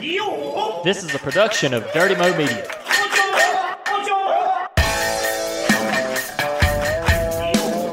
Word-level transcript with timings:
This 0.00 1.04
is 1.04 1.14
a 1.14 1.18
production 1.18 1.74
of 1.74 1.84
Dirty 1.92 2.14
Mo 2.14 2.34
Media. 2.38 2.66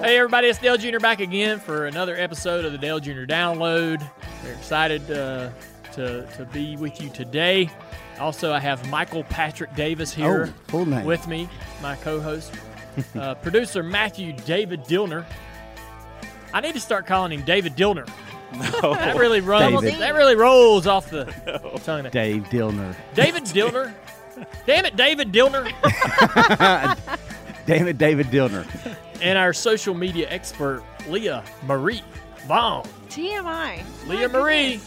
Hey 0.03 0.15
everybody, 0.17 0.47
it's 0.47 0.57
Dale 0.59 0.77
Jr. 0.77 0.99
back 0.99 1.19
again 1.19 1.59
for 1.59 1.87
another 1.87 2.15
episode 2.15 2.63
of 2.63 2.71
the 2.71 2.77
Dale 2.77 3.01
Jr. 3.01 3.25
Download. 3.25 4.01
We're 4.41 4.53
excited 4.53 5.01
uh, 5.11 5.49
to, 5.93 6.25
to 6.37 6.45
be 6.53 6.77
with 6.77 7.01
you 7.01 7.09
today. 7.09 7.69
Also, 8.19 8.53
I 8.53 8.59
have 8.59 8.89
Michael 8.89 9.25
Patrick 9.25 9.75
Davis 9.75 10.13
here 10.13 10.45
Oh, 10.49 10.53
full 10.69 10.85
name. 10.85 11.03
with 11.03 11.27
me, 11.27 11.49
my 11.81 11.97
co-host, 11.97 12.53
uh, 13.15 13.35
producer 13.41 13.83
Matthew 13.83 14.31
David 14.31 14.85
Dillner. 14.85 15.25
I 16.53 16.61
need 16.61 16.73
to 16.75 16.79
start 16.79 17.05
calling 17.05 17.33
him 17.33 17.43
David 17.43 17.75
Dillner. 17.75 18.07
That 18.53 19.15
really 19.17 19.41
runs. 19.41 19.81
David. 19.81 19.99
That 19.99 20.15
really 20.15 20.35
rolls 20.35 20.87
off 20.87 21.09
the 21.09 21.25
tongue. 21.83 22.03
there. 22.03 22.11
Dave 22.11 22.43
Dillner. 22.45 22.95
David 23.13 23.43
Dillner. 23.43 23.93
Damn 24.65 24.85
it, 24.85 24.95
David 24.95 25.31
Dillner. 25.31 25.71
Damn 27.65 27.87
it, 27.87 27.97
David 27.97 28.27
Dillner. 28.27 28.65
and 29.21 29.37
our 29.37 29.51
social 29.51 29.93
media 29.93 30.29
expert, 30.29 30.83
Leah 31.09 31.43
Marie 31.65 32.01
Vaughn. 32.45 32.87
TMI. 33.09 33.83
Leah 34.07 34.29
Marie. 34.29 34.79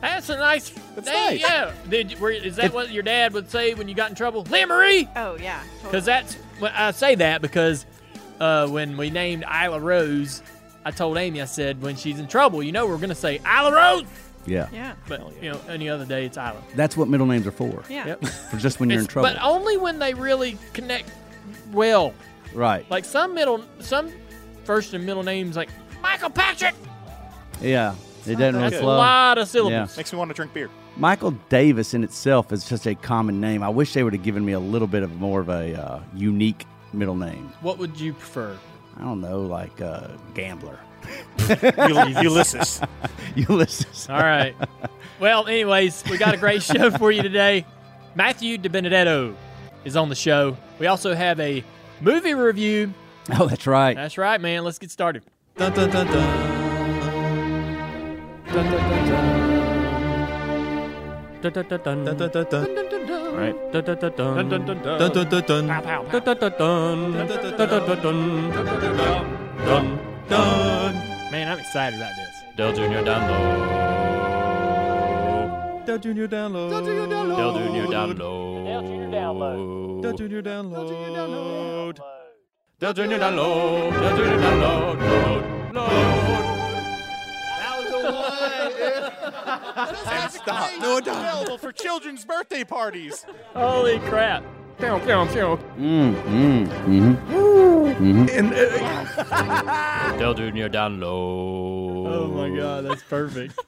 That's 0.00 0.28
a 0.30 0.36
nice 0.36 0.70
That's 0.94 1.06
name. 1.06 1.14
nice. 1.14 1.40
Yeah. 1.40 1.72
Did, 1.88 2.18
were, 2.20 2.30
is 2.30 2.56
that 2.56 2.72
what 2.72 2.90
your 2.90 3.02
dad 3.02 3.32
would 3.34 3.50
say 3.50 3.74
when 3.74 3.88
you 3.88 3.94
got 3.94 4.08
in 4.10 4.16
trouble? 4.16 4.42
Leah 4.50 4.66
Marie? 4.66 5.08
Oh 5.16 5.36
yeah. 5.36 5.62
Because 5.82 6.04
that's 6.04 6.36
well, 6.60 6.72
I 6.74 6.90
say 6.92 7.16
that 7.16 7.42
because 7.42 7.86
uh, 8.40 8.66
when 8.68 8.96
we 8.96 9.10
named 9.10 9.44
Isla 9.44 9.80
Rose, 9.80 10.42
I 10.84 10.90
told 10.90 11.16
Amy, 11.18 11.42
I 11.42 11.44
said, 11.44 11.82
when 11.82 11.96
she's 11.96 12.18
in 12.18 12.26
trouble, 12.26 12.62
you 12.62 12.72
know, 12.72 12.86
we're 12.86 12.96
going 12.96 13.10
to 13.10 13.14
say 13.14 13.40
Isla 13.46 13.72
Rose. 13.74 14.04
Yeah. 14.46 14.68
Yeah. 14.72 14.94
But, 15.06 15.42
you 15.42 15.52
know, 15.52 15.60
any 15.68 15.88
other 15.88 16.06
day, 16.06 16.24
it's 16.24 16.38
Isla. 16.38 16.62
That's 16.74 16.96
what 16.96 17.08
middle 17.08 17.26
names 17.26 17.46
are 17.46 17.52
for. 17.52 17.82
Yeah. 17.90 18.06
Yep. 18.06 18.24
For 18.50 18.56
just 18.56 18.80
when 18.80 18.88
you're 18.90 19.00
in 19.00 19.06
trouble. 19.06 19.28
But 19.28 19.42
only 19.42 19.76
when 19.76 19.98
they 19.98 20.14
really 20.14 20.56
connect 20.72 21.10
well. 21.72 22.14
right. 22.54 22.90
Like 22.90 23.04
some 23.04 23.34
middle, 23.34 23.62
some 23.80 24.10
first 24.64 24.94
and 24.94 25.04
middle 25.04 25.22
names, 25.22 25.56
like 25.56 25.68
Michael 26.02 26.30
Patrick. 26.30 26.74
yeah. 27.60 27.94
It 28.26 28.34
doesn't 28.36 28.54
really 28.54 28.70
That's 28.70 28.82
a 28.82 28.86
lot 28.86 29.38
of 29.38 29.48
syllables. 29.48 29.96
Makes 29.96 30.12
me 30.12 30.18
want 30.18 30.30
to 30.30 30.34
drink 30.34 30.52
beer. 30.52 30.68
Michael 30.96 31.30
Davis 31.48 31.94
in 31.94 32.04
itself 32.04 32.52
is 32.52 32.68
just 32.68 32.86
a 32.86 32.94
common 32.94 33.40
name. 33.40 33.62
I 33.62 33.70
wish 33.70 33.94
they 33.94 34.02
would 34.02 34.12
have 34.12 34.22
given 34.22 34.44
me 34.44 34.52
a 34.52 34.60
little 34.60 34.88
bit 34.88 35.02
of 35.02 35.16
more 35.16 35.40
of 35.40 35.48
a 35.48 35.74
uh, 35.74 36.00
unique 36.14 36.66
middle 36.92 37.16
name. 37.16 37.50
What 37.62 37.78
would 37.78 37.98
you 37.98 38.12
prefer? 38.12 38.58
I 39.00 39.04
don't 39.04 39.22
know, 39.22 39.40
like 39.40 39.80
uh, 39.80 40.08
Gambler. 40.34 40.78
Ulysses. 42.22 42.82
Ulysses. 43.34 44.06
All 44.10 44.18
right. 44.18 44.54
well, 45.18 45.46
anyways, 45.46 46.04
we 46.10 46.18
got 46.18 46.34
a 46.34 46.36
great 46.36 46.62
show 46.62 46.90
for 46.90 47.10
you 47.10 47.22
today. 47.22 47.64
Matthew 48.14 48.58
DiBenedetto 48.58 49.34
is 49.84 49.96
on 49.96 50.10
the 50.10 50.14
show. 50.14 50.54
We 50.78 50.86
also 50.86 51.14
have 51.14 51.40
a 51.40 51.64
movie 52.02 52.34
review. 52.34 52.92
Oh, 53.32 53.46
that's 53.46 53.66
right. 53.66 53.96
That's 53.96 54.18
right, 54.18 54.38
man. 54.38 54.64
Let's 54.64 54.78
get 54.78 54.90
started. 54.90 55.22
dun, 55.56 55.72
dun, 55.72 55.88
dun, 55.88 56.06
dun. 56.06 56.60
Dun, 58.52 58.70
dun, 58.70 58.90
dun, 58.90 59.08
dun. 59.08 59.40
Dun, 61.40 61.52
dun, 61.54 61.68
dun, 61.68 61.80
dun. 61.80 61.98
All 61.98 62.04
right. 62.04 62.18
Dun, 62.18 62.88
dun, 62.90 63.06
dun. 70.28 70.94
Man, 71.30 71.48
I'm 71.48 71.58
excited 71.58 71.98
about 71.98 72.12
this. 72.16 72.34
Dale 72.56 72.72
Junior 72.72 73.02
download. 73.04 73.80
Dale 75.86 75.98
Junior 75.98 76.28
download. 76.28 76.70
Dale 76.70 76.84
Junior 76.84 77.06
download. 77.06 77.36
Dale 77.36 77.52
Junior 77.58 77.86
download. 77.86 78.64
Dale 78.66 78.82
Junior 78.82 79.08
download. 79.08 80.02
Dale 80.02 80.16
Junior 80.18 80.42
download. 80.42 81.96
Dale 82.80 82.94
Junior 82.94 83.18
download. 83.18 83.92
Dale 84.00 84.16
Junior 84.16 84.38
download. 84.38 84.96
Load. 85.74 85.74
Load. 85.74 86.59
And 90.06 90.30
stop. 90.32 90.70
No, 90.80 90.96
it 90.98 91.04
doesn't. 91.04 91.22
available 91.22 91.58
for 91.58 91.72
children's 91.72 92.24
birthday 92.24 92.64
parties. 92.64 93.24
Holy 93.54 93.98
crap. 94.00 94.42
Pew, 94.78 94.98
pew, 95.00 95.26
pew. 95.26 95.58
Mm, 95.78 96.14
mm, 96.24 96.66
mm-hmm. 96.66 98.18
Dale 100.18 100.34
Junior 100.34 100.68
download. 100.70 102.06
Oh 102.08 102.28
my 102.28 102.56
God, 102.56 102.84
that's 102.86 103.02
perfect. 103.02 103.58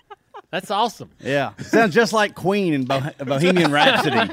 that's 0.50 0.70
awesome. 0.70 1.10
Yeah. 1.20 1.54
Sounds 1.56 1.94
just 1.94 2.12
like 2.12 2.34
Queen 2.34 2.74
in 2.74 2.84
Bo- 2.84 3.00
Bohemian 3.18 3.72
Rhapsody. 3.72 4.28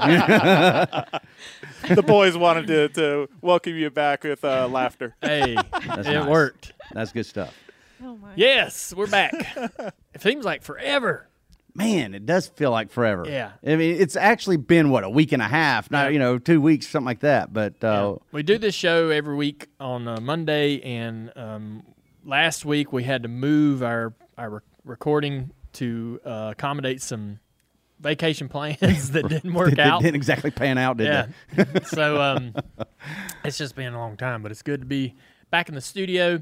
The 1.88 2.04
boys 2.04 2.36
wanted 2.36 2.68
to, 2.68 2.90
to 2.90 3.30
welcome 3.42 3.76
you 3.76 3.90
back 3.92 4.24
with 4.24 4.44
uh, 4.44 4.68
laughter. 4.68 5.16
Hey, 5.22 5.56
it 5.56 5.86
nice. 6.06 6.28
worked. 6.28 6.74
that's 6.92 7.12
good 7.12 7.26
stuff. 7.28 7.54
Oh 8.04 8.18
my. 8.18 8.34
Yes, 8.36 8.94
we're 8.96 9.08
back. 9.08 9.34
it 10.14 10.22
seems 10.22 10.46
like 10.46 10.64
forever. 10.64 11.28
Man, 11.74 12.14
it 12.14 12.26
does 12.26 12.48
feel 12.48 12.72
like 12.72 12.90
forever. 12.90 13.26
Yeah. 13.28 13.52
I 13.66 13.76
mean, 13.76 14.00
it's 14.00 14.16
actually 14.16 14.58
been 14.58 14.90
what 14.90 15.04
a 15.04 15.10
week 15.10 15.34
and 15.34 15.42
a 15.42 15.48
half, 15.48 15.92
not 15.92 16.06
Yeah. 16.06 16.10
you 16.12 16.20
know, 16.20 16.38
two 16.38 16.62
weeks, 16.62 16.88
something 16.88 17.06
like 17.06 17.20
that. 17.20 17.52
But 17.52 17.84
uh, 17.84 18.16
We 18.32 18.44
do 18.44 18.58
this 18.58 18.74
show 18.76 19.10
every 19.10 19.36
week 19.36 19.68
on 19.80 20.08
uh, 20.08 20.20
Monday, 20.22 20.80
and 20.82 21.32
um, 21.36 21.84
last 22.24 22.64
week 22.66 22.94
we 22.94 23.04
had 23.04 23.24
to 23.24 23.30
move 23.30 23.84
our 23.84 24.14
our 24.38 24.50
re- 24.50 24.60
recording 24.86 25.52
to 25.74 26.20
uh, 26.26 26.50
accommodate 26.52 27.02
some 27.02 27.40
vacation 28.00 28.48
plans 28.48 29.12
that 29.12 29.28
didn't 29.28 29.54
work 29.54 29.74
it 29.74 29.80
out. 29.80 30.02
didn't 30.02 30.16
exactly 30.16 30.52
pan 30.52 30.78
out, 30.78 30.98
did 30.98 31.08
yeah. 31.08 31.28
it? 31.58 31.88
so 31.88 32.22
um, 32.22 32.54
it's 33.44 33.58
just 33.58 33.76
been 33.76 33.94
a 33.94 33.98
long 33.98 34.16
time, 34.16 34.42
but 34.42 34.52
it's 34.52 34.62
good 34.62 34.80
to 34.82 34.86
be 34.86 35.14
back 35.52 35.68
in 35.70 35.76
the 35.76 35.82
studio. 35.82 36.42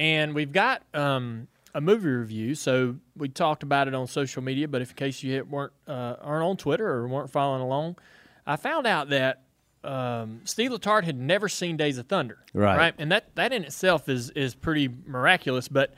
And 0.00 0.34
we've 0.34 0.50
got 0.50 0.82
um, 0.94 1.46
a 1.74 1.80
movie 1.82 2.08
review. 2.08 2.54
So 2.54 2.96
we 3.14 3.28
talked 3.28 3.62
about 3.62 3.86
it 3.86 3.94
on 3.94 4.06
social 4.06 4.42
media, 4.42 4.66
but 4.66 4.80
if 4.80 4.88
in 4.90 4.96
case 4.96 5.22
you 5.22 5.44
weren't 5.44 5.74
uh, 5.86 6.16
aren't 6.22 6.42
on 6.42 6.56
Twitter 6.56 6.88
or 6.88 7.06
weren't 7.06 7.28
following 7.28 7.60
along, 7.60 7.98
I 8.46 8.56
found 8.56 8.86
out 8.86 9.10
that 9.10 9.42
um, 9.84 10.40
Steve 10.44 10.70
Letarte 10.70 11.04
had 11.04 11.20
never 11.20 11.50
seen 11.50 11.76
Days 11.76 11.98
of 11.98 12.06
Thunder. 12.06 12.38
Right. 12.54 12.78
Right. 12.78 12.94
And 12.96 13.12
that 13.12 13.34
that 13.34 13.52
in 13.52 13.62
itself 13.62 14.08
is 14.08 14.30
is 14.30 14.54
pretty 14.54 14.88
miraculous, 15.06 15.68
but. 15.68 15.94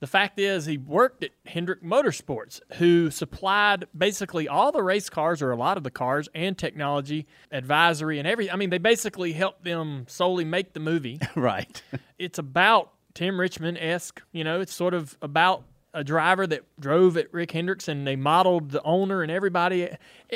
The 0.00 0.08
fact 0.08 0.40
is, 0.40 0.66
he 0.66 0.78
worked 0.78 1.22
at 1.22 1.30
Hendrick 1.46 1.80
Motorsports, 1.80 2.60
who 2.78 3.08
supplied 3.12 3.84
basically 3.96 4.48
all 4.48 4.72
the 4.72 4.82
race 4.82 5.08
cars, 5.08 5.40
or 5.40 5.52
a 5.52 5.56
lot 5.56 5.76
of 5.76 5.84
the 5.84 5.92
cars, 5.92 6.28
and 6.34 6.58
technology, 6.58 7.28
advisory, 7.52 8.18
and 8.18 8.26
every. 8.26 8.50
I 8.50 8.56
mean, 8.56 8.70
they 8.70 8.78
basically 8.78 9.32
helped 9.32 9.62
them 9.62 10.06
solely 10.08 10.44
make 10.44 10.72
the 10.72 10.80
movie. 10.80 11.20
right. 11.36 11.80
it's 12.18 12.40
about 12.40 12.90
Tim 13.14 13.38
Richmond 13.38 13.78
esque. 13.78 14.22
You 14.32 14.44
know, 14.44 14.60
it's 14.60 14.72
sort 14.74 14.94
of 14.94 15.16
about 15.22 15.64
a 15.94 16.02
driver 16.02 16.46
that 16.46 16.62
drove 16.80 17.16
at 17.16 17.32
Rick 17.34 17.50
Hendricks, 17.52 17.88
and 17.88 18.06
they 18.06 18.16
modeled 18.16 18.70
the 18.70 18.82
owner 18.82 19.22
and 19.22 19.30
everybody. 19.30 19.88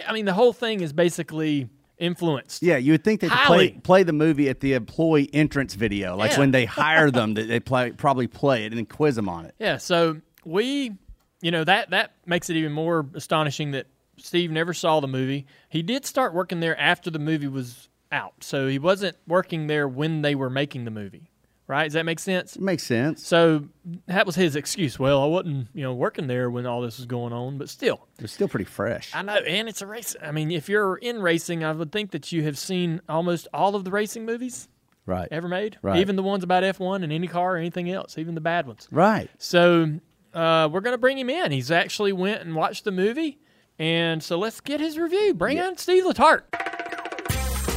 I 0.07 0.13
mean, 0.13 0.25
the 0.27 0.35
whole 0.35 0.53
thing 0.53 0.81
is 0.81 0.93
basically 0.93 1.69
influenced. 1.99 2.63
Yeah, 2.63 2.77
you 2.77 2.93
would 2.93 3.03
think 3.05 3.21
they'd 3.23 3.31
play, 3.31 3.71
play 3.71 4.03
the 4.03 4.13
movie 4.13 4.51
at 4.51 4.61
the 4.61 4.75
employee 4.75 5.31
entrance 5.33 5.73
video, 5.75 6.15
like 6.15 6.33
Yeah. 6.33 6.41
when 6.41 6.51
they 6.51 6.67
hire 6.67 7.11
them, 7.11 7.35
that 7.35 7.49
they 7.49 7.59
play, 7.61 7.93
probably 7.93 8.27
play 8.27 8.65
it 8.65 8.67
and 8.67 8.77
then 8.77 8.85
quiz 8.87 9.17
them 9.17 9.29
on 9.31 9.47
it. 9.47 9.55
Yeah, 9.59 9.79
so 9.79 10.21
we, 10.45 10.93
you 11.41 11.51
know, 11.51 11.65
that 11.65 11.91
that 11.91 12.13
makes 12.27 12.51
it 12.51 12.57
even 12.57 12.73
more 12.73 13.07
astonishing 13.15 13.71
that 13.71 13.87
Steve 14.19 14.51
never 14.51 14.75
saw 14.75 15.01
the 15.01 15.09
movie. 15.09 15.47
He 15.71 15.83
did 15.83 16.05
start 16.05 16.35
working 16.35 16.61
there 16.61 16.79
after 16.79 17.11
the 17.11 17.19
movie 17.19 17.49
was 17.49 17.89
out, 18.13 18.35
so 18.41 18.69
he 18.69 18.79
wasn't 18.79 19.17
working 19.27 19.67
there 19.67 19.89
when 19.89 20.21
they 20.21 20.35
were 20.35 20.51
making 20.51 20.85
the 20.85 20.91
movie. 20.91 21.31
Right? 21.69 21.85
Does 21.85 21.95
that 21.95 22.05
make 22.07 22.21
sense? 22.21 22.55
It 22.55 22.63
makes 22.63 22.85
sense. 22.85 23.27
So 23.27 23.65
that 24.07 24.25
was 24.25 24.37
his 24.37 24.55
excuse. 24.55 24.99
Well, 25.01 25.21
I 25.21 25.27
wasn't, 25.27 25.67
you 25.75 25.83
know, 25.83 25.95
working 25.95 26.29
there 26.29 26.49
when 26.49 26.65
all 26.65 26.81
this 26.81 26.99
was 26.99 27.07
going 27.07 27.33
on, 27.33 27.59
but 27.59 27.69
still, 27.69 28.07
They're 28.19 28.29
still 28.29 28.47
pretty 28.47 28.67
fresh. 28.67 29.11
I 29.15 29.23
know, 29.23 29.35
and 29.35 29.69
it's 29.69 29.83
a 29.83 29.87
race. 29.87 30.15
I 30.23 30.31
mean, 30.31 30.53
if 30.53 30.69
you're 30.69 30.97
in 30.97 31.21
racing, 31.21 31.65
I 31.65 31.73
would 31.73 31.91
think 31.91 32.13
that 32.13 32.31
you 32.31 32.45
have 32.45 32.57
seen 32.57 33.01
almost 33.09 33.49
all 33.53 33.75
of 33.75 33.83
the 33.85 33.91
racing 33.91 34.25
movies 34.25 34.69
Right. 35.07 35.27
ever 35.33 35.49
made, 35.49 35.77
Right. 35.83 35.99
even 35.99 36.15
the 36.15 36.23
ones 36.23 36.45
about 36.45 36.63
F1 36.63 37.03
and 37.03 37.13
any 37.13 37.27
car 37.27 37.55
or 37.55 37.57
anything 37.57 37.91
else, 37.91 38.17
even 38.17 38.37
the 38.37 38.41
bad 38.41 38.67
ones. 38.69 38.87
Right. 38.93 39.29
So 39.39 39.99
uh, 40.35 40.69
we're 40.71 40.81
going 40.83 40.95
to 40.95 40.99
bring 40.99 41.19
him 41.19 41.31
in. 41.31 41.51
He's 41.51 41.71
actually 41.73 42.13
went 42.13 42.43
and 42.43 42.55
watched 42.55 42.85
the 42.85 42.93
movie, 42.93 43.39
and 43.79 44.23
so 44.23 44.39
let's 44.39 44.61
get 44.61 44.79
his 44.81 44.99
review. 44.99 45.35
Bring 45.35 45.59
in 45.59 45.77
Steve 45.79 46.05
Letarte. 46.05 46.43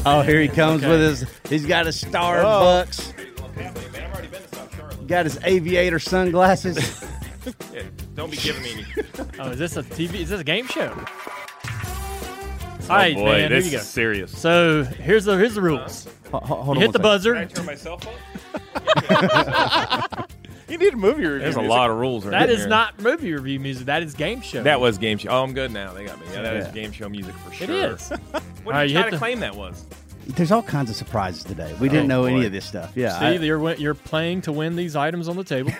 Oh, 0.06 0.22
here 0.22 0.42
he 0.42 0.48
comes 0.48 0.84
Okay. 0.84 0.92
with 0.92 1.02
his. 1.02 1.26
He's 1.50 1.66
got 1.66 1.86
a 1.86 1.90
Starbucks. 1.90 3.14
Got 5.08 5.26
his 5.26 5.40
aviator 5.44 6.00
sunglasses. 6.00 7.04
Don't 8.16 8.30
be 8.30 8.38
giving 8.38 8.62
me 8.64 8.72
any. 8.74 8.86
Oh, 9.40 9.50
is 9.52 9.58
this 9.60 9.78
a 9.78 9.84
TV? 9.84 10.16
Is 10.16 10.30
this 10.30 10.42
a 10.42 10.44
game 10.44 10.68
show? 10.68 10.94
Oh, 10.94 11.06
All 12.90 12.96
right, 12.98 13.16
boy, 13.16 13.26
man. 13.26 13.40
Here 13.40 13.50
this 13.50 13.66
you 13.66 13.72
go. 13.72 13.78
is 13.78 13.88
serious. 13.88 14.38
So 14.38 14.84
here's 14.84 15.26
the 15.26 15.38
here's 15.38 15.56
the 15.56 15.62
rules. 15.62 16.08
Uh, 16.08 16.40
ho- 16.40 16.46
ho- 16.46 16.62
hold 16.64 16.78
You 16.78 16.88
on 16.88 16.94
hit 16.94 17.02
the 17.02 17.08
one 17.08 17.20
second. 17.22 17.34
buzzer. 17.34 17.56
turn 17.56 17.66
my 17.66 17.76
cell 17.76 17.98
phone? 17.98 18.16
You 20.70 20.78
need 20.78 20.94
a 20.94 20.98
movie 20.98 21.24
review. 21.26 21.40
There's 21.40 21.56
a 21.56 21.60
music. 21.62 21.70
lot 21.72 21.90
of 21.90 21.98
rules. 21.98 22.26
right 22.26 22.32
That 22.42 22.52
is 22.52 22.60
here. 22.60 22.68
not 22.68 23.00
movie 23.02 23.34
review 23.34 23.60
music. 23.60 23.88
That 23.88 24.04
is 24.04 24.14
game 24.14 24.40
show. 24.42 24.62
That 24.62 24.80
was 24.80 25.00
game 25.00 25.18
show. 25.18 25.30
Oh, 25.30 25.42
I'm 25.44 25.54
good 25.54 25.72
now. 25.72 25.94
They 25.94 26.06
got 26.06 26.20
me. 26.20 26.28
Yeah, 26.32 26.44
that 26.44 26.56
is 26.58 26.66
Yeah. 26.68 26.72
game 26.74 26.92
show 26.92 27.10
music 27.10 27.34
for 27.38 27.52
sure. 27.52 27.66
It 27.66 27.72
is. 27.94 28.10
What 28.10 28.22
All 28.32 28.42
did 28.42 28.66
right, 28.68 28.84
you 28.84 28.90
you 28.90 28.94
try 28.94 29.02
hit 29.06 29.10
to 29.10 29.16
the- 29.16 29.18
claim 29.18 29.40
that 29.40 29.56
was? 29.56 29.84
There's 30.36 30.52
all 30.52 30.62
kinds 30.64 30.90
of 30.90 30.96
surprises 30.96 31.44
today. 31.44 31.74
We 31.80 31.90
didn't 31.90 32.12
Oh, 32.12 32.22
know 32.22 32.26
any 32.26 32.46
of 32.46 32.52
this 32.52 32.66
stuff. 32.66 32.92
Yeah. 32.96 33.18
See, 33.20 33.26
I- 33.26 33.32
you're, 33.34 33.74
you're 33.76 33.94
playing 33.96 34.42
to 34.44 34.52
win 34.52 34.76
these 34.76 34.96
items 34.96 35.28
on 35.28 35.36
the 35.36 35.44
table. 35.44 35.72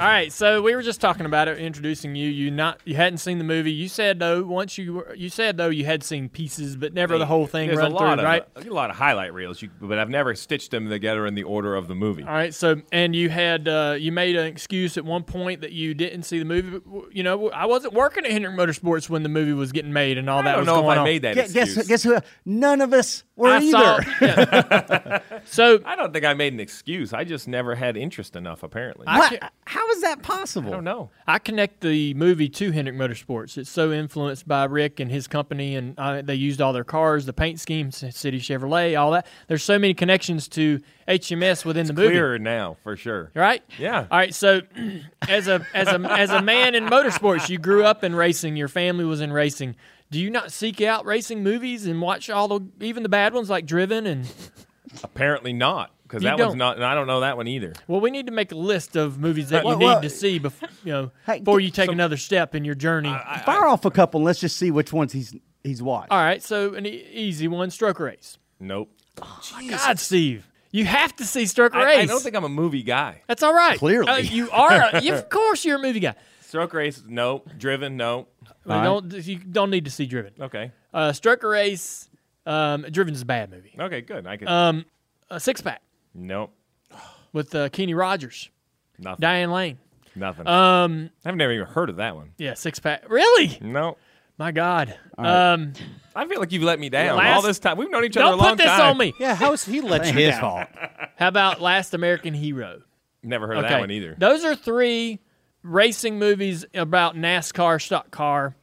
All 0.00 0.06
right, 0.08 0.32
so 0.32 0.62
we 0.62 0.74
were 0.74 0.82
just 0.82 1.00
talking 1.00 1.26
about 1.26 1.48
it, 1.48 1.58
introducing 1.58 2.14
you. 2.14 2.28
You 2.30 2.50
not 2.50 2.80
you 2.84 2.94
hadn't 2.94 3.18
seen 3.18 3.38
the 3.38 3.44
movie. 3.44 3.72
You 3.72 3.88
said 3.88 4.18
though 4.18 4.42
once 4.44 4.78
you 4.78 4.94
were, 4.94 5.14
you 5.14 5.28
said 5.28 5.56
though 5.56 5.68
you 5.68 5.84
had 5.84 6.02
seen 6.02 6.28
pieces, 6.28 6.76
but 6.76 6.94
never 6.94 7.18
the 7.18 7.26
whole 7.26 7.46
thing 7.46 7.68
There's 7.68 7.78
run 7.78 7.92
a 7.92 7.94
lot 7.94 8.00
through, 8.00 8.12
of 8.12 8.24
right? 8.24 8.44
a 8.56 8.70
lot 8.70 8.90
of 8.90 8.96
highlight 8.96 9.34
reels, 9.34 9.60
you, 9.60 9.70
but 9.80 9.98
I've 9.98 10.08
never 10.08 10.34
stitched 10.34 10.70
them 10.70 10.88
together 10.88 11.26
in 11.26 11.34
the 11.34 11.42
order 11.42 11.74
of 11.74 11.88
the 11.88 11.94
movie. 11.94 12.22
All 12.22 12.32
right, 12.32 12.54
so 12.54 12.80
and 12.90 13.14
you 13.14 13.28
had 13.28 13.68
uh, 13.68 13.96
you 13.98 14.12
made 14.12 14.36
an 14.36 14.46
excuse 14.46 14.96
at 14.96 15.04
one 15.04 15.24
point 15.24 15.60
that 15.60 15.72
you 15.72 15.94
didn't 15.94 16.22
see 16.22 16.38
the 16.38 16.44
movie. 16.44 16.78
But, 16.78 17.14
you 17.14 17.22
know, 17.22 17.50
I 17.50 17.66
wasn't 17.66 17.92
working 17.94 18.24
at 18.24 18.30
Hendrick 18.30 18.54
Motorsports 18.56 19.08
when 19.10 19.22
the 19.22 19.28
movie 19.28 19.52
was 19.52 19.72
getting 19.72 19.92
made 19.92 20.16
and 20.18 20.30
all 20.30 20.40
I 20.40 20.42
that 20.44 20.52
don't 20.52 20.60
was 20.60 20.66
know 20.68 20.76
if 20.78 20.82
going 20.84 20.96
I 20.98 21.00
on. 21.00 21.04
made 21.04 21.22
that 21.22 21.34
Guess, 21.34 21.54
excuse. 21.56 21.81
Guess, 21.88 21.88
guess 21.88 22.02
who? 22.02 22.18
None 22.44 22.80
of 22.80 22.92
us 22.92 23.24
were 23.36 23.48
I 23.48 23.60
either. 23.60 23.70
saw, 23.70 24.00
yeah. 24.20 25.18
so 25.44 25.80
I 25.84 25.96
don't 25.96 26.12
think 26.12 26.24
I 26.24 26.34
made 26.34 26.52
an 26.52 26.60
excuse. 26.60 27.12
I 27.12 27.24
just 27.24 27.48
never 27.48 27.74
had 27.74 27.96
interest 27.96 28.36
enough. 28.36 28.62
Apparently, 28.62 29.06
I 29.06 29.14
I, 29.14 29.18
What? 29.18 29.52
How 29.64 29.88
is 29.90 30.02
that 30.02 30.22
possible? 30.22 30.68
I 30.70 30.74
don't 30.74 30.84
know. 30.84 31.10
I 31.26 31.38
connect 31.38 31.80
the 31.80 32.14
movie 32.14 32.48
to 32.50 32.70
Hendrick 32.70 32.96
Motorsports. 32.96 33.56
It's 33.58 33.70
so 33.70 33.92
influenced 33.92 34.46
by 34.46 34.64
Rick 34.64 35.00
and 35.00 35.10
his 35.10 35.26
company, 35.26 35.76
and 35.76 35.98
uh, 35.98 36.22
they 36.22 36.34
used 36.34 36.60
all 36.60 36.72
their 36.72 36.84
cars, 36.84 37.26
the 37.26 37.32
paint 37.32 37.58
scheme, 37.60 37.90
City 37.90 38.38
Chevrolet, 38.40 38.98
all 38.98 39.12
that. 39.12 39.26
There's 39.48 39.62
so 39.62 39.78
many 39.78 39.94
connections 39.94 40.48
to 40.48 40.80
HMS 41.08 41.64
within 41.64 41.86
the 41.86 41.92
movie. 41.92 42.08
Clearer 42.10 42.38
now, 42.38 42.76
for 42.82 42.96
sure. 42.96 43.30
Right? 43.34 43.62
Yeah. 43.78 44.06
All 44.10 44.18
right. 44.18 44.34
So, 44.34 44.60
as 45.28 45.48
a 45.48 45.66
as 45.74 45.88
a 45.88 46.00
as 46.10 46.30
a 46.30 46.42
man 46.42 46.74
in 46.74 46.86
motorsports, 46.86 47.48
you 47.48 47.58
grew 47.58 47.84
up 47.84 48.04
in 48.04 48.14
racing. 48.14 48.56
Your 48.56 48.68
family 48.68 49.04
was 49.04 49.20
in 49.20 49.32
racing. 49.32 49.76
Do 50.12 50.20
you 50.20 50.30
not 50.30 50.52
seek 50.52 50.80
out 50.80 51.04
racing 51.06 51.42
movies 51.42 51.86
and 51.86 52.00
watch 52.00 52.30
all 52.30 52.46
the 52.46 52.60
even 52.80 53.02
the 53.02 53.08
bad 53.08 53.34
ones 53.34 53.50
like 53.50 53.66
Driven 53.66 54.06
and? 54.06 54.26
Apparently 55.02 55.52
not, 55.54 55.90
because 56.02 56.22
You 56.22 56.28
that 56.28 56.36
don't. 56.36 56.48
one's 56.48 56.58
not. 56.58 56.76
And 56.76 56.84
I 56.84 56.94
don't 56.94 57.06
know 57.06 57.20
that 57.20 57.36
one 57.38 57.48
either. 57.48 57.72
Well, 57.88 58.00
we 58.00 58.10
need 58.10 58.26
to 58.26 58.32
make 58.32 58.52
a 58.52 58.56
list 58.56 58.94
of 58.94 59.18
movies 59.18 59.48
that 59.48 59.62
you 59.62 59.68
Well, 59.70 59.78
need 59.78 59.84
well, 59.86 60.02
to 60.02 60.10
see 60.10 60.38
before 60.38 60.68
you 60.84 60.92
know 60.92 61.10
Hey, 61.26 61.38
before 61.40 61.58
get 61.58 61.64
you 61.64 61.70
take 61.70 61.86
some- 61.86 61.94
another 61.94 62.16
step 62.18 62.54
in 62.54 62.64
your 62.64 62.74
journey. 62.74 63.08
Fire 63.44 63.66
off 63.66 63.84
a 63.86 63.90
couple. 63.90 64.18
and 64.20 64.26
Let's 64.26 64.38
just 64.40 64.56
see 64.58 64.70
which 64.70 64.92
ones 64.92 65.12
he's 65.12 65.34
he's 65.64 65.82
watched. 65.82 66.10
all 66.12 66.18
right. 66.22 66.42
So 66.42 66.74
an 66.74 66.84
e- 66.86 67.06
easy 67.12 67.48
one, 67.48 67.70
Stroker 67.70 68.12
Ace. 68.12 68.36
Nope. 68.60 68.90
God, 69.16 69.98
Steve, 69.98 70.46
you 70.72 70.84
have 70.84 71.16
to 71.16 71.24
see 71.24 71.44
Stroker 71.44 71.86
Ace. 71.86 71.98
I 72.02 72.06
don't 72.06 72.22
think 72.22 72.36
I'm 72.36 72.44
a 72.44 72.48
movie 72.50 72.82
guy. 72.82 73.22
that's 73.26 73.42
all 73.42 73.54
right. 73.54 73.78
Clearly. 73.78 74.08
Uh, 74.10 74.16
you 74.18 74.50
are. 74.50 74.90
A, 74.92 75.00
you, 75.02 75.14
of 75.14 75.28
course, 75.30 75.64
you're 75.64 75.76
a 75.78 75.82
movie 75.82 76.00
guy. 76.00 76.14
Stroker 76.44 76.86
Ace, 76.86 77.02
nope. 77.06 77.48
Driven, 77.58 77.96
no. 77.96 78.28
Well, 78.64 78.78
All 78.78 79.00
don't 79.00 79.26
you 79.26 79.38
don't 79.38 79.70
need 79.70 79.84
to 79.86 79.90
see 79.90 80.06
Driven. 80.06 80.32
Okay. 80.40 80.72
Uh, 80.94 81.10
Stroker 81.10 81.58
Ace. 81.58 82.08
Um, 82.46 82.82
Driven's 82.90 83.22
a 83.22 83.24
bad 83.26 83.50
movie. 83.50 83.74
Okay, 83.78 84.00
good. 84.00 84.26
I 84.26 84.36
could. 84.36 84.48
Um, 84.48 84.84
a 85.30 85.38
six 85.40 85.60
pack 85.60 85.80
nope. 86.14 86.52
with 87.32 87.54
uh, 87.54 87.68
Kenny 87.68 87.94
Rogers, 87.94 88.50
Nothing. 88.98 89.20
Diane 89.20 89.50
Lane. 89.52 89.78
Nothing. 90.14 90.46
Um, 90.46 91.10
I've 91.24 91.36
never 91.36 91.52
even 91.52 91.66
heard 91.66 91.88
of 91.88 91.96
that 91.96 92.14
one. 92.16 92.32
yeah, 92.38 92.54
six 92.54 92.78
pack. 92.78 93.08
Really? 93.08 93.58
No. 93.60 93.96
My 94.38 94.50
God. 94.50 94.98
right. 95.16 95.52
Um, 95.52 95.72
I 96.16 96.26
feel 96.26 96.40
like 96.40 96.50
you've 96.52 96.62
let 96.64 96.80
me 96.80 96.88
down 96.88 97.16
Last- 97.16 97.36
all 97.36 97.42
this 97.42 97.58
time. 97.58 97.76
We've 97.76 97.90
known 97.90 98.04
each 98.04 98.16
other 98.16 98.26
a 98.26 98.30
don't 98.30 98.38
a 98.40 98.42
long 98.42 98.50
put 98.56 98.58
this 98.58 98.66
time. 98.66 98.90
on 98.92 98.98
me. 98.98 99.14
Yeah, 99.20 99.34
how's 99.34 99.64
he 99.64 99.80
let 99.82 100.06
you 100.06 100.12
his 100.12 100.30
down? 100.30 100.40
fault. 100.40 100.68
How 101.16 101.28
about 101.28 101.60
Last 101.60 101.94
American 101.94 102.34
Hero? 102.34 102.82
Never 103.22 103.46
heard 103.46 103.58
of 103.58 103.62
that 103.64 103.78
one 103.80 103.90
either. 103.92 104.16
Those 104.18 104.44
are 104.44 104.56
three 104.56 105.20
racing 105.62 106.18
movies 106.18 106.64
about 106.74 107.16
NASCAR 107.16 107.80
stock 107.80 108.10
car 108.10 108.54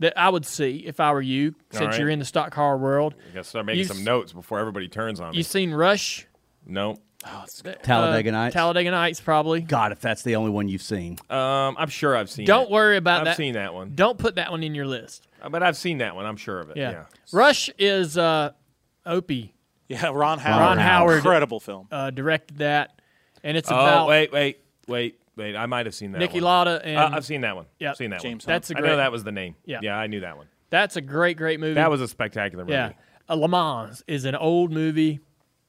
that 0.00 0.16
I 0.16 0.28
would 0.28 0.46
see 0.46 0.84
if 0.86 1.00
I 1.00 1.12
were 1.12 1.20
you, 1.22 1.54
since 1.70 1.86
right. 1.90 1.98
you're 1.98 2.08
in 2.08 2.18
the 2.20 2.24
stock 2.24 2.50
car 2.52 2.76
world. 2.78 3.14
I 3.30 3.34
gotta 3.34 3.44
start 3.44 3.66
making 3.66 3.80
You 3.80 3.84
some 3.84 4.04
notes 4.04 4.32
before 4.32 4.58
everybody 4.60 4.88
turns 4.88 5.20
on 5.20 5.32
me. 5.32 5.38
You 5.38 5.42
seen 5.42 5.72
Rush? 5.72 6.26
no. 6.66 6.98
Talladega 7.82 8.28
Uh, 8.28 8.32
Nights. 8.32 8.54
Talladega 8.54 8.90
Nights, 8.92 9.20
probably. 9.20 9.60
God, 9.60 9.90
if 9.90 10.00
that's 10.00 10.22
the 10.22 10.36
only 10.36 10.50
one 10.52 10.68
you've 10.68 10.82
seen. 10.82 11.18
Um, 11.28 11.74
I'm 11.76 11.88
sure 11.88 12.16
I've 12.16 12.30
seen. 12.30 12.46
Don't 12.46 12.66
it. 12.66 12.70
worry 12.70 12.96
about 12.96 13.24
that. 13.24 13.30
I've 13.32 13.36
seen 13.36 13.54
that 13.54 13.74
one, 13.74 13.92
Don't 13.96 14.16
put 14.18 14.36
that 14.36 14.52
one 14.52 14.62
in 14.62 14.74
your 14.76 14.86
list. 14.86 15.26
Uh, 15.42 15.48
but 15.48 15.62
I've 15.64 15.76
seen 15.76 15.98
that 15.98 16.14
one. 16.14 16.26
I'm 16.26 16.36
sure 16.36 16.60
of 16.60 16.70
it. 16.70 16.76
Yeah. 16.76 16.90
Yeah. 16.92 17.04
Rush 17.32 17.70
is 17.76 18.16
uh, 18.16 18.52
Opie 19.04 19.52
Yeah, 19.88 20.06
Ron 20.10 20.38
Howard. 20.38 20.60
Ron 20.60 20.78
Howard. 20.78 21.16
Incredible 21.16 21.58
film. 21.58 21.88
uh, 21.90 22.10
directed 22.10 22.58
that, 22.58 23.00
and 23.42 23.56
it's 23.56 23.70
Oh 23.70 23.74
about 23.74 24.06
wait, 24.08 24.30
wait, 24.32 24.60
wait, 24.86 25.18
wait. 25.38 25.56
I 25.56 25.66
might 25.66 25.86
have 25.86 25.94
seen 25.94 26.12
that. 26.12 26.20
Niki 26.20 26.34
one. 26.34 26.42
Lauda 26.42 26.80
and 26.84 26.98
Uh, 26.98 27.10
I've 27.12 27.24
seen 27.24 27.40
that 27.42 27.56
one. 27.56 27.66
Yep. 27.78 27.96
Seen 27.96 28.10
that 28.10 28.20
James 28.20 28.46
one. 28.46 28.52
That's 28.52 28.70
a 28.70 28.76
I 28.76 28.80
great. 28.80 28.88
I 28.88 28.92
know 28.92 28.96
that 28.98 29.12
was 29.12 29.24
the 29.24 29.32
name. 29.32 29.54
Yeah. 29.64 29.78
Yeah, 29.82 29.96
I 29.96 30.06
knew 30.08 30.20
that 30.20 30.36
one. 30.36 30.46
That's 30.70 30.96
a 30.96 31.00
great, 31.00 31.36
great 31.38 31.60
movie. 31.60 31.74
That 31.74 31.90
was 31.90 32.00
a 32.02 32.08
spectacular 32.08 32.64
movie. 32.64 32.74
yeah. 32.74 32.92
Uh, 33.28 33.34
Le 33.36 33.48
Mans 33.48 34.02
is 34.06 34.24
an 34.26 34.34
old 34.34 34.72
movie. 34.72 35.20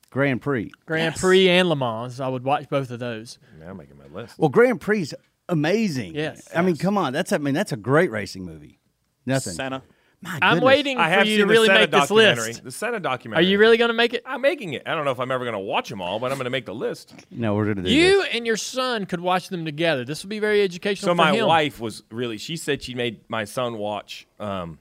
Grand 0.10 0.42
Prix. 0.42 0.71
Grand 0.86 1.13
Yes. 1.13 1.21
Prix 1.21 1.48
and 1.50 1.69
Le 1.69 1.75
Mans. 1.75 2.19
I 2.19 2.27
would 2.27 2.44
watch 2.44 2.68
both 2.68 2.89
of 2.92 3.00
those. 3.00 3.38
Yeah, 3.60 3.69
I'm 3.69 3.77
making 3.77 3.98
my 3.98 4.07
list. 4.07 4.39
Well, 4.39 4.50
Grand 4.50 4.81
Prix's 4.81 5.13
amazing. 5.48 6.16
Yes. 6.16 6.48
I 6.56 6.62
mean, 6.62 6.77
come 6.77 6.98
on. 6.98 7.13
That's 7.13 7.31
I 7.31 7.38
mean, 7.38 7.54
that's 7.54 7.71
a 7.71 7.77
great 7.77 8.12
racing 8.12 8.44
movie. 8.44 8.80
Nothing. 9.25 9.54
Senna. 9.54 9.83
My 10.21 10.38
I'm 10.42 10.56
goodness. 10.56 10.63
waiting 10.68 10.98
I 10.98 11.18
for 11.21 11.25
you 11.25 11.38
to 11.38 11.45
really 11.45 11.68
the 11.69 11.74
Senna 11.75 11.80
make 11.80 11.92
this 11.92 12.12
list. 12.12 12.63
The 12.66 12.71
Senna 12.71 13.00
documentary. 13.00 13.45
Are 13.45 13.48
you 13.48 13.57
really 13.57 13.77
going 13.77 13.88
to 13.89 13.94
make 13.94 14.13
it? 14.13 14.21
I'm 14.25 14.42
making 14.42 14.74
it. 14.74 14.83
I 14.86 14.94
don't 14.94 15.06
know 15.06 15.12
if 15.12 15.19
I'm 15.19 15.31
ever 15.31 15.45
going 15.45 15.54
to 15.54 15.60
watch 15.60 15.88
them 15.88 16.01
all, 16.01 16.19
but 16.19 16.30
I'm 16.31 16.38
going 16.38 16.44
to 16.45 16.50
make 16.50 16.66
the 16.66 16.75
list. 16.75 17.13
No, 17.31 17.56
we're 17.56 17.63
gonna 17.66 17.75
do 17.75 17.81
this. 17.83 17.92
You 17.94 18.24
this. 18.24 18.30
and 18.33 18.45
your 18.45 18.57
son 18.57 19.06
could 19.06 19.21
watch 19.21 19.48
them 19.48 19.63
together. 19.63 20.04
This 20.04 20.21
will 20.24 20.30
be 20.30 20.39
very 20.39 20.62
educational 20.62 21.07
So 21.07 21.12
for 21.13 21.16
my 21.16 21.33
him. 21.36 21.48
wife 21.48 21.80
was 21.80 22.04
really. 22.12 22.38
She 22.38 22.57
said 22.57 22.83
she 22.83 22.95
made 22.95 23.21
my 23.30 23.45
son 23.45 23.77
watch 23.77 24.27
um, 24.42 24.80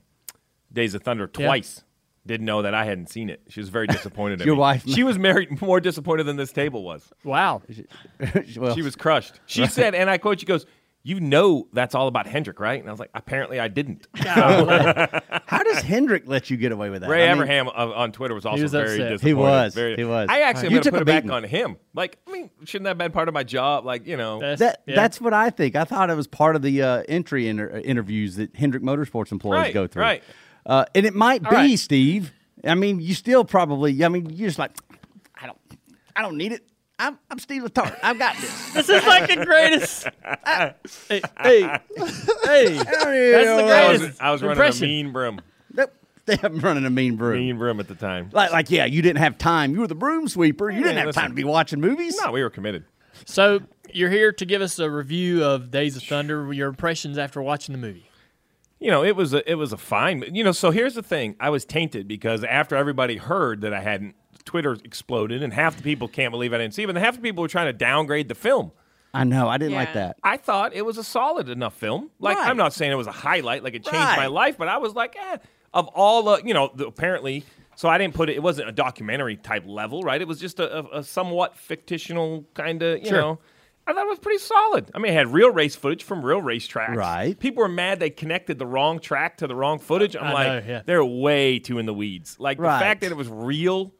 Days 0.72 0.94
of 0.94 1.02
Thunder 1.02 1.30
Yeah. 1.38 1.46
twice. 1.46 1.84
Didn't 2.26 2.44
know 2.44 2.60
that 2.62 2.74
I 2.74 2.84
hadn't 2.84 3.08
seen 3.08 3.30
it. 3.30 3.40
She 3.48 3.60
was 3.60 3.70
very 3.70 3.86
disappointed. 3.86 4.40
in 4.42 4.46
Your 4.46 4.56
me. 4.56 4.60
wife- 4.60 4.86
She 4.86 5.02
was 5.02 5.18
married 5.18 5.62
more 5.62 5.80
disappointed 5.80 6.24
than 6.24 6.36
this 6.36 6.52
table 6.52 6.82
was. 6.82 7.08
Wow. 7.24 7.62
well, 8.58 8.74
She 8.74 8.82
was 8.82 8.96
crushed. 8.96 9.40
She 9.46 9.66
said, 9.66 9.94
and 9.94 10.10
I 10.10 10.18
quote, 10.18 10.40
she 10.40 10.44
goes, 10.46 10.66
"You 11.08 11.20
know 11.20 11.66
that's 11.72 11.94
all 11.94 12.06
about 12.08 12.26
Hendrick, 12.26 12.60
right?" 12.60 12.78
And 12.78 12.88
I 12.88 12.92
was 12.92 13.00
like, 13.00 13.10
"Apparently, 13.14 13.58
I 13.60 13.68
didn't." 13.68 14.06
how 14.16 15.62
does 15.62 15.78
Hendrick 15.82 16.24
let 16.26 16.50
you 16.50 16.56
get 16.56 16.72
away 16.72 16.90
with 16.90 17.00
that? 17.02 17.10
Ray 17.10 17.24
I 17.24 17.34
mean, 17.34 17.42
Abraham 17.44 17.68
uh, 17.68 17.92
on 17.94 18.12
Twitter 18.12 18.34
was 18.34 18.44
also 18.44 18.62
was 18.62 18.72
very 18.72 19.00
upset. 19.02 19.20
He 19.20 19.34
was. 19.34 19.74
Very- 19.74 19.96
He 19.96 20.04
was. 20.04 20.28
I 20.30 20.40
actually 20.42 20.66
am 20.68 20.72
You 20.72 20.76
going 20.76 20.82
to 20.82 20.90
took 20.90 20.92
put 20.94 20.98
a 20.98 21.02
it 21.02 21.06
back 21.06 21.22
beating. 21.22 21.30
on 21.36 21.44
him. 21.44 21.76
Like, 21.94 22.18
I 22.26 22.32
mean, 22.32 22.50
shouldn't 22.64 22.84
that 22.84 22.90
have 22.90 22.98
been 22.98 23.12
part 23.12 23.28
of 23.28 23.34
my 23.34 23.42
job? 23.44 23.84
Like, 23.84 24.06
you 24.06 24.16
know, 24.16 24.38
That's, 24.40 24.58
That 24.60 24.82
yeah. 24.86 24.94
that's 24.96 25.20
what 25.20 25.32
I 25.34 25.50
think. 25.50 25.76
I 25.76 25.84
thought 25.84 26.10
it 26.10 26.16
was 26.16 26.26
part 26.26 26.56
of 26.56 26.62
the 26.62 26.82
uh, 26.82 27.02
entry 27.08 27.48
inter- 27.48 27.80
interviews 27.84 28.36
that 28.36 28.54
Hendrick 28.54 28.82
Motorsports 28.82 29.32
employees 29.32 29.62
Right, 29.62 29.74
go 29.74 29.86
through. 29.86 30.02
right. 30.02 30.22
Uh, 30.66 30.84
and 30.94 31.06
it 31.06 31.14
might 31.14 31.44
All 31.44 31.50
be 31.50 31.56
right. 31.56 31.78
Steve. 31.78 32.32
I 32.64 32.74
mean, 32.74 33.00
you 33.00 33.14
still 33.14 33.44
probably. 33.44 34.04
I 34.04 34.08
mean, 34.08 34.28
you're 34.30 34.48
just 34.48 34.58
like, 34.58 34.76
I 35.40 35.46
don't, 35.46 35.58
I 36.14 36.22
don't 36.22 36.36
need 36.36 36.52
it. 36.52 36.67
I'm, 36.98 37.18
I'm 37.30 37.38
Steve 37.38 37.62
Letarte. 37.62 37.96
I've 38.02 38.18
got 38.18 38.36
this. 38.38 38.72
This 38.74 38.88
is 38.88 39.06
like 39.06 39.28
the 39.28 39.44
greatest. 39.44 40.04
hey, 40.46 40.74
hey, 41.08 41.20
hey. 42.44 42.74
That's 42.74 42.94
the 42.94 43.64
I 43.64 43.86
greatest. 43.86 44.04
was, 44.04 44.20
I 44.20 44.30
was 44.30 44.42
running 44.42 44.50
impression. 44.56 44.84
a 44.84 44.88
mean 44.88 45.12
broom, 45.12 45.40
Nope. 45.72 45.92
They 46.26 46.36
haven't 46.36 46.60
running 46.60 46.84
a 46.84 46.90
mean 46.90 47.16
broom. 47.16 47.38
mean 47.38 47.56
broom 47.58 47.80
at 47.80 47.88
the 47.88 47.94
time. 47.94 48.30
Like, 48.32 48.50
like, 48.52 48.70
yeah, 48.70 48.84
you 48.84 49.00
didn't 49.00 49.18
have 49.20 49.38
time. 49.38 49.72
You 49.74 49.80
were 49.80 49.86
the 49.86 49.94
broom 49.94 50.28
sweeper. 50.28 50.70
You 50.70 50.78
Yeah, 50.78 50.82
didn't 50.84 50.98
have 50.98 51.06
listen. 51.06 51.22
time 51.22 51.30
to 51.30 51.34
be 51.36 51.44
watching 51.44 51.80
movies. 51.80 52.18
No, 52.22 52.32
we 52.32 52.42
were 52.42 52.50
committed. 52.50 52.84
So 53.24 53.60
you're 53.92 54.10
here 54.10 54.32
to 54.32 54.44
give 54.44 54.60
us 54.60 54.78
a 54.78 54.90
review 54.90 55.42
of 55.44 55.70
Days 55.70 55.96
of 55.96 56.02
Thunder. 56.02 56.52
Your 56.52 56.68
impressions 56.68 57.16
after 57.16 57.40
watching 57.40 57.72
the 57.72 57.78
movie. 57.80 58.10
You 58.80 58.90
know, 58.90 59.02
it 59.02 59.16
was 59.16 59.32
a, 59.34 59.48
it 59.50 59.54
was 59.54 59.72
a 59.72 59.76
fine. 59.78 60.22
You 60.32 60.44
know, 60.44 60.52
so 60.52 60.70
here's 60.70 60.94
the 60.94 61.02
thing: 61.02 61.34
I 61.40 61.50
was 61.50 61.64
tainted 61.64 62.06
because 62.06 62.44
after 62.44 62.76
everybody 62.76 63.16
heard 63.16 63.62
that 63.62 63.72
I 63.72 63.80
hadn't, 63.80 64.14
Twitter 64.48 64.76
exploded, 64.84 65.42
and 65.42 65.52
half 65.52 65.76
the 65.76 65.82
people 65.82 66.08
can't 66.08 66.30
believe 66.32 66.52
I 66.54 66.58
didn't 66.58 66.72
see 66.74 66.82
it, 66.82 66.88
and 66.88 66.96
half 66.98 67.16
the 67.16 67.20
people 67.20 67.42
were 67.42 67.48
trying 67.48 67.66
to 67.66 67.72
downgrade 67.74 68.28
the 68.28 68.34
film. 68.34 68.72
I 69.12 69.24
know. 69.24 69.46
I 69.48 69.58
didn't 69.58 69.72
Yeah. 69.72 69.78
like 69.78 69.92
that. 69.94 70.16
I 70.22 70.36
thought 70.38 70.74
it 70.74 70.84
was 70.86 70.96
a 70.98 71.04
solid 71.04 71.48
enough 71.48 71.74
film. 71.74 72.10
Like 72.18 72.38
Right. 72.38 72.48
I'm 72.48 72.56
not 72.56 72.72
saying 72.72 72.90
it 72.92 72.96
was 72.96 73.06
a 73.06 73.12
highlight, 73.12 73.62
like 73.62 73.74
it 73.74 73.84
changed 73.84 73.94
Right. 73.94 74.16
my 74.16 74.26
life, 74.26 74.56
but 74.58 74.68
I 74.68 74.78
was 74.78 74.94
like, 74.94 75.16
eh, 75.18 75.36
of 75.74 75.86
all 75.88 76.22
the, 76.22 76.42
you 76.44 76.54
know, 76.54 76.70
the, 76.74 76.86
apparently. 76.86 77.44
So 77.76 77.88
I 77.88 77.96
didn't 77.98 78.14
put 78.14 78.28
it. 78.28 78.36
It 78.36 78.42
wasn't 78.42 78.68
a 78.68 78.72
documentary 78.72 79.36
type 79.36 79.64
level, 79.66 80.02
right? 80.02 80.20
It 80.20 80.26
was 80.26 80.40
just 80.40 80.58
a, 80.60 80.78
a, 80.78 80.98
a 80.98 81.02
somewhat 81.04 81.56
fictional 81.56 82.44
kind 82.54 82.82
of, 82.82 82.98
you 83.00 83.06
Sure. 83.08 83.20
know. 83.20 83.38
I 83.86 83.94
thought 83.94 84.04
it 84.04 84.10
was 84.10 84.18
pretty 84.18 84.40
solid. 84.40 84.90
I 84.94 84.98
mean, 84.98 85.12
it 85.12 85.14
had 85.14 85.32
real 85.32 85.50
race 85.50 85.74
footage 85.74 86.02
from 86.04 86.22
real 86.22 86.42
racetracks. 86.42 86.94
Right. 86.94 87.38
People 87.38 87.62
were 87.62 87.68
mad 87.70 88.00
they 88.00 88.10
connected 88.10 88.58
the 88.58 88.66
wrong 88.66 88.98
track 88.98 89.38
to 89.38 89.46
the 89.46 89.54
wrong 89.56 89.78
footage. 89.78 90.14
I'm 90.14 90.24
I 90.24 90.32
like, 90.32 90.46
know, 90.66 90.70
yeah. 90.72 90.82
they're 90.84 91.02
way 91.04 91.58
too 91.58 91.78
in 91.78 91.86
the 91.86 91.94
weeds. 91.94 92.36
Like 92.38 92.58
Right. 92.60 92.74
the 92.78 92.84
fact 92.84 93.00
that 93.00 93.10
it 93.12 93.16
was 93.16 93.28
real 93.30 93.94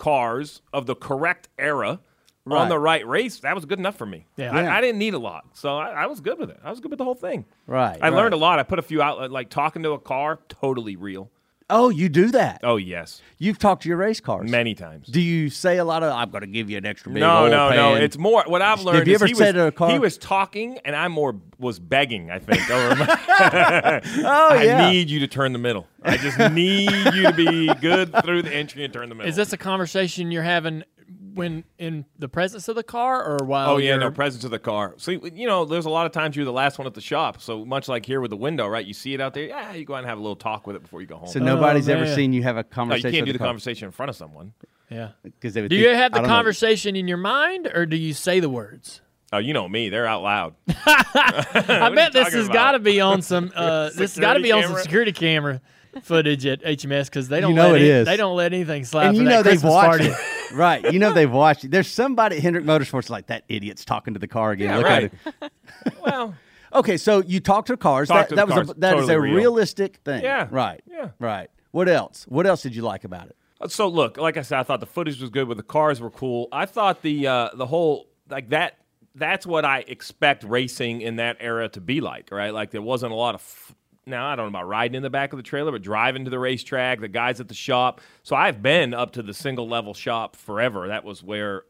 cars 0.00 0.62
of 0.72 0.86
the 0.86 0.96
correct 0.96 1.48
era 1.56 2.00
Right. 2.46 2.62
on 2.62 2.68
the 2.70 2.78
right 2.78 3.06
race, 3.06 3.38
that 3.40 3.54
was 3.54 3.66
good 3.66 3.78
enough 3.78 3.96
for 3.96 4.06
me. 4.06 4.26
Yeah. 4.36 4.52
I, 4.52 4.78
I 4.78 4.80
didn't 4.80 4.98
need 4.98 5.12
a 5.12 5.18
lot, 5.18 5.44
so 5.52 5.76
I, 5.76 5.90
I 5.90 6.06
was 6.06 6.20
good 6.20 6.38
with 6.38 6.50
it. 6.50 6.58
I 6.64 6.70
was 6.70 6.80
good 6.80 6.90
with 6.90 6.98
the 6.98 7.04
whole 7.04 7.14
thing. 7.14 7.44
Right. 7.66 7.98
I 8.00 8.08
right. 8.08 8.12
learned 8.16 8.32
a 8.32 8.38
lot. 8.38 8.58
I 8.58 8.62
put 8.62 8.78
a 8.78 8.82
few 8.82 9.02
out, 9.02 9.30
like 9.30 9.50
talking 9.50 9.82
to 9.82 9.92
a 9.92 9.98
car, 9.98 10.40
totally 10.48 10.96
real. 10.96 11.30
Oh, 11.70 11.88
you 11.88 12.08
do 12.08 12.30
that. 12.32 12.60
Oh 12.62 12.76
yes, 12.76 13.22
You've 13.38 13.58
talked 13.58 13.84
to 13.84 13.88
your 13.88 13.96
race 13.96 14.20
cars. 14.20 14.50
many 14.50 14.74
times. 14.74 15.06
Do 15.06 15.20
you 15.20 15.48
say 15.48 15.78
a 15.78 15.84
lot 15.84 16.02
of? 16.02 16.12
I'm 16.12 16.28
going 16.30 16.42
to 16.42 16.46
give 16.46 16.68
you 16.68 16.76
an 16.76 16.84
extra 16.84 17.10
big 17.10 17.20
No, 17.20 17.44
oil 17.44 17.50
no, 17.50 17.70
no. 17.70 17.94
It's 17.94 18.18
more. 18.18 18.44
What 18.46 18.60
I've 18.60 18.82
learned. 18.82 18.98
Have 18.98 19.08
you 19.08 19.14
is 19.14 19.22
ever 19.22 19.26
he 19.28 19.34
said 19.34 19.54
was, 19.56 19.64
a 19.64 19.72
car- 19.72 19.90
He 19.90 19.98
was 19.98 20.18
talking, 20.18 20.78
and 20.84 20.94
I 20.94 21.08
more 21.08 21.36
was 21.58 21.78
begging. 21.78 22.30
I 22.30 22.38
think. 22.38 22.68
Or 22.70 22.74
oh 24.24 24.48
I 24.52 24.62
yeah. 24.64 24.90
need 24.90 25.08
you 25.10 25.20
to 25.20 25.26
turn 25.26 25.52
the 25.52 25.58
middle. 25.58 25.86
I 26.02 26.16
just 26.16 26.38
need 26.52 26.90
you 27.14 27.22
to 27.24 27.32
be 27.32 27.72
good 27.80 28.14
through 28.24 28.42
the 28.42 28.52
entry 28.54 28.84
and 28.84 28.92
turn 28.92 29.08
the 29.08 29.14
middle. 29.14 29.28
Is 29.28 29.36
this 29.36 29.52
a 29.52 29.56
conversation 29.56 30.30
you're 30.30 30.42
having 30.42 30.84
when 31.34 31.64
in 31.78 32.04
the 32.18 32.28
presence 32.28 32.68
of 32.68 32.76
the 32.76 32.82
car 32.82 33.24
or 33.24 33.44
while? 33.44 33.70
Oh 33.70 33.76
yeah, 33.78 33.90
you're, 33.90 33.98
no 34.00 34.10
presence 34.10 34.44
of 34.44 34.50
the 34.50 34.58
car. 34.58 34.94
So 34.98 35.10
you 35.10 35.46
know, 35.46 35.64
there's 35.64 35.86
a 35.86 35.90
lot 35.90 36.06
of 36.06 36.12
times 36.12 36.36
you're 36.36 36.44
the 36.44 36.52
last 36.52 36.78
one 36.78 36.86
at 36.86 36.94
the 36.94 37.00
shop. 37.00 37.40
So 37.40 37.64
much 37.64 37.88
like 37.88 38.04
here 38.06 38.20
with 38.20 38.30
the 38.30 38.36
window, 38.36 38.66
right? 38.68 38.84
You 38.84 38.94
see 38.94 39.14
it 39.14 39.20
out 39.20 39.34
there. 39.34 39.44
Yeah, 39.44 39.72
you 39.74 39.84
go 39.84 39.94
out 39.94 39.98
and 39.98 40.06
have 40.08 40.18
a 40.18 40.20
little 40.22 40.36
talk 40.36 40.66
with 40.66 40.76
it 40.76 40.82
before 40.82 41.00
you 41.00 41.06
go 41.06 41.16
home. 41.16 41.28
so 41.28 41.38
nobody's 41.38 41.88
ever 41.88 42.06
seen 42.06 42.32
you 42.32 42.42
have 42.42 42.56
a 42.56 42.62
no, 42.62 42.66
you 42.68 42.70
conversation. 42.74 43.10
can't 43.12 43.26
do 43.26 43.30
with 43.30 43.34
the 43.34 43.38
car. 43.38 43.48
conversation 43.48 43.86
in 43.86 43.92
front 43.92 44.10
of 44.10 44.16
someone. 44.16 44.52
Yeah. 44.90 45.10
'Cause 45.40 45.54
they 45.54 45.62
would 45.62 45.68
Do 45.70 45.76
think- 45.76 45.88
you 45.88 45.94
have 45.94 46.12
the 46.12 46.18
don't 46.18 46.28
know. 46.28 46.34
conversation 46.34 46.96
in 46.96 47.06
your 47.06 47.16
mind 47.16 47.70
or 47.72 47.86
do 47.86 47.96
you 47.96 48.12
say 48.12 48.40
the 48.40 48.48
words? 48.50 49.00
Oh, 49.32 49.38
you 49.38 49.52
know 49.52 49.68
me. 49.68 49.88
They're 49.90 50.06
out 50.06 50.22
loud. 50.24 50.54
I 50.68 51.92
bet 51.94 52.12
this 52.12 52.24
talking 52.24 52.38
has 52.40 52.48
got 52.48 52.72
to 52.72 52.80
be 52.80 53.00
on 53.00 53.22
some. 53.22 53.52
Uh, 53.54 53.90
this 53.96 54.16
has 54.16 54.18
got 54.18 54.34
to 54.34 54.40
Security 54.40 54.42
be 54.42 54.52
on 54.52 54.62
some 54.62 54.70
camera? 54.70 54.82
security 54.82 55.12
camera 55.12 55.60
footage 56.02 56.46
at 56.46 56.62
HMS 56.64 57.04
because 57.06 57.28
they 57.28 57.40
don't. 57.40 57.54
know 57.54 57.70
let 57.70 57.76
it 57.80 57.84
any- 57.84 57.88
is. 57.90 58.06
They 58.06 58.16
don't 58.16 58.36
let 58.36 58.52
anything 58.52 58.84
slide. 58.84 59.06
And 59.08 59.16
you 59.16 59.24
that 59.24 59.30
know 59.30 59.42
they've 59.44 59.52
Christmas 59.60 59.70
watched 59.72 60.00
party. 60.10 60.14
right. 60.52 60.92
You 60.92 60.98
know 60.98 61.12
they've 61.12 61.30
watched 61.30 61.64
it. 61.64 61.70
There's 61.70 61.88
somebody 61.88 62.36
at 62.36 62.42
Hendrick 62.42 62.64
Motorsports 62.64 63.10
like 63.10 63.26
that 63.28 63.44
idiot's 63.48 63.84
talking 63.84 64.14
to 64.14 64.20
the 64.20 64.28
car 64.28 64.52
again. 64.52 64.70
Yeah, 64.70 64.76
Look 64.76 64.86
right. 64.86 65.12
at 65.26 65.34
it. 65.42 65.52
well, 66.02 66.34
Okay, 66.72 66.96
so 66.98 67.20
you 67.22 67.40
talk 67.40 67.66
to 67.66 67.76
cars. 67.76 68.08
Talk 68.08 68.28
that 68.28 68.28
to 68.28 68.34
that 68.36 68.46
was 68.46 68.54
cars. 68.54 68.70
a, 68.70 68.74
that 68.74 68.94
is 68.96 69.00
Totally 69.06 69.14
a 69.14 69.20
real. 69.20 69.34
realistic 69.34 69.96
thing. 70.04 70.22
Yeah. 70.22 70.46
Right. 70.52 70.80
Yeah. 70.88 71.08
Right. 71.18 71.50
What 71.72 71.88
else? 71.88 72.26
What 72.28 72.46
else 72.46 72.62
did 72.62 72.76
you 72.76 72.82
like 72.82 73.02
about 73.02 73.26
it? 73.26 73.36
So 73.72 73.88
look, 73.88 74.16
like 74.16 74.36
I 74.36 74.42
said, 74.42 74.58
I 74.60 74.62
thought 74.62 74.78
the 74.80 74.86
footage 74.86 75.20
was 75.20 75.30
good, 75.30 75.48
but 75.48 75.56
the 75.56 75.62
cars 75.64 76.00
were 76.00 76.10
cool. 76.10 76.48
I 76.52 76.66
thought 76.66 77.02
the 77.02 77.26
uh, 77.26 77.48
the 77.54 77.66
whole 77.66 78.06
like 78.28 78.50
that. 78.50 78.76
That's 79.16 79.44
what 79.44 79.64
I 79.64 79.80
expect 79.88 80.44
racing 80.44 81.00
in 81.00 81.16
that 81.16 81.38
era 81.40 81.68
to 81.70 81.80
be 81.80 82.00
like, 82.00 82.30
right? 82.30 82.54
Like 82.54 82.70
there 82.70 82.80
wasn't 82.82 83.10
a 83.12 83.16
lot 83.16 83.34
of. 83.34 83.40
F- 83.40 83.74
now 84.06 84.26
I 84.26 84.36
don't 84.36 84.46
know 84.46 84.58
about 84.58 84.68
riding 84.68 84.94
in 84.96 85.02
the 85.02 85.10
back 85.10 85.32
of 85.32 85.36
the 85.36 85.42
trailer, 85.42 85.72
but 85.72 85.82
driving 85.82 86.24
to 86.24 86.30
the 86.30 86.38
racetrack, 86.38 87.00
the 87.00 87.08
guys 87.08 87.40
at 87.40 87.48
the 87.48 87.54
shop. 87.54 88.00
So 88.22 88.34
I've 88.36 88.62
been 88.62 88.94
up 88.94 89.12
to 89.12 89.22
the 89.22 89.34
single 89.34 89.68
level 89.68 89.94
shop 89.94 90.36
forever. 90.36 90.88
That 90.88 91.04
was 91.04 91.22
where 91.22 91.64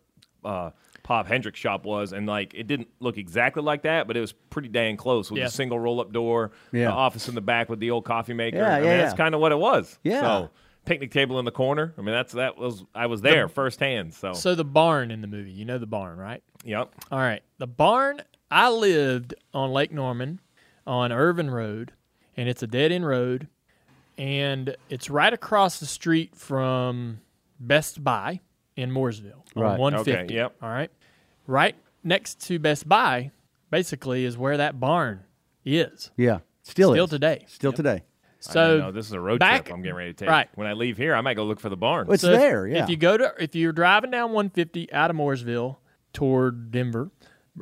uh, 0.44 0.70
Pop 1.02 1.26
Hendrick's 1.26 1.58
shop 1.58 1.84
was, 1.84 2.12
and 2.12 2.26
like 2.26 2.54
it 2.54 2.66
didn't 2.66 2.88
look 3.00 3.18
exactly 3.18 3.62
like 3.62 3.82
that, 3.82 4.06
but 4.06 4.16
it 4.16 4.20
was 4.20 4.32
pretty 4.32 4.68
dang 4.68 4.96
close 4.96 5.30
with 5.30 5.38
Yeah. 5.38 5.46
the 5.46 5.50
single 5.50 5.78
roll 5.78 6.00
up 6.00 6.12
door, 6.12 6.52
Yeah. 6.72 6.87
the 6.87 6.92
office 6.92 7.28
in 7.28 7.34
the 7.34 7.40
back 7.40 7.68
with 7.68 7.80
the 7.80 7.90
old 7.90 8.04
coffee 8.04 8.32
maker. 8.34 8.58
Yeah, 8.58 8.75
I 8.76 8.80
mean, 8.80 8.87
yeah, 8.88 8.96
that's 8.99 9.14
kind 9.14 9.34
of 9.34 9.40
what 9.40 9.52
it 9.52 9.58
was. 9.58 9.99
Yeah. 10.04 10.20
So 10.20 10.50
picnic 10.87 11.10
table 11.10 11.38
in 11.38 11.44
the 11.44 11.50
corner. 11.50 11.92
I 11.99 12.00
mean, 12.00 12.14
that's 12.14 12.32
that 12.34 12.56
was 12.56 12.84
I 12.94 13.06
was 13.06 13.20
there 13.22 13.49
firsthand. 13.49 14.14
So, 14.14 14.32
So 14.32 14.54
the 14.54 14.64
barn 14.64 15.10
in 15.10 15.20
the 15.20 15.26
movie, 15.26 15.50
you 15.50 15.64
know 15.64 15.78
the 15.78 15.87
barn, 15.87 16.16
right? 16.16 16.42
yep. 16.64 16.92
All 17.10 17.18
right, 17.18 17.42
the 17.58 17.66
barn. 17.66 18.22
I 18.50 18.70
lived 18.70 19.34
on 19.54 19.70
Lake 19.72 19.92
Norman, 19.92 20.40
on 20.87 21.12
Irvin 21.12 21.50
Road, 21.50 21.92
and 22.40 22.49
it's 22.49 22.62
a 22.62 22.66
dead 22.66 22.90
end 22.90 23.06
road, 23.06 23.49
and 24.16 24.75
it's 24.88 25.11
right 25.11 25.32
across 25.32 25.78
the 25.78 25.85
street 25.87 26.35
from 26.35 27.20
Best 27.59 28.02
Buy 28.02 28.40
in 28.76 28.90
Mooresville 28.90 29.42
on 29.54 29.62
Right. 29.62 29.78
150. 29.78 30.25
Okay, 30.25 30.35
yep. 30.35 30.54
All 30.62 30.70
right, 30.70 30.90
right 31.47 31.75
next 32.02 32.40
to 32.47 32.59
Best 32.59 32.88
Buy, 32.88 33.30
basically 33.70 34.25
is 34.25 34.38
where 34.38 34.56
that 34.56 34.80
barn 34.80 35.20
is. 35.64 36.11
Yeah. 36.16 36.38
Still 36.62 36.92
Still 36.92 37.04
is. 37.04 37.11
today. 37.11 37.44
Still 37.47 37.73
today. 37.73 38.04
So 38.38 38.78
no, 38.78 38.90
this 38.92 39.04
is 39.06 39.12
a 39.12 39.20
road 39.20 39.38
back- 39.38 39.66
trip 39.66 39.75
I'm 39.76 39.82
getting 39.82 39.97
ready 39.97 40.12
to 40.14 40.16
take. 40.25 40.28
right. 40.30 40.49
When 40.54 40.66
I 40.66 40.73
leave 40.73 40.97
here, 40.97 41.14
I 41.14 41.20
might 41.20 41.35
go 41.35 41.44
look 41.44 41.61
for 41.61 41.68
the 41.68 41.76
barn. 41.76 42.06
It's 42.11 42.23
So 42.23 42.30
there. 42.35 42.66
Yeah. 42.66 42.85
If 42.85 42.88
you 42.88 42.97
go 42.97 43.18
to 43.18 43.35
if 43.38 43.54
you're 43.54 43.73
driving 43.73 44.11
down 44.11 44.32
150 44.32 44.90
out 44.94 45.11
of 45.11 45.16
Mooresville 45.16 45.76
toward 46.14 46.70
Denver, 46.70 47.11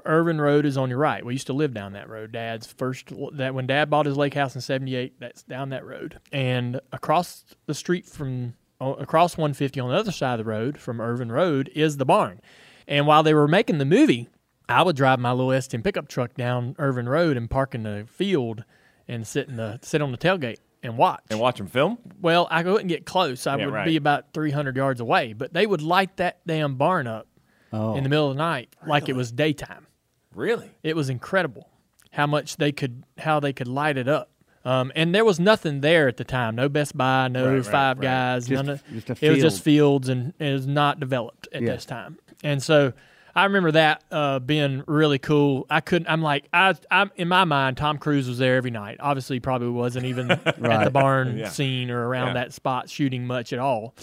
Irvin 0.04 0.40
Road 0.40 0.64
is 0.66 0.76
on 0.76 0.88
your 0.90 0.98
right. 0.98 1.24
We 1.24 1.32
used 1.34 1.46
to 1.48 1.52
live 1.52 1.72
down 1.74 1.92
that 1.94 2.08
road. 2.08 2.32
Dad's 2.32 2.66
first 2.66 3.10
that 3.32 3.54
when 3.54 3.66
Dad 3.66 3.88
bought 3.90 4.06
his 4.06 4.16
lake 4.16 4.34
house 4.34 4.54
in 4.54 4.60
'78, 4.60 5.18
that's 5.18 5.42
down 5.42 5.70
that 5.70 5.84
road. 5.84 6.20
And 6.32 6.80
across 6.92 7.44
the 7.66 7.74
street 7.74 8.06
from 8.06 8.54
across 8.80 9.36
150 9.36 9.80
on 9.80 9.88
the 9.90 9.96
other 9.96 10.12
side 10.12 10.38
of 10.38 10.46
the 10.46 10.50
road 10.50 10.78
from 10.78 11.00
Irvin 11.00 11.32
Road 11.32 11.70
is 11.74 11.96
the 11.96 12.04
barn. 12.04 12.40
And 12.86 13.06
while 13.06 13.22
they 13.22 13.34
were 13.34 13.48
making 13.48 13.78
the 13.78 13.84
movie, 13.84 14.28
I 14.68 14.82
would 14.82 14.94
drive 14.96 15.18
my 15.18 15.32
little 15.32 15.50
S10 15.50 15.82
pickup 15.82 16.08
truck 16.08 16.34
down 16.34 16.76
Irvin 16.78 17.08
Road 17.08 17.36
and 17.36 17.50
park 17.50 17.74
in 17.74 17.82
the 17.82 18.04
field 18.08 18.64
and 19.08 19.26
sit 19.26 19.48
in 19.48 19.56
the 19.56 19.80
sit 19.82 20.00
on 20.02 20.12
the 20.12 20.18
tailgate 20.18 20.58
and 20.82 20.96
watch. 20.96 21.22
and 21.30 21.40
watch 21.40 21.58
them 21.58 21.66
film. 21.66 21.98
Well, 22.20 22.46
I 22.50 22.62
wouldn't 22.62 22.88
get 22.88 23.04
close. 23.04 23.46
I 23.46 23.56
Yeah, 23.56 23.64
would 23.64 23.74
right. 23.74 23.84
be 23.86 23.96
about 23.96 24.32
300 24.32 24.76
yards 24.76 25.00
away, 25.00 25.32
but 25.32 25.52
they 25.52 25.66
would 25.66 25.82
light 25.82 26.16
that 26.18 26.38
damn 26.46 26.76
barn 26.76 27.06
up 27.08 27.26
oh. 27.72 27.94
in 27.96 28.02
the 28.04 28.08
middle 28.10 28.30
of 28.30 28.36
the 28.36 28.42
night 28.42 28.74
like 28.86 29.08
it 29.08 29.16
was 29.16 29.32
daytime. 29.32 29.86
Really? 30.34 30.70
It 30.82 30.94
was 30.96 31.08
incredible 31.10 31.68
how 32.12 32.26
much 32.26 32.56
they 32.56 32.72
could 32.72 33.04
how 33.18 33.40
they 33.40 33.52
could 33.52 33.68
light 33.68 33.96
it 33.96 34.08
up. 34.08 34.30
Um, 34.64 34.92
and 34.94 35.14
there 35.14 35.24
was 35.24 35.40
nothing 35.40 35.80
there 35.80 36.08
at 36.08 36.16
the 36.16 36.24
time. 36.24 36.54
No 36.56 36.68
Best 36.68 36.96
Buy, 36.96 37.28
no 37.28 37.46
Right, 37.46 37.54
right, 37.56 37.64
Five 37.64 37.98
right. 37.98 38.02
Guys. 38.02 38.46
Just- 38.46 38.64
none 38.64 38.68
of, 38.74 38.82
just 38.92 39.10
a 39.22 39.26
it 39.26 39.30
was 39.30 39.40
just 39.40 39.62
fields, 39.62 40.08
and 40.08 40.34
it 40.38 40.52
was 40.52 40.66
not 40.66 41.00
developed 41.00 41.48
at 41.52 41.62
Yeah. 41.62 41.72
this 41.74 41.84
time. 41.86 42.18
And 42.44 42.62
so 42.62 42.92
I 43.34 43.44
remember 43.44 43.70
that 43.72 44.02
uh, 44.10 44.40
being 44.40 44.82
really 44.86 45.18
cool. 45.18 45.66
I 45.70 45.80
couldn't. 45.80 46.08
I'm 46.08 46.22
like 46.22 46.48
I. 46.52 46.74
I'm 46.90 47.10
in 47.16 47.28
my 47.28 47.44
mind. 47.44 47.76
Tom 47.76 47.96
Cruise 47.98 48.28
was 48.28 48.38
there 48.38 48.56
every 48.56 48.70
night. 48.72 48.96
Obviously, 49.00 49.36
he 49.36 49.40
probably 49.40 49.68
wasn't 49.70 50.06
even 50.06 50.30
at 50.44 50.56
the 50.84 50.90
barn 50.92 51.38
Yeah. 51.38 51.48
scene 51.48 51.90
or 51.90 52.06
around 52.06 52.28
Yeah. 52.28 52.32
that 52.34 52.52
spot 52.52 52.90
shooting 52.90 53.26
much 53.26 53.52
at 53.52 53.58
all. 53.60 53.94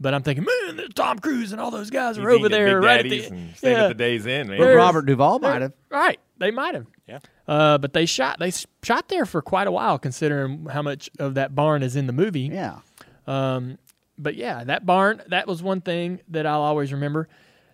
But 0.00 0.14
I'm 0.14 0.22
thinking, 0.22 0.46
man, 0.46 0.88
Tom 0.94 1.18
Cruise 1.18 1.52
and 1.52 1.60
all 1.60 1.70
those 1.70 1.90
guys 1.90 2.16
You 2.16 2.24
are 2.24 2.30
over 2.30 2.48
there, 2.48 2.80
right 2.80 3.00
at 3.00 3.10
the 3.10 3.24
and 3.26 3.54
staying 3.54 3.76
yeah. 3.76 3.84
at 3.84 3.88
the 3.88 3.94
days 3.94 4.24
in, 4.24 4.48
man. 4.48 4.58
Well, 4.58 4.74
Robert 4.74 5.04
Duvall 5.04 5.38
might 5.40 5.60
have. 5.60 5.74
Right, 5.90 6.18
they 6.38 6.50
might 6.50 6.74
have. 6.74 6.86
Yeah. 7.06 7.18
Uh, 7.46 7.76
but 7.76 7.92
they 7.92 8.06
shot 8.06 8.38
they 8.38 8.52
shot 8.82 9.08
there 9.08 9.26
for 9.26 9.42
quite 9.42 9.66
a 9.66 9.70
while, 9.70 9.98
considering 9.98 10.66
how 10.66 10.80
much 10.80 11.10
of 11.18 11.34
that 11.34 11.54
barn 11.54 11.82
is 11.82 11.96
in 11.96 12.06
the 12.06 12.12
movie. 12.14 12.50
Yeah. 12.52 12.78
Um, 13.26 13.78
but 14.16 14.36
yeah, 14.36 14.64
that 14.64 14.86
barn 14.86 15.20
that 15.28 15.46
was 15.46 15.62
one 15.62 15.82
thing 15.82 16.20
that 16.28 16.46
I'll 16.46 16.62
always 16.62 16.92
remember. 16.92 17.28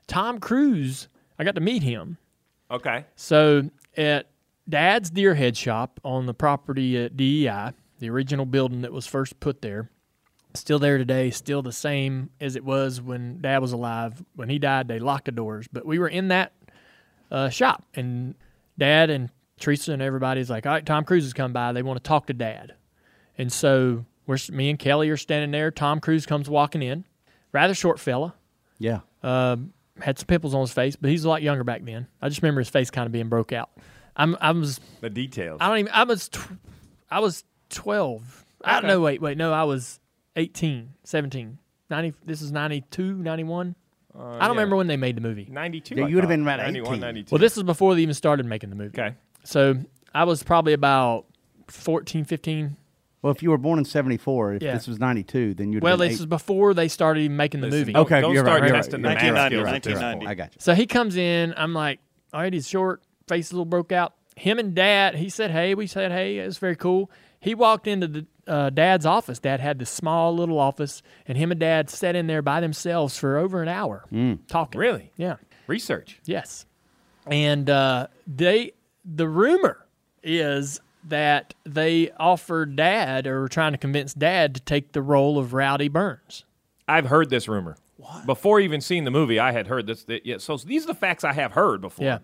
Tom 0.08 0.40
Cruise, 0.40 1.08
I 1.38 1.44
got 1.44 1.54
to 1.54 1.60
meet 1.60 1.82
him. 1.82 2.18
Okay. 2.70 3.04
So 3.14 3.70
at 3.96 4.30
Dad's 4.68 5.10
Deer 5.10 5.34
Head 5.34 5.56
Shop 5.56 6.00
on 6.04 6.26
the 6.26 6.34
property 6.34 6.96
at 6.98 7.16
DEI, 7.16 7.70
the 7.98 8.10
original 8.10 8.46
building 8.46 8.82
that 8.82 8.92
was 8.92 9.06
first 9.06 9.38
put 9.38 9.62
there, 9.62 9.90
still 10.60 10.78
there 10.78 10.98
today, 10.98 11.30
still 11.30 11.62
the 11.62 11.72
same 11.72 12.30
as 12.40 12.56
it 12.56 12.64
was 12.64 13.00
when 13.00 13.40
Dad 13.40 13.58
was 13.58 13.72
alive. 13.72 14.22
When 14.34 14.48
he 14.48 14.58
died, 14.58 14.88
they 14.88 14.98
locked 14.98 15.26
the 15.26 15.32
doors, 15.32 15.68
but 15.72 15.84
we 15.86 15.98
were 15.98 16.08
in 16.08 16.28
that 16.28 16.52
uh, 17.30 17.48
shop, 17.48 17.84
and 17.94 18.34
Dad 18.78 19.10
and 19.10 19.30
Teresa 19.58 19.92
and 19.92 20.02
everybody's 20.02 20.50
like, 20.50 20.66
"All 20.66 20.72
right, 20.72 20.84
Tom 20.84 21.04
Cruise 21.04 21.24
has 21.24 21.32
come 21.32 21.52
by. 21.52 21.72
They 21.72 21.82
want 21.82 22.02
to 22.02 22.06
talk 22.08 22.26
to 22.26 22.32
Dad," 22.34 22.74
and 23.38 23.52
so 23.52 24.04
we're 24.26 24.38
me 24.50 24.70
and 24.70 24.78
Kelly 24.78 25.08
are 25.10 25.16
standing 25.16 25.50
there. 25.50 25.70
Tom 25.70 26.00
Cruise 26.00 26.26
comes 26.26 26.48
walking 26.50 26.82
in, 26.82 27.04
rather 27.52 27.74
short 27.74 27.98
fella 28.00 28.34
Yeah. 28.78 29.00
um, 29.22 29.72
had 30.00 30.18
some 30.18 30.26
pimples 30.26 30.54
on 30.54 30.60
his 30.62 30.72
face, 30.72 30.94
but 30.96 31.10
he's 31.10 31.24
a 31.24 31.28
lot 31.28 31.42
younger 31.42 31.64
back 31.64 31.84
then. 31.84 32.06
I 32.20 32.28
just 32.28 32.42
remember 32.42 32.60
his 32.60 32.68
face 32.68 32.90
kind 32.90 33.06
of 33.06 33.12
being 33.12 33.28
broke 33.28 33.52
out. 33.52 33.70
I'm, 34.16 34.36
I 34.40 34.50
was, 34.50 34.80
The 35.00 35.10
details. 35.10 35.58
I 35.60 35.68
don't 35.68 35.78
even, 35.78 35.92
I 35.92 36.04
was, 36.04 36.28
tw- 36.28 36.40
I 37.10 37.20
was 37.20 37.44
12. 37.70 38.44
I 38.64 38.78
Okay. 38.78 38.86
no, 38.88 39.00
wait, 39.00 39.20
wait, 39.22 39.36
no, 39.38 39.52
I 39.52 39.64
was 39.64 40.00
18, 40.36 40.90
17, 41.04 41.58
90. 41.90 42.14
This 42.24 42.42
is 42.42 42.52
92, 42.52 43.14
91. 43.14 43.74
I 44.14 44.18
don't 44.18 44.28
Uh, 44.32 44.38
yeah. 44.40 44.48
remember 44.48 44.76
when 44.76 44.86
they 44.86 44.96
made 44.96 45.16
the 45.16 45.20
movie. 45.20 45.46
92. 45.50 45.94
Yeah, 45.94 46.06
you 46.06 46.14
would've 46.14 46.28
been 46.28 46.42
about 46.42 46.58
91, 46.58 46.94
18. 46.94 47.00
92. 47.00 47.34
Well, 47.34 47.38
this 47.38 47.56
was 47.56 47.64
before 47.64 47.94
they 47.94 48.02
even 48.02 48.14
started 48.14 48.46
making 48.46 48.70
the 48.70 48.76
movie. 48.76 48.98
Okay. 48.98 49.14
So 49.44 49.76
I 50.14 50.24
was 50.24 50.42
probably 50.42 50.72
about 50.72 51.26
14, 51.68 52.24
15. 52.24 52.76
Well, 53.22 53.32
if 53.34 53.42
you 53.42 53.50
were 53.50 53.58
born 53.58 53.78
in 53.80 53.84
'74, 53.84 54.54
if 54.54 54.62
Yeah. 54.62 54.74
this 54.74 54.86
was 54.86 55.00
'92, 55.00 55.54
then 55.54 55.72
you'd. 55.72 55.82
Well, 55.82 55.96
been 55.96 56.08
this 56.08 56.18
eight. 56.18 56.20
is 56.20 56.26
before 56.26 56.74
they 56.74 56.86
started 56.86 57.20
even 57.22 57.36
making 57.36 57.60
the 57.60 57.66
Listen, 57.66 57.80
movie. 57.80 57.92
Don't, 57.94 58.02
Okay, 58.06 58.20
don't 58.20 58.32
you're 58.34 58.44
right, 58.44 58.50
start 58.58 58.62
right, 58.62 58.72
testing 58.72 58.92
you're 59.00 59.08
the 59.10 59.14
math 59.14 59.18
skills 59.52 59.64
1990. 59.64 60.26
I 60.28 60.34
got 60.34 60.54
you. 60.54 60.58
So 60.60 60.74
he 60.74 60.86
comes 60.86 61.16
in. 61.16 61.52
I'm 61.56 61.74
like, 61.74 61.98
all 62.32 62.40
right, 62.42 62.52
he's 62.52 62.68
short, 62.68 63.02
face 63.26 63.50
a 63.50 63.54
little 63.54 63.64
broke 63.64 63.90
out. 63.90 64.14
Him 64.36 64.58
and 64.60 64.74
Dad, 64.74 65.16
he 65.16 65.28
said, 65.28 65.50
hey, 65.50 65.74
we 65.74 65.86
said, 65.88 66.12
hey, 66.12 66.38
it 66.38 66.46
was 66.46 66.58
very 66.58 66.76
cool. 66.76 67.10
He 67.46 67.54
walked 67.54 67.86
into 67.86 68.08
the 68.08 68.26
uh, 68.48 68.70
Dad's 68.70 69.06
office. 69.06 69.38
Dad 69.38 69.60
had 69.60 69.78
this 69.78 69.88
small 69.88 70.34
little 70.34 70.58
office, 70.58 71.00
and 71.28 71.38
him 71.38 71.52
and 71.52 71.60
Dad 71.60 71.88
sat 71.88 72.16
in 72.16 72.26
there 72.26 72.42
by 72.42 72.60
themselves 72.60 73.16
for 73.16 73.36
over 73.36 73.62
an 73.62 73.68
hour 73.68 74.04
talking. 74.48 74.80
Really? 74.80 75.12
Yeah. 75.16 75.36
Research. 75.68 76.20
Yes. 76.24 76.66
And 77.24 77.70
uh, 77.70 78.08
they, 78.26 78.72
the 79.04 79.28
rumor 79.28 79.86
is 80.24 80.80
that 81.04 81.54
they 81.64 82.10
offered 82.18 82.74
Dad 82.74 83.28
or 83.28 83.42
were 83.42 83.48
trying 83.48 83.70
to 83.70 83.78
convince 83.78 84.12
Dad 84.12 84.56
to 84.56 84.60
take 84.60 84.90
the 84.90 85.00
role 85.00 85.38
of 85.38 85.54
Rowdy 85.54 85.86
Burns. 85.86 86.44
I've 86.88 87.06
heard 87.06 87.30
this 87.30 87.46
rumor. 87.46 87.76
What? 87.96 88.26
Before 88.26 88.58
even 88.58 88.80
seeing 88.80 89.04
the 89.04 89.12
movie, 89.12 89.38
I 89.38 89.52
had 89.52 89.68
heard 89.68 89.86
this. 89.86 90.02
That, 90.02 90.26
yeah, 90.26 90.38
so 90.38 90.56
these 90.56 90.82
are 90.82 90.88
the 90.88 90.94
facts 90.94 91.22
I 91.22 91.32
have 91.34 91.52
heard 91.52 91.80
before. 91.80 92.06
Yeah. 92.06 92.18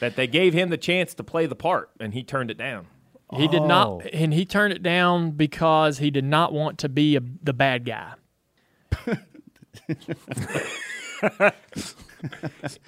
That 0.00 0.16
they 0.16 0.26
gave 0.26 0.52
him 0.52 0.68
the 0.68 0.76
chance 0.76 1.14
to 1.14 1.24
play 1.24 1.46
the 1.46 1.56
part, 1.56 1.88
and 1.98 2.12
he 2.12 2.22
turned 2.22 2.50
it 2.50 2.58
down. 2.58 2.88
He 3.36 3.46
did 3.48 3.62
not, 3.62 3.88
Oh. 3.88 4.00
and 4.12 4.32
he 4.34 4.44
turned 4.44 4.72
it 4.72 4.82
down 4.82 5.32
because 5.32 5.98
he 5.98 6.10
did 6.10 6.24
not 6.24 6.52
want 6.52 6.78
to 6.78 6.88
be 6.88 7.16
a, 7.16 7.20
the 7.42 7.52
bad 7.52 7.84
guy. 7.84 8.12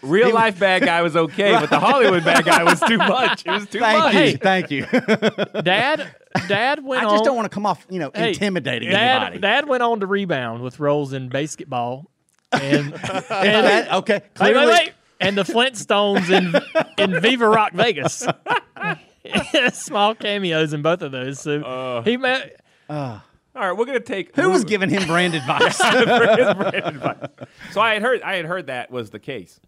Real 0.02 0.32
life 0.34 0.58
bad 0.58 0.82
guy 0.84 1.00
was 1.02 1.16
okay, 1.16 1.52
but 1.52 1.70
the 1.70 1.78
Hollywood 1.78 2.22
bad 2.24 2.44
guy 2.44 2.62
was 2.64 2.80
too 2.80 2.98
much. 2.98 3.44
It 3.46 3.50
was 3.50 3.66
too 3.66 3.80
much. 3.80 3.92
Thank 3.92 4.04
much. 4.04 4.14
you. 4.14 4.20
Hey. 4.20 4.36
Thank 4.36 4.70
you. 4.70 4.86
Dad, 5.62 6.14
Dad 6.48 6.84
went 6.84 7.02
I 7.02 7.06
on. 7.06 7.10
just 7.12 7.24
don't 7.24 7.36
want 7.36 7.50
to 7.50 7.54
come 7.54 7.64
off, 7.64 7.86
you 7.88 7.98
know, 7.98 8.10
Hey, 8.14 8.30
intimidating 8.30 8.90
Dad, 8.90 9.22
anybody. 9.22 9.40
Dad 9.40 9.68
went 9.68 9.82
on 9.82 10.00
to 10.00 10.06
rebound 10.06 10.62
with 10.62 10.80
roles 10.80 11.12
in 11.14 11.28
basketball, 11.30 12.10
and, 12.52 12.62
and 12.92 13.00
That- 13.00 13.92
okay, 13.94 14.20
wait, 14.40 14.54
wait, 14.54 14.66
wait, 14.66 14.92
and 15.20 15.38
the 15.38 15.44
Flintstones 15.44 16.28
in 16.28 16.54
in 16.98 17.18
Viva 17.20 17.48
Rock 17.48 17.72
Vegas. 17.72 18.26
Small 19.72 20.14
cameos 20.14 20.72
in 20.72 20.82
both 20.82 21.02
of 21.02 21.12
those. 21.12 21.40
So 21.40 21.62
Uh. 21.62 22.02
he 22.02 22.16
met. 22.16 22.60
All 22.90 23.20
right, 23.54 23.72
we're 23.72 23.84
gonna 23.86 24.00
take 24.00 24.34
who 24.40 24.50
was 24.50 24.64
giving 24.64 24.88
him 24.88 25.06
brand 25.06 25.34
advice? 25.34 25.76
So 27.72 27.80
I 27.80 27.94
had 27.94 28.02
heard 28.02 28.22
I 28.22 28.36
had 28.36 28.44
heard 28.46 28.66
that 28.66 28.90
was 28.90 29.10
the 29.10 29.18
case. 29.18 29.60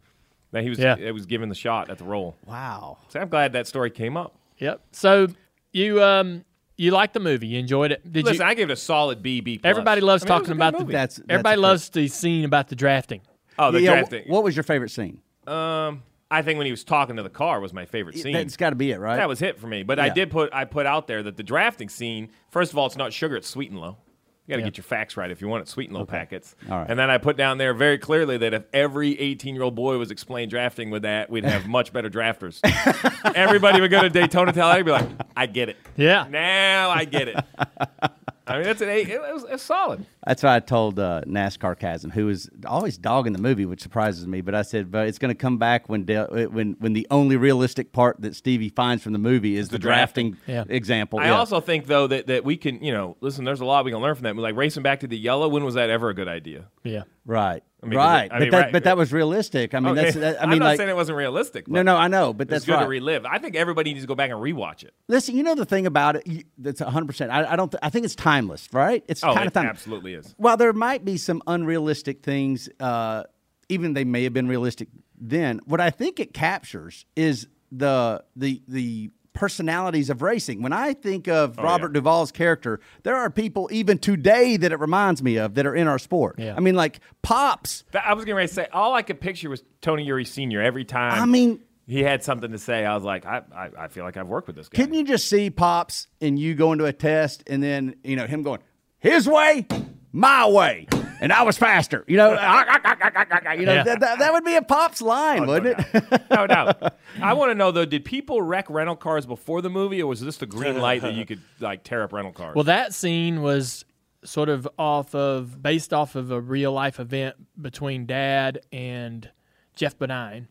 That 0.53 0.63
he 0.63 0.69
was 0.71 0.79
Yeah. 0.79 0.97
it 0.99 1.13
was 1.13 1.27
given 1.27 1.49
the 1.49 1.55
shot 1.55 1.91
at 1.91 1.99
the 1.99 2.05
role. 2.05 2.37
wow. 2.47 2.99
So 3.09 3.21
I'm 3.21 3.29
glad 3.29 3.53
that 3.55 3.67
story 3.67 3.91
came 3.91 4.17
up. 4.17 4.35
Yep. 4.59 4.81
So 4.93 5.29
you 5.73 6.03
um 6.03 6.45
you 6.77 6.91
liked 6.91 7.15
the 7.15 7.21
movie? 7.21 7.47
You 7.49 7.59
enjoyed 7.61 7.93
it? 7.93 8.11
Did 8.11 8.25
Listen, 8.25 8.43
you? 8.43 8.49
I 8.51 8.55
gave 8.55 8.71
it 8.71 8.73
a 8.73 8.77
solid 8.77 9.23
B 9.23 9.41
B. 9.41 9.59
plus. 9.59 9.69
Everybody 9.71 10.01
loves 10.01 10.23
I 10.25 10.27
mean, 10.27 10.29
talking 10.29 10.45
a 10.45 10.55
good 10.55 10.57
about 10.57 10.79
the. 10.79 10.85
That's, 10.93 11.17
that's 11.17 11.27
everybody 11.29 11.57
loves 11.61 11.89
the 11.91 12.09
scene 12.09 12.45
about 12.45 12.69
the 12.69 12.77
drafting. 12.77 13.21
oh 13.59 13.71
the 13.71 13.81
yeah, 13.83 13.93
drafting. 13.93 14.25
What 14.29 14.43
was 14.45 14.57
your 14.57 14.63
favorite 14.65 14.91
scene? 14.91 15.21
Um, 15.47 16.03
I 16.31 16.43
think 16.43 16.57
when 16.59 16.67
he 16.67 16.71
was 16.73 16.85
talking 16.85 17.17
to 17.17 17.23
the 17.23 17.31
car 17.31 17.61
was 17.61 17.73
my 17.73 17.85
favorite 17.85 18.17
scene. 18.19 18.33
That's 18.33 18.57
got 18.57 18.71
to 18.71 18.77
be 18.77 18.91
it, 18.91 18.99
right? 18.99 19.17
That 19.17 19.29
was 19.29 19.39
hit 19.39 19.59
for 19.59 19.67
me. 19.67 19.83
But 19.83 19.99
I 19.99 20.09
did 20.09 20.31
put 20.31 20.53
I 20.53 20.65
put 20.65 20.87
out 20.87 21.07
there 21.07 21.23
that 21.23 21.37
the 21.37 21.43
drafting 21.43 21.89
scene. 21.89 22.31
First 22.51 22.73
of 22.73 22.79
all, 22.79 22.87
it's 22.87 22.97
not 22.97 23.13
sugar; 23.13 23.37
it's 23.37 23.49
sweet 23.49 23.71
and 23.71 23.81
low. 23.81 23.99
You 24.47 24.53
got 24.53 24.57
to 24.57 24.61
Yeah. 24.63 24.67
get 24.67 24.77
your 24.77 24.85
facts 24.85 25.17
right 25.17 25.31
if 25.31 25.41
you 25.41 25.49
want 25.49 25.63
it 25.63 25.69
sweet 25.69 25.89
and 25.89 25.97
low 25.97 26.05
packets. 26.05 26.55
All 26.71 26.79
right. 26.81 26.87
And 26.91 26.99
then 26.99 27.09
I 27.09 27.17
put 27.17 27.39
down 27.39 27.57
there 27.57 27.73
very 27.73 27.97
clearly 27.97 28.37
that 28.39 28.53
if 28.53 28.65
every 28.75 29.19
18 29.19 29.55
year 29.55 29.65
old 29.65 29.75
boy 29.75 29.97
was 29.97 30.11
explained 30.11 30.51
drafting 30.51 30.91
with 30.91 31.03
that, 31.03 31.31
we'd 31.31 31.45
have 31.47 31.67
much 31.67 31.95
better 31.95 32.11
drafters. 32.11 32.61
Everybody 33.35 33.81
would 33.81 33.91
go 33.91 34.03
to 34.03 34.11
Daytona 34.11 34.53
Talladega 34.53 34.95
and 34.95 35.09
be 35.09 35.17
like, 35.19 35.29
"I 35.37 35.47
get 35.47 35.69
it. 35.71 35.77
Yeah. 35.97 36.27
Now 36.29 36.91
I 36.91 37.05
get 37.05 37.29
it." 37.29 37.37
I 38.47 38.57
mean, 38.57 38.65
that's 38.65 38.81
an 38.83 38.89
eight. 38.91 39.09
It 39.09 39.21
was 39.21 39.45
it's 39.49 39.63
solid. 39.63 40.05
That's 40.27 40.43
why 40.43 40.57
I 40.57 40.61
told 40.61 40.99
uh, 40.99 41.23
NASCAR 41.27 41.79
Chasm, 41.79 42.11
who 42.11 42.27
was 42.27 42.51
always 42.67 42.99
dogging 42.99 43.33
the 43.33 43.39
movie, 43.39 43.65
which 43.65 43.81
surprises 43.81 44.27
me. 44.27 44.41
But 44.43 44.55
I 44.55 44.63
said, 44.63 44.91
but 44.91 45.09
it's 45.09 45.19
going 45.19 45.31
to 45.31 45.35
come 45.35 45.57
back 45.59 45.89
when 45.89 46.05
Dale, 46.05 46.27
when 46.51 46.77
when 46.79 46.93
the 46.93 47.07
only 47.11 47.37
realistic 47.37 47.93
part 47.93 48.21
that 48.21 48.37
Stevie 48.37 48.69
finds 48.69 49.03
from 49.03 49.13
the 49.13 49.19
movie 49.19 49.57
is 49.57 49.71
the, 49.71 49.79
drafting, 49.79 50.37
Yeah. 50.47 50.65
example. 50.69 51.19
I 51.21 51.27
Yeah. 51.27 51.39
also 51.39 51.61
think 51.61 51.87
though 51.87 52.07
that, 52.07 52.27
that 52.27 52.45
we 52.45 52.57
can, 52.57 52.83
you 52.85 52.93
know, 52.93 53.17
listen. 53.21 53.45
There's 53.45 53.61
a 53.61 53.65
lot 53.65 53.85
we 53.85 53.93
can 53.93 54.01
learn 54.01 54.15
from 54.15 54.25
that. 54.25 54.37
Like 54.37 54.57
racing 54.57 54.83
back 54.83 55.01
to 55.01 55.07
the 55.07 55.17
yellow. 55.19 55.49
When 55.49 55.65
was 55.65 55.75
that 55.75 55.89
ever 55.91 56.11
a 56.11 56.15
good 56.15 56.29
idea? 56.29 56.67
Yeah. 56.83 57.05
right, 57.27 57.63
mean, 57.85 57.97
right. 57.99 58.31
I 58.33 58.39
but 58.39 58.41
mean, 58.41 58.51
that 58.51 58.61
right. 58.61 58.73
but 58.73 58.85
that 58.85 58.97
was 58.97 59.13
realistic. 59.13 59.75
I 59.75 59.81
mean, 59.81 59.93
Okay. 59.99 60.03
that's 60.05 60.17
that, 60.17 60.41
I 60.41 60.45
I'm 60.45 60.59
not 60.59 60.65
like 60.65 60.77
saying 60.79 60.89
it 60.89 60.97
wasn't 60.97 61.17
realistic. 61.19 61.69
no, 61.69 61.81
but 61.81 61.83
no, 61.85 61.97
I 61.97 62.09
know, 62.09 62.33
but 62.33 62.49
that's 62.49 62.65
good 62.65 62.73
right. 62.75 62.83
to 62.83 62.89
relive. 62.89 63.25
I 63.27 63.39
think 63.39 63.55
everybody 63.57 63.93
needs 63.93 64.05
to 64.05 64.09
go 64.09 64.15
back 64.15 64.31
and 64.31 64.39
rewatch 64.41 64.83
it. 64.85 64.95
Listen, 65.09 65.37
you 65.37 65.43
know 65.43 65.55
the 65.55 65.65
thing 65.65 65.87
about 65.87 66.17
it, 66.17 66.27
you, 66.27 66.45
that's 66.59 66.81
100. 66.81 67.07
percent 67.07 67.31
I, 67.31 67.53
I 67.53 67.57
don't. 67.57 67.71
Th- 67.71 67.79
I 67.83 67.91
think 67.91 68.05
it's 68.05 68.15
timeless, 68.15 68.69
right? 68.73 69.05
It's 69.09 69.23
Oh, 69.23 69.29
kind 69.35 69.43
it 69.45 69.47
of 69.49 69.53
timeless. 69.53 69.71
absolutely 69.79 70.15
is. 70.15 70.35
While 70.39 70.57
there 70.57 70.73
might 70.73 71.05
be 71.05 71.17
some 71.17 71.43
unrealistic 71.47 72.23
things, 72.23 72.69
uh, 72.81 73.25
even 73.69 73.95
they 73.95 74.05
may 74.05 74.25
have 74.25 74.33
been 74.33 74.49
realistic 74.49 74.89
then. 75.21 75.61
What 75.65 75.81
I 75.81 75.91
think 75.91 76.21
it 76.21 76.35
captures 76.35 77.07
is 77.17 77.47
the 77.73 78.23
the 78.37 78.63
the 78.69 79.11
personalities 79.35 80.09
of 80.09 80.23
racing. 80.23 80.63
When 80.63 80.73
I 80.73 80.95
think 80.95 81.29
of 81.29 81.59
Robert 81.59 81.87
Oh, 81.87 81.89
yeah. 81.91 81.95
Duvall's 82.01 82.33
character, 82.33 82.81
there 83.03 83.17
are 83.17 83.29
people 83.29 83.69
even 83.73 83.99
today 83.99 84.57
that 84.57 84.73
it 84.73 84.81
reminds 84.81 85.23
me 85.23 85.37
of 85.37 85.55
that 85.55 85.67
are 85.67 85.75
in 85.75 85.87
our 85.87 85.99
sport. 85.99 86.37
Yeah. 86.39 86.55
I 86.57 86.61
mean, 86.61 86.75
like 86.77 87.01
pops. 87.23 87.85
I 87.93 88.15
was 88.15 88.25
getting 88.25 88.37
ready 88.37 88.49
to 88.49 88.55
say 88.55 88.69
all 88.73 88.95
I 88.95 89.03
could 89.03 89.21
picture 89.21 89.51
was 89.51 89.63
Tony 89.83 90.07
Eury 90.09 90.27
Sr. 90.27 90.63
Every 90.63 90.85
time 90.85 91.21
I 91.21 91.27
mean, 91.27 91.61
he 91.87 92.03
had 92.03 92.25
something 92.25 92.51
to 92.53 92.59
say, 92.59 92.87
I 92.87 92.95
was 92.95 93.05
like, 93.05 93.27
I, 93.27 93.43
I, 93.55 93.71
I 93.81 93.89
feel 93.89 94.05
like 94.05 94.17
I've 94.17 94.29
worked 94.29 94.47
with 94.47 94.57
this 94.57 94.69
guy. 94.69 94.77
couldn't 94.77 94.95
you 94.95 95.05
just 95.05 95.29
see 95.29 95.51
pops 95.51 96.07
and 96.21 96.39
you 96.39 96.55
going 96.55 96.79
to 96.79 96.87
a 96.87 96.93
test 96.93 97.43
and 97.47 97.63
then 97.63 97.97
you 98.03 98.17
know 98.17 98.27
him 98.27 98.43
going 98.43 98.61
his 98.99 99.29
way, 99.29 99.67
my 100.13 100.49
way, 100.49 100.87
and 101.21 101.33
I 101.33 101.43
was 101.43 101.57
faster. 101.57 102.05
You 102.07 102.17
know, 102.17 102.31
you 102.33 102.37
know 102.37 103.73
Yeah. 103.75 103.83
that, 103.85 104.01
that, 104.01 104.19
that 104.19 104.33
would 104.33 104.45
be 104.45 104.55
a 104.57 104.63
pops 104.63 105.01
line, 105.03 105.45
oh, 105.45 105.47
wouldn't 105.49 105.79
it? 105.95 106.23
no 106.31 106.47
doubt. 106.47 106.95
I 107.23 107.33
want 107.35 107.51
to 107.51 107.55
know 107.55 107.71
though, 107.71 107.85
did 107.85 108.05
people 108.05 108.43
wreck 108.43 108.69
rental 108.71 108.97
cars 108.97 109.27
before 109.27 109.63
the 109.63 109.71
movie, 109.71 110.03
or 110.03 110.07
was 110.07 110.21
this 110.21 110.37
the 110.39 110.47
green 110.47 110.79
light 110.79 111.03
that 111.03 111.15
you 111.15 111.25
could 111.27 111.41
like 111.61 111.85
tear 111.85 112.03
up 112.03 112.13
rental 112.13 112.33
cars? 112.33 112.55
Well, 112.55 112.65
that 112.65 112.95
scene 112.95 113.43
was 113.43 113.85
sort 114.25 114.49
of 114.49 114.67
off 114.79 115.15
of 115.15 115.63
based 115.63 115.93
off 115.93 116.15
of 116.15 116.31
a 116.31 116.41
real 116.41 116.73
life 116.73 116.99
event 116.99 117.37
between 117.61 118.07
Dad 118.07 118.61
and 118.73 119.29
Geoff 119.77 119.99
Bodine, 119.99 120.49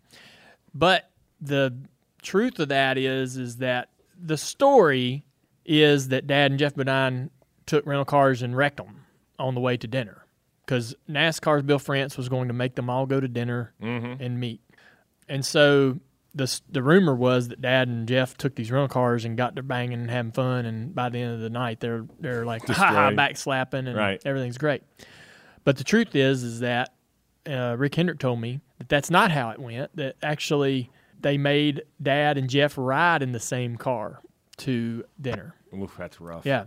But 0.75 1.09
the 1.41 1.75
truth 2.21 2.59
of 2.59 2.69
that 2.69 2.97
is 2.97 3.35
is 3.37 3.57
that 3.57 3.89
the 4.21 4.37
story 4.37 5.25
is 5.65 6.09
that 6.09 6.27
Dad 6.27 6.51
and 6.51 6.59
Geoff 6.59 6.75
Bodine 6.75 7.29
took 7.65 7.85
rental 7.85 8.05
cars 8.05 8.41
and 8.41 8.55
wrecked 8.55 8.77
them 8.77 9.05
on 9.39 9.55
the 9.55 9.61
way 9.61 9.75
to 9.77 9.87
dinner 9.87 10.22
because 10.73 10.95
NASCAR's 11.07 11.61
Bill 11.61 11.77
France 11.77 12.17
was 12.17 12.29
going 12.29 12.47
to 12.47 12.53
make 12.53 12.73
them 12.73 12.89
all 12.89 13.05
go 13.05 13.19
to 13.19 13.27
dinner 13.27 13.73
and 13.79 14.39
meet. 14.39 14.61
And 15.29 15.45
so 15.45 15.99
the 16.33 16.59
the 16.67 16.81
rumor 16.81 17.13
was 17.15 17.49
that 17.49 17.61
Dad 17.61 17.87
and 17.87 18.07
Geoff 18.07 18.35
took 18.37 18.55
these 18.55 18.71
rental 18.71 18.87
cars 18.87 19.23
and 19.23 19.37
got 19.37 19.55
to 19.57 19.61
banging 19.63 19.93
and 19.99 20.09
having 20.09 20.31
fun, 20.31 20.65
and 20.65 20.95
by 20.95 21.09
the 21.09 21.19
end 21.19 21.35
of 21.35 21.41
the 21.41 21.49
night, 21.51 21.79
they're 21.79 22.05
they're 22.19 22.43
like 22.45 22.65
ha 22.67 22.73
ha 22.73 23.11
back 23.11 23.37
slapping 23.37 23.87
and 23.87 23.95
Right. 23.95 24.19
everything's 24.25 24.57
great. 24.57 24.81
But 25.63 25.77
the 25.77 25.83
truth 25.83 26.15
is, 26.15 26.41
is 26.43 26.59
that 26.61 26.93
uh, 27.47 27.75
Rick 27.77 27.95
Hendrick 27.95 28.19
told 28.19 28.41
me 28.41 28.59
that 28.79 28.89
that's 28.89 29.09
not 29.11 29.31
how 29.31 29.51
it 29.51 29.59
went. 29.59 29.95
That 29.95 30.15
actually 30.23 30.89
they 31.21 31.37
made 31.37 31.83
Dad 32.01 32.37
and 32.39 32.49
Jeff 32.49 32.77
ride 32.77 33.21
in 33.21 33.31
the 33.31 33.39
same 33.39 33.77
car 33.77 34.21
to 34.57 35.05
dinner. 35.21 35.53
Oof, 35.73 35.95
that's 35.97 36.19
rough. 36.19 36.45
Yeah. 36.45 36.65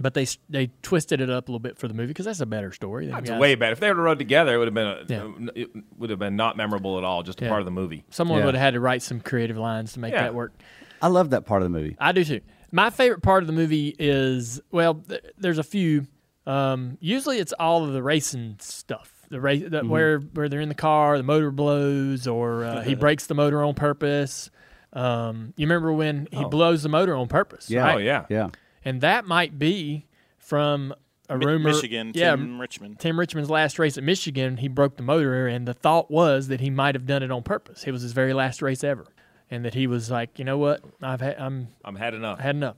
But 0.00 0.14
they 0.14 0.26
they 0.48 0.70
twisted 0.80 1.20
it 1.20 1.28
up 1.28 1.48
a 1.48 1.52
little 1.52 1.58
bit 1.60 1.76
for 1.78 1.86
the 1.86 1.92
movie 1.94 2.08
because 2.08 2.24
that's 2.24 2.40
a 2.40 2.46
better 2.46 2.72
story. 2.72 3.06
Them 3.06 3.16
That's 3.16 3.30
guys- 3.30 3.38
way 3.40 3.54
better. 3.54 3.72
If 3.72 3.80
they 3.80 3.88
would 3.88 3.98
have 3.98 4.04
run 4.04 4.18
together, 4.18 4.54
it 4.54 4.58
would 4.58 4.68
have 4.68 4.74
been 4.74 4.86
a, 4.86 5.04
Yeah. 5.06 5.50
it 5.54 5.68
would 5.98 6.08
have 6.10 6.18
been 6.18 6.34
not 6.34 6.56
memorable 6.56 6.96
at 6.98 7.04
all. 7.04 7.22
Just 7.22 7.40
a 7.42 7.44
Yeah. 7.44 7.50
part 7.50 7.60
of 7.60 7.66
the 7.66 7.70
movie. 7.72 8.04
Someone 8.10 8.38
Yeah. 8.38 8.46
would 8.46 8.54
have 8.54 8.62
had 8.62 8.74
to 8.74 8.80
write 8.80 9.02
some 9.02 9.20
creative 9.20 9.58
lines 9.58 9.92
to 9.92 10.00
make 10.00 10.12
Yeah. 10.14 10.22
that 10.22 10.34
work. 10.34 10.54
I 11.02 11.08
love 11.08 11.30
that 11.30 11.44
part 11.44 11.62
of 11.62 11.70
the 11.70 11.78
movie. 11.78 11.94
I 12.00 12.12
do 12.12 12.24
too. 12.24 12.40
My 12.70 12.88
favorite 12.88 13.22
part 13.22 13.42
of 13.42 13.48
the 13.48 13.52
movie 13.52 13.94
is 13.98 14.60
well, 14.70 14.94
th- 14.94 15.20
there's 15.38 15.58
a 15.58 15.62
few. 15.64 16.06
Um, 16.46 16.96
usually, 17.00 17.38
it's 17.38 17.52
all 17.52 17.84
of 17.84 17.92
the 17.92 18.02
racing 18.02 18.56
stuff. 18.60 19.12
The 19.28 19.40
race 19.40 19.62
that 19.68 19.86
where 19.86 20.18
where 20.20 20.48
they're 20.48 20.60
in 20.60 20.68
the 20.70 20.74
car, 20.74 21.16
the 21.18 21.22
motor 21.22 21.50
blows, 21.50 22.26
or 22.26 22.64
uh, 22.64 22.80
he 22.82 22.94
breaks 22.94 23.26
the 23.26 23.34
motor 23.34 23.62
on 23.62 23.74
purpose. 23.74 24.50
Um, 24.94 25.54
you 25.56 25.66
remember 25.66 25.92
when 25.92 26.28
he 26.32 26.44
blows 26.44 26.82
the 26.82 26.88
motor 26.88 27.14
on 27.14 27.28
purpose? 27.28 27.70
Yeah. 27.70 27.82
right? 27.82 27.94
Oh 27.96 27.98
yeah. 27.98 28.24
Yeah. 28.28 28.48
And 28.84 29.00
that 29.00 29.26
might 29.26 29.58
be 29.58 30.06
from 30.38 30.94
a 31.28 31.38
Mi- 31.38 31.46
rumor. 31.46 31.72
Michigan, 31.72 32.12
yeah, 32.14 32.30
Tim 32.30 32.60
Richmond. 32.60 32.98
Tim 32.98 33.18
Richmond's 33.18 33.50
last 33.50 33.78
race 33.78 33.96
at 33.96 34.04
Michigan, 34.04 34.58
he 34.58 34.68
broke 34.68 34.96
the 34.96 35.02
motor, 35.02 35.46
and 35.46 35.66
the 35.66 35.74
thought 35.74 36.10
was 36.10 36.48
that 36.48 36.60
he 36.60 36.70
might 36.70 36.94
have 36.94 37.06
done 37.06 37.22
it 37.22 37.30
on 37.30 37.42
purpose. 37.42 37.84
It 37.84 37.92
was 37.92 38.02
his 38.02 38.12
very 38.12 38.32
last 38.32 38.60
race 38.62 38.84
ever, 38.84 39.06
and 39.50 39.64
that 39.64 39.74
he 39.74 39.86
was 39.86 40.10
like, 40.10 40.38
you 40.38 40.44
know 40.44 40.58
what, 40.58 40.82
I've 41.00 41.20
had, 41.20 41.36
I'm 41.38 41.68
I'm 41.84 41.96
had 41.96 42.14
enough. 42.14 42.40
Had 42.40 42.56
enough. 42.56 42.76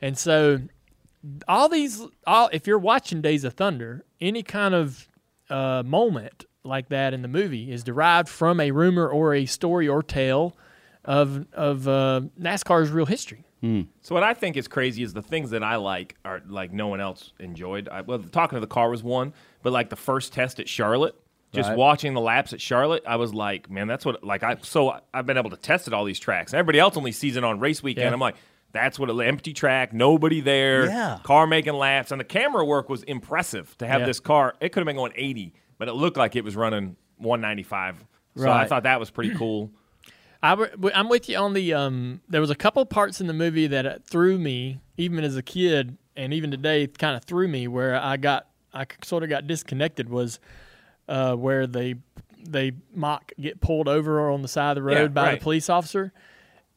And 0.00 0.18
so 0.18 0.60
all 1.46 1.68
these 1.68 2.02
all 2.26 2.48
if 2.52 2.66
you're 2.66 2.78
watching 2.78 3.20
Days 3.20 3.44
of 3.44 3.54
Thunder, 3.54 4.04
any 4.20 4.42
kind 4.42 4.74
of 4.74 5.08
uh, 5.50 5.82
moment 5.84 6.44
like 6.64 6.88
that 6.88 7.12
in 7.12 7.22
the 7.22 7.28
movie 7.28 7.72
is 7.72 7.82
derived 7.84 8.28
from 8.28 8.60
a 8.60 8.70
rumor 8.70 9.08
or 9.08 9.34
a 9.34 9.46
story 9.46 9.86
or 9.88 10.02
tale 10.02 10.56
of 11.04 11.46
of 11.52 11.86
uh, 11.86 12.22
NASCAR's 12.40 12.90
real 12.90 13.06
history. 13.06 13.44
Hmm. 13.62 13.82
So 14.00 14.14
what 14.14 14.24
I 14.24 14.34
think 14.34 14.56
is 14.56 14.66
crazy 14.68 15.02
is 15.04 15.14
the 15.14 15.22
things 15.22 15.50
that 15.50 15.62
I 15.62 15.76
like 15.76 16.16
are 16.24 16.42
like 16.46 16.72
no 16.72 16.88
one 16.88 17.00
else 17.00 17.32
enjoyed. 17.38 17.88
I, 17.88 18.00
well, 18.02 18.18
talking 18.18 18.56
to 18.56 18.60
the 18.60 18.66
car 18.66 18.90
was 18.90 19.02
one, 19.02 19.32
but 19.62 19.72
like 19.72 19.88
the 19.88 19.96
first 19.96 20.32
test 20.32 20.58
at 20.60 20.68
Charlotte, 20.68 21.14
just 21.52 21.68
Right. 21.68 21.78
watching 21.78 22.12
the 22.14 22.20
laps 22.20 22.52
at 22.52 22.60
Charlotte, 22.60 23.04
I 23.06 23.16
was 23.16 23.32
like, 23.32 23.70
man, 23.70 23.86
that's 23.86 24.04
what 24.04 24.24
like 24.24 24.42
I. 24.42 24.56
So 24.62 24.98
I've 25.14 25.26
been 25.26 25.38
able 25.38 25.50
to 25.50 25.56
test 25.56 25.86
at 25.86 25.94
all 25.94 26.04
these 26.04 26.18
tracks. 26.18 26.52
Everybody 26.52 26.80
else 26.80 26.96
only 26.96 27.12
sees 27.12 27.36
it 27.36 27.44
on 27.44 27.60
race 27.60 27.82
weekend. 27.84 28.06
Yeah. 28.08 28.12
I'm 28.12 28.18
like, 28.20 28.34
that's 28.72 28.98
what 28.98 29.10
an 29.10 29.20
empty 29.20 29.52
track, 29.52 29.92
nobody 29.92 30.40
there, 30.40 30.86
Yeah. 30.86 31.18
car 31.22 31.46
making 31.46 31.74
laps, 31.74 32.10
and 32.10 32.18
the 32.20 32.24
camera 32.24 32.64
work 32.64 32.88
was 32.88 33.02
impressive 33.04 33.76
to 33.78 33.86
have 33.86 34.00
Yeah. 34.00 34.06
this 34.06 34.18
car. 34.18 34.54
It 34.60 34.70
could 34.72 34.80
have 34.80 34.86
been 34.86 34.96
going 34.96 35.12
80, 35.14 35.52
but 35.78 35.86
it 35.88 35.92
looked 35.92 36.16
like 36.16 36.34
it 36.34 36.42
was 36.42 36.56
running 36.56 36.96
195. 37.18 38.04
So 38.34 38.50
I 38.50 38.66
thought 38.66 38.84
that 38.84 38.98
was 38.98 39.10
pretty 39.10 39.34
cool. 39.34 39.70
I, 40.42 40.66
am 40.92 41.08
with 41.08 41.28
you 41.28 41.36
on 41.38 41.52
the. 41.54 41.72
Um, 41.74 42.20
there 42.28 42.40
was 42.40 42.50
a 42.50 42.54
couple 42.54 42.84
parts 42.84 43.20
in 43.20 43.26
the 43.26 43.32
movie 43.32 43.68
that 43.68 43.86
uh, 43.86 43.98
threw 44.04 44.38
me, 44.38 44.80
even 44.96 45.22
as 45.22 45.36
a 45.36 45.42
kid, 45.42 45.96
and 46.16 46.34
even 46.34 46.50
today, 46.50 46.86
kind 46.86 47.16
of 47.16 47.24
threw 47.24 47.46
me. 47.46 47.68
Where 47.68 47.94
I 47.94 48.16
got, 48.16 48.48
I 48.74 48.86
sort 49.04 49.22
of 49.22 49.28
got 49.28 49.46
disconnected. 49.46 50.08
Was 50.08 50.40
uh, 51.08 51.36
where 51.36 51.66
they 51.66 51.94
they 52.44 52.72
mock 52.94 53.32
get 53.40 53.60
pulled 53.60 53.88
over 53.88 54.30
on 54.30 54.42
the 54.42 54.48
side 54.48 54.70
of 54.70 54.76
the 54.76 54.82
road 54.82 54.94
Yeah, 54.94 55.08
by 55.08 55.22
right. 55.24 55.38
the 55.38 55.42
police 55.42 55.70
officer, 55.70 56.12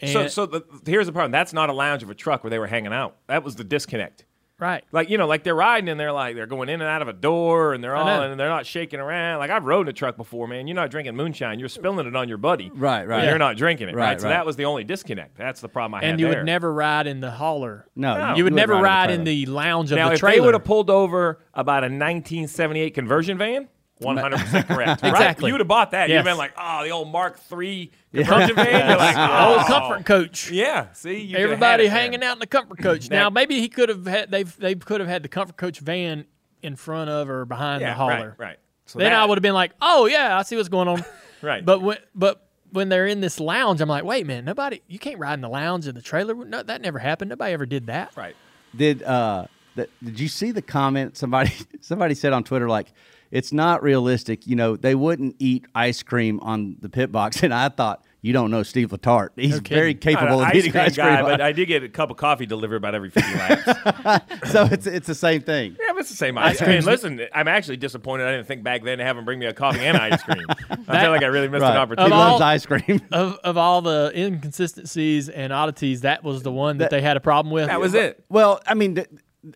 So, 0.03 0.27
so 0.27 0.45
the, 0.45 0.61
here's 0.85 1.07
the 1.07 1.11
problem. 1.11 1.31
That's 1.31 1.53
not 1.53 1.69
a 1.69 1.73
lounge 1.73 2.03
of 2.03 2.09
a 2.09 2.13
truck 2.15 2.43
where 2.43 2.51
they 2.51 2.59
were 2.59 2.67
hanging 2.67 2.93
out. 2.93 3.17
That 3.27 3.43
was 3.43 3.55
the 3.55 3.63
disconnect. 3.63 4.25
Right. 4.59 4.83
Like 4.91 5.09
you 5.09 5.17
know, 5.17 5.27
like 5.27 5.43
they're 5.43 5.55
riding 5.55 5.89
and 5.89 5.99
they're 5.99 6.11
like 6.11 6.35
they're 6.35 6.45
going 6.47 6.69
in 6.69 6.81
and 6.81 6.89
out 6.89 7.01
of 7.01 7.07
a 7.07 7.13
door 7.13 7.73
and 7.73 7.83
they're 7.83 7.95
all 7.95 8.07
and 8.21 8.39
they're 8.39 8.49
not 8.49 8.65
shaking 8.65 8.99
around. 8.99 9.39
Like 9.39 9.51
I've 9.51 9.65
rode 9.65 9.87
in 9.87 9.89
a 9.89 9.93
truck 9.93 10.17
before, 10.17 10.47
man. 10.47 10.67
You're 10.67 10.75
not 10.75 10.91
drinking 10.91 11.15
moonshine. 11.15 11.59
You're 11.59 11.69
spilling 11.69 12.07
it 12.07 12.15
on 12.15 12.27
your 12.29 12.37
buddy. 12.37 12.69
Right, 12.73 13.01
but 13.03 13.07
right. 13.09 13.23
You're 13.25 13.37
not 13.37 13.57
drinking 13.57 13.89
it. 13.89 13.95
Right. 13.95 14.05
Right, 14.11 14.21
So 14.21 14.29
that 14.29 14.45
was 14.45 14.55
the 14.55 14.65
only 14.65 14.83
disconnect. 14.83 15.37
That's 15.37 15.61
the 15.61 15.69
problem 15.69 15.95
I 15.95 16.01
had 16.01 16.11
and 16.11 16.19
you 16.19 16.27
there. 16.29 16.39
would 16.39 16.45
never 16.45 16.73
ride 16.73 17.07
in 17.07 17.19
the 17.21 17.31
hauler. 17.31 17.87
No, 17.95 18.17
No. 18.17 18.35
you 18.35 18.43
would 18.43 18.53
never 18.53 18.73
in 18.73 18.79
the 18.79 18.83
ride 18.83 19.11
in 19.11 19.23
the 19.23 19.45
lounge 19.47 19.91
of 19.91 19.97
Now, 19.97 20.07
the 20.09 20.13
if 20.13 20.19
trailer. 20.19 20.35
they 20.35 20.41
would 20.41 20.53
have 20.53 20.63
pulled 20.63 20.89
over 20.89 21.39
about 21.53 21.83
a 21.83 21.87
1978 21.89 22.93
conversion 22.93 23.37
van, 23.37 23.67
100 23.99 24.37
percent 24.39 24.67
correct. 24.69 25.01
Right? 25.03 25.09
Exactly. 25.11 25.47
You 25.47 25.53
would 25.53 25.61
have 25.61 25.67
bought 25.67 25.91
that. 25.91 26.09
You'd 26.09 26.15
have 26.17 26.25
been 26.25 26.37
like, 26.37 26.53
oh, 26.57 26.83
the 26.83 26.89
old 26.89 27.09
Mark 27.11 27.39
III 27.51 27.91
conversion 28.13 28.55
van. 28.55 28.89
You're 28.89 28.97
like, 28.97 29.15
oh, 29.17 29.57
old 29.57 29.65
comfort 29.67 30.05
coach. 30.05 30.51
Yeah. 30.51 30.91
See, 30.93 31.19
you 31.21 31.35
could've 31.35 31.43
Everybody 31.51 31.87
had 31.87 31.97
it 31.97 32.01
hanging 32.01 32.23
out 32.23 32.33
in 32.33 32.39
the 32.39 32.47
comfort 32.47 32.79
coach. 32.79 33.09
Now- 33.09 33.23
now 33.23 33.29
maybe 33.29 33.59
he 33.59 33.69
could 33.69 33.89
have 33.89 34.05
had 34.05 34.31
They've 34.31 34.55
they 34.57 34.75
could 34.75 34.99
have 34.99 35.09
had 35.09 35.23
the 35.23 35.29
comfort 35.29 35.57
coach 35.57 35.79
van 35.79 36.25
in 36.61 36.75
front 36.75 37.09
of 37.09 37.29
or 37.29 37.45
behind 37.45 37.81
Yeah, 37.81 37.89
the 37.89 37.95
hauler. 37.95 38.35
right, 38.37 38.47
right. 38.49 38.57
So 38.85 38.99
then 38.99 39.11
that- 39.11 39.21
I 39.21 39.25
would 39.25 39.37
have 39.37 39.43
been 39.43 39.53
like, 39.53 39.71
oh 39.81 40.05
yeah, 40.07 40.37
I 40.37 40.43
see 40.43 40.55
what's 40.55 40.69
going 40.69 40.87
on. 40.87 41.03
Right. 41.41 41.63
But 41.63 41.81
when 41.81 41.97
but 42.15 42.47
when 42.71 42.89
they're 42.89 43.05
in 43.05 43.21
this 43.21 43.39
lounge, 43.39 43.79
I'm 43.79 43.89
like, 43.89 44.03
wait, 44.03 44.25
man, 44.25 44.45
nobody, 44.45 44.81
you 44.87 44.97
can't 44.97 45.19
ride 45.19 45.35
in 45.35 45.41
the 45.41 45.49
lounge 45.49 45.85
in 45.85 45.93
the 45.93 46.01
trailer. 46.01 46.33
No, 46.33 46.63
that 46.63 46.81
never 46.81 46.97
happened. 46.97 47.29
Nobody 47.29 47.53
ever 47.53 47.65
did 47.67 47.85
that. 47.87 48.13
Right. 48.17 48.35
Did 48.75 49.03
uh 49.03 49.45
that, 49.75 49.89
did 50.03 50.19
you 50.19 50.27
see 50.27 50.51
the 50.51 50.61
comment 50.63 51.17
somebody 51.17 51.51
somebody 51.81 52.15
said 52.15 52.33
on 52.33 52.43
Twitter 52.43 52.67
like 52.67 52.87
it's 53.35 53.51
not 53.51 53.83
realistic, 53.83 54.47
you 54.47 54.55
know, 54.55 54.75
they 54.77 54.95
wouldn't 54.95 55.35
eat 55.39 55.65
ice 55.75 56.01
cream 56.03 56.39
on 56.41 56.77
the 56.79 56.89
pit 56.89 57.11
box 57.11 57.43
and 57.43 57.53
I 57.53 57.69
thought 57.69 58.03
you 58.21 58.33
don't 58.33 58.49
know 58.49 58.63
Steve 58.63 58.89
Letarte. 58.89 59.29
He's 59.35 59.59
kidding. 59.59 59.75
very 59.77 59.93
capable 59.93 60.39
of 60.41 60.47
ice 60.47 60.55
eating 60.55 60.71
cream 60.71 60.83
ice 60.85 60.95
cream. 60.95 61.05
guy, 61.07 61.21
but 61.21 61.41
I 61.41 61.51
did 61.51 61.67
get 61.67 61.83
a 61.83 61.89
cup 61.89 62.09
of 62.09 62.17
coffee 62.17 62.47
delivered 62.47 62.77
about 62.77 62.95
every 62.95 63.11
50 63.11 63.33
laps. 63.35 64.51
so 64.51 64.63
it's 64.71 64.87
it's 64.87 65.05
the 65.05 65.13
same 65.13 65.41
thing. 65.41 65.75
Yeah, 65.79 65.91
but 65.93 65.99
it's 65.99 66.09
the 66.09 66.15
same 66.15 66.35
ice 66.35 66.57
cream. 66.57 66.69
I 66.71 66.73
mean, 66.75 66.85
listen, 66.85 67.21
I'm 67.35 67.47
actually 67.47 67.77
disappointed 67.77 68.25
I 68.27 68.31
didn't 68.31 68.47
think 68.47 68.63
back 68.63 68.83
then 68.83 68.97
to 68.97 69.03
have 69.03 69.15
him 69.17 69.25
bring 69.25 69.37
me 69.37 69.45
a 69.45 69.53
coffee 69.53 69.81
and 69.81 69.95
ice 69.95 70.23
cream. 70.23 70.43
I 70.87 71.01
feel 71.01 71.11
like 71.11 71.21
I 71.21 71.27
really 71.27 71.49
missed 71.49 71.61
Right. 71.61 71.71
an 71.73 71.77
opportunity. 71.77 72.13
Of 72.15 72.19
all- 72.19 72.31
loves 72.39 72.41
ice 72.41 72.65
cream. 72.65 72.99
Of, 73.11 73.37
of 73.43 73.57
all 73.57 73.83
the 73.83 74.11
inconsistencies 74.15 75.29
and 75.29 75.51
oddities, 75.53 76.01
that 76.01 76.23
was 76.23 76.41
the 76.43 76.51
one 76.51 76.77
that, 76.79 76.85
That- 76.85 76.95
they 76.97 77.01
had 77.01 77.17
a 77.17 77.21
problem 77.21 77.53
with. 77.53 77.67
that 77.67 77.79
was 77.79 77.93
it. 77.93 78.23
well, 78.29 78.59
I 78.65 78.73
mean 78.73 78.95
th- 78.95 79.07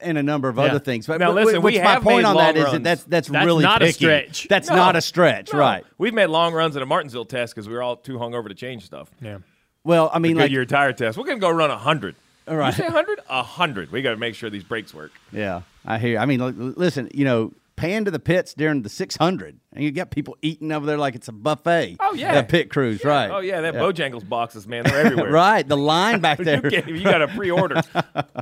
and 0.01 0.17
a 0.17 0.23
number 0.23 0.49
of 0.49 0.57
Yeah. 0.57 0.63
other 0.63 0.79
things. 0.79 1.07
But 1.07 1.19
Now, 1.19 1.33
but- 1.33 1.45
listen, 1.45 1.61
which 1.61 1.75
we 1.75 1.79
my 1.81 1.89
have 1.91 2.03
point 2.03 2.25
on 2.25 2.35
long 2.35 2.45
that 2.45 2.57
is 2.57 2.63
runs. 2.63 2.73
that 2.73 2.83
that's 2.83 3.03
that's, 3.05 3.27
That's 3.29 3.45
really 3.45 3.63
not 3.63 3.81
a 3.81 3.91
stretch. 3.91 4.47
That's 4.49 4.69
No. 4.69 4.75
not 4.75 4.95
a 4.95 5.01
stretch, 5.01 5.53
No. 5.53 5.59
right? 5.59 5.85
We've 5.97 6.13
made 6.13 6.27
long 6.27 6.53
runs 6.53 6.75
at 6.75 6.81
a 6.81 6.85
Martinsville 6.85 7.25
test 7.25 7.53
because 7.55 7.67
we 7.67 7.73
were 7.73 7.81
all 7.83 7.95
too 7.95 8.17
hungover 8.17 8.47
to 8.47 8.53
change 8.55 8.85
stuff. 8.85 9.09
Yeah. 9.21 9.37
Well, 9.83 10.09
I 10.13 10.19
mean 10.19 10.35
like 10.35 10.45
Goodyear 10.45 10.65
tire 10.65 10.93
test. 10.93 11.17
We're 11.17 11.25
gonna 11.25 11.39
go 11.39 11.49
run 11.49 11.71
a 11.71 11.77
hundred. 11.77 12.15
All 12.47 12.55
right. 12.55 12.75
You 12.77 12.83
say 12.83 12.89
hundred? 12.89 13.19
A 13.29 13.43
hundred. 13.43 13.91
We 13.91 14.01
got 14.01 14.11
to 14.11 14.17
make 14.17 14.33
sure 14.35 14.49
these 14.49 14.63
brakes 14.63 14.93
work. 14.93 15.11
Yeah, 15.31 15.61
I 15.85 15.99
hear. 15.99 16.17
I 16.19 16.25
mean, 16.25 16.41
l- 16.41 16.49
listen, 16.51 17.07
you 17.13 17.23
know, 17.23 17.53
pan 17.75 18.03
to 18.05 18.11
the 18.11 18.19
pits 18.19 18.53
during 18.55 18.81
the 18.81 18.89
600, 18.89 19.57
and 19.73 19.83
you 19.83 19.91
got 19.91 20.09
people 20.11 20.35
eating 20.41 20.71
over 20.71 20.85
there 20.85 20.97
like 20.97 21.13
it's 21.15 21.27
a 21.27 21.31
buffet. 21.31 21.95
Oh, 21.99 22.13
yeah. 22.13 22.41
the 22.41 22.43
pit 22.47 22.69
crews, 22.71 23.05
right? 23.05 23.29
Oh 23.29 23.39
yeah, 23.39 23.61
that 23.61 23.75
Bojangles 23.75 24.27
boxes, 24.27 24.67
man, 24.67 24.83
they're 24.83 25.05
everywhere. 25.05 25.31
right. 25.31 25.65
The 25.67 25.77
line 25.77 26.19
back 26.21 26.37
there. 26.49 26.59
get, 26.59 26.87
you 26.89 27.03
got 27.03 27.19
to 27.19 27.27
pre-order. 27.29 27.81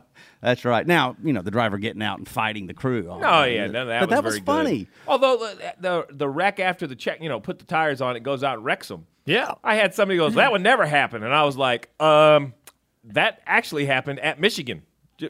That's 0.41 0.63
right. 0.65 0.85
Now, 0.85 1.15
you 1.23 1.33
know, 1.33 1.41
the 1.41 1.51
driver 1.51 1.77
getting 1.77 2.01
out 2.03 2.19
and 2.19 2.27
fighting 2.27 2.67
the 2.67 2.73
crew. 2.73 3.07
Oh, 3.09 3.19
Oh 3.23 3.43
yeah, 3.43 3.67
none 3.67 3.75
of 3.83 3.87
that 3.87 3.99
but 4.01 4.09
was 4.09 4.15
that 4.17 4.23
was 4.23 4.33
very 4.35 4.39
good. 4.39 4.45
funny. 4.45 4.87
Although 5.07 5.37
the, 5.37 5.73
the 5.79 6.07
the 6.11 6.29
wreck 6.29 6.59
after 6.59 6.85
the 6.87 6.95
check, 6.95 7.21
you 7.21 7.29
know, 7.29 7.39
put 7.39 7.59
the 7.59 7.65
tires 7.65 8.01
on, 8.01 8.15
it 8.15 8.21
goes 8.23 8.43
out 8.43 8.55
and 8.57 8.65
wrecks 8.65 8.87
them. 8.87 9.07
Yeah. 9.25 9.55
I 9.63 9.75
had 9.75 9.93
somebody 9.93 10.17
goes, 10.17 10.35
that 10.35 10.51
would 10.51 10.61
never 10.61 10.85
happen, 10.85 11.21
and 11.23 11.33
I 11.33 11.43
was 11.43 11.57
like, 11.57 11.89
um, 12.01 12.53
that 13.05 13.41
actually 13.45 13.85
happened 13.85 14.19
at 14.19 14.39
Michigan. 14.39 14.83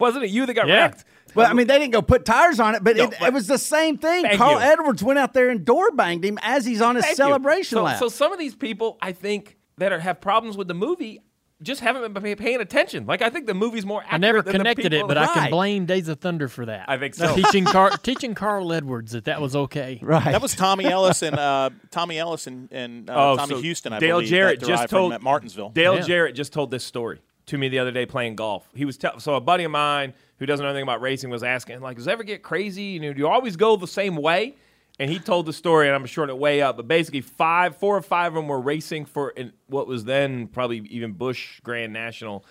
Wasn't 0.00 0.24
it 0.24 0.30
you 0.30 0.46
that 0.46 0.54
got 0.54 0.66
Yeah. 0.68 0.82
wrecked? 0.82 1.04
Well, 1.34 1.48
I 1.48 1.52
mean, 1.52 1.68
they 1.68 1.78
didn't 1.78 1.92
go 1.92 2.02
put 2.02 2.24
tires 2.24 2.58
on 2.58 2.74
it, 2.74 2.82
but, 2.82 2.96
No, 2.96 3.04
it, 3.04 3.14
but- 3.20 3.28
it 3.28 3.32
was 3.34 3.46
the 3.46 3.58
same 3.58 3.98
thing. 3.98 4.24
Carl 4.36 4.54
you. 4.54 4.60
Edwards 4.60 5.02
went 5.02 5.18
out 5.18 5.32
there 5.32 5.48
and 5.48 5.64
door 5.64 5.92
banged 5.92 6.24
him 6.24 6.38
as 6.42 6.64
he's 6.64 6.80
on 6.80 6.96
his 6.96 7.04
Thank 7.04 7.16
celebration 7.16 7.76
so, 7.76 7.82
lap. 7.84 7.98
So 7.98 8.08
some 8.08 8.32
of 8.32 8.38
these 8.38 8.54
people, 8.56 8.98
I 9.00 9.12
think, 9.12 9.56
that 9.78 9.92
are, 9.92 10.00
have 10.00 10.20
problems 10.20 10.56
with 10.56 10.66
the 10.66 10.74
movie, 10.74 11.20
just 11.62 11.80
haven't 11.80 12.12
been 12.14 12.36
paying 12.36 12.60
attention. 12.60 13.06
Like 13.06 13.22
I 13.22 13.30
think 13.30 13.46
the 13.46 13.54
movie's 13.54 13.84
more. 13.84 14.02
I 14.08 14.18
never 14.18 14.38
accurate 14.38 14.44
than 14.46 14.52
the 14.52 14.58
connected 14.58 14.92
it, 14.92 15.06
but 15.06 15.18
I 15.18 15.26
can 15.34 15.50
blame 15.50 15.86
Days 15.86 16.08
of 16.08 16.18
Thunder 16.20 16.48
for 16.48 16.66
that. 16.66 16.86
I 16.88 16.96
think 16.98 17.14
so. 17.14 17.34
teaching 17.34 17.64
Car- 17.66 17.90
teaching 17.98 18.34
Carl 18.34 18.72
Edwards 18.72 19.12
that 19.12 19.24
that 19.26 19.40
was 19.40 19.54
okay. 19.54 19.98
right. 20.02 20.24
That 20.24 20.42
was 20.42 20.54
Tommy 20.54 20.86
Ellis 20.86 21.22
and 21.22 21.38
uh, 21.38 21.70
Tommy 21.90 22.18
Ellis 22.18 22.46
and, 22.46 22.68
and 22.72 23.10
uh, 23.10 23.32
Oh, 23.32 23.36
Tommy 23.36 23.54
so 23.56 23.60
Houston. 23.60 23.92
I 23.92 23.98
Dale 23.98 24.16
believe, 24.18 24.28
Jarrett 24.30 24.60
that 24.60 24.66
just 24.66 24.88
told 24.88 25.10
from 25.12 25.16
at 25.16 25.22
Martinsville. 25.22 25.70
Dale 25.70 25.96
Yeah. 25.96 26.00
Jarrett 26.02 26.34
just 26.34 26.52
told 26.52 26.70
this 26.70 26.84
story 26.84 27.20
to 27.46 27.58
me 27.58 27.68
the 27.68 27.78
other 27.78 27.90
day 27.90 28.06
playing 28.06 28.36
golf. 28.36 28.68
He 28.74 28.84
was 28.84 28.96
tell 28.96 29.18
so 29.20 29.34
a 29.34 29.40
buddy 29.40 29.64
of 29.64 29.70
mine 29.70 30.14
who 30.38 30.46
doesn't 30.46 30.62
know 30.64 30.70
anything 30.70 30.84
about 30.84 31.00
racing 31.00 31.30
was 31.30 31.42
asking 31.42 31.80
like, 31.80 31.96
does 31.96 32.06
it 32.06 32.10
ever 32.10 32.22
get 32.22 32.42
crazy? 32.42 32.82
You 32.84 33.00
know, 33.00 33.12
do 33.12 33.18
you 33.18 33.28
always 33.28 33.56
go 33.56 33.76
the 33.76 33.86
same 33.86 34.16
way? 34.16 34.56
And 34.98 35.10
he 35.10 35.18
told 35.18 35.46
the 35.46 35.52
story, 35.52 35.86
and 35.86 35.94
I'm 35.96 36.04
shorting 36.04 36.36
it 36.36 36.38
way 36.38 36.60
up, 36.60 36.76
but 36.76 36.86
basically 36.86 37.22
five, 37.22 37.76
four 37.76 37.96
or 37.96 38.02
five 38.02 38.32
of 38.32 38.34
them 38.34 38.48
were 38.48 38.60
racing 38.60 39.06
for 39.06 39.30
in 39.30 39.52
what 39.66 39.86
was 39.86 40.04
then 40.04 40.46
probably 40.46 40.78
even 40.90 41.12
Busch 41.12 41.60
Grand 41.60 41.92
National, 41.92 42.44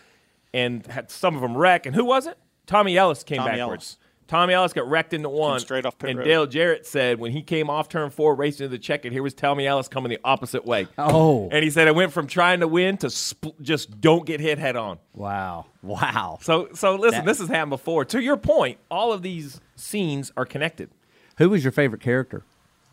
and 0.54 0.86
had 0.88 1.12
some 1.12 1.36
of 1.36 1.41
them 1.41 1.56
wreck. 1.56 1.86
And 1.86 1.95
who 1.95 2.06
was 2.06 2.25
it? 2.25 2.38
Tommy 2.65 2.97
Ellis 2.97 3.23
came 3.23 3.38
Tommy 3.38 3.58
backwards. 3.58 3.69
Ellis. 3.69 3.97
Tommy 4.28 4.54
Ellis 4.54 4.73
got 4.73 4.88
wrecked 4.88 5.13
into 5.15 5.28
one. 5.28 5.60
straight 5.60 5.88
off 5.88 5.97
pit 5.97 6.12
and 6.12 6.19
road. 6.19 6.25
Dale 6.25 6.45
Jarrett 6.45 6.86
said 6.86 7.19
when 7.19 7.32
he 7.32 7.41
came 7.41 7.67
off 7.67 7.89
turn 7.89 8.12
four 8.12 8.36
racing 8.36 8.65
to 8.65 8.67
the 8.67 8.78
check 8.78 9.04
it, 9.06 9.12
here 9.12 9.23
was 9.23 9.34
Tommy 9.34 9.65
Ellis 9.65 9.88
coming 9.88 10.12
the 10.12 10.19
opposite 10.23 10.65
way. 10.65 10.88
Oh. 10.99 11.49
And 11.52 11.63
he 11.63 11.71
said 11.71 11.88
it 11.88 11.95
went 11.95 12.13
from 12.13 12.28
trying 12.28 12.60
to 12.60 12.67
win 12.67 12.97
to 12.97 13.08
spl- 13.08 13.60
just 13.60 13.99
don't 14.02 14.28
get 14.28 14.39
hit 14.39 14.60
head 14.60 14.75
on. 14.75 14.99
wow. 15.13 15.65
Wow. 15.82 16.38
So 16.41 16.69
so 16.73 16.95
listen, 16.95 17.19
That- 17.19 17.25
this 17.25 17.39
has 17.39 17.47
happened 17.47 17.71
before. 17.71 18.06
To 18.06 18.21
your 18.21 18.38
point, 18.38 18.78
all 18.91 19.12
of 19.13 19.23
these 19.23 19.60
scenes 19.75 20.32
are 20.38 20.45
connected. 20.45 20.91
Who 21.39 21.49
was 21.49 21.63
your 21.63 21.71
favorite 21.71 22.02
character? 22.02 22.43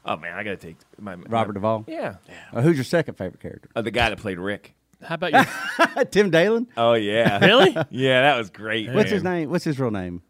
Oh 0.04 0.16
man, 0.16 0.34
I 0.34 0.42
gotta 0.44 0.56
take 0.56 0.76
my 0.98 1.14
Robert 1.14 1.52
Duvall? 1.52 1.84
Yeah, 1.86 2.16
Uh, 2.52 2.62
who's 2.62 2.76
your 2.76 2.84
second 2.84 3.14
favorite 3.14 3.40
character? 3.40 3.68
uh, 3.76 3.82
the 3.82 3.90
guy 3.90 4.08
that 4.08 4.18
played 4.18 4.38
Rick. 4.38 4.74
How 5.02 5.16
about 5.16 5.32
you? 5.32 6.04
Tim 6.10 6.30
Daland? 6.30 6.68
Oh 6.76 6.94
yeah, 6.94 7.38
really? 7.44 7.76
yeah, 7.90 8.22
that 8.22 8.38
was 8.38 8.48
great. 8.50 8.90
What's 8.92 9.10
his 9.10 9.22
name? 9.22 9.50
What's 9.50 9.64
his 9.64 9.78
real 9.78 9.90
name? 9.90 10.22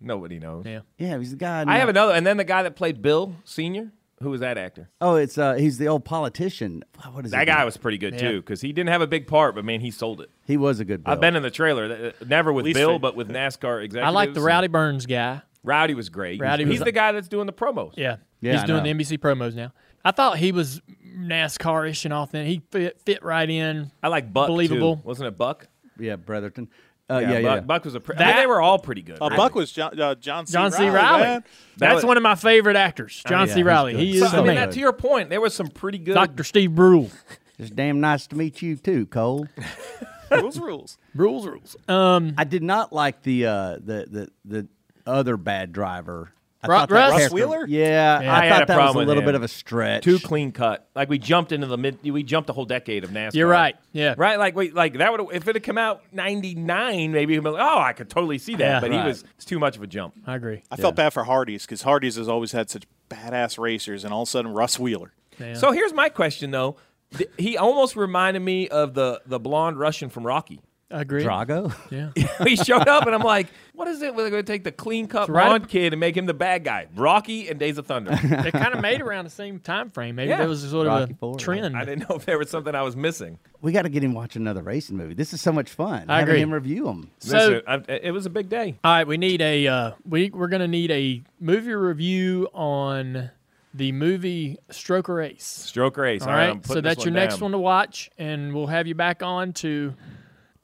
Nobody 0.00 0.38
knows. 0.38 0.64
Yeah. 0.66 0.80
Yeah, 0.98 1.18
he's 1.18 1.30
the 1.30 1.36
guy. 1.36 1.64
I 1.66 1.78
have 1.78 1.88
another, 1.88 2.12
and 2.12 2.26
then 2.26 2.36
the 2.36 2.44
guy 2.44 2.62
that 2.62 2.76
played 2.76 3.00
Bill 3.02 3.34
Senior. 3.44 3.92
Who 4.22 4.30
was 4.30 4.40
that 4.40 4.56
actor? 4.56 4.88
Oh, 5.00 5.16
it's 5.16 5.36
uh, 5.36 5.54
he's 5.54 5.76
the 5.76 5.88
old 5.88 6.04
politician. 6.06 6.82
What 7.12 7.26
is 7.26 7.32
That 7.32 7.40
his 7.40 7.46
guy 7.54 7.56
name? 7.58 7.64
was 7.66 7.76
pretty 7.76 7.98
good 7.98 8.14
Yeah. 8.14 8.20
too, 8.30 8.40
because 8.40 8.62
he 8.62 8.72
didn't 8.72 8.88
have 8.90 9.02
a 9.02 9.06
big 9.06 9.26
part, 9.26 9.54
but 9.54 9.62
man, 9.64 9.80
he 9.80 9.90
sold 9.90 10.22
it. 10.22 10.30
He 10.46 10.56
was 10.56 10.80
a 10.80 10.86
good. 10.86 11.02
I've 11.04 11.20
been 11.20 11.36
in 11.36 11.42
the 11.42 11.50
trailer, 11.50 12.12
uh, 12.20 12.24
never 12.26 12.50
with 12.52 12.64
Bill, 12.72 12.98
but 12.98 13.14
with 13.14 13.28
NASCAR 13.30 13.82
executives. 13.84 14.06
I 14.06 14.10
like 14.10 14.32
the 14.32 14.40
Rowdy 14.40 14.68
Burns 14.68 15.04
guy. 15.04 15.42
Rowdy 15.66 15.94
was 15.94 16.08
great. 16.08 16.40
Rowdy 16.40 16.64
He's 16.64 16.78
was- 16.80 16.84
the 16.84 16.92
guy 16.92 17.12
that's 17.12 17.28
doing 17.28 17.46
the 17.46 17.52
promos. 17.52 17.92
Yeah. 17.96 18.16
Yeah, 18.40 18.52
He's 18.52 18.62
I 18.62 18.66
doing 18.66 18.84
know. 18.84 18.92
the 18.94 19.04
NBC 19.04 19.18
promos 19.18 19.54
now. 19.54 19.72
I 20.04 20.12
thought 20.12 20.38
he 20.38 20.52
was 20.52 20.80
NASCAR-ish 21.06 22.04
and 22.04 22.14
authentic. 22.14 22.48
He 22.48 22.62
fit, 22.70 23.00
fit 23.00 23.22
right 23.24 23.48
in. 23.48 23.90
I 24.02 24.08
like 24.08 24.32
Buck. 24.32 24.46
Believable. 24.48 24.96
too. 24.96 25.02
wasn't 25.04 25.28
it 25.28 25.36
Buck? 25.38 25.66
Yeah, 25.98 26.16
Bretherton. 26.16 26.68
Uh, 27.08 27.18
yeah, 27.18 27.30
yeah. 27.38 27.42
Buck, 27.42 27.54
yeah. 27.56 27.60
Buck 27.60 27.84
was 27.84 27.94
a. 27.94 28.00
Pre- 28.00 28.16
I 28.16 28.26
mean, 28.26 28.36
they 28.36 28.46
were 28.46 28.60
all 28.60 28.78
pretty 28.78 29.02
good. 29.02 29.18
Uh, 29.20 29.26
really. 29.26 29.36
Buck 29.36 29.54
was 29.54 29.72
John, 29.72 29.98
uh, 30.00 30.14
John 30.16 30.46
C. 30.46 30.52
John 30.52 30.70
C. 30.72 30.88
Reilly. 30.88 31.22
Reilly. 31.22 31.42
That's 31.78 31.94
was- 31.96 32.04
one 32.04 32.16
of 32.16 32.22
my 32.22 32.34
favorite 32.34 32.76
actors, 32.76 33.22
John 33.26 33.46
yeah, 33.46 33.54
C. 33.54 33.60
he's 33.60 33.64
Reilly. 33.66 33.92
good. 33.92 34.00
He 34.00 34.18
So, 34.18 34.26
is 34.26 34.32
I 34.34 34.36
the 34.36 34.42
mean, 34.42 34.54
man. 34.54 34.68
that, 34.68 34.72
to 34.74 34.80
your 34.80 34.92
point, 34.92 35.30
there 35.30 35.40
was 35.40 35.54
some 35.54 35.68
pretty 35.68 35.98
good. 35.98 36.14
Dr. 36.14 36.44
Steve 36.44 36.74
Brule. 36.74 37.10
It's 37.58 37.70
damn 37.70 38.00
nice 38.00 38.26
to 38.28 38.36
meet 38.36 38.60
you 38.60 38.76
too, 38.76 39.06
Cole. 39.06 39.46
Rules, 40.30 40.58
rules. 40.58 40.98
Rules, 41.14 41.46
rules. 41.46 41.76
Um, 41.88 42.34
I 42.36 42.42
did 42.44 42.62
not 42.64 42.92
like 42.92 43.22
the 43.22 43.46
uh, 43.46 43.72
the 43.74 44.06
the 44.10 44.28
the 44.44 44.68
other 45.06 45.36
bad 45.36 45.72
driver. 45.72 46.32
I 46.62 46.68
Ru- 46.68 46.74
thought 46.74 46.88
that 46.88 46.94
Russ? 46.94 47.12
character- 47.16 47.34
Wheeler? 47.34 47.66
Yeah, 47.68 48.20
Yeah. 48.22 48.34
I, 48.34 48.38
I 48.40 48.46
had 48.46 48.48
thought 48.52 48.62
a 48.62 48.66
that 48.66 48.76
was 48.76 48.76
problem 48.76 48.96
a 48.96 48.98
with 49.00 49.08
little 49.08 49.22
him. 49.22 49.26
bit 49.26 49.34
of 49.36 49.42
a 49.42 49.48
stretch. 49.48 50.02
Too 50.04 50.18
clean 50.18 50.52
cut. 50.52 50.88
Like 50.96 51.08
we 51.08 51.18
jumped 51.18 51.52
into 51.52 51.66
the 51.66 51.76
mid. 51.78 51.98
We 52.02 52.22
jumped 52.22 52.50
a 52.50 52.52
whole 52.52 52.64
decade 52.64 53.04
of 53.04 53.10
NASCAR. 53.10 53.34
You're 53.34 53.46
right. 53.48 53.76
Yeah. 53.92 54.14
Right. 54.16 54.38
Like 54.38 54.56
wait. 54.56 54.74
Like 54.74 54.94
that 54.98 55.12
would. 55.12 55.34
If 55.34 55.46
it 55.46 55.54
had 55.54 55.62
come 55.62 55.78
out 55.78 56.02
'99, 56.12 57.12
maybe 57.12 57.34
you'd 57.34 57.44
be 57.44 57.50
like, 57.50 57.62
oh, 57.62 57.78
I 57.78 57.92
could 57.92 58.08
totally 58.08 58.38
see 58.38 58.54
that. 58.56 58.60
Yeah. 58.60 58.80
but 58.80 58.90
Right. 58.90 59.00
he 59.02 59.06
was. 59.06 59.24
It's 59.36 59.44
too 59.44 59.58
much 59.58 59.76
of 59.76 59.82
a 59.82 59.86
jump. 59.86 60.14
I 60.26 60.34
agree. 60.34 60.62
I 60.70 60.76
felt 60.76 60.96
bad 60.96 61.12
for 61.12 61.24
Hardee's 61.24 61.64
because 61.66 61.82
Hardee's 61.82 62.16
has 62.16 62.28
always 62.28 62.52
had 62.52 62.70
such 62.70 62.84
badass 63.10 63.58
racers, 63.58 64.04
and 64.04 64.12
all 64.12 64.22
of 64.22 64.28
a 64.28 64.30
sudden 64.30 64.52
Russ 64.52 64.78
Wheeler. 64.78 65.12
Yeah. 65.38 65.54
So 65.54 65.70
here's 65.72 65.92
my 65.92 66.08
question 66.08 66.50
though. 66.50 66.76
Th- 67.16 67.30
He 67.38 67.56
almost 67.56 67.94
reminded 67.96 68.40
me 68.40 68.68
of 68.68 68.94
the 68.94 69.20
the 69.26 69.38
blonde 69.38 69.78
Russian 69.78 70.08
from 70.08 70.26
Rocky. 70.26 70.60
I 70.88 71.00
agree. 71.00 71.24
Drago. 71.24 71.74
Yeah. 71.90 72.10
he 72.46 72.54
showed 72.54 72.86
up, 72.86 73.06
and 73.06 73.14
I'm 73.14 73.22
like, 73.22 73.48
"What 73.74 73.88
is 73.88 74.02
it? 74.02 74.14
We're 74.14 74.30
going 74.30 74.44
to 74.44 74.52
take 74.52 74.62
the 74.62 74.70
clean 74.70 75.08
cut 75.08 75.28
right 75.28 75.46
blonde 75.48 75.64
up- 75.64 75.68
kid 75.68 75.92
and 75.92 75.98
make 75.98 76.16
him 76.16 76.26
the 76.26 76.34
bad 76.34 76.62
guy, 76.62 76.86
Rocky 76.94 77.48
and 77.48 77.58
Days 77.58 77.76
of 77.78 77.86
Thunder." 77.86 78.10
they 78.22 78.52
kind 78.52 78.72
of 78.72 78.80
made 78.80 79.00
around 79.00 79.24
the 79.24 79.30
same 79.30 79.58
time 79.58 79.90
frame. 79.90 80.14
Maybe 80.14 80.28
Yeah. 80.30 80.36
there 80.38 80.48
was 80.48 80.62
sort 80.68 80.86
of 80.86 81.10
a 81.10 81.14
Four, 81.14 81.38
trend. 81.38 81.76
I 81.76 81.84
didn't 81.84 82.08
know 82.08 82.14
if 82.14 82.24
there 82.24 82.38
was 82.38 82.50
something 82.50 82.72
I 82.74 82.82
was 82.82 82.94
missing. 82.94 83.38
We 83.62 83.72
got 83.72 83.82
to 83.82 83.88
get 83.88 84.04
him 84.04 84.14
watching 84.14 84.42
another 84.42 84.62
racing 84.62 84.96
movie. 84.96 85.14
This 85.14 85.32
is 85.32 85.40
so 85.40 85.50
much 85.50 85.70
fun. 85.70 86.04
I 86.08 86.20
having 86.20 86.34
agree. 86.34 86.42
him 86.42 86.54
review 86.54 86.84
them. 86.84 87.10
So- 87.18 87.36
Listen, 87.36 87.62
I, 87.66 87.74
it 87.92 88.12
was 88.12 88.26
a 88.26 88.30
big 88.30 88.48
day. 88.48 88.78
All 88.84 88.92
right, 88.92 89.06
we 89.08 89.16
need 89.16 89.40
a 89.42 89.66
uh, 89.66 89.90
we 90.08 90.30
we're 90.30 90.48
gonna 90.48 90.68
need 90.68 90.92
a 90.92 91.20
movie 91.40 91.72
review 91.74 92.48
on 92.54 93.30
the 93.74 93.90
movie 93.90 94.56
Stroker 94.70 95.26
Ace. 95.26 95.70
Stroker 95.72 96.08
Ace. 96.08 96.22
All 96.22 96.28
All 96.28 96.34
right, 96.34 96.50
right, 96.54 96.64
so 96.66 96.80
that's 96.80 97.04
your 97.04 97.12
next 97.12 97.40
one 97.40 97.50
to 97.50 97.58
watch, 97.58 98.08
and 98.18 98.54
we'll 98.54 98.68
have 98.68 98.86
you 98.86 98.94
back 98.94 99.22
on 99.24 99.52
to 99.54 99.92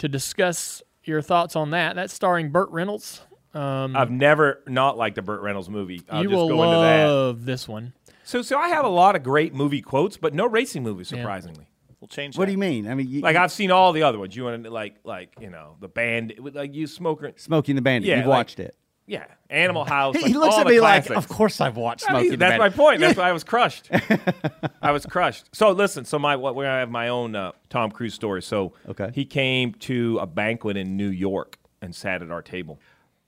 to 0.03 0.09
discuss 0.09 0.83
your 1.05 1.23
thoughts 1.23 1.55
on 1.55 1.71
that. 1.71 1.95
That's 1.95 2.13
starring 2.13 2.51
Burt 2.51 2.69
Reynolds. 2.71 3.21
Um, 3.55 3.97
I've 3.97 4.11
never 4.11 4.61
not 4.67 4.99
liked 4.99 5.17
a 5.17 5.23
Burt 5.23 5.43
Reynolds 5.43 5.71
movie. 5.71 6.03
I'll 6.11 6.25
you 6.25 6.29
just 6.29 6.37
will 6.37 6.49
go 6.49 6.65
into 6.65 6.77
that. 6.81 7.07
love 7.07 7.45
this 7.45 7.69
one. 7.69 7.93
So, 8.25 8.43
so 8.43 8.59
I 8.59 8.69
have 8.71 8.85
a 8.85 8.89
lot 8.89 9.15
of 9.15 9.23
great 9.23 9.55
movie 9.55 9.81
quotes, 9.81 10.17
but 10.17 10.35
no 10.35 10.49
racing 10.49 10.83
movies, 10.83 11.07
surprisingly. 11.07 11.69
We'll 12.01 12.09
change. 12.09 12.37
What 12.37 12.47
that. 12.47 12.47
do 12.47 12.53
you 12.53 12.59
mean? 12.59 12.89
I 12.89 12.97
mean, 12.97 13.09
you, 13.09 13.21
Like 13.21 13.37
I've 13.37 13.53
seen 13.53 13.71
all 13.71 13.93
the 13.93 14.03
other 14.03 14.19
ones. 14.19 14.35
You 14.35 14.43
want 14.43 14.65
to 14.65 14.71
like, 14.71 14.97
like 15.05 15.35
you 15.41 15.51
know, 15.51 15.77
the 15.79 15.87
band, 15.87 16.35
like 16.53 16.75
you 16.75 16.89
smoker. 16.89 17.31
Smoking 17.37 17.77
the 17.77 17.83
Bandit. 17.83 18.09
Yeah, 18.09 18.17
You've 18.17 18.27
like- 18.27 18.39
watched 18.39 18.59
it. 18.59 18.75
Yeah, 19.13 19.27
Animal 19.51 19.85
House. 19.97 20.17
He 20.17 20.33
looks 20.35 20.55
all 20.55 20.61
at 20.63 20.67
me 20.67 20.81
like, 20.81 21.05
classics. 21.07 21.17
of 21.25 21.29
course 21.29 21.61
I've 21.61 21.77
watched 21.77 22.11
I 22.11 22.23
mean, 22.23 22.39
that's 22.39 22.59
my 22.59 22.71
point. 22.71 23.01
That's 23.01 23.19
why 23.19 23.29
I 23.29 23.33
was 23.33 23.45
crushed. 23.53 23.91
I 24.81 24.91
was 24.93 25.05
crushed. 25.07 25.55
So 25.55 25.71
listen, 25.73 26.05
so 26.05 26.19
my 26.19 26.37
what 26.37 26.57
I 26.65 26.79
have 26.81 26.91
my 26.91 27.09
own 27.09 27.37
uh, 27.37 27.53
Tom 27.69 27.91
Cruise 27.91 28.15
story. 28.15 28.43
So 28.43 28.73
Okay. 28.89 29.11
he 29.15 29.25
came 29.25 29.75
to 29.75 30.19
a 30.21 30.27
banquet 30.27 30.77
in 30.77 30.97
New 30.97 31.09
York 31.11 31.59
and 31.81 31.95
sat 31.95 32.23
at 32.23 32.31
our 32.31 32.43
table. 32.43 32.81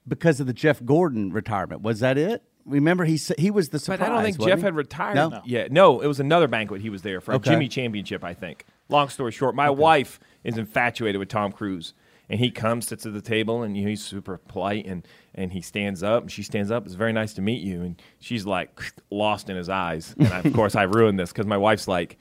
because 0.08 0.40
of 0.40 0.46
the 0.46 0.52
Jeff 0.52 0.84
Gordon 0.84 1.32
retirement. 1.32 1.82
Was 1.82 2.00
that 2.00 2.16
it? 2.18 2.42
Remember, 2.66 3.04
he 3.04 3.18
he 3.36 3.50
was 3.50 3.68
the 3.68 3.78
surprise. 3.78 3.98
But 4.00 4.08
I 4.08 4.12
don't 4.14 4.22
think 4.24 4.40
Jeff 4.40 4.58
he? 4.60 4.64
had 4.64 4.74
retired 4.74 5.16
No? 5.16 5.28
No. 5.28 5.42
yet. 5.44 5.70
No, 5.70 6.00
it 6.00 6.06
was 6.06 6.18
another 6.20 6.48
banquet 6.48 6.80
he 6.80 6.88
was 6.88 7.02
there 7.02 7.20
for 7.20 7.32
a 7.32 7.34
Okay. 7.36 7.50
Jimmy 7.50 7.68
Championship, 7.68 8.24
I 8.24 8.32
think. 8.32 8.64
Long 8.88 9.10
story 9.10 9.32
short, 9.32 9.54
my 9.54 9.68
wife 9.68 10.18
is 10.44 10.56
infatuated 10.56 11.18
with 11.18 11.28
Tom 11.28 11.52
Cruise. 11.52 11.92
And 12.30 12.40
he 12.40 12.50
comes, 12.50 12.86
sits 12.88 13.04
at 13.04 13.12
the 13.12 13.20
table, 13.20 13.62
and 13.62 13.76
you 13.76 13.82
know, 13.82 13.90
he's 13.90 14.02
super 14.02 14.38
polite, 14.38 14.86
and, 14.86 15.06
and 15.34 15.52
he 15.52 15.60
stands 15.60 16.02
up, 16.02 16.22
and 16.22 16.32
she 16.32 16.42
stands 16.42 16.70
up. 16.70 16.86
It's 16.86 16.94
very 16.94 17.12
nice 17.12 17.34
to 17.34 17.42
meet 17.42 17.62
you, 17.62 17.82
and 17.82 18.00
she's 18.18 18.46
like 18.46 18.80
lost 19.10 19.50
in 19.50 19.56
his 19.56 19.68
eyes. 19.68 20.14
And 20.18 20.28
I, 20.28 20.40
of 20.40 20.52
course, 20.54 20.74
I 20.74 20.84
ruined 20.84 21.18
this 21.18 21.32
because 21.32 21.46
my 21.46 21.56
wife's 21.56 21.88
like, 21.88 22.18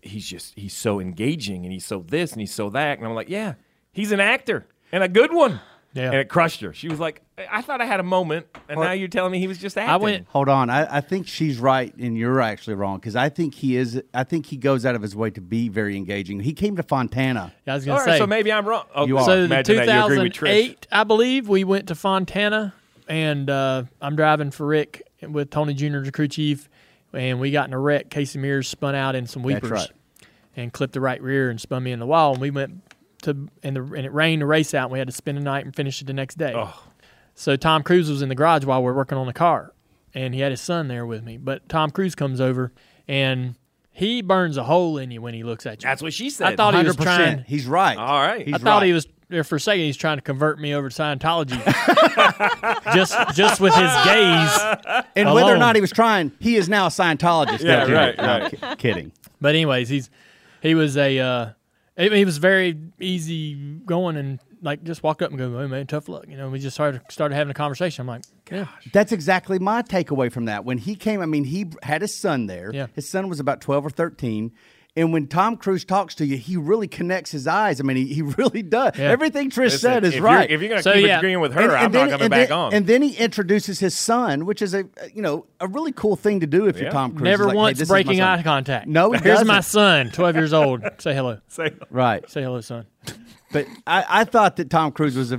he's 0.00 0.26
just 0.26 0.54
he's 0.56 0.74
so 0.74 1.00
engaging, 1.00 1.64
and 1.64 1.72
he's 1.72 1.86
so 1.86 2.04
this, 2.06 2.32
and 2.32 2.40
he's 2.40 2.54
so 2.54 2.70
that, 2.70 2.98
and 2.98 3.06
I'm 3.06 3.14
like, 3.14 3.28
yeah, 3.28 3.54
he's 3.92 4.12
an 4.12 4.20
actor 4.20 4.66
and 4.92 5.02
a 5.02 5.08
good 5.08 5.32
one. 5.32 5.60
Yeah. 5.94 6.06
And 6.06 6.14
it 6.14 6.28
crushed 6.28 6.60
her. 6.62 6.72
She 6.72 6.88
was 6.88 6.98
like, 6.98 7.20
I 7.50 7.60
thought 7.60 7.80
I 7.80 7.84
had 7.84 8.00
a 8.00 8.04
moment, 8.04 8.46
and 8.68 8.80
now 8.80 8.92
you're 8.92 9.08
telling 9.08 9.32
me 9.32 9.38
he 9.40 9.46
was 9.46 9.58
just 9.58 9.76
acting. 9.76 9.92
I 9.92 9.96
went. 9.96 10.26
Hold 10.28 10.48
on, 10.48 10.70
I, 10.70 10.96
I 10.98 11.00
think 11.00 11.26
she's 11.26 11.58
right 11.58 11.94
and 11.96 12.16
you're 12.16 12.40
actually 12.40 12.74
wrong 12.74 12.98
because 12.98 13.16
I 13.16 13.28
think 13.28 13.54
he 13.54 13.76
is. 13.76 14.00
I 14.14 14.24
think 14.24 14.46
he 14.46 14.56
goes 14.56 14.86
out 14.86 14.94
of 14.94 15.02
his 15.02 15.14
way 15.16 15.30
to 15.30 15.40
be 15.40 15.68
very 15.68 15.96
engaging. 15.96 16.40
He 16.40 16.52
came 16.54 16.76
to 16.76 16.82
Fontana. 16.82 17.52
I 17.66 17.74
was 17.74 17.86
All 17.88 17.96
gonna 17.98 18.12
say. 18.12 18.18
so 18.18 18.26
maybe 18.26 18.52
I'm 18.52 18.66
wrong. 18.66 18.86
Oh, 18.94 19.06
You 19.06 19.18
are. 19.18 19.24
So 19.24 19.36
the 19.40 19.44
imagine 19.44 19.76
that 19.76 19.86
you 19.98 20.04
agree 20.04 20.18
with 20.20 20.32
Trish. 20.32 20.38
2008, 20.38 20.86
I 20.92 21.04
believe, 21.04 21.48
we 21.48 21.64
went 21.64 21.88
to 21.88 21.94
Fontana, 21.94 22.74
and 23.08 23.50
uh, 23.50 23.84
I'm 24.00 24.16
driving 24.16 24.50
for 24.50 24.66
Rick 24.66 25.02
with 25.28 25.50
Tony 25.50 25.74
Jr. 25.74 25.98
as 25.98 26.10
crew 26.10 26.28
chief, 26.28 26.68
and 27.12 27.38
we 27.40 27.50
got 27.50 27.66
in 27.68 27.74
a 27.74 27.78
wreck. 27.78 28.08
Casey 28.08 28.38
Mears 28.38 28.68
spun 28.68 28.94
out 28.94 29.14
in 29.14 29.26
some 29.26 29.42
That's 29.42 29.54
weepers 29.62 29.70
right. 29.70 29.90
and 30.56 30.72
clipped 30.72 30.94
the 30.94 31.00
right 31.00 31.20
rear 31.20 31.50
and 31.50 31.60
spun 31.60 31.82
me 31.82 31.92
in 31.92 31.98
the 31.98 32.06
wall. 32.06 32.32
And 32.32 32.40
we 32.40 32.50
went 32.50 32.82
to 33.22 33.48
and, 33.62 33.76
the, 33.76 33.82
and 33.82 34.06
it 34.06 34.12
rained 34.12 34.42
the 34.42 34.46
race 34.46 34.74
out. 34.74 34.84
and 34.84 34.92
We 34.92 34.98
had 34.98 35.08
to 35.08 35.12
spend 35.14 35.38
the 35.38 35.42
night 35.42 35.64
and 35.64 35.74
finish 35.74 36.00
it 36.00 36.06
the 36.06 36.12
next 36.12 36.38
day. 36.38 36.52
Oh. 36.54 36.82
So 37.34 37.56
Tom 37.56 37.82
Cruise 37.82 38.10
was 38.10 38.22
in 38.22 38.28
the 38.28 38.34
garage 38.34 38.64
while 38.64 38.82
we 38.82 38.90
are 38.90 38.94
working 38.94 39.16
on 39.18 39.26
the 39.26 39.32
car, 39.32 39.72
and 40.14 40.34
he 40.34 40.40
had 40.40 40.52
his 40.52 40.60
son 40.60 40.88
there 40.88 41.06
with 41.06 41.24
me. 41.24 41.36
But 41.38 41.68
Tom 41.68 41.90
Cruise 41.90 42.14
comes 42.14 42.40
over 42.40 42.72
and 43.08 43.54
he 43.90 44.22
burns 44.22 44.56
a 44.56 44.64
hole 44.64 44.98
in 44.98 45.10
you 45.10 45.20
when 45.22 45.34
he 45.34 45.42
looks 45.42 45.64
at 45.66 45.82
you. 45.82 45.88
That's 45.88 46.02
what 46.02 46.12
she 46.12 46.30
said. 46.30 46.52
I 46.52 46.56
thought 46.56 46.74
he 46.74 46.82
was 46.84 46.96
100%. 46.96 47.02
trying. 47.02 47.38
He's 47.46 47.66
right. 47.66 47.96
All 47.96 48.20
right. 48.20 48.44
He's 48.46 48.54
I 48.54 48.58
thought 48.58 48.80
right. 48.80 48.86
he 48.86 48.92
was 48.92 49.06
there 49.28 49.44
for 49.44 49.56
a 49.56 49.60
second. 49.60 49.84
He's 49.84 49.96
trying 49.96 50.18
to 50.18 50.22
convert 50.22 50.60
me 50.60 50.74
over 50.74 50.90
to 50.90 50.94
Scientology, 51.02 51.58
just 52.94 53.16
just 53.34 53.60
with 53.60 53.74
his 53.74 53.90
gaze. 54.04 55.04
and 55.16 55.32
whether 55.32 55.54
or 55.54 55.58
not 55.58 55.74
he 55.74 55.80
was 55.80 55.90
trying, 55.90 56.32
he 56.38 56.56
is 56.56 56.68
now 56.68 56.86
a 56.86 56.90
Scientologist. 56.90 57.60
Yeah, 57.64 57.84
Don't 57.84 57.92
right, 57.92 58.16
No, 58.16 58.22
I'm 58.24 58.52
right. 58.62 58.78
kidding. 58.78 59.12
But 59.40 59.50
anyways, 59.54 59.88
he's 59.88 60.10
he 60.60 60.74
was 60.74 60.96
a 60.96 61.18
uh, 61.18 61.50
he 61.96 62.08
he 62.10 62.24
was 62.24 62.38
very 62.38 62.78
easy 63.00 63.54
going 63.84 64.16
and 64.16 64.40
like 64.62 64.82
just 64.84 65.02
walked 65.02 65.22
up 65.22 65.30
and 65.30 65.38
go, 65.38 65.58
"Hey 65.58 65.66
man, 65.66 65.86
tough 65.86 66.08
luck." 66.08 66.24
You 66.28 66.36
know, 66.36 66.48
we 66.48 66.58
just 66.58 66.74
started 66.74 67.02
started 67.10 67.34
having 67.34 67.50
a 67.50 67.54
conversation. 67.54 68.02
I'm 68.02 68.06
like, 68.06 68.22
yeah, 68.50 68.66
That's 68.92 69.12
exactly 69.12 69.58
my 69.58 69.82
takeaway 69.82 70.30
from 70.30 70.44
that. 70.46 70.64
When 70.64 70.78
he 70.78 70.94
came, 70.94 71.20
I 71.20 71.26
mean, 71.26 71.44
he 71.44 71.66
had 71.82 72.02
his 72.02 72.18
son 72.18 72.46
there. 72.46 72.70
Yeah. 72.72 72.86
His 72.94 73.08
son 73.08 73.28
was 73.28 73.40
about 73.40 73.60
12 73.60 73.86
or 73.86 73.90
13. 73.90 74.52
And 74.94 75.10
when 75.10 75.26
Tom 75.26 75.56
Cruise 75.56 75.86
talks 75.86 76.14
to 76.16 76.26
you, 76.26 76.36
he 76.36 76.54
really 76.58 76.86
connects 76.86 77.30
his 77.30 77.46
eyes. 77.46 77.80
I 77.80 77.82
mean, 77.82 77.96
he, 77.96 78.06
he 78.12 78.20
really 78.38 78.62
does. 78.62 78.92
Yeah. 78.98 79.06
Everything 79.10 79.48
Trish 79.48 79.56
Listen, 79.56 79.78
said 79.80 80.04
is 80.04 80.14
if 80.16 80.22
right. 80.22 80.50
You're, 80.50 80.56
if 80.56 80.60
you're 80.60 80.68
going 80.68 80.78
to 80.80 80.82
So, 80.82 80.92
keep 80.92 81.06
yeah. 81.06 81.16
agreeing 81.16 81.40
with 81.40 81.54
her, 81.54 81.62
And- 81.62 81.72
I'm 81.72 81.84
and 81.86 81.92
not 81.94 81.98
then- 82.00 82.10
coming 82.10 82.22
and 82.24 82.30
back 82.30 82.48
then, 82.50 82.58
on. 82.58 82.74
And 82.74 82.86
then 82.86 83.00
he 83.00 83.16
introduces 83.16 83.78
his 83.80 83.96
son, 83.96 84.44
which 84.44 84.60
is 84.60 84.74
a 84.74 84.84
you 85.14 85.22
know 85.22 85.46
a 85.60 85.66
really 85.66 85.92
cool 85.92 86.14
thing 86.14 86.40
to 86.40 86.46
do 86.46 86.66
if 86.66 86.76
Yeah. 86.76 86.82
you're 86.82 86.90
Tom 86.92 87.12
Cruise. 87.12 87.22
never 87.22 87.46
like, 87.46 87.56
once 87.56 87.78
this 87.78 87.86
is 87.86 87.90
my 87.90 88.02
breaking 88.02 88.20
eye 88.20 88.42
contact. 88.42 88.86
No, 88.86 89.12
he 89.12 89.18
here's 89.20 89.44
my 89.46 89.56
doesn't. 89.56 89.70
son, 89.70 90.10
12 90.10 90.36
years 90.36 90.52
old. 90.52 90.82
Say 90.98 91.14
hello. 91.14 91.38
Say- 91.48 91.70
hello. 91.70 91.86
Right. 91.90 92.28
Say 92.30 92.42
hello, 92.42 92.60
son. 92.60 92.84
But 93.52 93.66
I, 93.86 94.04
I 94.08 94.24
thought 94.24 94.56
that 94.56 94.70
Tom 94.70 94.92
Cruise 94.92 95.16
was 95.16 95.32
a, 95.32 95.38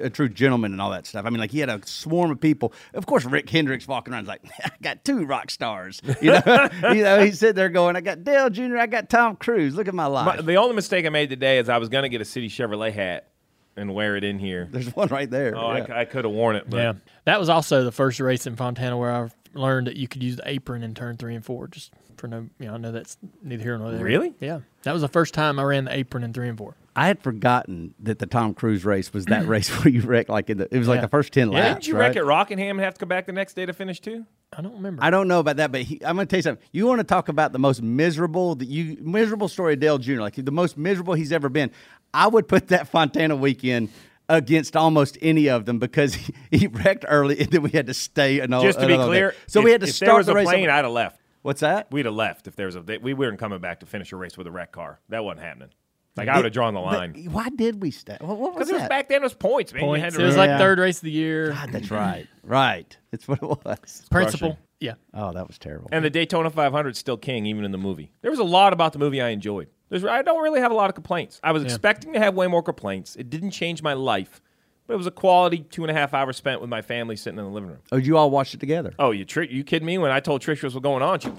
a, 0.00 0.04
a 0.06 0.10
true 0.10 0.28
gentleman 0.28 0.72
and 0.72 0.80
all 0.80 0.90
that 0.90 1.06
stuff. 1.06 1.24
I 1.24 1.30
mean, 1.30 1.40
like 1.40 1.50
he 1.50 1.60
had 1.60 1.68
a 1.68 1.80
swarm 1.86 2.30
of 2.30 2.40
people. 2.40 2.72
Of 2.92 3.06
course, 3.06 3.24
Rick 3.24 3.48
Hendricks 3.48 3.86
walking 3.86 4.12
around 4.12 4.22
is 4.24 4.28
like, 4.28 4.42
I 4.64 4.70
got 4.82 5.04
two 5.04 5.24
rock 5.24 5.50
stars. 5.50 6.02
You 6.20 6.32
know, 6.32 6.68
you 6.92 7.02
know, 7.02 7.24
he's 7.24 7.38
sitting 7.38 7.54
there 7.56 7.68
going, 7.68 7.96
I 7.96 8.00
got 8.00 8.24
Dale 8.24 8.50
Jr., 8.50 8.78
I 8.78 8.86
got 8.86 9.08
Tom 9.08 9.36
Cruise. 9.36 9.74
Look 9.74 9.88
at 9.88 9.94
my 9.94 10.06
life. 10.06 10.26
My- 10.26 10.42
the 10.42 10.56
only 10.56 10.74
mistake 10.74 11.06
I 11.06 11.10
made 11.10 11.30
today 11.30 11.58
is 11.58 11.68
I 11.68 11.78
was 11.78 11.88
going 11.88 12.02
to 12.02 12.08
get 12.08 12.20
a 12.20 12.24
City 12.24 12.48
Chevrolet 12.48 12.92
hat 12.92 13.28
and 13.76 13.94
wear 13.94 14.16
it 14.16 14.24
in 14.24 14.38
here. 14.38 14.68
There's 14.70 14.94
one 14.94 15.08
right 15.08 15.30
there. 15.30 15.56
Oh, 15.56 15.74
yeah. 15.76 15.86
I, 15.90 16.04
could 16.04 16.24
have 16.24 16.34
worn 16.34 16.56
it. 16.56 16.68
But 16.68 16.76
Yeah, 16.78 16.92
that 17.24 17.40
was 17.40 17.48
also 17.48 17.84
the 17.84 17.92
first 17.92 18.20
race 18.20 18.46
in 18.46 18.56
Fontana 18.56 18.96
where 18.96 19.10
I 19.12 19.28
learned 19.54 19.86
that 19.86 19.96
you 19.96 20.08
could 20.08 20.22
use 20.22 20.36
the 20.36 20.48
apron 20.48 20.82
in 20.82 20.94
turn 20.94 21.16
three 21.16 21.34
and 21.34 21.44
four. 21.44 21.68
Just 21.68 21.92
for 22.16 22.28
no, 22.28 22.48
you 22.58 22.66
know, 22.66 22.74
I 22.74 22.76
know 22.78 22.92
that's 22.92 23.16
neither 23.42 23.62
here 23.62 23.78
nor 23.78 23.90
there. 23.92 24.04
Really? 24.04 24.34
Yeah, 24.40 24.60
that 24.82 24.92
was 24.92 25.02
the 25.02 25.08
first 25.08 25.34
time 25.34 25.58
I 25.58 25.62
ran 25.64 25.84
the 25.84 25.96
apron 25.96 26.24
in 26.24 26.32
three 26.32 26.48
and 26.48 26.58
four. 26.58 26.76
I 26.96 27.06
had 27.08 27.22
forgotten 27.22 27.94
that 28.00 28.18
the 28.20 28.26
Tom 28.26 28.54
Cruise 28.54 28.84
race 28.84 29.12
was 29.12 29.24
that 29.26 29.46
race 29.48 29.68
where 29.70 29.88
you 29.92 30.02
wrecked 30.02 30.28
like 30.30 30.48
in 30.50 30.58
the, 30.58 30.68
it 30.74 30.78
was 30.78 30.86
like 30.88 30.98
Yeah. 30.98 31.02
the 31.02 31.08
first 31.08 31.32
10 31.32 31.50
Yeah. 31.52 31.58
laps. 31.58 31.74
Didn't 31.74 31.86
you 31.88 31.94
right? 31.94 32.06
wreck 32.08 32.16
at 32.16 32.24
Rockingham 32.24 32.78
and 32.78 32.84
have 32.84 32.94
to 32.94 33.00
come 33.00 33.08
back 33.08 33.26
the 33.26 33.32
next 33.32 33.54
day 33.54 33.66
to 33.66 33.72
finish 33.72 34.00
too? 34.00 34.24
I 34.56 34.62
don't 34.62 34.74
remember. 34.74 35.02
I 35.02 35.10
don't 35.10 35.26
know 35.26 35.40
about 35.40 35.56
that, 35.56 35.72
but 35.72 35.82
he, 35.82 36.00
I'm 36.04 36.14
going 36.14 36.26
to 36.28 36.30
tell 36.30 36.38
you 36.38 36.42
something. 36.42 36.64
You 36.70 36.86
want 36.86 37.00
to 37.00 37.04
talk 37.04 37.28
about 37.28 37.52
the 37.52 37.58
most 37.58 37.82
miserable 37.82 38.54
that 38.56 38.68
you 38.68 38.96
miserable 39.00 39.48
story 39.48 39.74
of 39.74 39.80
Dale 39.80 39.98
Jr. 39.98 40.20
Like 40.20 40.36
the 40.36 40.52
most 40.52 40.76
miserable 40.76 41.14
he's 41.14 41.32
ever 41.32 41.48
been. 41.48 41.70
I 42.12 42.28
would 42.28 42.46
put 42.46 42.68
that 42.68 42.86
Fontana 42.86 43.34
weekend 43.34 43.88
against 44.28 44.76
almost 44.76 45.18
any 45.20 45.48
of 45.48 45.64
them 45.66 45.78
because 45.80 46.14
he, 46.14 46.32
he 46.58 46.66
wrecked 46.68 47.04
early 47.08 47.40
and 47.40 47.50
then 47.50 47.62
we 47.62 47.70
had 47.70 47.86
to 47.88 47.94
stay 47.94 48.38
another. 48.38 48.66
Just 48.68 48.78
to 48.78 48.86
be 48.86 48.94
another 48.94 49.12
day. 49.12 49.18
clear, 49.18 49.34
so 49.48 49.58
if, 49.58 49.64
we 49.64 49.72
had 49.72 49.80
to 49.80 49.88
if 49.88 49.94
start 49.94 50.08
there 50.08 50.16
was 50.18 50.26
the 50.26 50.32
a 50.32 50.36
race. 50.36 50.46
plane, 50.46 50.70
I'd 50.70 50.84
have 50.84 50.92
left. 50.92 51.20
What's 51.42 51.60
that? 51.60 51.90
We'd 51.90 52.06
have 52.06 52.14
left 52.14 52.46
if 52.46 52.54
there 52.56 52.66
was 52.66 52.76
a. 52.76 52.82
We 53.02 53.12
weren't 53.12 53.38
coming 53.40 53.58
back 53.58 53.80
to 53.80 53.86
finish 53.86 54.12
a 54.12 54.16
race 54.16 54.38
with 54.38 54.46
a 54.46 54.50
wrecked 54.52 54.72
car. 54.72 55.00
That 55.08 55.24
wasn't 55.24 55.44
happening. 55.44 55.70
Like 56.16 56.28
I 56.28 56.36
would 56.36 56.44
have 56.44 56.54
drawn 56.54 56.74
the 56.74 56.80
line 56.80 57.28
why 57.30 57.48
did 57.48 57.82
we 57.82 57.90
stay? 57.90 58.16
What, 58.20 58.38
what 58.38 58.54
was 58.54 58.54
because 58.54 58.70
it 58.70 58.74
was 58.74 58.82
that? 58.82 58.90
back 58.90 59.08
then. 59.08 59.20
It 59.20 59.24
was 59.24 59.34
points, 59.34 59.72
man. 59.72 59.82
You 59.84 59.92
had 59.94 60.00
Points. 60.02 60.16
to 60.16 60.22
It 60.22 60.26
was 60.26 60.36
run- 60.36 60.48
like 60.50 60.58
third 60.58 60.78
race 60.78 60.98
of 60.98 61.02
the 61.02 61.10
year. 61.10 61.50
God, 61.50 61.72
that's 61.72 61.90
right. 61.90 62.26
Right. 62.44 62.96
That's 63.10 63.26
what 63.26 63.42
it 63.42 63.48
was. 63.64 64.02
Principal. 64.10 64.58
Yeah. 64.80 64.94
Oh, 65.14 65.32
that 65.32 65.46
was 65.46 65.58
terrible. 65.58 65.88
And 65.92 66.04
the 66.04 66.10
Daytona 66.10 66.50
500 66.50 66.90
is 66.90 66.98
still 66.98 67.16
king, 67.16 67.46
even 67.46 67.64
in 67.64 67.72
the 67.72 67.78
movie. 67.78 68.12
There 68.22 68.30
was 68.30 68.40
a 68.40 68.44
lot 68.44 68.72
about 68.72 68.92
the 68.92 68.98
movie 68.98 69.20
I 69.22 69.30
enjoyed. 69.30 69.68
There's, 69.88 70.04
I 70.04 70.22
don't 70.22 70.42
really 70.42 70.60
have 70.60 70.70
a 70.72 70.74
lot 70.74 70.88
of 70.90 70.94
complaints. 70.94 71.40
I 71.42 71.52
was 71.52 71.62
expecting 71.62 72.12
to 72.14 72.18
have 72.18 72.34
way 72.34 72.46
more 72.48 72.62
complaints. 72.62 73.16
It 73.16 73.30
didn't 73.30 73.52
change 73.52 73.82
my 73.82 73.92
life, 73.94 74.40
but 74.86 74.94
it 74.94 74.96
was 74.96 75.06
a 75.06 75.10
quality 75.12 75.58
two 75.70 75.84
and 75.84 75.90
a 75.90 75.94
half 75.94 76.12
hours 76.14 76.36
spent 76.36 76.60
with 76.60 76.68
my 76.70 76.82
family 76.82 77.16
sitting 77.16 77.38
in 77.38 77.44
the 77.44 77.50
living 77.50 77.70
room. 77.70 77.78
oh, 77.92 77.96
you 77.96 78.16
all 78.18 78.30
watched 78.30 78.54
it 78.54 78.60
together. 78.60 78.92
Oh, 78.98 79.10
you 79.12 79.24
tri- 79.24 79.48
you 79.50 79.64
kidding 79.64 79.86
me? 79.86 79.96
When 79.98 80.10
I 80.10 80.20
told 80.20 80.42
Trish 80.42 80.62
what's 80.62 80.74
going 80.76 81.02
on, 81.02 81.20
she 81.20 81.30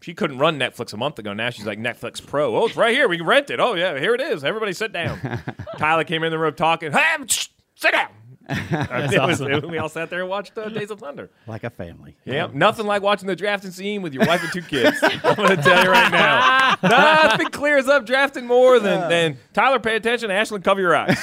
she 0.00 0.14
couldn't 0.14 0.38
run 0.38 0.58
Netflix 0.58 0.92
a 0.92 0.96
month 0.96 1.18
ago. 1.18 1.32
Now 1.32 1.50
she's 1.50 1.66
like 1.66 1.78
Netflix 1.78 2.24
Pro. 2.24 2.56
Oh, 2.56 2.66
it's 2.66 2.76
right 2.76 2.94
here. 2.94 3.08
We 3.08 3.18
can 3.18 3.26
rent 3.26 3.50
it. 3.50 3.60
Oh 3.60 3.74
yeah, 3.74 3.98
here 3.98 4.14
it 4.14 4.20
is. 4.20 4.44
Everybody 4.44 4.72
sit 4.72 4.92
down. 4.92 5.18
Tyler 5.78 6.04
came 6.04 6.22
in 6.24 6.30
the 6.30 6.38
room 6.38 6.54
talking. 6.54 6.92
Hey, 6.92 7.16
shh, 7.26 7.48
sit 7.74 7.92
down. 7.92 8.08
That's 8.50 9.12
It 9.12 9.20
was- 9.22 9.40
awesome. 9.40 9.70
we 9.70 9.78
all 9.78 9.88
sat 9.88 10.10
there 10.10 10.20
and 10.22 10.28
watched 10.28 10.58
uh, 10.58 10.68
Days 10.70 10.90
of 10.90 10.98
Thunder. 10.98 11.30
Like 11.46 11.62
a 11.62 11.70
family. 11.70 12.16
Yeah, 12.24 12.48
nothing 12.52 12.84
like 12.84 13.00
watching 13.00 13.28
the 13.28 13.36
drafting 13.36 13.70
scene 13.70 14.02
with 14.02 14.12
your 14.12 14.26
wife 14.26 14.42
and 14.42 14.52
two 14.52 14.62
kids. 14.62 14.98
I'm 15.02 15.36
going 15.36 15.56
to 15.56 15.62
tell 15.62 15.84
you 15.84 15.90
right 15.90 16.10
now. 16.10 16.76
Nothing 16.82 17.46
clears 17.50 17.86
up 17.86 18.06
drafting 18.06 18.46
more 18.46 18.80
than, 18.80 19.08
than 19.08 19.38
Tyler, 19.52 19.78
pay 19.78 19.94
attention. 19.94 20.32
Ashland, 20.32 20.64
cover 20.64 20.80
your 20.80 20.96
eyes. 20.96 21.16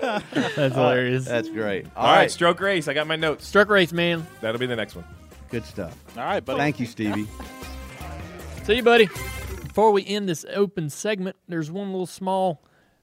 That's 0.00 0.74
hilarious. 0.74 1.24
That's 1.26 1.48
great. 1.50 1.86
All 1.96 2.06
right, 2.14 2.28
Stroker 2.30 2.70
Ace. 2.70 2.88
I 2.88 2.94
got 2.94 3.06
my 3.06 3.16
notes. 3.16 3.50
Stroker 3.50 3.78
Ace, 3.80 3.92
man. 3.92 4.26
That'll 4.40 4.58
be 4.60 4.66
the 4.66 4.76
next 4.76 4.94
one. 4.94 5.04
Good 5.50 5.64
stuff. 5.64 5.96
All 6.16 6.24
right, 6.24 6.44
buddy. 6.44 6.58
Thank 6.58 6.80
you, 6.80 6.86
Stevie. 6.86 7.26
See 8.64 8.74
you, 8.74 8.82
buddy. 8.82 9.06
Before 9.06 9.92
we 9.92 10.04
end 10.06 10.28
this 10.28 10.44
open 10.52 10.90
segment, 10.90 11.36
there's 11.48 11.70
one 11.70 11.92
little 11.92 12.06
small 12.06 12.62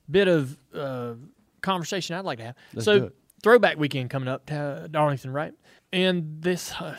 bit 0.10 0.28
of 0.28 0.58
uh, 0.74 1.14
conversation 1.62 2.16
I'd 2.16 2.26
like 2.26 2.40
to 2.40 2.46
have. 2.46 2.56
Let's 2.74 2.86
so, 2.86 3.00
do 3.00 3.06
it. 3.06 3.16
throwback 3.42 3.78
weekend 3.78 4.10
coming 4.10 4.28
up 4.28 4.46
to 4.48 4.88
Darlington, 4.92 5.32
right? 5.32 5.54
And 5.92 6.42
this, 6.42 6.74
uh, 6.74 6.98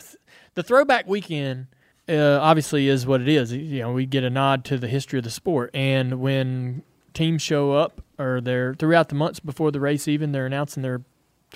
the 0.55 0.63
throwback 0.63 1.07
weekend, 1.07 1.67
uh, 2.07 2.39
obviously 2.41 2.87
is 2.87 3.05
what 3.05 3.21
it 3.21 3.27
is. 3.27 3.51
You 3.51 3.81
know, 3.81 3.91
we 3.91 4.05
get 4.05 4.23
a 4.23 4.29
nod 4.29 4.65
to 4.65 4.77
the 4.77 4.87
history 4.87 5.19
of 5.19 5.23
the 5.23 5.31
sport, 5.31 5.71
and 5.73 6.19
when 6.19 6.83
teams 7.13 7.41
show 7.41 7.73
up 7.73 8.01
or 8.17 8.41
they're 8.41 8.75
throughout 8.75 9.09
the 9.09 9.15
months 9.15 9.39
before 9.39 9.71
the 9.71 9.79
race, 9.79 10.07
even 10.07 10.31
they're 10.31 10.45
announcing 10.45 10.83
their 10.83 11.01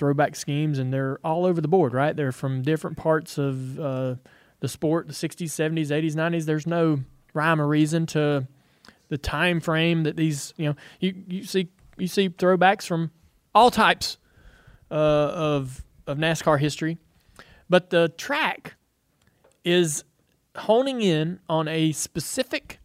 throwback 0.00 0.34
schemes, 0.34 0.78
and 0.78 0.92
they're 0.92 1.20
all 1.22 1.44
over 1.44 1.60
the 1.60 1.68
board, 1.68 1.92
right? 1.92 2.16
They're 2.16 2.32
from 2.32 2.62
different 2.62 2.96
parts 2.96 3.36
of 3.36 3.78
uh, 3.78 4.14
the 4.60 4.68
sport, 4.68 5.06
the 5.06 5.12
'60s, 5.12 5.48
'70s, 5.48 5.88
'80s, 5.88 6.14
'90s. 6.14 6.46
There's 6.46 6.66
no 6.66 7.00
rhyme 7.34 7.60
or 7.60 7.68
reason 7.68 8.06
to 8.06 8.48
the 9.08 9.18
time 9.18 9.60
frame 9.60 10.04
that 10.04 10.16
these. 10.16 10.54
You 10.56 10.70
know, 10.70 10.76
you 10.98 11.14
you 11.28 11.44
see 11.44 11.68
you 11.98 12.08
see 12.08 12.30
throwbacks 12.30 12.86
from 12.86 13.10
all 13.54 13.70
types 13.70 14.16
uh, 14.90 14.94
of 14.94 15.84
of 16.06 16.16
NASCAR 16.16 16.58
history, 16.58 16.96
but 17.68 17.90
the 17.90 18.08
track 18.16 18.74
is 19.64 20.02
honing 20.56 21.02
in 21.02 21.38
on 21.46 21.68
a 21.68 21.92
specific 21.92 22.80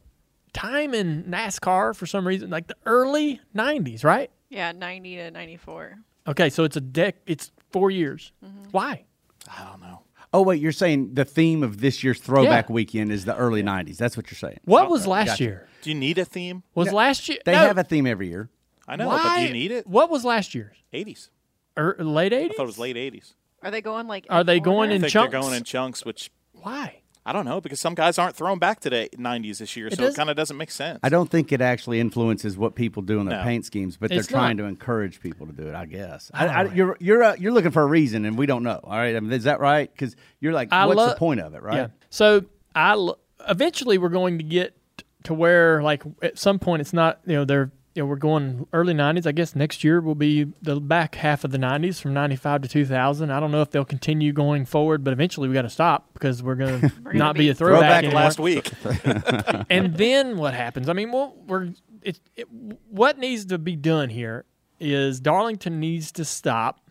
time 0.51 0.93
in 0.93 1.23
NASCAR 1.23 1.95
for 1.95 2.06
some 2.06 2.28
reason, 2.28 2.49
like 2.49 2.67
the 2.67 2.75
early 2.86 3.39
'90s, 3.56 4.04
right? 4.04 4.30
Yeah, 4.49 4.71
90 4.71 5.15
to 5.17 5.32
94. 5.32 5.97
Okay, 6.27 6.49
so 6.49 6.63
it's 6.63 6.75
a 6.75 6.81
deck. 6.81 7.17
It's 7.25 7.51
four 7.71 7.91
years. 7.91 8.31
Why? 8.71 9.05
I 9.49 9.63
don't 9.69 9.81
know. 9.81 10.01
Oh 10.33 10.41
wait, 10.41 10.61
you're 10.61 10.71
saying 10.73 11.13
the 11.13 11.23
theme 11.23 11.63
of 11.63 11.79
this 11.79 12.03
year's 12.03 12.19
throwback 12.19 12.67
Yeah. 12.67 12.73
weekend 12.73 13.11
is 13.11 13.25
the 13.25 13.35
early 13.38 13.63
'90s. 13.63 13.97
That's 13.97 14.17
what 14.17 14.29
you're 14.29 14.38
saying. 14.38 14.59
What 14.65 14.89
was 14.89 15.07
last 15.07 15.27
gotcha. 15.27 15.43
year? 15.43 15.67
Do 15.81 15.89
you 15.91 15.95
need 15.95 16.17
a 16.17 16.25
theme? 16.25 16.63
Was 16.73 16.91
last 16.91 17.29
year? 17.29 17.38
They 17.45 17.53
no, 17.53 17.59
have 17.59 17.77
a 17.77 17.83
theme 17.83 18.05
every 18.05 18.27
year. 18.27 18.49
I 18.88 18.97
know, 18.97 19.07
why? 19.07 19.23
but 19.23 19.35
do 19.38 19.41
you 19.47 19.53
need 19.53 19.71
it? 19.71 19.88
What 19.88 20.09
was 20.09 20.25
last 20.25 20.53
year's? 20.53 20.75
80s. 20.93 21.29
Er, 21.77 21.95
late 21.99 22.33
I 22.33 22.47
thought 22.49 22.63
it 22.63 22.65
was 22.65 22.77
late 22.77 22.95
80s. 22.95 23.33
Are 23.63 23.71
they 23.71 23.81
going 23.81 24.07
like? 24.07 24.27
Are 24.29 24.43
they 24.43 24.57
in 24.57 24.63
going 24.63 24.77
order? 24.77 24.91
I 24.91 24.95
in 24.95 25.01
think 25.01 25.11
chunks? 25.13 25.31
they're 25.31 25.41
going 25.41 25.53
in 25.55 25.63
chunks, 25.63 26.05
which 26.05 26.29
Why? 26.53 27.01
I 27.25 27.33
don't 27.33 27.45
know 27.45 27.59
because 27.59 27.79
some 27.79 27.95
guys 27.95 28.19
aren't 28.19 28.35
throwing 28.35 28.59
back 28.59 28.81
to 28.81 28.89
the 28.91 29.09
90s 29.17 29.57
this 29.57 29.75
year, 29.75 29.89
so 29.89 29.95
does- 29.95 30.13
it 30.13 30.17
kind 30.17 30.29
of 30.29 30.35
doesn't 30.35 30.57
make 30.57 30.69
sense. 30.69 30.99
I 31.01 31.09
don't 31.09 31.29
think 31.29 31.51
it 31.51 31.59
actually 31.59 31.99
influences 31.99 32.55
what 32.57 32.75
people 32.75 33.01
do 33.01 33.19
in 33.19 33.25
their 33.25 33.39
No. 33.39 33.43
paint 33.43 33.65
schemes, 33.65 33.97
but 33.97 34.11
It's 34.11 34.27
they're 34.27 34.38
trying 34.38 34.57
to 34.57 34.65
encourage 34.65 35.19
people 35.21 35.47
to 35.47 35.53
do 35.53 35.67
it. 35.67 35.73
I 35.75 35.85
guess. 35.85 36.29
I, 36.33 36.47
I, 36.47 36.63
you're 36.73 36.97
you're 36.99 37.23
uh, 37.23 37.35
you're 37.39 37.51
looking 37.51 37.71
for 37.71 37.81
a 37.81 37.88
reason, 37.88 38.25
and 38.25 38.38
we 38.38 38.45
don't 38.45 38.61
know. 38.63 38.79
All 38.83 38.97
right, 38.97 39.15
I 39.15 39.19
mean, 39.19 39.31
is 39.31 39.45
that 39.45 39.59
right? 39.59 39.91
Because 39.91 40.15
you're 40.39 40.53
like, 40.53 40.69
I 40.71 40.85
what's 40.85 40.97
lo- 40.97 41.09
the 41.09 41.15
point 41.15 41.39
of 41.39 41.55
it, 41.55 41.63
right? 41.63 41.75
Yeah. 41.77 41.88
So 42.11 42.45
I 42.75 42.91
l- 42.91 43.17
eventually 43.49 43.97
we're 43.97 44.09
going 44.09 44.38
to 44.38 44.43
get 44.43 44.77
to 45.23 45.33
where 45.33 45.81
like 45.81 46.03
at 46.21 46.38
some 46.38 46.59
point 46.59 46.81
it's 46.81 46.93
not 46.93 47.19
you 47.25 47.33
know 47.33 47.45
they're 47.45 47.71
you 47.95 48.03
know 48.03 48.08
we're 48.08 48.17
going 48.17 48.67
early 48.73 48.93
'90s. 48.93 49.25
I 49.25 49.31
guess 49.31 49.55
next 49.55 49.84
year 49.84 50.01
will 50.01 50.15
be 50.15 50.51
the 50.62 50.79
back 50.79 51.15
half 51.15 51.43
of 51.43 51.51
the 51.51 51.58
'90s 51.58 51.99
from 51.99 52.13
'95 52.13 52.63
to 52.63 52.67
2000. 52.67 53.31
I 53.31 53.39
don't 53.39 53.51
know 53.51 53.62
if 53.62 53.71
they'll 53.71 53.86
continue 53.86 54.34
going 54.34 54.65
forward, 54.65 55.03
but 55.03 55.13
eventually 55.13 55.47
we 55.47 55.53
got 55.53 55.63
to 55.63 55.69
stop 55.69 56.13
because 56.13 56.43
we're 56.43 56.55
going 56.55 56.81
to 56.89 57.17
not 57.17 57.36
be 57.36 57.39
be 57.45 57.49
a 57.49 57.55
throwback, 57.55 58.03
Throwback 58.03 58.13
last 58.13 58.39
week. 58.39 58.71
and 59.69 59.95
then 59.95 60.38
what 60.38 60.53
happens? 60.53 60.89
I 60.89 60.93
mean, 60.93 61.12
well, 61.12 61.36
we're 61.47 61.69
it, 62.03 62.19
it, 62.36 62.47
what 62.89 63.17
needs 63.17 63.45
to 63.45 63.58
be 63.58 63.75
done 63.75 64.10
here 64.10 64.45
is 64.79 65.19
Darlington 65.21 65.79
needs 65.79 66.12
to 66.12 66.25
stop 66.25 66.81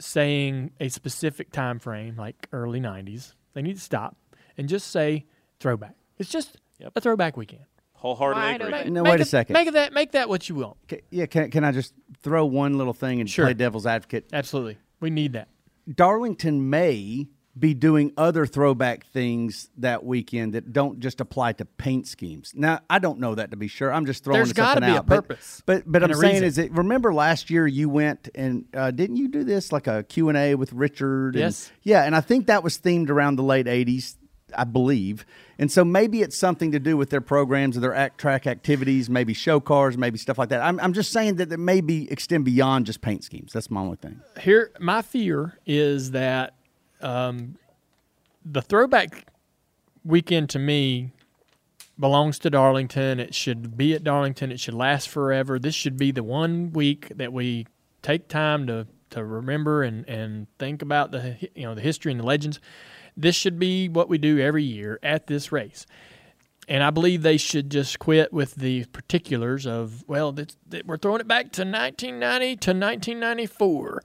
saying 0.00 0.72
a 0.80 0.88
specific 0.88 1.52
time 1.52 1.78
frame, 1.78 2.16
like 2.16 2.48
early 2.52 2.80
'90s. 2.80 3.34
They 3.54 3.62
need 3.62 3.76
to 3.76 3.82
stop 3.82 4.16
and 4.56 4.68
just 4.68 4.88
say 4.90 5.24
throwback. 5.60 5.94
It's 6.18 6.30
just 6.30 6.56
Yep. 6.80 6.92
a 6.94 7.00
throwback 7.00 7.36
weekend. 7.36 7.64
Wholeheartedly 7.98 8.42
Wide 8.42 8.60
agree. 8.62 8.74
open. 8.74 8.92
No, 8.94 9.02
Make 9.02 9.10
wait 9.12 9.20
a 9.20 9.22
it- 9.22 9.26
second. 9.28 9.54
Make 9.54 9.72
that 9.72 9.92
make 9.92 10.12
that 10.12 10.28
what 10.28 10.48
you 10.48 10.54
want. 10.56 10.76
Ca- 10.88 11.02
yeah, 11.10 11.26
can, 11.26 11.50
can 11.50 11.64
I 11.64 11.72
just 11.72 11.92
throw 12.22 12.46
one 12.46 12.78
little 12.78 12.92
thing 12.92 13.20
and 13.20 13.28
Sure. 13.28 13.44
play 13.46 13.54
devil's 13.54 13.86
advocate? 13.86 14.26
Absolutely, 14.32 14.78
we 15.00 15.10
need 15.10 15.32
that. 15.34 15.48
Darlington 15.92 16.70
may 16.70 17.26
be 17.58 17.74
doing 17.74 18.12
other 18.16 18.46
throwback 18.46 19.04
things 19.06 19.68
that 19.78 20.04
weekend 20.04 20.54
that 20.54 20.72
don't 20.72 21.00
just 21.00 21.20
apply 21.20 21.52
to 21.54 21.64
paint 21.64 22.06
schemes. 22.06 22.52
Now, 22.54 22.78
I 22.88 23.00
don't 23.00 23.18
know 23.18 23.34
that 23.34 23.50
to 23.50 23.56
be 23.56 23.66
sure. 23.66 23.92
I'm 23.92 24.06
just 24.06 24.22
throwing 24.22 24.38
There's 24.38 24.54
something 24.54 24.80
gotta 24.82 24.86
be 24.86 24.92
a 24.92 24.98
out. 24.98 25.06
But- 25.06 25.26
purpose 25.28 25.62
But 25.66 25.82
but, 25.90 26.04
and 26.04 26.12
I'm 26.12 26.18
a 26.18 26.20
saying 26.20 26.34
reason. 26.34 26.46
is 26.46 26.56
that 26.56 26.70
remember 26.70 27.12
last 27.12 27.50
year 27.50 27.66
you 27.66 27.88
went 27.88 28.28
and 28.36 28.66
uh, 28.72 28.92
didn't 28.92 29.16
you 29.16 29.26
do 29.26 29.42
this 29.42 29.72
like 29.72 29.88
a 29.88 30.04
Q 30.04 30.28
and 30.28 30.38
A 30.38 30.54
with 30.54 30.72
Richard? 30.72 31.34
and- 31.34 31.40
Yes. 31.40 31.72
yeah, 31.82 32.04
and 32.04 32.14
I 32.14 32.20
think 32.20 32.46
that 32.46 32.62
was 32.62 32.78
themed 32.78 33.10
around 33.10 33.34
the 33.36 33.42
late 33.42 33.66
'80s. 33.66 34.14
I 34.56 34.64
believe, 34.64 35.24
and 35.58 35.70
so 35.70 35.84
maybe 35.84 36.22
it's 36.22 36.36
something 36.36 36.72
to 36.72 36.78
do 36.78 36.96
with 36.96 37.10
their 37.10 37.20
programs 37.20 37.76
or 37.76 37.80
their 37.80 37.94
act 37.94 38.18
track 38.18 38.46
activities, 38.46 39.10
maybe 39.10 39.34
show 39.34 39.60
cars, 39.60 39.98
maybe 39.98 40.18
stuff 40.18 40.38
like 40.38 40.48
that. 40.50 40.62
I'm, 40.62 40.78
I'm 40.80 40.92
just 40.92 41.12
saying 41.12 41.36
that 41.36 41.52
it 41.52 41.58
may 41.58 41.80
be 41.80 42.10
extend 42.10 42.44
beyond 42.44 42.86
just 42.86 43.00
paint 43.00 43.24
schemes. 43.24 43.52
That's 43.52 43.70
my 43.70 43.80
only 43.80 43.96
thing. 43.96 44.20
Here, 44.40 44.70
my 44.78 45.02
fear 45.02 45.58
is 45.66 46.12
that 46.12 46.54
um, 47.00 47.56
the 48.44 48.62
throwback 48.62 49.26
weekend 50.04 50.50
to 50.50 50.58
me 50.58 51.12
belongs 51.98 52.38
to 52.40 52.50
Darlington. 52.50 53.20
It 53.20 53.34
should 53.34 53.76
be 53.76 53.94
at 53.94 54.04
Darlington. 54.04 54.52
It 54.52 54.60
should 54.60 54.74
last 54.74 55.08
forever. 55.08 55.58
This 55.58 55.74
should 55.74 55.96
be 55.96 56.12
the 56.12 56.22
one 56.22 56.72
week 56.72 57.12
that 57.16 57.32
we 57.32 57.66
take 58.02 58.28
time 58.28 58.66
to 58.66 58.86
to 59.10 59.24
remember 59.24 59.82
and 59.82 60.06
and 60.08 60.46
think 60.58 60.82
about 60.82 61.10
the 61.10 61.36
you 61.54 61.64
know 61.64 61.74
the 61.74 61.80
history 61.80 62.12
and 62.12 62.20
the 62.20 62.24
legends. 62.24 62.60
This 63.20 63.34
should 63.36 63.58
be 63.58 63.88
what 63.88 64.08
we 64.08 64.16
do 64.18 64.38
every 64.38 64.62
year 64.64 64.98
at 65.02 65.26
this 65.26 65.50
race. 65.52 65.86
And 66.68 66.82
I 66.82 66.90
believe 66.90 67.22
they 67.22 67.38
should 67.38 67.70
just 67.70 67.98
quit 67.98 68.32
with 68.32 68.54
the 68.54 68.84
particulars 68.86 69.66
of, 69.66 70.04
well, 70.06 70.32
that, 70.32 70.54
that 70.68 70.86
we're 70.86 70.98
throwing 70.98 71.20
it 71.20 71.26
back 71.26 71.50
to 71.52 71.62
1990 71.62 72.56
to 72.56 72.70
1994 72.72 74.02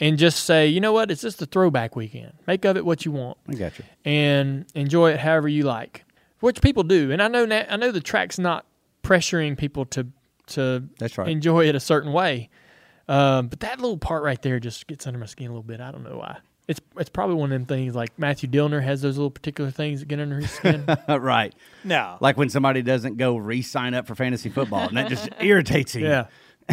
and 0.00 0.18
just 0.18 0.44
say, 0.44 0.66
you 0.66 0.80
know 0.80 0.92
what, 0.92 1.10
it's 1.10 1.22
just 1.22 1.42
a 1.42 1.46
throwback 1.46 1.94
weekend. 1.96 2.32
Make 2.46 2.64
of 2.64 2.76
it 2.76 2.84
what 2.84 3.04
you 3.04 3.12
want 3.12 3.38
I 3.48 3.54
got 3.54 3.78
you. 3.78 3.84
and 4.04 4.64
enjoy 4.74 5.12
it 5.12 5.20
however 5.20 5.48
you 5.48 5.64
like, 5.64 6.04
which 6.40 6.60
people 6.62 6.82
do. 6.84 7.10
And 7.10 7.20
I 7.22 7.28
know 7.28 7.44
na- 7.46 7.64
I 7.68 7.76
know 7.76 7.90
the 7.92 8.00
track's 8.00 8.38
not 8.38 8.64
pressuring 9.02 9.56
people 9.58 9.84
to 9.86 10.06
to 10.48 10.84
That's 10.98 11.16
right. 11.18 11.28
enjoy 11.28 11.68
it 11.68 11.74
a 11.74 11.80
certain 11.80 12.12
way, 12.12 12.50
um, 13.08 13.48
but 13.48 13.60
that 13.60 13.80
little 13.80 13.96
part 13.98 14.22
right 14.22 14.40
there 14.42 14.60
just 14.60 14.86
gets 14.86 15.06
under 15.06 15.18
my 15.18 15.26
skin 15.26 15.46
a 15.46 15.50
little 15.50 15.62
bit. 15.62 15.80
I 15.80 15.90
don't 15.90 16.04
know 16.04 16.18
why. 16.18 16.38
It's 16.66 16.80
it's 16.96 17.10
probably 17.10 17.36
one 17.36 17.52
of 17.52 17.58
them 17.58 17.66
things 17.66 17.94
like 17.94 18.18
Matthew 18.18 18.48
Dillner 18.48 18.82
has 18.82 19.02
those 19.02 19.16
little 19.18 19.30
particular 19.30 19.70
things 19.70 20.00
that 20.00 20.06
get 20.06 20.18
under 20.18 20.36
his 20.40 20.50
skin. 20.50 20.86
right. 21.08 21.54
No. 21.84 22.16
Like 22.20 22.36
when 22.38 22.48
somebody 22.48 22.80
doesn't 22.80 23.18
go 23.18 23.36
re-sign 23.36 23.92
up 23.94 24.06
for 24.06 24.14
fantasy 24.14 24.48
football, 24.48 24.88
and 24.88 24.96
that 24.96 25.08
just 25.08 25.28
irritates 25.40 25.94
you. 25.94 26.06
yeah, 26.06 26.26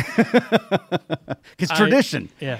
it's 1.60 1.72
I- 1.72 1.76
tradition. 1.76 2.30
yeah. 2.40 2.60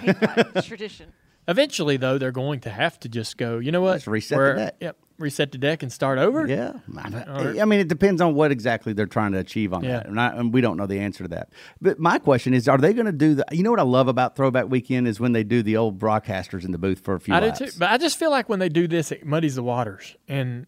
It's 0.56 0.68
tradition. 0.68 1.14
Eventually, 1.48 1.98
though, 1.98 2.18
they're 2.18 2.32
going 2.32 2.60
to 2.62 2.70
have 2.70 3.00
to 3.00 3.10
just 3.10 3.38
go. 3.38 3.58
You 3.60 3.72
know 3.72 3.82
what? 3.82 3.96
Just 3.96 4.08
reset 4.08 4.36
the 4.38 4.38
We're- 4.44 4.56
deck. 4.58 4.76
Yep, 4.80 4.98
reset 5.22 5.52
the 5.52 5.58
deck 5.58 5.84
and 5.84 5.92
start 5.92 6.18
over. 6.20 6.48
Yeah, 6.48 6.74
I 6.98 7.66
mean, 7.66 7.80
it 7.80 7.88
depends 7.88 8.20
on 8.22 8.34
what 8.36 8.52
exactly 8.52 8.94
they're 8.94 9.06
trying 9.06 9.32
to 9.34 9.38
achieve 9.40 9.74
on 9.74 9.84
Yeah. 9.84 9.98
that, 9.98 10.08
and, 10.08 10.20
I, 10.20 10.28
and 10.36 10.54
we 10.54 10.62
don't 10.62 10.78
know 10.78 10.88
the 10.88 11.00
answer 11.00 11.24
to 11.24 11.28
that. 11.30 11.50
But 11.80 12.00
my 12.00 12.18
question 12.20 12.54
is, 12.54 12.68
are 12.68 12.78
they 12.78 12.94
going 12.94 13.06
to 13.06 13.12
do 13.12 13.36
the? 13.36 13.46
You 13.52 13.64
know 13.64 13.72
what 13.72 13.80
I 13.80 13.84
love 13.84 14.08
about 14.08 14.36
Throwback 14.36 14.70
Weekend 14.70 15.08
is 15.08 15.20
when 15.20 15.32
they 15.34 15.44
do 15.44 15.64
the 15.64 15.78
old 15.78 16.00
broadcasters 16.00 16.66
in 16.66 16.72
the 16.72 16.78
booth 16.78 17.00
for 17.00 17.14
a 17.16 17.20
few 17.20 17.34
I 17.34 17.40
laps. 17.40 17.60
do 17.60 17.66
too, 17.68 17.72
but 17.80 17.90
I 17.92 17.98
just 17.98 18.18
feel 18.18 18.32
like 18.32 18.50
when 18.50 18.60
they 18.60 18.70
do 18.70 18.88
this, 18.88 19.12
it 19.12 19.26
muddies 19.26 19.56
the 19.56 19.64
waters, 19.64 20.16
and 20.28 20.66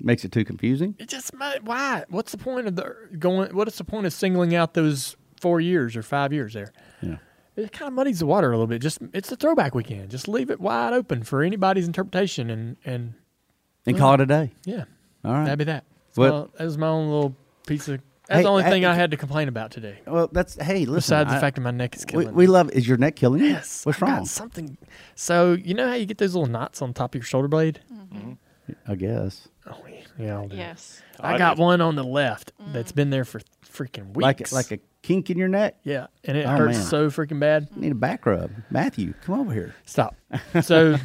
Makes 0.00 0.24
it 0.24 0.32
too 0.32 0.44
confusing. 0.44 0.96
it 0.98 1.08
just 1.08 1.30
why? 1.62 2.04
What's 2.08 2.32
the 2.32 2.38
point 2.38 2.66
of 2.66 2.76
the 2.76 2.94
going? 3.18 3.54
What 3.54 3.68
is 3.68 3.76
the 3.78 3.84
point 3.84 4.06
of 4.06 4.12
singling 4.12 4.54
out 4.54 4.74
those 4.74 5.16
four 5.40 5.60
years 5.60 5.96
or 5.96 6.02
five 6.02 6.32
years 6.32 6.54
there? 6.54 6.72
Yeah. 7.00 7.16
It 7.56 7.70
kind 7.70 7.86
of 7.86 7.94
muddies 7.94 8.18
the 8.18 8.26
water 8.26 8.48
a 8.48 8.50
little 8.50 8.66
bit. 8.66 8.82
Just 8.82 8.98
it's 9.12 9.30
a 9.30 9.36
throwback 9.36 9.76
weekend. 9.76 10.10
Just 10.10 10.26
leave 10.26 10.50
it 10.50 10.60
wide 10.60 10.92
open 10.92 11.22
for 11.22 11.42
anybody's 11.44 11.86
interpretation, 11.86 12.50
and 12.50 12.76
and 12.84 13.14
And 13.86 13.96
call 13.98 14.14
it 14.14 14.20
a 14.20 14.26
day. 14.26 14.50
yeah, 14.64 14.84
All 15.24 15.32
right. 15.32 15.44
that'd 15.44 15.58
be 15.58 15.64
that. 15.64 15.84
What- 16.14 16.30
Well, 16.32 16.50
that 16.58 16.64
was 16.64 16.78
my 16.78 16.86
own 16.88 17.06
little 17.10 17.36
piece 17.66 17.88
of. 17.88 18.00
That's 18.26 18.38
Hey, 18.38 18.42
the 18.44 18.48
only 18.48 18.64
I- 18.64 18.70
thing 18.70 18.84
I 18.86 18.94
had 18.94 19.10
to 19.10 19.18
complain 19.18 19.48
about 19.48 19.70
today. 19.70 19.98
Well, 20.06 20.30
that's 20.32 20.54
hey. 20.54 20.86
Listen, 20.86 20.94
Besides 20.94 21.30
the 21.30 21.36
I- 21.36 21.40
fact 21.40 21.56
that 21.56 21.60
my 21.62 21.70
neck 21.70 21.94
is 21.94 22.04
we, 22.06 22.10
killing 22.12 22.34
we 22.34 22.44
me. 22.46 22.50
love. 22.52 22.70
Is 22.70 22.88
your 22.88 22.96
neck 22.96 23.16
killing 23.16 23.42
you? 23.42 23.48
Yes. 23.50 23.84
What's 23.84 24.02
I 24.02 24.06
got 24.06 24.12
wrong? 24.16 24.24
something. 24.26 24.78
So 25.14 25.52
you 25.52 25.74
know 25.74 25.86
how 25.88 25.94
you 25.94 26.06
get 26.06 26.16
those 26.16 26.34
little 26.34 26.48
knots 26.48 26.80
on 26.80 26.94
top 26.94 27.10
of 27.14 27.16
your 27.18 27.24
shoulder 27.26 27.48
blade? 27.48 27.80
Mm-hmm. 27.92 28.32
I 28.88 28.94
guess. 28.94 29.48
Oh 29.66 29.76
yeah, 30.18 30.34
I'll 30.36 30.48
do. 30.48 30.56
Yes. 30.56 31.02
I 31.20 31.34
I 31.34 31.38
got 31.38 31.56
do. 31.56 31.62
one 31.64 31.82
on 31.82 31.96
the 31.96 32.04
left 32.04 32.52
that's 32.72 32.92
been 32.92 33.10
there 33.10 33.26
for 33.26 33.40
freaking 33.70 34.14
weeks. 34.14 34.52
Like 34.54 34.70
like 34.70 34.80
a 34.80 34.82
kink 35.04 35.28
in 35.30 35.38
your 35.38 35.48
neck. 35.48 35.76
yeah, 35.84 36.06
and 36.24 36.36
it 36.36 36.46
Oh, 36.46 36.56
hurts 36.56 36.78
man. 36.78 36.86
so 36.86 37.08
freaking 37.10 37.38
bad. 37.38 37.68
You 37.74 37.82
need 37.82 37.92
a 37.92 37.94
back 37.94 38.24
rub. 38.26 38.50
Matthew, 38.70 39.12
come 39.22 39.38
over 39.40 39.52
here. 39.52 39.74
Stop. 39.84 40.16
So 40.62 40.96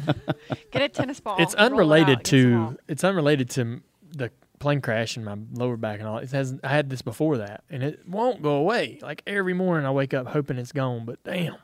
Get 0.72 0.82
a 0.82 0.88
tennis 0.88 1.20
ball. 1.20 1.36
it's 1.38 1.54
roll 1.54 1.64
it 1.64 1.66
out 1.66 1.72
unrelated 1.72 2.24
to 2.24 2.78
it's 2.88 3.04
unrelated 3.04 3.50
to 3.50 3.80
the 4.16 4.30
plane 4.58 4.80
crash 4.80 5.16
and 5.16 5.24
my 5.24 5.36
lower 5.52 5.76
back 5.76 5.98
and 6.00 6.08
all. 6.08 6.18
It 6.18 6.30
has 6.32 6.54
I 6.64 6.68
had 6.68 6.90
this 6.90 7.02
before 7.02 7.38
that, 7.38 7.62
and 7.70 7.82
it 7.82 8.08
won't 8.08 8.42
go 8.42 8.56
away. 8.56 8.98
Like 9.02 9.22
every 9.26 9.54
morning, 9.54 9.86
I 9.86 9.90
wake 9.90 10.14
up 10.14 10.26
hoping 10.28 10.56
it's 10.58 10.72
gone, 10.72 11.04
but 11.04 11.22
damn, 11.24 11.56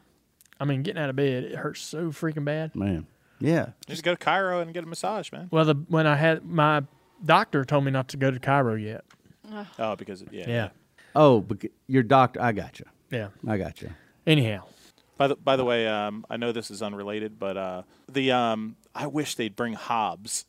I 0.61 0.65
mean, 0.65 0.83
getting 0.83 1.03
out 1.03 1.11
of 1.11 1.17
bed 1.17 1.45
it 1.45 1.55
hurts 1.57 1.81
so 1.83 2.11
freaking 2.11 2.45
bad. 2.45 2.75
Man. 2.77 3.07
Yeah. 3.41 3.71
Just 3.87 4.03
go 4.03 4.13
to 4.13 4.17
Cairo 4.17 4.61
and 4.61 4.73
get 4.73 4.83
a 4.85 4.87
massage, 4.87 5.31
man. 5.33 5.49
Well, 5.51 5.65
the 5.67 5.75
when 5.89 6.07
I 6.07 6.17
had 6.17 6.45
my 6.45 6.83
doctor 7.25 7.65
told 7.65 7.85
me 7.85 7.91
not 7.91 8.09
to 8.09 8.17
go 8.17 8.31
to 8.31 8.39
Cairo 8.39 8.75
yet. 8.77 9.05
Oh, 9.79 9.95
because 9.97 10.25
yeah. 10.31 10.45
Yeah, 10.49 10.69
Oh, 11.19 11.41
bec- 11.41 11.71
your 11.87 12.03
doctor. 12.03 12.43
I 12.43 12.53
got 12.53 12.79
you. 12.79 12.85
yeah. 13.11 13.29
I 13.49 13.57
got 13.57 13.81
you. 13.83 13.91
Anyhow, 14.27 14.65
By 15.17 15.29
the 15.29 15.37
by 15.37 15.57
the 15.57 15.65
way, 15.65 15.87
um, 15.89 16.27
I 16.29 16.37
know 16.37 16.53
this 16.53 16.71
is 16.71 16.83
unrelated, 16.83 17.39
but 17.39 17.57
uh, 17.57 17.83
the 18.13 18.33
um, 18.33 18.77
I 18.95 19.07
wish 19.07 19.35
they'd 19.37 19.57
bring 19.57 19.73
Hobbs. 19.73 20.45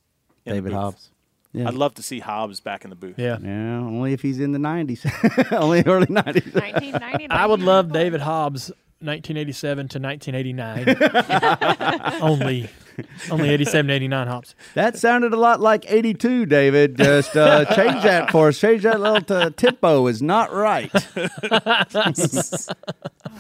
in 0.46 0.54
David 0.56 0.72
booth. 0.72 0.80
Hobbs. 0.82 1.10
Yeah. 1.54 1.70
I'd 1.70 1.74
love 1.76 1.94
to 1.96 2.04
see 2.04 2.20
Hobbs 2.20 2.60
back 2.60 2.84
in 2.84 2.90
the 2.90 2.96
booth. 2.96 3.18
yeah. 3.18 3.38
Yeah, 3.42 3.78
only 3.80 4.12
if 4.14 4.22
he's 4.22 4.40
in 4.40 4.52
the 4.52 4.60
90s. 4.60 5.06
only 5.54 5.82
early 5.86 6.06
90s. 6.08 6.54
1990. 6.54 7.30
I 7.30 7.46
would 7.46 7.62
love 7.62 7.92
David 7.94 8.20
Hobbs 8.22 8.70
1987 9.00 9.88
to 9.88 10.00
1989. 10.00 12.20
only, 12.22 12.70
only 13.32 13.50
87, 13.50 13.90
89 13.90 14.28
Hobbs. 14.28 14.56
That 14.74 14.98
sounded 14.98 15.34
a 15.34 15.38
lot 15.38 15.60
like 15.60 15.86
82, 15.88 16.46
David. 16.46 16.98
Just 16.98 17.36
uh, 17.36 17.66
change 17.76 18.04
that 18.04 18.32
for 18.32 18.50
us. 18.50 18.60
Change 18.60 18.84
that 18.84 19.00
little 19.00 19.22
t- 19.22 19.52
tempo 19.52 20.08
is 20.08 20.22
not 20.22 20.52
right. 20.54 20.92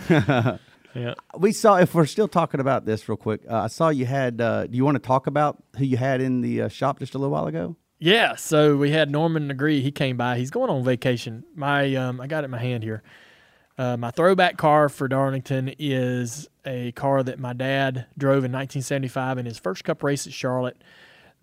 Yeah. 0.96 1.14
We 1.38 1.52
saw, 1.52 1.76
if 1.78 1.94
we're 1.94 2.08
still 2.08 2.28
talking 2.28 2.60
about 2.60 2.86
this 2.86 3.08
real 3.08 3.18
quick, 3.18 3.42
uh, 3.48 3.56
I 3.58 3.68
saw 3.68 3.90
you 3.90 4.08
had, 4.08 4.42
uh, 4.42 4.66
do 4.66 4.76
you 4.76 4.84
want 4.84 4.96
to 4.96 5.00
talk 5.00 5.28
about 5.28 5.62
who 5.78 5.86
you 5.86 5.96
had 5.96 6.22
in 6.22 6.42
the 6.42 6.64
uh, 6.64 6.70
shop 6.70 6.98
just 6.98 7.14
a 7.14 7.20
little 7.20 7.32
while 7.32 7.46
ago? 7.46 7.76
Yeah, 8.00 8.36
so 8.36 8.76
we 8.76 8.90
had 8.90 9.12
Norman 9.12 9.48
Negre. 9.48 9.80
He 9.82 9.92
came 9.92 10.18
by. 10.18 10.40
He's 10.40 10.50
going 10.50 10.72
on 10.72 10.84
vacation. 10.84 11.44
My, 11.54 11.94
um, 11.94 12.20
I 12.20 12.26
got 12.26 12.44
it 12.44 12.46
in 12.46 12.52
my 12.52 12.58
hand 12.58 12.82
here. 12.82 13.04
Uh, 13.78 13.96
my 13.96 14.10
throwback 14.10 14.58
car 14.58 14.90
for 14.90 15.08
Darlington 15.08 15.74
is 15.78 16.50
a 16.66 16.92
car 16.94 17.22
that 17.22 17.40
my 17.40 17.54
dad 17.54 18.08
drove 18.18 18.44
in 18.44 18.52
1975 18.52 19.38
in 19.38 19.46
his 19.46 19.60
first 19.60 19.84
Cup 19.84 20.02
race 20.02 20.26
at 20.26 20.34
Charlotte. 20.34 20.82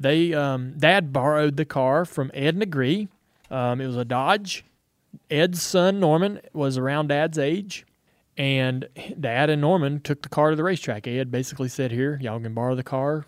They, 0.00 0.34
um, 0.34 0.74
Dad 0.76 1.12
borrowed 1.12 1.56
the 1.56 1.64
car 1.64 2.04
from 2.04 2.32
Ed 2.34 2.56
Negre. 2.56 3.08
Um, 3.50 3.80
it 3.80 3.86
was 3.86 3.96
a 3.96 4.04
Dodge. 4.04 4.64
Ed's 5.30 5.62
son 5.62 6.00
Norman 6.00 6.40
was 6.52 6.76
around 6.76 7.08
Dad's 7.08 7.38
age, 7.38 7.86
and 8.36 8.88
Dad 9.18 9.48
and 9.48 9.60
Norman 9.60 10.00
took 10.00 10.22
the 10.22 10.28
car 10.28 10.50
to 10.50 10.56
the 10.56 10.64
racetrack. 10.64 11.06
Ed 11.06 11.30
basically 11.30 11.68
said, 11.68 11.92
"Here, 11.92 12.18
y'all 12.20 12.40
can 12.40 12.52
borrow 12.52 12.74
the 12.74 12.82
car, 12.82 13.26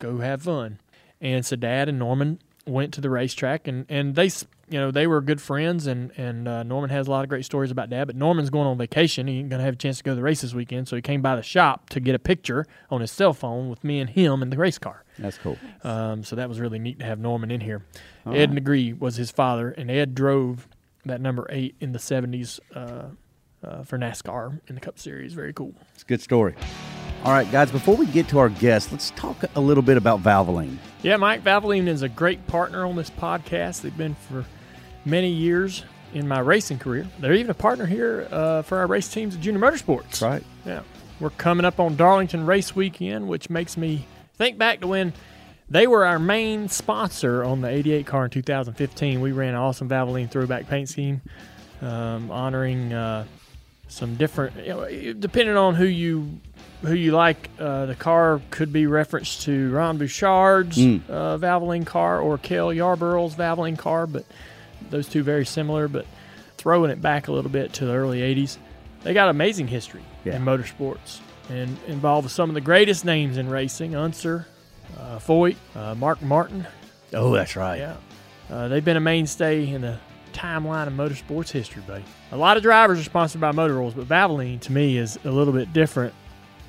go 0.00 0.18
have 0.18 0.42
fun." 0.42 0.80
And 1.20 1.46
so 1.46 1.54
Dad 1.54 1.88
and 1.88 2.00
Norman 2.00 2.40
went 2.66 2.92
to 2.94 3.00
the 3.00 3.10
racetrack, 3.10 3.68
and 3.68 3.86
and 3.88 4.16
they, 4.16 4.30
you 4.70 4.78
know, 4.78 4.90
they 4.90 5.06
were 5.06 5.20
good 5.20 5.40
friends, 5.40 5.86
and 5.86 6.12
and 6.16 6.46
uh, 6.46 6.62
Norman 6.62 6.90
has 6.90 7.08
a 7.08 7.10
lot 7.10 7.24
of 7.24 7.28
great 7.28 7.44
stories 7.44 7.70
about 7.70 7.90
Dad. 7.90 8.06
But 8.06 8.16
Norman's 8.16 8.50
going 8.50 8.66
on 8.66 8.78
vacation; 8.78 9.26
he 9.26 9.40
ain't 9.40 9.48
gonna 9.48 9.64
have 9.64 9.74
a 9.74 9.76
chance 9.76 9.98
to 9.98 10.04
go 10.04 10.12
to 10.12 10.14
the 10.14 10.22
race 10.22 10.42
this 10.42 10.54
weekend, 10.54 10.88
so 10.88 10.96
he 10.96 11.02
came 11.02 11.20
by 11.20 11.36
the 11.36 11.42
shop 11.42 11.90
to 11.90 12.00
get 12.00 12.14
a 12.14 12.18
picture 12.18 12.66
on 12.90 13.00
his 13.00 13.10
cell 13.10 13.32
phone 13.32 13.68
with 13.68 13.82
me 13.82 13.98
and 13.98 14.10
him 14.10 14.42
in 14.42 14.50
the 14.50 14.56
race 14.56 14.78
car. 14.78 15.04
That's 15.18 15.38
cool. 15.38 15.58
Um, 15.82 16.22
so 16.22 16.36
that 16.36 16.48
was 16.48 16.60
really 16.60 16.78
neat 16.78 16.98
to 17.00 17.04
have 17.04 17.18
Norman 17.18 17.50
in 17.50 17.60
here. 17.60 17.82
Ed 18.26 18.52
Negre 18.52 18.98
was 18.98 19.16
his 19.16 19.30
father, 19.30 19.70
and 19.70 19.90
Ed 19.90 20.14
drove 20.14 20.68
that 21.04 21.20
number 21.20 21.46
eight 21.50 21.74
in 21.80 21.92
the 21.92 21.98
70s 21.98 22.60
uh, 22.74 23.08
uh, 23.66 23.82
for 23.82 23.98
NASCAR 23.98 24.60
in 24.68 24.74
the 24.74 24.80
Cup 24.80 24.98
Series. 24.98 25.32
Very 25.32 25.52
cool. 25.52 25.74
It's 25.94 26.02
a 26.02 26.06
good 26.06 26.20
story. 26.20 26.54
All 27.24 27.32
right, 27.32 27.50
guys, 27.52 27.70
before 27.70 27.96
we 27.96 28.06
get 28.06 28.28
to 28.28 28.38
our 28.38 28.48
guest, 28.48 28.92
let's 28.92 29.10
talk 29.10 29.36
a 29.54 29.60
little 29.60 29.82
bit 29.82 29.98
about 29.98 30.22
Valvoline. 30.22 30.78
Yeah, 31.02 31.16
Mike 31.16 31.44
Valvoline 31.44 31.86
is 31.86 32.00
a 32.00 32.08
great 32.08 32.46
partner 32.46 32.86
on 32.86 32.96
this 32.96 33.10
podcast. 33.10 33.82
They've 33.82 33.96
been 33.96 34.14
for 34.14 34.46
many 35.04 35.30
years 35.30 35.84
in 36.12 36.26
my 36.26 36.40
racing 36.40 36.78
career. 36.78 37.06
They're 37.18 37.34
even 37.34 37.50
a 37.50 37.54
partner 37.54 37.86
here 37.86 38.26
uh, 38.30 38.62
for 38.62 38.78
our 38.78 38.86
race 38.86 39.08
teams 39.08 39.34
at 39.34 39.40
Junior 39.40 39.60
Motorsports. 39.60 40.22
Right. 40.22 40.42
Yeah. 40.66 40.82
We're 41.20 41.30
coming 41.30 41.64
up 41.66 41.78
on 41.78 41.96
Darlington 41.96 42.46
Race 42.46 42.74
Weekend, 42.74 43.28
which 43.28 43.50
makes 43.50 43.76
me 43.76 44.06
think 44.36 44.58
back 44.58 44.80
to 44.80 44.86
when 44.86 45.12
they 45.68 45.86
were 45.86 46.04
our 46.04 46.18
main 46.18 46.68
sponsor 46.68 47.44
on 47.44 47.60
the 47.60 47.68
88 47.68 48.06
car 48.06 48.24
in 48.24 48.30
2015. 48.30 49.20
We 49.20 49.32
ran 49.32 49.50
an 49.50 49.54
awesome 49.56 49.88
Valvoline 49.88 50.30
throwback 50.30 50.66
paint 50.68 50.88
scheme, 50.88 51.20
um, 51.82 52.30
honoring 52.30 52.92
uh, 52.92 53.26
some 53.86 54.16
different, 54.16 54.56
you 54.56 54.68
know, 54.68 55.12
depending 55.12 55.56
on 55.56 55.74
who 55.74 55.84
you 55.84 56.40
who 56.82 56.94
you 56.94 57.12
like. 57.12 57.50
Uh, 57.58 57.86
the 57.86 57.94
car 57.94 58.40
could 58.50 58.72
be 58.72 58.86
referenced 58.86 59.42
to 59.42 59.70
Ron 59.70 59.98
Bouchard's 59.98 60.78
uh, 60.78 61.38
Valvoline 61.38 61.86
car 61.86 62.20
or 62.20 62.38
Cale 62.38 62.72
Yarborough's 62.72 63.34
Valvoline 63.34 63.78
car, 63.78 64.06
but 64.06 64.24
those 64.90 65.08
two 65.08 65.22
very 65.22 65.46
similar. 65.46 65.88
But 65.88 66.06
throwing 66.58 66.90
it 66.90 67.00
back 67.00 67.28
a 67.28 67.32
little 67.32 67.50
bit 67.50 67.72
to 67.74 67.86
the 67.86 67.94
early 67.94 68.20
80s, 68.20 68.58
they 69.02 69.14
got 69.14 69.28
amazing 69.28 69.68
history 69.68 70.02
Yeah. 70.24 70.36
in 70.36 70.44
motorsports 70.44 71.20
and 71.48 71.76
involve 71.88 72.30
some 72.30 72.48
of 72.50 72.54
the 72.54 72.60
greatest 72.60 73.04
names 73.04 73.36
in 73.38 73.48
racing: 73.48 73.94
Unser, 73.96 74.46
uh, 74.98 75.18
Foyt, 75.18 75.56
uh, 75.74 75.94
Mark 75.94 76.20
Martin. 76.22 76.66
Oh, 77.14 77.32
that's 77.32 77.56
right. 77.56 77.78
Yeah, 77.78 77.94
uh, 78.50 78.68
they've 78.68 78.84
been 78.84 78.96
a 78.96 79.00
mainstay 79.00 79.68
in 79.68 79.80
the 79.82 79.98
timeline 80.32 80.86
of 80.86 80.92
motorsports 80.92 81.50
history, 81.50 81.82
buddy. 81.86 82.04
A 82.30 82.36
lot 82.36 82.56
of 82.56 82.62
drivers 82.62 83.00
are 83.00 83.04
sponsored 83.04 83.40
by 83.40 83.50
Motor 83.50 83.82
Oils, 83.82 83.94
but 83.94 84.06
Valvoline 84.08 84.60
to 84.60 84.72
me 84.72 84.96
is 84.96 85.18
a 85.24 85.30
little 85.30 85.52
bit 85.52 85.72
different. 85.72 86.14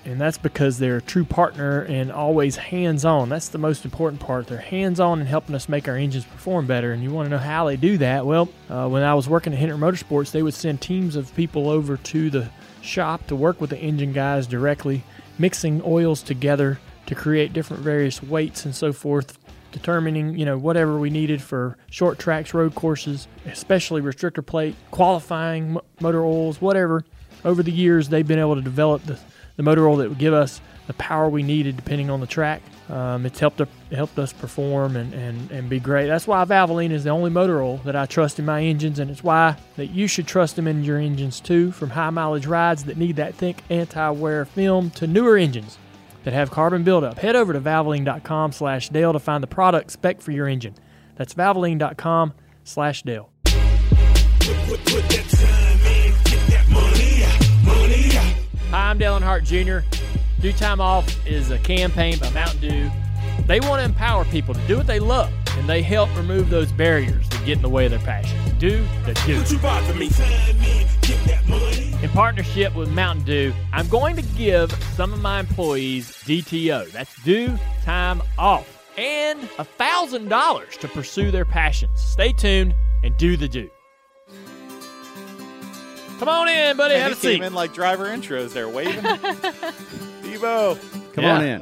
And 0.04 0.20
that's 0.20 0.38
because 0.38 0.80
they're 0.80 0.98
a 0.98 1.02
true 1.02 1.26
partner 1.26 1.82
and 1.82 2.12
always 2.12 2.56
hands 2.56 3.06
on. 3.06 3.30
That's 3.30 3.50
the 3.50 3.60
most 3.60 3.86
important 3.86 4.20
part. 4.20 4.48
They're 4.48 4.58
hands 4.58 5.00
on 5.00 5.22
in 5.22 5.28
helping 5.28 5.54
us 5.54 5.70
make 5.70 5.88
our 5.88 5.96
engines 5.96 6.26
perform 6.26 6.66
better. 6.66 6.92
And 6.92 7.04
you 7.04 7.12
want 7.12 7.28
to 7.28 7.30
know 7.30 7.38
how 7.38 7.66
they 7.66 7.78
do 7.78 7.98
that? 8.00 8.26
Well, 8.26 8.50
uh, 8.70 8.88
when 8.90 9.04
I 9.04 9.14
was 9.14 9.30
working 9.30 9.54
at 9.54 9.60
Hendrick 9.60 9.80
Motorsports, 9.80 10.32
they 10.32 10.42
would 10.42 10.56
send 10.56 10.82
teams 10.82 11.16
of 11.16 11.34
people 11.36 11.70
over 11.70 11.98
to 11.98 12.30
the 12.32 12.50
shop 12.82 13.28
to 13.28 13.36
work 13.36 13.62
with 13.62 13.70
the 13.70 13.78
engine 13.78 14.12
guys 14.12 14.48
directly, 14.48 15.04
mixing 15.38 15.84
oils 15.86 16.24
together 16.24 16.80
to 17.06 17.16
create 17.16 17.54
different 17.54 17.84
various 17.84 18.24
weights 18.24 18.66
and 18.66 18.76
so 18.76 18.92
forth 18.94 19.38
determining 19.72 20.38
you 20.38 20.46
know 20.46 20.58
whatever 20.58 21.00
we 21.00 21.10
needed 21.10 21.42
for 21.42 21.78
short 21.90 22.20
tracks 22.20 22.54
road 22.54 22.76
courses 22.76 23.28
especially 23.46 24.02
restrictor 24.02 24.46
plate 24.46 24.76
qualifying 24.92 25.74
mo- 25.74 25.84
motor 26.02 26.24
oils 26.24 26.60
whatever 26.60 27.06
over 27.46 27.64
the 27.64 27.72
years 27.72 28.10
they've 28.10 28.28
been 28.28 28.40
able 28.40 28.56
to 28.56 28.62
develop 28.62 29.04
the, 29.06 29.18
the 29.56 29.64
motor 29.64 29.88
oil 29.88 29.98
that 29.98 30.10
would 30.10 30.18
give 30.18 30.34
us 30.34 30.62
the 30.88 30.94
power 30.94 31.30
we 31.30 31.44
needed 31.44 31.76
depending 31.76 32.10
on 32.10 32.20
the 32.20 32.28
track 32.28 32.62
um, 32.90 33.26
it's 33.26 33.40
helped, 33.40 33.62
helped 33.92 34.20
us 34.20 34.34
perform 34.34 34.98
and, 34.98 35.14
and, 35.14 35.52
and 35.52 35.70
be 35.70 35.80
great 35.80 36.08
that's 36.08 36.28
why 36.28 36.44
valvoline 36.44 36.92
is 36.92 37.04
the 37.04 37.10
only 37.10 37.30
motor 37.30 37.62
oil 37.62 37.78
that 37.78 37.96
i 37.96 38.06
trust 38.06 38.40
in 38.40 38.46
my 38.46 38.62
engines 38.62 39.00
and 39.00 39.10
it's 39.10 39.24
why 39.24 39.56
that 39.78 39.88
you 39.88 40.08
should 40.08 40.28
trust 40.28 40.56
them 40.56 40.68
in 40.68 40.84
your 40.84 40.98
engines 40.98 41.40
too 41.40 41.72
from 41.72 41.92
high 41.92 42.10
mileage 42.10 42.48
rides 42.48 42.84
that 42.84 42.98
need 42.98 43.16
that 43.16 43.36
thick 43.36 43.64
anti-wear 43.70 44.46
film 44.46 44.90
to 44.92 45.08
newer 45.08 45.38
engines 45.38 45.78
that 46.24 46.34
have 46.34 46.52
carbon 46.52 46.84
buildup. 46.84 47.18
Head 47.18 47.36
over 47.36 47.54
to 47.54 47.62
valvoline.com 47.62 48.52
slash 48.52 48.90
Dale 48.90 49.14
to 49.14 49.20
find 49.20 49.42
the 49.44 49.48
product 49.48 49.92
spec 49.92 50.22
for 50.22 50.32
your 50.32 50.48
engine. 50.48 50.76
That's 51.16 51.34
valvoline.com 51.34 52.34
slash 52.64 53.04
Dale. 53.04 53.30
I'm 58.92 58.98
Dale 58.98 59.18
Earnhardt 59.18 59.46
Jr. 59.46 59.88
Do 60.42 60.52
Time 60.52 60.82
Off 60.82 61.26
is 61.26 61.50
a 61.50 61.58
campaign 61.60 62.20
by 62.20 62.30
Mountain 62.32 62.60
Dew. 62.60 62.92
They 63.48 63.62
want 63.62 63.80
to 63.80 63.86
empower 63.86 64.26
people 64.26 64.54
to 64.54 64.60
do 64.68 64.76
what 64.76 64.86
they 64.86 65.00
love, 65.00 65.32
and 65.52 65.70
they 65.70 65.82
help 65.82 66.14
remove 66.18 66.50
those 66.50 66.74
barriers 66.74 67.30
that 67.30 67.46
get 67.46 67.56
in 67.56 67.62
the 67.62 67.70
way 67.70 67.86
of 67.86 67.92
their 67.92 68.02
passion. 68.02 68.38
Do 68.58 68.86
the 69.06 69.14
do. 69.26 69.38
In 72.04 72.10
partnership 72.10 72.76
with 72.76 72.90
Mountain 72.90 73.24
Dew, 73.24 73.54
I'm 73.72 73.88
going 73.88 74.18
to 74.18 74.24
give 74.24 74.70
some 74.94 75.14
of 75.14 75.22
my 75.22 75.40
employees 75.40 76.12
DTO. 76.26 76.92
That's 76.92 77.16
due 77.24 77.58
time 77.84 78.22
off. 78.38 78.68
And 78.98 79.40
$1,000 79.52 80.80
to 80.80 80.88
pursue 80.90 81.32
their 81.32 81.46
passions. 81.46 81.98
Stay 82.02 82.34
tuned 82.34 82.76
and 83.06 83.16
do 83.16 83.38
the 83.38 83.48
do. 83.48 83.70
Come 86.22 86.30
on 86.30 86.48
in, 86.50 86.78
buddy. 86.78 86.94
And 86.94 87.02
Have 87.02 87.12
he 87.14 87.18
a 87.18 87.20
seat. 87.20 87.34
came 87.38 87.44
in 87.44 87.56
like 87.56 87.74
driver 87.74 88.06
intros 88.06 88.54
there, 88.54 88.70
waving. 88.70 88.94
Debo. 90.22 90.78
Come 91.16 91.24
Yeah. 91.24 91.36
on 91.36 91.44
in. 91.44 91.62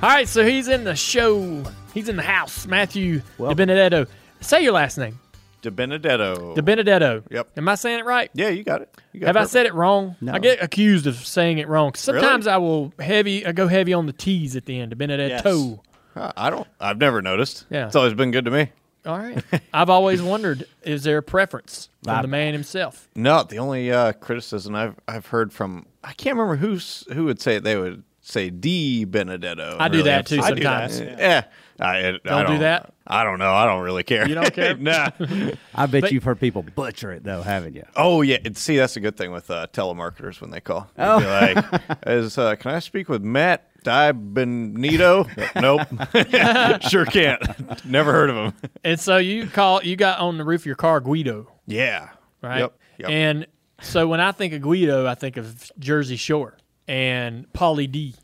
All 0.00 0.08
right, 0.08 0.28
so 0.28 0.46
he's 0.46 0.68
in 0.68 0.84
the 0.84 0.94
show. 0.94 1.64
He's 1.92 2.08
in 2.08 2.14
the 2.14 2.22
house. 2.22 2.64
Matthew 2.68 3.22
Welcome. 3.38 3.66
DiBenedetto. 3.66 4.06
Say 4.40 4.62
your 4.62 4.70
last 4.74 4.98
name. 4.98 5.18
DiBenedetto. 5.62 6.54
De 6.54 6.62
Benedetto. 6.62 7.24
Yep. 7.28 7.48
Am 7.58 7.68
I 7.68 7.74
saying 7.74 7.98
it 7.98 8.04
right? 8.04 8.30
yeah, 8.34 8.50
you 8.50 8.62
got 8.62 8.82
it. 8.82 8.96
You 9.12 9.18
got 9.18 9.26
Have 9.26 9.36
it 9.36 9.40
I 9.40 9.44
said 9.46 9.66
it 9.66 9.74
wrong? 9.74 10.14
No. 10.20 10.32
I 10.34 10.38
get 10.38 10.62
accused 10.62 11.08
of 11.08 11.16
saying 11.16 11.58
it 11.58 11.66
wrong. 11.66 11.94
Sometimes 11.94 12.46
Really? 12.46 12.54
I 12.54 12.58
will 12.58 12.92
heavy. 13.00 13.44
I 13.44 13.50
go 13.50 13.66
heavy 13.66 13.92
on 13.92 14.06
the 14.06 14.12
T's 14.12 14.54
at 14.54 14.64
the 14.66 14.78
end. 14.78 14.96
DiBenedetto. 14.96 15.80
Yes. 16.14 16.32
I 16.36 16.50
don't. 16.50 16.68
I've 16.78 16.98
never 16.98 17.20
noticed. 17.20 17.66
Yeah. 17.68 17.86
it's 17.88 17.96
always 17.96 18.14
been 18.14 18.30
good 18.30 18.44
to 18.44 18.52
me. 18.52 18.70
All 19.06 19.18
right. 19.18 19.42
I've 19.72 19.90
always 19.90 20.20
wondered: 20.22 20.66
is 20.82 21.04
there 21.04 21.18
a 21.18 21.22
preference 21.22 21.88
from 22.02 22.14
Vibe. 22.16 22.22
the 22.22 22.28
man 22.28 22.52
himself? 22.52 23.08
No, 23.14 23.42
the 23.42 23.58
only 23.58 23.90
uh, 23.92 24.12
criticism 24.12 24.74
I've 24.74 24.96
I've 25.06 25.26
heard 25.26 25.52
from 25.52 25.86
I 26.04 26.12
can't 26.12 26.36
remember 26.36 26.56
who's 26.56 27.04
who 27.12 27.24
would 27.24 27.40
say 27.40 27.56
it. 27.56 27.64
They 27.64 27.76
would 27.76 28.02
say 28.20 28.50
D 28.50 29.04
Benedetto. 29.04 29.76
I 29.78 29.88
do 29.88 29.98
really. 29.98 30.10
that 30.10 30.26
too 30.26 30.40
I 30.40 30.50
do 30.50 30.62
sometimes. 30.62 30.98
that. 30.98 31.18
Yeah, 31.18 31.44
I, 31.80 32.08
I 32.08 32.18
Don't 32.24 32.46
do 32.46 32.58
that? 32.58 32.92
I 33.06 33.24
don't 33.24 33.38
know. 33.38 33.54
I 33.54 33.64
don't 33.64 33.82
really 33.82 34.02
care. 34.02 34.28
You 34.28 34.34
don't 34.34 34.52
care? 34.52 34.76
nah. 34.78 35.10
I 35.74 35.86
bet 35.86 36.02
But- 36.02 36.12
you've 36.12 36.24
heard 36.24 36.38
people 36.40 36.62
butcher 36.62 37.12
it, 37.12 37.24
though, 37.24 37.40
haven't 37.42 37.74
you? 37.74 37.84
Oh 37.96 38.20
yeah, 38.22 38.38
and 38.44 38.56
see 38.56 38.76
that's 38.76 38.96
a 38.96 39.00
good 39.00 39.16
thing 39.16 39.32
with 39.32 39.50
uh, 39.50 39.68
telemarketers 39.72 40.40
when 40.40 40.50
they 40.50 40.60
call. 40.60 40.90
Oh. 40.98 41.20
Be 41.20 41.26
like, 41.26 41.82
is 42.06 42.36
uh, 42.36 42.56
can 42.56 42.72
I 42.74 42.80
speak 42.80 43.08
with 43.08 43.22
Matt 43.22 43.64
Di 43.64 43.67
Benito? 43.84 45.26
nope, 45.56 45.80
sure 46.82 47.04
can't. 47.06 47.84
Never 47.84 48.12
heard 48.12 48.30
of 48.30 48.36
him. 48.36 48.70
And 48.84 48.98
so 49.00 49.16
you 49.16 49.46
call 49.46 49.82
you 49.82 49.96
got 49.96 50.20
on 50.20 50.38
the 50.38 50.44
roof 50.44 50.62
of 50.62 50.66
your 50.66 50.74
car 50.76 51.00
Guido, 51.00 51.50
Yeah. 51.66 52.10
right? 52.42 52.60
Yep. 52.60 52.78
Yep. 52.98 53.10
And 53.10 53.46
so 53.80 54.08
when 54.08 54.20
I 54.20 54.32
think 54.32 54.52
of 54.52 54.60
Guido, 54.62 55.06
I 55.06 55.14
think 55.14 55.36
of 55.36 55.70
Jersey 55.78 56.16
Shore 56.16 56.56
and 56.86 57.50
Pauly 57.52 57.90
D. 57.90 58.14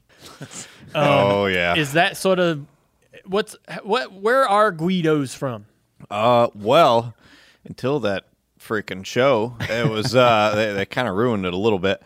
oh 0.95 1.47
yeah. 1.47 1.75
Is 1.77 1.93
that 1.93 2.17
sort 2.17 2.39
of 2.39 2.67
what's 3.27 3.57
what? 3.83 4.13
Where 4.13 4.49
are 4.49 4.73
Guidos 4.73 5.35
from? 5.35 5.67
Uh, 6.11 6.49
well, 6.55 7.15
until 7.65 8.01
that 8.01 8.25
freaking 8.59 9.05
show. 9.05 9.57
It 9.61 9.89
was 9.89 10.15
uh, 10.15 10.53
they, 10.55 10.73
they 10.73 10.87
kind 10.87 11.07
of 11.09 11.15
ruined 11.15 11.47
it 11.47 11.53
a 11.55 11.59
little 11.59 11.79
bit, 11.79 12.03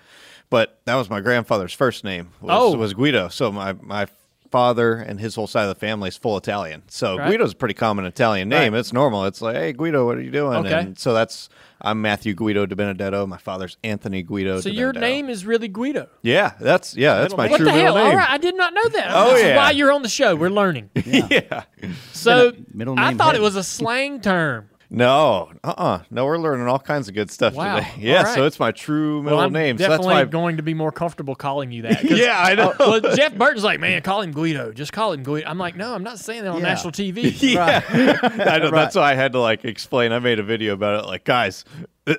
but 0.51 0.81
that 0.85 0.95
was 0.97 1.09
my 1.11 1.21
grandfather's 1.21 1.73
first 1.73 2.05
name. 2.05 2.31
Was, 2.41 2.51
Oh. 2.53 2.77
was 2.77 2.95
Guido. 2.95 3.29
So 3.29 3.51
my 3.53 3.73
my 3.75 4.07
father 4.51 4.95
and 4.95 5.21
his 5.21 5.35
whole 5.35 5.47
side 5.47 5.65
of 5.65 5.69
the 5.69 5.75
family 5.79 6.09
is 6.09 6.17
full 6.17 6.37
Italian. 6.39 6.83
So 6.89 7.19
Right. 7.19 7.31
Guido's 7.33 7.53
a 7.53 7.57
pretty 7.57 7.75
common 7.75 8.07
Italian 8.07 8.49
name. 8.49 8.73
Right. 8.73 8.79
It's 8.79 8.95
normal. 8.95 9.27
It's 9.27 9.43
like, 9.43 9.57
hey 9.57 9.73
Guido, 9.75 10.07
what 10.07 10.17
are 10.17 10.23
you 10.23 10.31
doing? 10.31 10.65
Okay. 10.67 10.81
And 10.81 10.99
so 10.99 11.13
that's 11.13 11.51
I'm 11.83 12.01
Matthew 12.01 12.35
Guido 12.35 12.65
DiBenedetto. 12.67 13.29
My 13.29 13.37
father's 13.37 13.77
Anthony 13.85 14.23
Guido. 14.23 14.61
So 14.61 14.69
your 14.71 14.93
name 14.93 15.29
is 15.29 15.45
really 15.45 15.69
Guido. 15.69 16.09
Yeah, 16.23 16.55
that's 16.59 16.97
yeah, 16.97 17.21
that's 17.21 17.37
my 17.37 17.49
what 17.49 17.57
true 17.59 17.67
the 17.67 17.73
hell? 17.73 17.95
name. 17.95 18.07
All 18.07 18.17
right, 18.17 18.31
I 18.31 18.39
did 18.39 18.57
not 18.57 18.73
know 18.75 18.89
that. 18.89 19.11
Oh, 19.13 19.31
this 19.33 19.41
is 19.41 19.45
yeah. 19.49 19.57
why 19.57 19.71
you're 19.73 19.93
on 19.93 20.03
the 20.03 20.09
show. 20.09 20.35
We're 20.35 20.49
learning. 20.51 20.91
yeah. 21.05 21.65
So 22.13 22.53
Middle 22.73 22.99
I 22.99 23.11
name 23.11 23.19
thought 23.19 23.35
it 23.37 23.43
was 23.43 23.55
a 23.55 23.63
slang 23.63 24.21
term. 24.21 24.71
No, 24.91 25.53
uh, 25.63 25.75
uh 25.77 25.99
no. 26.11 26.25
We're 26.25 26.39
learning 26.39 26.67
all 26.67 26.79
kinds 26.79 27.09
of 27.09 27.15
good 27.15 27.31
stuff 27.31 27.55
Wow. 27.55 27.77
today. 27.77 27.89
Yeah, 27.99 28.23
right. 28.23 28.35
so 28.35 28.47
it's 28.47 28.59
my 28.59 28.73
true 28.73 29.23
middle 29.23 29.37
well, 29.37 29.47
I'm 29.47 29.53
name. 29.53 29.77
So 29.77 29.83
that's 29.83 29.93
definitely 29.99 30.15
why. 30.15 30.25
going 30.25 30.57
to 30.57 30.63
be 30.63 30.73
more 30.73 30.91
comfortable 30.91 31.35
calling 31.35 31.71
you 31.73 31.83
that. 31.83 32.05
yeah, 32.11 32.41
I 32.41 32.55
know. 32.55 32.75
well, 32.81 33.01
Jeff 33.15 33.35
Burton's 33.35 33.65
like, 33.65 33.81
man, 33.81 34.01
call 34.01 34.23
him 34.23 34.33
Guido. 34.33 34.73
Just 34.73 34.93
call 34.93 35.13
him 35.13 35.23
Guido. 35.23 35.47
I'm 35.47 35.59
like, 35.59 35.77
no, 35.77 35.95
I'm 35.95 36.03
not 36.03 36.19
saying 36.19 36.45
that 36.45 36.51
on 36.51 36.61
Yeah. 36.61 36.69
national 36.69 36.93
TV. 36.93 37.37
yeah, 37.43 37.83
I 37.91 38.59
know. 38.59 38.71
Right. 38.71 38.73
That's 38.73 38.97
why 38.97 39.13
I 39.13 39.15
had 39.15 39.33
to 39.33 39.41
like 39.41 39.65
explain. 39.67 40.13
I 40.13 40.21
made 40.21 40.39
a 40.39 40.43
video 40.43 40.73
about 40.73 41.05
it. 41.05 41.07
Like, 41.07 41.25
guys, 41.25 41.65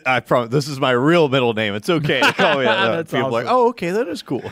I 0.05 0.20
promise 0.20 0.51
this 0.51 0.67
is 0.67 0.80
my 0.80 0.91
real 0.91 1.28
middle 1.28 1.53
name. 1.53 1.74
It's 1.74 1.89
okay 1.89 2.20
to 2.22 2.34
call 2.34 2.59
me 2.59 2.65
that. 2.65 2.91
That's 2.91 3.11
People 3.11 3.28
are 3.28 3.32
like, 3.32 3.45
oh, 3.47 3.70
okay, 3.70 3.89
that 3.91 4.07
is 4.07 4.22
cool. 4.22 4.43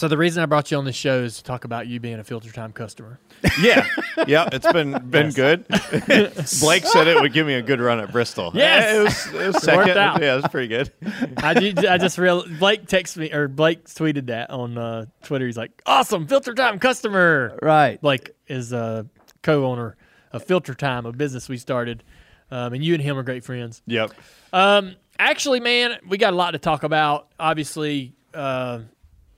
So 0.00 0.08
the 0.08 0.16
reason 0.16 0.42
I 0.42 0.46
brought 0.46 0.70
you 0.70 0.78
on 0.78 0.86
this 0.86 0.96
show 0.96 1.24
is 1.24 1.36
to 1.36 1.44
talk 1.44 1.66
about 1.66 1.86
you 1.86 2.00
being 2.00 2.18
a 2.18 2.24
filter 2.24 2.50
time 2.50 2.72
customer. 2.72 3.20
yeah, 3.60 3.86
yeah, 4.26 4.48
it's 4.50 4.72
been 4.72 4.92
been 5.10 5.30
good. 5.30 5.68
Blake 6.60 6.86
said 6.86 7.06
it 7.06 7.20
would 7.20 7.34
give 7.34 7.46
me 7.46 7.52
a 7.52 7.60
good 7.60 7.80
run 7.80 8.00
at 8.00 8.10
Bristol. 8.10 8.50
Yes. 8.54 8.94
Yeah, 8.94 8.98
it 8.98 9.04
was, 9.04 9.26
it 9.34 9.46
was 9.48 9.56
second. 9.62 9.98
out. 9.98 10.22
Yeah, 10.22 10.32
it 10.32 10.36
was 10.36 10.50
pretty 10.50 10.68
good. 10.68 10.90
I, 11.36 11.52
did, 11.52 11.84
I 11.84 11.98
just 11.98 12.16
real 12.16 12.46
Blake 12.48 12.86
texted 12.86 13.18
me 13.18 13.30
or 13.30 13.46
Blake 13.46 13.84
tweeted 13.84 14.28
that 14.28 14.48
on 14.48 14.78
uh, 14.78 15.04
Twitter. 15.22 15.44
He's 15.44 15.58
like, 15.58 15.82
"Awesome 15.84 16.26
filter 16.26 16.54
time 16.54 16.78
customer." 16.78 17.58
Right. 17.60 18.00
Blake 18.00 18.30
is 18.46 18.72
a 18.72 19.06
co-owner 19.42 19.98
of 20.32 20.42
Filter 20.44 20.72
Time, 20.72 21.04
a 21.04 21.12
business 21.12 21.46
we 21.46 21.58
started, 21.58 22.04
um, 22.50 22.72
and 22.72 22.82
you 22.82 22.94
and 22.94 23.02
him 23.02 23.18
are 23.18 23.22
great 23.22 23.44
friends. 23.44 23.82
Yep. 23.84 24.12
Um, 24.54 24.96
actually, 25.18 25.60
man, 25.60 25.98
we 26.08 26.16
got 26.16 26.32
a 26.32 26.36
lot 26.36 26.52
to 26.52 26.58
talk 26.58 26.84
about. 26.84 27.28
Obviously, 27.38 28.14
uh, 28.32 28.78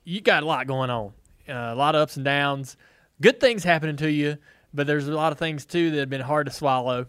you 0.05 0.21
got 0.21 0.43
a 0.43 0.47
lot 0.47 0.67
going 0.67 0.91
on, 0.91 1.13
uh, 1.49 1.53
a 1.53 1.75
lot 1.75 1.95
of 1.95 2.01
ups 2.03 2.17
and 2.17 2.25
downs. 2.25 2.77
Good 3.21 3.41
things 3.41 3.63
happening 3.65 3.97
to 3.99 4.11
you, 4.11 4.37
but 4.75 4.87
there's 4.87 5.09
a 5.09 5.15
lot 5.15 5.33
of 5.33 5.39
things 5.39 5.65
too 5.65 5.91
that 5.93 5.99
have 5.99 6.11
been 6.11 6.21
hard 6.21 6.47
to 6.47 6.53
swallow. 6.53 7.07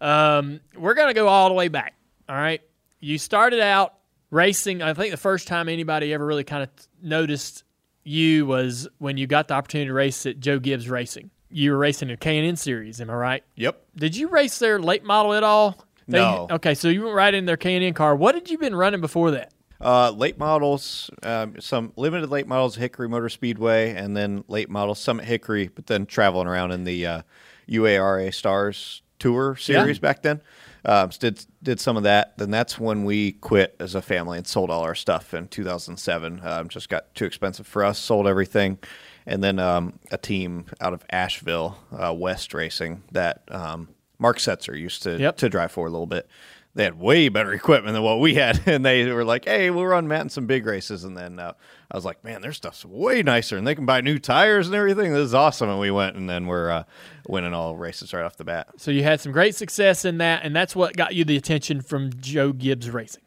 Um, 0.00 0.60
we're 0.76 0.94
gonna 0.94 1.14
go 1.14 1.28
all 1.28 1.48
the 1.48 1.54
way 1.54 1.68
back. 1.68 1.94
All 2.28 2.36
right, 2.36 2.60
you 3.00 3.18
started 3.18 3.60
out 3.60 3.94
racing. 4.30 4.82
I 4.82 4.94
think 4.94 5.10
the 5.10 5.16
first 5.16 5.48
time 5.48 5.68
anybody 5.68 6.14
ever 6.14 6.24
really 6.24 6.44
kind 6.44 6.62
of 6.62 6.68
noticed 7.02 7.64
you 8.04 8.46
was 8.46 8.88
when 8.98 9.16
you 9.16 9.26
got 9.26 9.48
the 9.48 9.54
opportunity 9.54 9.88
to 9.88 9.92
race 9.94 10.24
at 10.26 10.40
Joe 10.40 10.58
Gibbs 10.58 10.88
Racing. 10.88 11.30
You 11.50 11.72
were 11.72 11.78
racing 11.78 12.10
a 12.10 12.16
K&N 12.16 12.56
series, 12.56 13.00
am 13.00 13.10
I 13.10 13.14
right? 13.14 13.44
Yep. 13.56 13.82
Did 13.96 14.16
you 14.16 14.28
race 14.28 14.58
their 14.60 14.78
late 14.78 15.02
model 15.04 15.34
at 15.34 15.42
all? 15.42 15.84
They- 16.06 16.18
No. 16.20 16.46
Okay, 16.50 16.74
so 16.74 16.88
you 16.88 17.02
went 17.02 17.14
right 17.16 17.34
in 17.34 17.44
their 17.44 17.56
K&N 17.56 17.92
car. 17.92 18.14
What 18.14 18.36
had 18.36 18.48
you 18.48 18.56
been 18.56 18.74
running 18.74 19.00
before 19.00 19.32
that? 19.32 19.52
Uh, 19.80 20.10
late 20.10 20.38
models, 20.38 21.10
um, 21.22 21.58
some 21.60 21.92
limited 21.96 22.28
late 22.28 22.46
models, 22.46 22.76
Hickory 22.76 23.08
Motor 23.08 23.30
Speedway, 23.30 23.94
and 23.94 24.14
then 24.16 24.44
late 24.46 24.68
models, 24.68 24.98
Summit 24.98 25.24
Hickory, 25.24 25.68
but 25.68 25.86
then 25.86 26.04
traveling 26.04 26.46
around 26.46 26.72
in 26.72 26.84
the 26.84 27.06
uh, 27.06 27.22
UARA 27.68 28.32
Stars 28.34 29.02
Tour 29.18 29.56
series 29.56 29.98
back 29.98 30.22
then. 30.22 30.40
Um, 30.84 31.10
did 31.18 31.44
did 31.62 31.78
some 31.80 31.96
of 31.98 32.02
that. 32.04 32.36
Then 32.38 32.50
that's 32.50 32.78
when 32.78 33.04
we 33.04 33.32
quit 33.32 33.76
as 33.80 33.94
a 33.94 34.00
family 34.02 34.38
and 34.38 34.46
sold 34.46 34.70
all 34.70 34.82
our 34.82 34.94
stuff 34.94 35.34
in 35.34 35.48
2007. 35.48 36.40
Um, 36.42 36.68
just 36.68 36.88
got 36.88 37.14
too 37.14 37.26
expensive 37.26 37.66
for 37.66 37.84
us, 37.84 37.98
sold 37.98 38.26
everything, 38.26 38.78
and 39.26 39.44
then 39.44 39.58
um, 39.58 39.98
a 40.10 40.16
team 40.18 40.64
out 40.80 40.94
of 40.94 41.04
Asheville, 41.10 41.76
uh, 41.92 42.14
West 42.14 42.54
Racing, 42.54 43.02
that 43.12 43.42
um, 43.48 43.88
Mark 44.18 44.38
Setzer 44.38 44.78
used 44.78 45.02
to 45.02 45.18
Yep. 45.18 45.36
to 45.38 45.48
drive 45.50 45.70
for 45.72 45.86
a 45.86 45.90
little 45.90 46.06
bit. 46.06 46.26
They 46.74 46.84
had 46.84 46.98
way 46.98 47.28
better 47.28 47.52
equipment 47.54 47.94
than 47.94 48.02
what 48.02 48.20
we 48.20 48.34
had, 48.34 48.60
and 48.66 48.84
they 48.84 49.10
were 49.10 49.24
like, 49.24 49.44
"Hey, 49.44 49.70
we'll 49.70 49.86
run 49.86 50.08
Matt 50.08 50.22
in 50.22 50.28
some 50.28 50.46
big 50.46 50.66
races." 50.66 51.04
And 51.04 51.16
then 51.16 51.38
uh, 51.38 51.52
I 51.90 51.96
was 51.96 52.04
like, 52.04 52.22
"Man, 52.24 52.40
their 52.40 52.52
stuff's 52.52 52.84
way 52.84 53.22
nicer, 53.22 53.56
and 53.56 53.66
they 53.66 53.74
can 53.74 53.86
buy 53.86 54.00
new 54.00 54.18
tires 54.18 54.66
and 54.66 54.76
everything. 54.76 55.12
This 55.12 55.26
is 55.26 55.34
awesome." 55.34 55.68
And 55.68 55.80
we 55.80 55.90
went, 55.90 56.16
and 56.16 56.28
then 56.28 56.46
we're 56.46 56.70
uh, 56.70 56.84
winning 57.28 57.54
all 57.54 57.76
races 57.76 58.12
right 58.12 58.24
off 58.24 58.36
the 58.36 58.44
bat. 58.44 58.68
So 58.76 58.90
you 58.90 59.02
had 59.02 59.20
some 59.20 59.32
great 59.32 59.54
success 59.54 60.04
in 60.04 60.18
that, 60.18 60.44
and 60.44 60.54
that's 60.54 60.76
what 60.76 60.96
got 60.96 61.14
you 61.14 61.24
the 61.24 61.36
attention 61.36 61.80
from 61.80 62.10
Joe 62.20 62.52
Gibbs 62.52 62.90
Racing. 62.90 63.22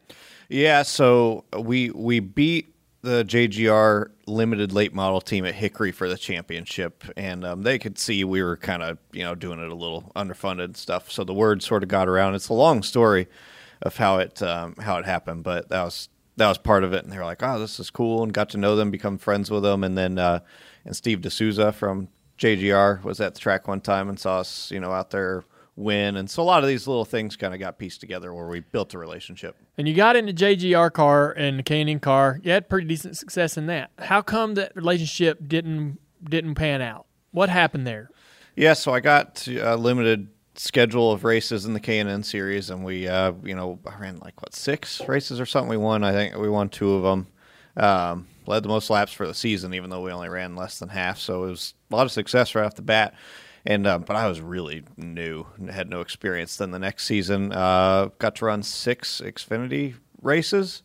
Yeah, 0.48 0.82
so 0.82 1.44
we 1.58 1.90
we 1.90 2.20
beat 2.20 2.73
the 3.04 3.22
JGR 3.22 4.10
limited 4.26 4.72
late 4.72 4.94
model 4.94 5.20
team 5.20 5.44
at 5.44 5.54
Hickory 5.54 5.92
for 5.92 6.08
the 6.08 6.16
championship, 6.16 7.04
and 7.18 7.44
um, 7.44 7.62
they 7.62 7.78
could 7.78 7.98
see 7.98 8.24
we 8.24 8.42
were 8.42 8.56
kind 8.56 8.82
of 8.82 8.98
you 9.12 9.22
know 9.22 9.34
doing 9.34 9.60
it 9.60 9.70
a 9.70 9.74
little 9.74 10.10
underfunded 10.16 10.76
stuff. 10.76 11.12
So 11.12 11.22
the 11.22 11.34
word 11.34 11.62
sort 11.62 11.82
of 11.82 11.90
got 11.90 12.08
around. 12.08 12.34
It's 12.34 12.48
a 12.48 12.54
long 12.54 12.82
story 12.82 13.28
of 13.82 13.98
how 13.98 14.18
it 14.18 14.40
um, 14.42 14.74
how 14.76 14.96
it 14.96 15.04
happened, 15.04 15.44
but 15.44 15.68
that 15.68 15.84
was 15.84 16.08
that 16.36 16.48
was 16.48 16.56
part 16.56 16.82
of 16.82 16.94
it. 16.94 17.04
And 17.04 17.12
they 17.12 17.18
were 17.18 17.26
like, 17.26 17.42
"Oh, 17.42 17.58
this 17.58 17.78
is 17.78 17.90
cool," 17.90 18.22
and 18.22 18.32
got 18.32 18.48
to 18.50 18.58
know 18.58 18.74
them, 18.74 18.90
become 18.90 19.18
friends 19.18 19.50
with 19.50 19.62
them, 19.62 19.84
and 19.84 19.98
then 19.98 20.18
uh, 20.18 20.40
and 20.86 20.96
Steve 20.96 21.20
D'Souza 21.20 21.72
from 21.72 22.08
JGR 22.38 23.04
was 23.04 23.20
at 23.20 23.34
the 23.34 23.40
track 23.40 23.68
one 23.68 23.82
time 23.82 24.08
and 24.08 24.18
saw 24.18 24.38
us 24.38 24.70
you 24.70 24.80
know 24.80 24.92
out 24.92 25.10
there 25.10 25.44
win, 25.76 26.16
and 26.16 26.30
so 26.30 26.42
a 26.42 26.44
lot 26.44 26.62
of 26.62 26.68
these 26.68 26.86
little 26.86 27.04
things 27.04 27.36
kind 27.36 27.54
of 27.54 27.60
got 27.60 27.78
pieced 27.78 28.00
together 28.00 28.32
where 28.32 28.46
we 28.46 28.60
built 28.60 28.94
a 28.94 28.98
relationship. 28.98 29.56
And 29.76 29.88
you 29.88 29.94
got 29.94 30.16
into 30.16 30.32
JGR 30.32 30.92
car 30.92 31.32
and 31.32 31.58
the 31.58 31.62
K&N 31.62 32.00
car. 32.00 32.40
You 32.42 32.52
had 32.52 32.68
pretty 32.68 32.86
decent 32.86 33.16
success 33.16 33.56
in 33.56 33.66
that. 33.66 33.90
How 33.98 34.22
come 34.22 34.54
that 34.54 34.74
relationship 34.76 35.46
didn't 35.46 35.98
didn't 36.22 36.54
pan 36.54 36.80
out? 36.80 37.06
What 37.32 37.48
happened 37.48 37.86
there? 37.86 38.10
Yeah, 38.56 38.74
so 38.74 38.92
I 38.94 39.00
got 39.00 39.46
a 39.48 39.76
limited 39.76 40.28
schedule 40.56 41.10
of 41.10 41.24
races 41.24 41.64
in 41.64 41.74
the 41.74 41.80
K&N 41.80 42.22
series, 42.22 42.70
and 42.70 42.84
we, 42.84 43.08
uh, 43.08 43.32
you 43.42 43.56
know, 43.56 43.80
I 43.86 43.98
ran 43.98 44.18
like 44.18 44.40
what 44.40 44.54
six 44.54 45.00
races 45.08 45.40
or 45.40 45.46
something. 45.46 45.70
We 45.70 45.76
won. 45.76 46.04
I 46.04 46.12
think 46.12 46.36
we 46.36 46.48
won 46.48 46.68
two 46.68 46.94
of 46.94 47.02
them. 47.02 47.26
Um, 47.76 48.28
led 48.46 48.62
the 48.62 48.68
most 48.68 48.90
laps 48.90 49.12
for 49.12 49.26
the 49.26 49.34
season, 49.34 49.74
even 49.74 49.90
though 49.90 50.02
we 50.02 50.12
only 50.12 50.28
ran 50.28 50.54
less 50.54 50.78
than 50.78 50.90
half. 50.90 51.18
So 51.18 51.44
it 51.44 51.50
was 51.50 51.74
a 51.90 51.96
lot 51.96 52.06
of 52.06 52.12
success 52.12 52.54
right 52.54 52.64
off 52.64 52.74
the 52.74 52.82
bat. 52.82 53.14
And 53.66 53.86
um, 53.86 54.02
but 54.02 54.14
I 54.16 54.26
was 54.28 54.40
really 54.42 54.84
new, 54.96 55.46
and 55.56 55.70
had 55.70 55.88
no 55.88 56.00
experience. 56.02 56.56
Then 56.56 56.70
the 56.70 56.78
next 56.78 57.04
season, 57.06 57.50
uh, 57.52 58.10
got 58.18 58.36
to 58.36 58.44
run 58.44 58.62
six 58.62 59.22
Xfinity 59.24 59.94
races, 60.20 60.82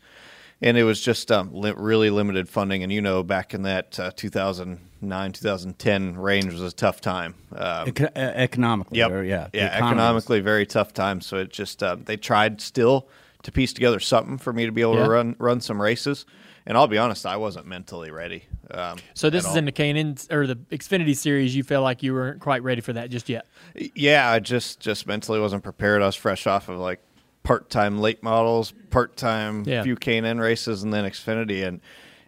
and 0.61 0.77
it 0.77 0.83
was 0.83 1.01
just 1.01 1.29
um, 1.29 1.49
li- 1.53 1.73
really 1.75 2.09
limited 2.09 2.47
funding. 2.47 2.81
And 2.83 2.91
you 2.91 3.01
know, 3.01 3.21
back 3.21 3.53
in 3.53 3.63
that 3.63 3.99
uh, 3.99 4.11
2009, 4.15 5.31
2010 5.33 6.17
range 6.17 6.53
was 6.53 6.61
a 6.61 6.71
tough 6.71 7.01
time. 7.01 7.35
Um, 7.53 7.89
Eco- 7.89 8.05
uh, 8.05 8.19
economically. 8.19 8.99
Yep. 8.99 9.11
or, 9.11 9.23
yeah. 9.23 9.49
Yeah. 9.53 9.71
Economically, 9.73 10.39
very 10.39 10.65
tough 10.65 10.93
time. 10.93 11.19
So 11.19 11.35
it 11.37 11.49
just 11.49 11.83
uh, 11.83 11.97
they 12.01 12.15
tried 12.15 12.61
still 12.61 13.09
to 13.43 13.51
piece 13.51 13.73
together 13.73 13.99
something 13.99 14.37
for 14.37 14.53
me 14.53 14.65
to 14.65 14.71
be 14.71 14.81
able 14.81 14.95
Yeah. 14.95 15.03
to 15.03 15.09
run 15.09 15.35
run 15.37 15.59
some 15.59 15.81
races. 15.81 16.25
And 16.65 16.77
I'll 16.77 16.87
be 16.87 16.97
honest, 16.97 17.25
I 17.25 17.37
wasn't 17.37 17.65
mentally 17.65 18.11
ready. 18.11 18.43
Um, 18.71 18.97
So 19.13 19.29
this 19.29 19.43
is 19.45 19.51
all. 19.51 19.57
in 19.57 19.65
the 19.65 19.71
K&N 19.71 20.15
or 20.29 20.45
the 20.45 20.55
Xfinity 20.55 21.15
series. 21.17 21.55
You 21.55 21.63
felt 21.63 21.83
like 21.83 22.03
you 22.03 22.13
weren't 22.13 22.39
quite 22.39 22.61
ready 22.63 22.81
for 22.81 22.93
that 22.93 23.09
just 23.09 23.27
yet. 23.29 23.47
Yeah, 23.95 24.29
I 24.29 24.39
just 24.39 24.79
just 24.79 25.07
mentally 25.07 25.39
wasn't 25.39 25.63
prepared. 25.63 26.01
I 26.01 26.05
was 26.05 26.15
fresh 26.15 26.45
off 26.47 26.69
of 26.69 26.77
like 26.77 26.99
part 27.43 27.69
time 27.69 27.99
late 27.99 28.21
models, 28.21 28.73
part 28.91 29.15
time 29.17 29.63
Yeah. 29.65 29.81
few 29.83 29.95
K 29.95 30.17
and 30.17 30.27
N 30.27 30.39
races, 30.39 30.83
and 30.83 30.93
then 30.93 31.05
Xfinity, 31.05 31.65
and 31.67 31.81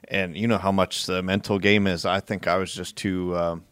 and 0.08 0.36
you 0.36 0.48
know 0.48 0.58
how 0.58 0.72
much 0.72 1.06
the 1.06 1.22
mental 1.22 1.60
game 1.60 1.86
is. 1.86 2.06
I 2.06 2.20
think 2.22 2.48
I 2.48 2.58
was 2.58 2.74
just 2.74 2.96
too 2.96 3.38
um, 3.38 3.64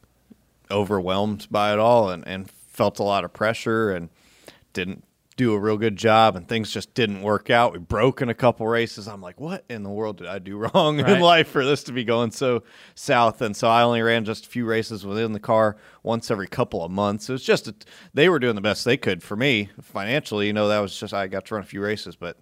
overwhelmed 0.72 1.48
by 1.50 1.74
it 1.74 1.80
all, 1.80 2.10
and 2.10 2.28
and 2.28 2.50
felt 2.52 3.00
a 3.00 3.04
lot 3.04 3.24
of 3.24 3.34
pressure, 3.34 3.92
and 3.92 4.10
didn't 4.74 5.04
do 5.40 5.54
a 5.54 5.60
real 5.60 5.78
good 5.78 5.96
job, 5.96 6.36
and 6.36 6.48
things 6.48 6.70
just 6.70 6.94
didn't 6.94 7.22
work 7.22 7.50
out. 7.50 7.72
We 7.72 7.80
broke 7.80 8.22
in 8.22 8.28
a 8.28 8.34
couple 8.34 8.68
races. 8.68 9.08
I'm 9.08 9.22
like, 9.22 9.40
what 9.40 9.64
in 9.70 9.84
the 9.84 9.90
world 9.90 10.18
did 10.18 10.28
I 10.28 10.38
do 10.38 10.58
wrong 10.74 11.00
Right. 11.02 11.14
in 11.14 11.22
life 11.22 11.48
for 11.48 11.66
this 11.66 11.84
to 11.86 11.94
be 11.94 12.04
going 12.04 12.32
so 12.32 12.64
south? 12.94 13.42
And 13.42 13.56
so 13.56 13.70
I 13.70 13.82
only 13.84 14.02
ran 14.02 14.26
just 14.26 14.46
a 14.46 14.50
few 14.50 14.66
races 14.66 15.06
within 15.06 15.32
the 15.32 15.40
car 15.40 15.78
once 16.04 16.30
every 16.30 16.48
couple 16.48 16.84
of 16.84 16.92
months. 16.92 17.30
It 17.30 17.32
was 17.32 17.44
just 17.44 17.68
a, 17.70 17.76
they 18.14 18.28
were 18.28 18.38
doing 18.38 18.56
the 18.56 18.62
best 18.62 18.84
they 18.84 18.98
could 18.98 19.24
for 19.24 19.38
me 19.38 19.70
financially. 19.82 20.48
You 20.48 20.54
know, 20.54 20.68
that 20.68 20.80
was 20.80 21.00
just 21.00 21.14
I 21.14 21.28
got 21.28 21.46
to 21.46 21.56
run 21.56 21.64
a 21.64 21.66
few 21.68 21.82
races, 21.82 22.18
but 22.18 22.38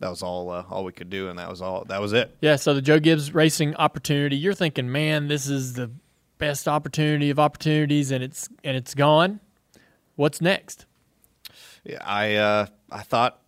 that 0.00 0.08
was 0.08 0.22
all 0.22 0.50
uh, 0.50 0.64
all 0.70 0.84
we 0.84 0.92
could 0.92 1.10
do, 1.10 1.28
and 1.28 1.38
that 1.38 1.50
was 1.50 1.60
all 1.60 1.84
that 1.88 2.00
was 2.00 2.14
it. 2.14 2.34
Yeah, 2.40 2.56
so 2.56 2.72
the 2.72 2.80
Joe 2.80 2.98
Gibbs 2.98 3.34
Racing 3.34 3.74
opportunity, 3.76 4.36
you're 4.36 4.54
thinking, 4.54 4.90
man, 4.90 5.28
this 5.28 5.48
is 5.48 5.74
the 5.74 5.90
best 6.38 6.66
opportunity 6.66 7.28
of 7.28 7.38
opportunities, 7.38 8.10
and 8.10 8.24
it's 8.24 8.48
and 8.64 8.74
it's 8.76 8.94
gone. 8.94 9.40
What's 10.16 10.40
next? 10.40 10.86
I 11.96 12.36
uh, 12.36 12.66
I 12.90 13.02
thought 13.02 13.40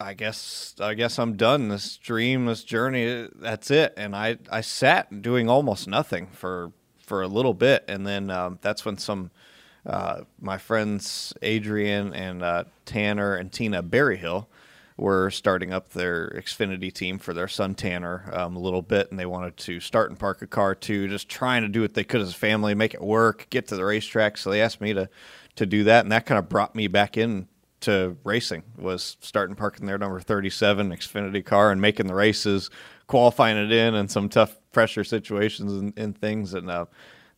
I 0.00 0.14
guess 0.14 0.74
I 0.80 0.94
guess 0.94 1.18
I'm 1.18 1.36
done. 1.36 1.68
This 1.68 1.96
dream, 1.96 2.46
this 2.46 2.64
journey, 2.64 3.28
that's 3.34 3.70
it. 3.70 3.94
And 3.96 4.14
I 4.14 4.38
I 4.50 4.60
sat 4.60 5.22
doing 5.22 5.48
almost 5.48 5.88
nothing 5.88 6.28
for 6.28 6.72
for 6.98 7.22
a 7.22 7.28
little 7.28 7.54
bit, 7.54 7.84
and 7.88 8.06
then 8.06 8.30
um, 8.30 8.58
that's 8.60 8.84
when 8.84 8.98
some 8.98 9.30
uh, 9.86 10.22
my 10.40 10.58
friends 10.58 11.32
Adrian 11.42 12.12
and 12.14 12.42
uh, 12.42 12.64
Tanner 12.86 13.34
and 13.34 13.52
Tina 13.52 13.82
Berryhill 13.82 14.48
were 14.96 15.30
starting 15.30 15.72
up 15.72 15.90
their 15.90 16.30
Xfinity 16.30 16.92
team 16.92 17.18
for 17.18 17.34
their 17.34 17.48
son 17.48 17.74
Tanner 17.74 18.30
um, 18.32 18.56
a 18.56 18.60
little 18.60 18.82
bit, 18.82 19.10
and 19.10 19.18
they 19.18 19.26
wanted 19.26 19.56
to 19.56 19.80
start 19.80 20.10
and 20.10 20.18
park 20.18 20.40
a 20.40 20.46
car 20.46 20.74
too, 20.74 21.08
just 21.08 21.28
trying 21.28 21.62
to 21.62 21.68
do 21.68 21.80
what 21.80 21.94
they 21.94 22.04
could 22.04 22.20
as 22.20 22.30
a 22.30 22.36
family, 22.36 22.74
make 22.74 22.94
it 22.94 23.02
work, 23.02 23.48
get 23.50 23.68
to 23.68 23.76
the 23.76 23.84
racetrack. 23.84 24.38
So 24.38 24.50
they 24.50 24.60
asked 24.60 24.80
me 24.80 24.92
to 24.94 25.08
to 25.56 25.66
do 25.66 25.84
that, 25.84 26.04
and 26.04 26.12
that 26.12 26.26
kind 26.26 26.38
of 26.38 26.48
brought 26.48 26.74
me 26.74 26.88
back 26.88 27.16
in 27.16 27.48
to 27.84 28.16
racing. 28.24 28.62
Was 28.76 29.16
starting 29.20 29.56
parking 29.56 29.86
their 29.86 29.98
number 29.98 30.20
thirty 30.20 30.50
seven 30.50 30.90
Xfinity 30.90 31.44
car 31.44 31.70
and 31.72 31.80
making 31.80 32.06
the 32.06 32.14
races, 32.14 32.70
qualifying 33.06 33.56
it 33.56 33.72
in, 33.72 33.94
and 33.94 34.10
some 34.10 34.28
tough 34.28 34.58
pressure 34.72 35.04
situations 35.04 35.72
and, 35.72 35.92
and 35.96 36.18
things, 36.18 36.52
and 36.54 36.70
uh, 36.70 36.86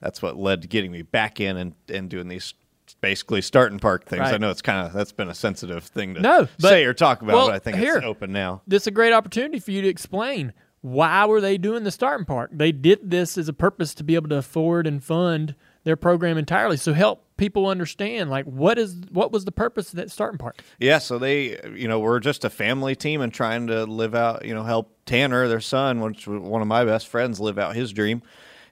that's 0.01 0.21
what 0.23 0.37
led 0.37 0.63
to 0.63 0.69
getting 0.69 0.91
me 0.91 1.03
back 1.03 1.41
in 1.41 1.57
and, 1.57 1.75
and 1.89 2.09
doing 2.09 2.29
these 2.29 2.55
basically 3.01 3.43
start 3.43 3.73
and 3.73 3.83
park 3.83 4.05
things. 4.07 4.23
I 4.23 4.39
know 4.39 4.51
it's 4.51 4.63
kind 4.63 4.87
of 4.87 4.93
that's 4.93 5.13
been 5.13 5.29
a 5.29 5.35
sensitive 5.35 5.85
thing 5.85 6.15
to 6.15 6.21
No, 6.21 6.49
but- 6.61 6.69
say 6.71 6.85
or 6.85 6.95
talk 6.95 7.21
about, 7.21 7.35
well, 7.35 7.47
but 7.49 7.55
I 7.57 7.59
think 7.59 7.77
here. 7.79 7.97
it's 7.97 8.07
open 8.07 8.33
now. 8.33 8.63
this 8.67 8.85
is 8.85 8.87
a 8.87 8.93
great 8.93 9.13
opportunity 9.13 9.59
for 9.59 9.73
you 9.73 9.83
to 9.83 9.89
explain 9.89 10.53
why 10.83 11.25
were 11.27 11.41
they 11.41 11.59
doing 11.59 11.83
the 11.83 11.91
starting 11.91 12.25
park. 12.25 12.51
They 12.53 12.71
did 12.71 13.11
this 13.11 13.37
as 13.37 13.49
a 13.49 13.53
purpose 13.53 13.93
to 13.97 14.05
be 14.05 14.15
able 14.15 14.29
to 14.29 14.37
afford 14.37 14.87
and 14.87 15.03
fund 15.03 15.57
their 15.83 15.97
program 15.97 16.39
entirely. 16.39 16.77
So 16.77 16.93
help 16.93 17.26
people 17.37 17.67
understand 17.67 18.31
like 18.31 18.45
what 18.47 18.79
is 18.79 18.97
what 19.11 19.33
was 19.33 19.45
the 19.45 19.53
purpose 19.53 19.91
of 19.91 19.97
that 19.97 20.11
starting 20.11 20.39
park. 20.39 20.63
Yeah, 20.79 20.99
so 20.99 21.19
they, 21.19 21.61
you 21.75 21.89
know, 21.89 22.01
we're 22.01 22.21
just 22.21 22.45
a 22.45 22.51
family 22.51 22.97
team 22.97 23.21
and 23.21 23.33
trying 23.33 23.67
to 23.69 23.85
live 23.85 24.15
out, 24.15 24.45
you 24.45 24.55
know, 24.55 24.63
help 24.63 24.93
Tanner, 25.07 25.49
their 25.49 25.61
son, 25.61 26.01
which 26.01 26.27
was 26.27 26.41
one 26.41 26.63
of 26.63 26.69
my 26.69 26.85
best 26.85 27.09
friends, 27.09 27.41
live 27.41 27.59
out 27.59 27.77
his 27.77 27.93
dream, 27.93 28.23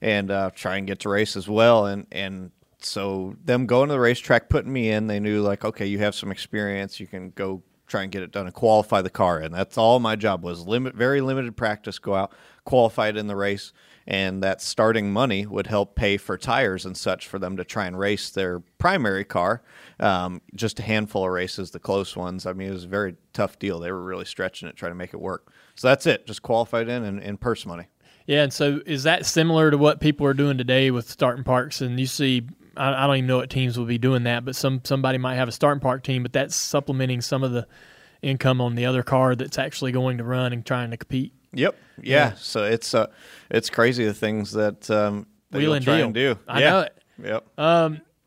and 0.00 0.30
uh, 0.30 0.50
try 0.54 0.76
and 0.76 0.86
get 0.86 1.00
to 1.00 1.08
race 1.08 1.36
as 1.36 1.48
well. 1.48 1.86
And 1.86 2.06
and 2.10 2.50
so 2.78 3.36
them 3.44 3.66
going 3.66 3.88
to 3.88 3.94
the 3.94 4.00
racetrack, 4.00 4.48
putting 4.48 4.72
me 4.72 4.90
in, 4.90 5.06
they 5.06 5.20
knew 5.20 5.40
like, 5.42 5.64
okay, 5.64 5.86
you 5.86 5.98
have 5.98 6.14
some 6.14 6.30
experience, 6.30 7.00
you 7.00 7.06
can 7.06 7.30
go 7.30 7.62
try 7.86 8.02
and 8.02 8.10
get 8.10 8.22
it 8.22 8.32
done 8.32 8.46
and 8.46 8.54
qualify 8.54 9.02
the 9.02 9.10
car. 9.10 9.38
And 9.38 9.54
that's 9.54 9.76
all 9.78 10.00
my 10.00 10.16
job 10.16 10.42
was 10.42 10.66
limit, 10.66 10.94
very 10.94 11.20
limited 11.20 11.56
practice, 11.56 11.98
go 11.98 12.14
out, 12.14 12.32
qualify 12.64 13.08
it 13.08 13.16
in 13.16 13.26
the 13.26 13.36
race. 13.36 13.72
And 14.07 14.42
that 14.42 14.61
starting 14.61 15.12
money 15.12 15.46
would 15.46 15.66
help 15.66 15.94
pay 15.94 16.18
for 16.18 16.36
tires 16.36 16.84
and 16.84 16.96
such 16.96 17.26
for 17.26 17.38
them 17.38 17.57
to 17.57 17.64
try 17.64 17.86
and 17.86 17.98
race 17.98 18.30
their 18.30 18.61
primary 18.78 19.24
car. 19.24 19.62
Um, 19.98 20.42
just 20.55 20.78
a 20.78 20.82
handful 20.82 21.24
of 21.24 21.30
races, 21.30 21.70
the 21.70 21.78
close 21.78 22.14
ones. 22.14 22.44
I 22.44 22.52
mean, 22.52 22.68
it 22.68 22.72
was 22.72 22.84
a 22.84 22.88
very 22.88 23.16
tough 23.32 23.59
deal. 23.59 23.80
They 23.80 23.90
were 23.90 24.02
really 24.02 24.26
stretching 24.26 24.68
it, 24.68 24.76
trying 24.76 24.92
to 24.92 24.96
make 24.96 25.14
it 25.14 25.20
work. 25.20 25.52
So 25.74 25.88
that's 25.88 26.07
it. 26.07 26.26
Just 26.26 26.42
qualified 26.42 26.88
in 26.88 27.02
and, 27.02 27.20
and 27.20 27.40
purse 27.40 27.64
money. 27.64 27.86
Yeah, 28.26 28.42
and 28.42 28.52
so 28.52 28.80
is 28.86 29.02
that 29.02 29.26
similar 29.26 29.70
to 29.70 29.78
what 29.78 30.00
people 30.00 30.26
are 30.26 30.34
doing 30.34 30.57
today 30.57 30.90
with 30.90 31.11
starting 31.11 31.44
parks? 31.44 31.80
And 31.80 32.00
you 32.00 32.07
see, 32.07 32.46
I, 32.76 33.05
I 33.05 33.07
don't 33.07 33.16
even 33.16 33.26
know 33.26 33.36
what 33.38 33.50
teams 33.50 33.78
will 33.78 33.86
be 33.86 33.98
doing 33.98 34.24
that, 34.24 34.44
but 34.44 34.57
some 34.57 34.80
somebody 34.84 35.18
might 35.18 35.34
have 35.34 35.48
a 35.48 35.52
starting 35.52 35.80
park 35.80 36.02
team, 36.02 36.22
but 36.22 36.32
that's 36.32 36.57
supplementing 36.57 37.20
some 37.20 37.42
of 37.42 37.52
the 37.52 37.66
income 38.22 38.61
on 38.61 38.74
the 38.74 38.86
other 38.86 39.02
car 39.02 39.34
that's 39.36 39.59
actually 39.59 39.92
going 39.92 40.18
to 40.18 40.24
run 40.24 40.52
and 40.52 40.64
trying 40.64 40.90
to 40.90 40.96
compete. 40.96 41.32
Yep. 41.55 41.76
Yeah. 42.02 42.34
So 42.34 42.64
it's 42.64 42.94
uh, 42.94 43.07
it's 43.50 43.70
crazy 43.70 44.05
the 44.05 44.14
things 44.14 44.52
that 44.52 44.90
um, 44.90 45.26
that 45.50 45.59
Wheel 45.59 45.68
you'll 45.68 45.74
and 45.74 45.84
try 45.84 45.96
deal. 45.98 46.07
and 46.07 46.14
do. 46.14 46.38
I 46.48 46.61
yeah. 46.61 46.70
know 46.70 46.80
it. 46.80 46.98
Yep. 47.22 47.44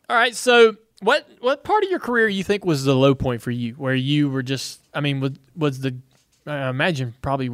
All 0.10 0.16
right, 0.16 0.34
so 0.34 0.78
what 1.02 1.28
what 1.42 1.66
part 1.66 1.84
of 1.84 1.90
your 1.90 2.00
career 2.00 2.30
you 2.30 2.44
think 2.44 2.64
was 2.64 2.86
the 2.86 2.96
low 2.96 3.14
point 3.14 3.42
for 3.42 3.52
you, 3.52 3.74
where 3.74 3.94
you 3.94 4.30
were 4.30 4.42
just? 4.42 4.80
I 4.94 5.02
mean, 5.02 5.20
was, 5.20 5.34
was 5.54 5.82
the? 5.82 5.98
I 6.46 6.70
imagine 6.70 7.14
probably 7.22 7.52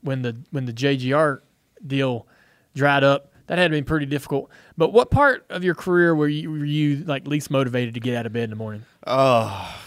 when 0.00 0.22
the 0.22 0.36
when 0.50 0.64
the 0.64 0.72
JGR 0.72 1.40
deal 1.86 2.26
dried 2.74 3.04
up, 3.04 3.32
that 3.46 3.58
had 3.58 3.70
been 3.70 3.84
pretty 3.84 4.06
difficult. 4.06 4.50
But 4.76 4.92
what 4.92 5.12
part 5.12 5.46
of 5.50 5.62
your 5.62 5.76
career 5.76 6.16
were 6.16 6.26
you 6.26 6.50
were 6.50 6.64
you 6.64 7.04
like 7.04 7.28
least 7.28 7.48
motivated 7.48 7.94
to 7.94 8.00
get 8.00 8.16
out 8.16 8.26
of 8.26 8.32
bed 8.32 8.44
in 8.44 8.50
the 8.50 8.56
morning? 8.56 8.84
Oh 9.06 9.80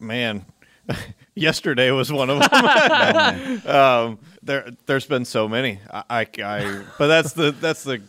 man 0.00 0.44
yesterday 1.36 1.90
was 1.92 2.12
one 2.12 2.28
of 2.28 2.40
them 2.40 3.66
um, 3.68 4.18
there 4.42 4.70
there's 4.86 5.06
been 5.06 5.24
so 5.24 5.48
many 5.48 5.80
I, 5.92 6.02
I, 6.10 6.26
I- 6.42 6.82
but 6.98 7.06
that's 7.08 7.32
the 7.32 7.52
that's 7.52 7.84
the 7.84 8.02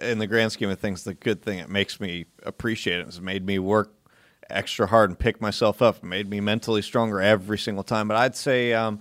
in 0.00 0.18
the 0.18 0.26
grand 0.26 0.52
scheme 0.52 0.70
of 0.70 0.78
things 0.78 1.04
the 1.04 1.14
good 1.14 1.42
thing 1.42 1.58
it 1.58 1.68
makes 1.68 1.98
me 2.00 2.26
appreciate 2.44 3.00
it 3.00 3.06
it's 3.08 3.20
made 3.20 3.44
me 3.44 3.58
work 3.58 3.92
extra 4.48 4.86
hard 4.86 5.10
and 5.10 5.18
pick 5.18 5.40
myself 5.40 5.82
up 5.82 5.96
it 5.96 6.04
made 6.04 6.30
me 6.30 6.40
mentally 6.40 6.82
stronger 6.82 7.20
every 7.20 7.58
single 7.58 7.82
time 7.82 8.06
but 8.06 8.16
i'd 8.16 8.36
say 8.36 8.72
um, 8.72 9.00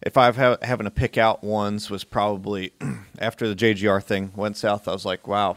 if 0.00 0.16
I've 0.16 0.36
ha- 0.36 0.56
having 0.62 0.84
to 0.84 0.90
pick 0.92 1.18
out 1.18 1.42
ones 1.42 1.90
was 1.90 2.04
probably 2.04 2.72
after 3.18 3.52
the 3.52 3.56
JGR 3.56 4.00
thing 4.00 4.30
went 4.36 4.56
south. 4.56 4.86
I 4.86 4.92
was 4.92 5.04
like, 5.04 5.26
wow, 5.26 5.56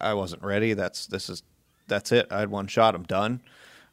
I 0.00 0.14
wasn't 0.14 0.42
ready. 0.42 0.74
That's 0.74 1.06
this 1.06 1.30
is 1.30 1.44
that's 1.86 2.10
it. 2.10 2.26
I 2.32 2.40
had 2.40 2.50
one 2.50 2.66
shot. 2.66 2.96
I'm 2.96 3.04
done. 3.04 3.40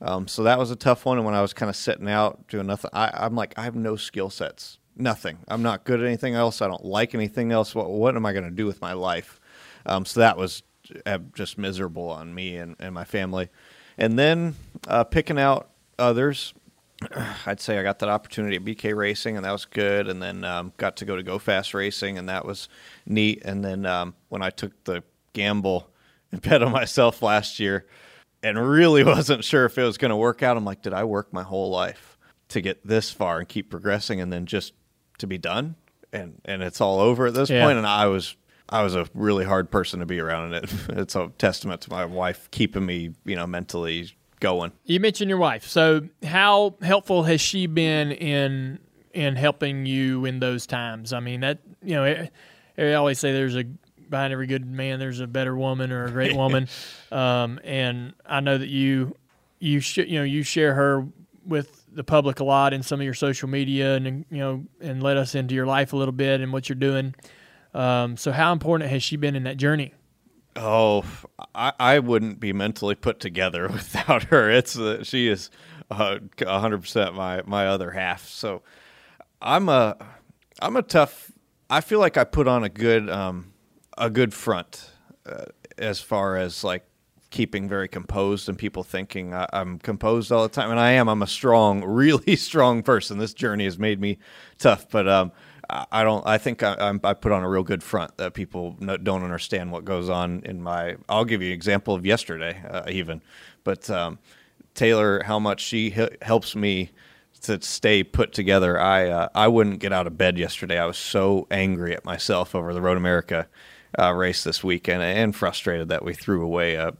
Um, 0.01 0.27
so 0.27 0.41
that 0.41 0.57
was 0.57 0.71
a 0.71 0.75
tough 0.75 1.05
one. 1.05 1.17
And 1.19 1.25
when 1.25 1.35
I 1.35 1.41
was 1.43 1.53
kind 1.53 1.69
of 1.69 1.75
sitting 1.75 2.09
out 2.09 2.47
doing 2.47 2.65
nothing, 2.65 2.89
I, 2.93 3.11
I'm 3.13 3.35
like, 3.35 3.53
I 3.59 3.61
have 3.61 3.75
no 3.75 3.95
skill 3.95 4.31
sets, 4.31 4.79
nothing. 4.95 5.37
I'm 5.47 5.61
not 5.61 5.83
good 5.83 5.99
at 5.99 6.05
anything 6.05 6.35
else. 6.35 6.61
I 6.61 6.67
don't 6.67 6.85
like 6.85 7.13
anything 7.13 7.51
else. 7.51 7.75
What, 7.75 7.89
what 7.89 8.15
am 8.15 8.25
I 8.25 8.33
going 8.33 8.45
to 8.45 8.51
do 8.51 8.65
with 8.65 8.81
my 8.81 8.93
life? 8.93 9.39
Um, 9.85 10.05
so 10.05 10.19
that 10.19 10.37
was 10.37 10.63
uh, 11.05 11.19
just 11.33 11.57
miserable 11.57 12.09
on 12.09 12.33
me 12.33 12.57
and, 12.57 12.75
and 12.79 12.93
my 12.93 13.03
family. 13.03 13.49
And 13.97 14.17
then 14.17 14.55
uh, 14.87 15.03
picking 15.03 15.39
out 15.39 15.69
others, 15.97 16.53
I'd 17.45 17.59
say 17.59 17.77
I 17.77 17.83
got 17.83 17.99
that 17.99 18.09
opportunity 18.09 18.55
at 18.55 18.63
BK 18.63 18.95
Racing, 18.95 19.35
and 19.35 19.45
that 19.45 19.51
was 19.51 19.65
good. 19.65 20.07
And 20.07 20.21
then 20.21 20.43
um, 20.43 20.73
got 20.77 20.97
to 20.97 21.05
go 21.05 21.15
to 21.15 21.23
Go 21.23 21.39
Fast 21.39 21.73
Racing, 21.73 22.17
and 22.17 22.29
that 22.29 22.45
was 22.45 22.69
neat. 23.05 23.41
And 23.45 23.63
then 23.63 23.85
um, 23.85 24.15
when 24.29 24.41
I 24.41 24.49
took 24.49 24.83
the 24.83 25.03
gamble 25.33 25.89
and 26.31 26.41
bet 26.41 26.63
on 26.63 26.71
myself 26.71 27.21
last 27.21 27.59
year, 27.59 27.85
and 28.43 28.57
really 28.57 29.03
wasn't 29.05 29.43
sure 29.43 29.65
if 29.65 29.77
it 29.77 29.83
was 29.83 29.97
going 29.97 30.09
to 30.09 30.15
work 30.15 30.43
out, 30.43 30.57
I'm 30.57 30.65
like, 30.65 30.81
did 30.81 30.93
I 30.93 31.03
work 31.03 31.33
my 31.33 31.43
whole 31.43 31.69
life 31.69 32.17
to 32.49 32.61
get 32.61 32.85
this 32.85 33.11
far 33.11 33.39
and 33.39 33.47
keep 33.47 33.69
progressing, 33.69 34.21
and 34.21 34.31
then 34.31 34.45
just 34.45 34.73
to 35.19 35.27
be 35.27 35.37
done, 35.37 35.75
and 36.13 36.41
and 36.45 36.61
it's 36.63 36.81
all 36.81 36.99
over 36.99 37.27
at 37.27 37.33
this 37.33 37.49
Yeah. 37.49 37.63
point? 37.65 37.77
And 37.77 37.87
I 37.87 38.07
was. 38.07 38.35
I 38.67 38.81
was 38.81 38.95
a 38.95 39.05
really 39.13 39.45
hard 39.45 39.69
person 39.69 39.99
to 39.99 40.07
be 40.07 40.19
around, 40.19 40.51
and 40.51 40.63
it, 40.65 40.73
it's 40.97 41.15
a 41.15 41.31
testament 41.37 41.81
to 41.81 41.91
my 41.91 42.03
wife 42.03 42.49
keeping 42.49 42.83
me, 42.83 43.11
you 43.23 43.35
know, 43.35 43.45
mentally 43.45 44.11
going. 44.39 44.71
You 44.85 44.99
mentioned 44.99 45.29
your 45.29 45.37
wife. 45.37 45.67
So 45.67 46.09
how 46.23 46.73
helpful 46.81 47.21
has 47.23 47.39
she 47.41 47.67
been 47.67 48.11
in 48.11 48.79
in 49.13 49.35
helping 49.35 49.85
you 49.85 50.25
in 50.25 50.39
those 50.39 50.65
times? 50.65 51.13
I 51.13 51.19
mean 51.19 51.41
that 51.41 51.59
you 51.83 51.93
know, 51.93 52.05
it, 52.05 52.31
I 52.75 52.93
always 52.93 53.19
say 53.19 53.33
there's 53.33 53.55
a 53.55 53.65
behind 54.09 54.33
every 54.33 54.47
good 54.47 54.65
man 54.65 54.97
there's 54.99 55.19
a 55.19 55.27
better 55.27 55.55
woman 55.55 55.91
or 55.91 56.05
a 56.05 56.11
great 56.11 56.35
woman, 56.43 56.67
um, 57.11 57.59
and 57.63 58.13
I 58.25 58.39
know 58.39 58.57
that 58.57 58.69
you 58.69 59.15
you 59.59 59.79
sh- 59.79 59.97
you 59.97 60.17
know 60.17 60.23
you 60.25 60.41
share 60.41 60.73
her 60.73 61.05
with 61.45 61.84
the 61.95 62.03
public 62.03 62.39
a 62.39 62.43
lot 62.43 62.73
in 62.73 62.83
some 62.83 62.99
of 62.99 63.05
your 63.05 63.13
social 63.13 63.49
media 63.49 63.95
and 63.95 64.25
you 64.29 64.37
know 64.37 64.65
and 64.81 65.01
let 65.01 65.17
us 65.17 65.33
into 65.33 65.55
your 65.55 65.65
life 65.65 65.93
a 65.93 65.97
little 65.97 66.11
bit 66.11 66.41
and 66.41 66.53
what 66.53 66.69
you're 66.69 66.75
doing. 66.75 67.15
Um, 67.73 68.17
so 68.17 68.31
how 68.31 68.53
important 68.53 68.89
has 68.89 69.03
she 69.03 69.17
been 69.17 69.35
in 69.35 69.43
that 69.43 69.57
journey? 69.57 69.93
Oh, 70.55 71.03
I, 71.53 71.73
I 71.79 71.99
wouldn't 71.99 72.39
be 72.39 72.53
mentally 72.53 72.95
put 72.95 73.19
together 73.19 73.67
without 73.73 74.23
her. 74.25 74.49
It's 74.49 74.77
uh, 74.77 75.03
she 75.03 75.27
is 75.27 75.49
a 75.89 76.19
hundred 76.45 76.81
percent 76.81 77.15
my 77.15 77.41
my 77.45 77.67
other 77.67 77.91
half. 77.91 78.27
So 78.27 78.61
I'm 79.41 79.69
a 79.69 79.97
I'm 80.61 80.75
a 80.75 80.81
tough. 80.81 81.31
I 81.69 81.81
feel 81.81 81.99
like 81.99 82.17
I 82.17 82.23
put 82.23 82.47
on 82.47 82.63
a 82.63 82.69
good 82.69 83.09
um, 83.09 83.53
a 83.97 84.09
good 84.09 84.33
front 84.33 84.89
uh, 85.25 85.45
as 85.77 85.99
far 85.99 86.37
as 86.37 86.63
like 86.63 86.85
keeping 87.35 87.67
very 87.67 87.89
composed 87.89 88.47
and 88.47 88.57
people 88.57 88.81
thinking 88.81 89.33
I, 89.33 89.45
I'm 89.51 89.77
composed 89.77 90.31
all 90.31 90.43
the 90.43 90.49
time, 90.49 90.71
and 90.71 90.79
I 90.79 90.91
am. 90.91 91.09
I'm 91.09 91.21
a 91.21 91.27
strong, 91.27 91.83
really 91.85 92.37
strong 92.37 92.81
person. 92.81 93.17
This 93.17 93.33
journey 93.33 93.65
has 93.65 93.77
made 93.77 93.99
me 93.99 94.17
tough, 94.57 94.89
but 94.89 95.07
um, 95.07 95.33
I 95.69 96.03
don't. 96.03 96.25
I 96.25 96.37
think 96.37 96.63
I, 96.63 96.97
I 97.03 97.13
put 97.13 97.33
on 97.33 97.43
a 97.43 97.49
real 97.49 97.63
good 97.63 97.83
front 97.83 98.15
that 98.17 98.33
people 98.33 98.77
no, 98.79 98.95
don't 98.95 99.23
understand 99.23 99.71
what 99.71 99.83
goes 99.83 100.09
on 100.09 100.43
in 100.45 100.61
my. 100.61 100.95
I'll 101.09 101.25
give 101.25 101.41
you 101.41 101.49
an 101.49 101.53
example 101.53 101.93
of 101.93 102.05
yesterday, 102.05 102.63
uh, 102.69 102.83
even, 102.89 103.21
but 103.65 103.89
um, 103.89 104.17
Taylor, 104.73 105.21
how 105.23 105.37
much 105.37 105.61
she 105.61 105.89
he- 105.89 106.07
helps 106.21 106.55
me 106.55 106.91
to 107.41 107.61
stay 107.61 108.01
put 108.01 108.31
together. 108.31 108.79
I 108.79 109.09
uh, 109.09 109.29
I 109.35 109.49
wouldn't 109.49 109.79
get 109.79 109.91
out 109.91 110.07
of 110.07 110.17
bed 110.17 110.37
yesterday. 110.37 110.79
I 110.79 110.85
was 110.85 110.97
so 110.97 111.47
angry 111.51 111.93
at 111.93 112.05
myself 112.05 112.55
over 112.55 112.73
the 112.73 112.81
Road 112.81 112.97
America 112.97 113.47
uh, 113.99 114.13
race 114.13 114.43
this 114.43 114.63
weekend, 114.63 115.03
and 115.03 115.35
frustrated 115.35 115.89
that 115.89 116.05
we 116.05 116.13
threw 116.13 116.43
away 116.43 116.75
a. 116.75 116.93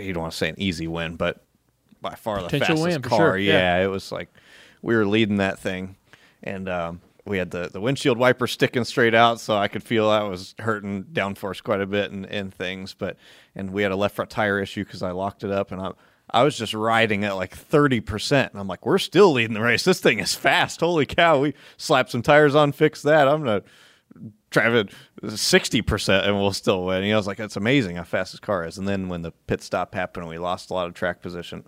You 0.00 0.12
don't 0.12 0.22
want 0.22 0.32
to 0.32 0.38
say 0.38 0.48
an 0.48 0.54
easy 0.58 0.86
win, 0.86 1.16
but 1.16 1.44
by 2.00 2.14
far 2.14 2.42
the 2.42 2.48
fastest 2.48 3.02
car. 3.02 3.18
sure, 3.18 3.38
yeah. 3.38 3.78
yeah, 3.78 3.84
it 3.84 3.88
was 3.88 4.12
like 4.12 4.28
we 4.82 4.94
were 4.94 5.06
leading 5.06 5.36
that 5.38 5.58
thing, 5.58 5.96
and 6.42 6.68
um, 6.68 7.00
we 7.24 7.38
had 7.38 7.50
the, 7.50 7.68
the 7.68 7.80
windshield 7.80 8.18
wiper 8.18 8.46
sticking 8.46 8.84
straight 8.84 9.14
out, 9.14 9.40
so 9.40 9.56
I 9.56 9.68
could 9.68 9.82
feel 9.82 10.10
that 10.10 10.22
was 10.22 10.54
hurting 10.60 11.04
downforce 11.04 11.62
quite 11.62 11.80
a 11.80 11.86
bit 11.86 12.12
and, 12.12 12.24
and 12.26 12.54
things. 12.54 12.94
But 12.94 13.16
and 13.54 13.72
we 13.72 13.82
had 13.82 13.92
a 13.92 13.96
left 13.96 14.16
front 14.16 14.30
tire 14.30 14.60
issue 14.60 14.84
because 14.84 15.02
I 15.02 15.10
locked 15.10 15.44
it 15.44 15.50
up, 15.50 15.72
and 15.72 15.80
I 15.80 15.90
I 16.30 16.42
was 16.42 16.56
just 16.56 16.74
riding 16.74 17.24
at 17.24 17.36
like 17.36 17.54
thirty 17.54 18.00
percent, 18.00 18.52
and 18.52 18.60
I'm 18.60 18.68
like, 18.68 18.86
we're 18.86 18.98
still 18.98 19.32
leading 19.32 19.54
the 19.54 19.60
race. 19.60 19.84
This 19.84 20.00
thing 20.00 20.20
is 20.20 20.34
fast. 20.34 20.80
Holy 20.80 21.06
cow! 21.06 21.40
We 21.40 21.54
slapped 21.76 22.10
some 22.10 22.22
tires 22.22 22.54
on, 22.54 22.72
fix 22.72 23.02
that. 23.02 23.28
I'm 23.28 23.44
gonna 23.44 23.62
sixty 25.34 25.82
percent, 25.82 26.26
and 26.26 26.36
we'll 26.36 26.52
still 26.52 26.84
win. 26.84 27.02
You 27.04 27.10
know, 27.10 27.16
I 27.16 27.18
was 27.18 27.26
like, 27.26 27.40
it's 27.40 27.56
amazing 27.56 27.96
how 27.96 28.04
fast 28.04 28.32
this 28.32 28.40
car 28.40 28.66
is. 28.66 28.78
And 28.78 28.86
then 28.88 29.08
when 29.08 29.22
the 29.22 29.32
pit 29.46 29.62
stop 29.62 29.94
happened, 29.94 30.28
we 30.28 30.38
lost 30.38 30.70
a 30.70 30.74
lot 30.74 30.86
of 30.86 30.94
track 30.94 31.22
position, 31.22 31.64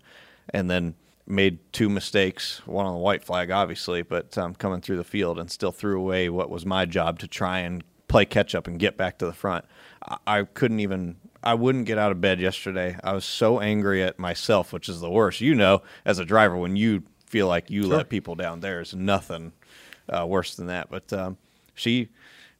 and 0.50 0.70
then 0.70 0.94
made 1.26 1.58
two 1.72 1.90
mistakes, 1.90 2.62
one 2.66 2.86
on 2.86 2.94
the 2.94 2.98
white 2.98 3.22
flag, 3.22 3.50
obviously, 3.50 4.00
but 4.00 4.38
um, 4.38 4.54
coming 4.54 4.80
through 4.80 4.96
the 4.96 5.04
field 5.04 5.38
and 5.38 5.50
still 5.50 5.72
threw 5.72 6.00
away 6.00 6.30
what 6.30 6.48
was 6.48 6.64
my 6.64 6.86
job 6.86 7.18
to 7.18 7.28
try 7.28 7.58
and 7.58 7.84
play 8.08 8.24
catch 8.24 8.54
up 8.54 8.66
and 8.66 8.78
get 8.78 8.96
back 8.96 9.18
to 9.18 9.26
the 9.26 9.32
front. 9.34 9.66
I, 10.02 10.16
I 10.26 10.42
couldn't 10.44 10.80
even. 10.80 11.16
I 11.40 11.54
wouldn't 11.54 11.86
get 11.86 11.98
out 11.98 12.10
of 12.10 12.20
bed 12.20 12.40
yesterday. 12.40 12.96
I 13.04 13.12
was 13.12 13.24
so 13.24 13.60
angry 13.60 14.02
at 14.02 14.18
myself, 14.18 14.72
which 14.72 14.88
is 14.88 15.00
the 15.00 15.10
worst. 15.10 15.40
You 15.40 15.54
know, 15.54 15.82
as 16.04 16.18
a 16.18 16.24
driver, 16.24 16.56
when 16.56 16.74
you 16.74 17.04
feel 17.26 17.46
like 17.46 17.70
you 17.70 17.86
let 17.86 18.08
people 18.08 18.34
down, 18.34 18.58
there's 18.58 18.92
nothing 18.92 19.52
uh, 20.08 20.26
worse 20.26 20.56
than 20.56 20.66
that. 20.66 20.90
But 20.90 21.12
um, 21.12 21.36
she 21.74 22.08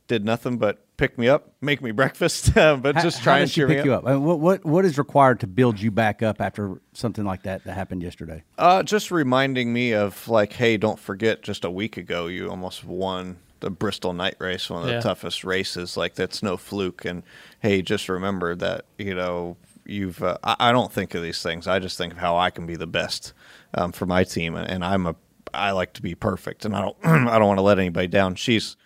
did 0.09 0.25
nothing 0.25 0.57
but 0.59 0.85
pick 0.97 1.17
me 1.17 1.29
up, 1.29 1.53
make 1.61 1.81
me 1.81 1.91
breakfast, 2.03 2.57
uh, 2.57 2.77
but 2.77 2.97
How- 2.97 3.03
just 3.03 3.19
how 3.19 3.25
try 3.25 3.39
and 3.39 3.43
does 3.45 3.53
she 3.53 3.61
cheer 3.61 3.69
pick 3.69 3.79
me 3.79 3.85
you 3.85 3.95
up. 3.95 4.03
up. 4.05 4.09
I 4.11 4.13
mean, 4.15 4.25
what 4.25 4.41
what 4.41 4.65
what 4.65 4.85
is 4.85 4.99
required 4.99 5.41
to 5.41 5.47
build 5.47 5.81
you 5.81 5.91
back 5.91 6.23
up 6.23 6.41
after 6.41 6.81
something 6.93 7.25
like 7.25 7.45
that 7.45 7.65
that 7.65 7.75
happened 7.75 8.03
yesterday? 8.03 8.43
Uh, 8.59 8.83
just 8.83 9.11
reminding 9.11 9.73
me 9.73 9.93
of 9.95 10.27
like, 10.29 10.55
hey, 10.55 10.77
don't 10.77 10.99
forget, 10.99 11.43
just 11.43 11.65
a 11.65 11.71
week 11.71 11.97
ago 11.97 12.27
you 12.27 12.51
almost 12.51 12.83
won 12.85 13.37
the 13.61 13.71
Bristol 13.71 14.13
Night 14.13 14.37
Race, 14.39 14.71
one 14.71 14.83
of 14.83 14.87
the 14.87 14.95
Yeah. 14.95 15.01
toughest 15.01 15.45
races. 15.45 15.97
Like 15.97 16.15
that's 16.15 16.43
no 16.43 16.57
fluke. 16.57 17.05
And 17.05 17.23
hey, 17.61 17.83
just 17.83 18.09
remember 18.09 18.55
that 18.57 18.85
you 18.99 19.15
know 19.15 19.57
you've. 19.85 20.23
Uh, 20.23 20.39
I, 20.45 20.57
I 20.61 20.73
don't 20.73 20.93
think 20.93 21.15
of 21.15 21.23
these 21.23 21.43
things. 21.43 21.67
I 21.69 21.79
just 21.79 21.99
think 21.99 22.13
of 22.15 22.19
how 22.19 22.37
I 22.37 22.51
can 22.51 22.67
be 22.67 22.77
the 22.77 22.87
best 22.87 23.33
um, 23.75 23.93
for 23.93 24.07
my 24.07 24.25
team, 24.25 24.55
and, 24.57 24.69
and 24.71 24.85
I'm 24.85 25.07
a. 25.07 25.17
I 25.55 25.71
like 25.71 25.95
to 25.95 26.03
be 26.03 26.15
perfect, 26.15 26.65
and 26.65 26.77
I 26.77 26.83
don't. 26.83 26.97
I 27.05 27.39
don't 27.39 27.49
want 27.49 27.59
to 27.59 27.63
let 27.63 27.79
anybody 27.79 28.07
down. 28.07 28.35
She's 28.37 28.77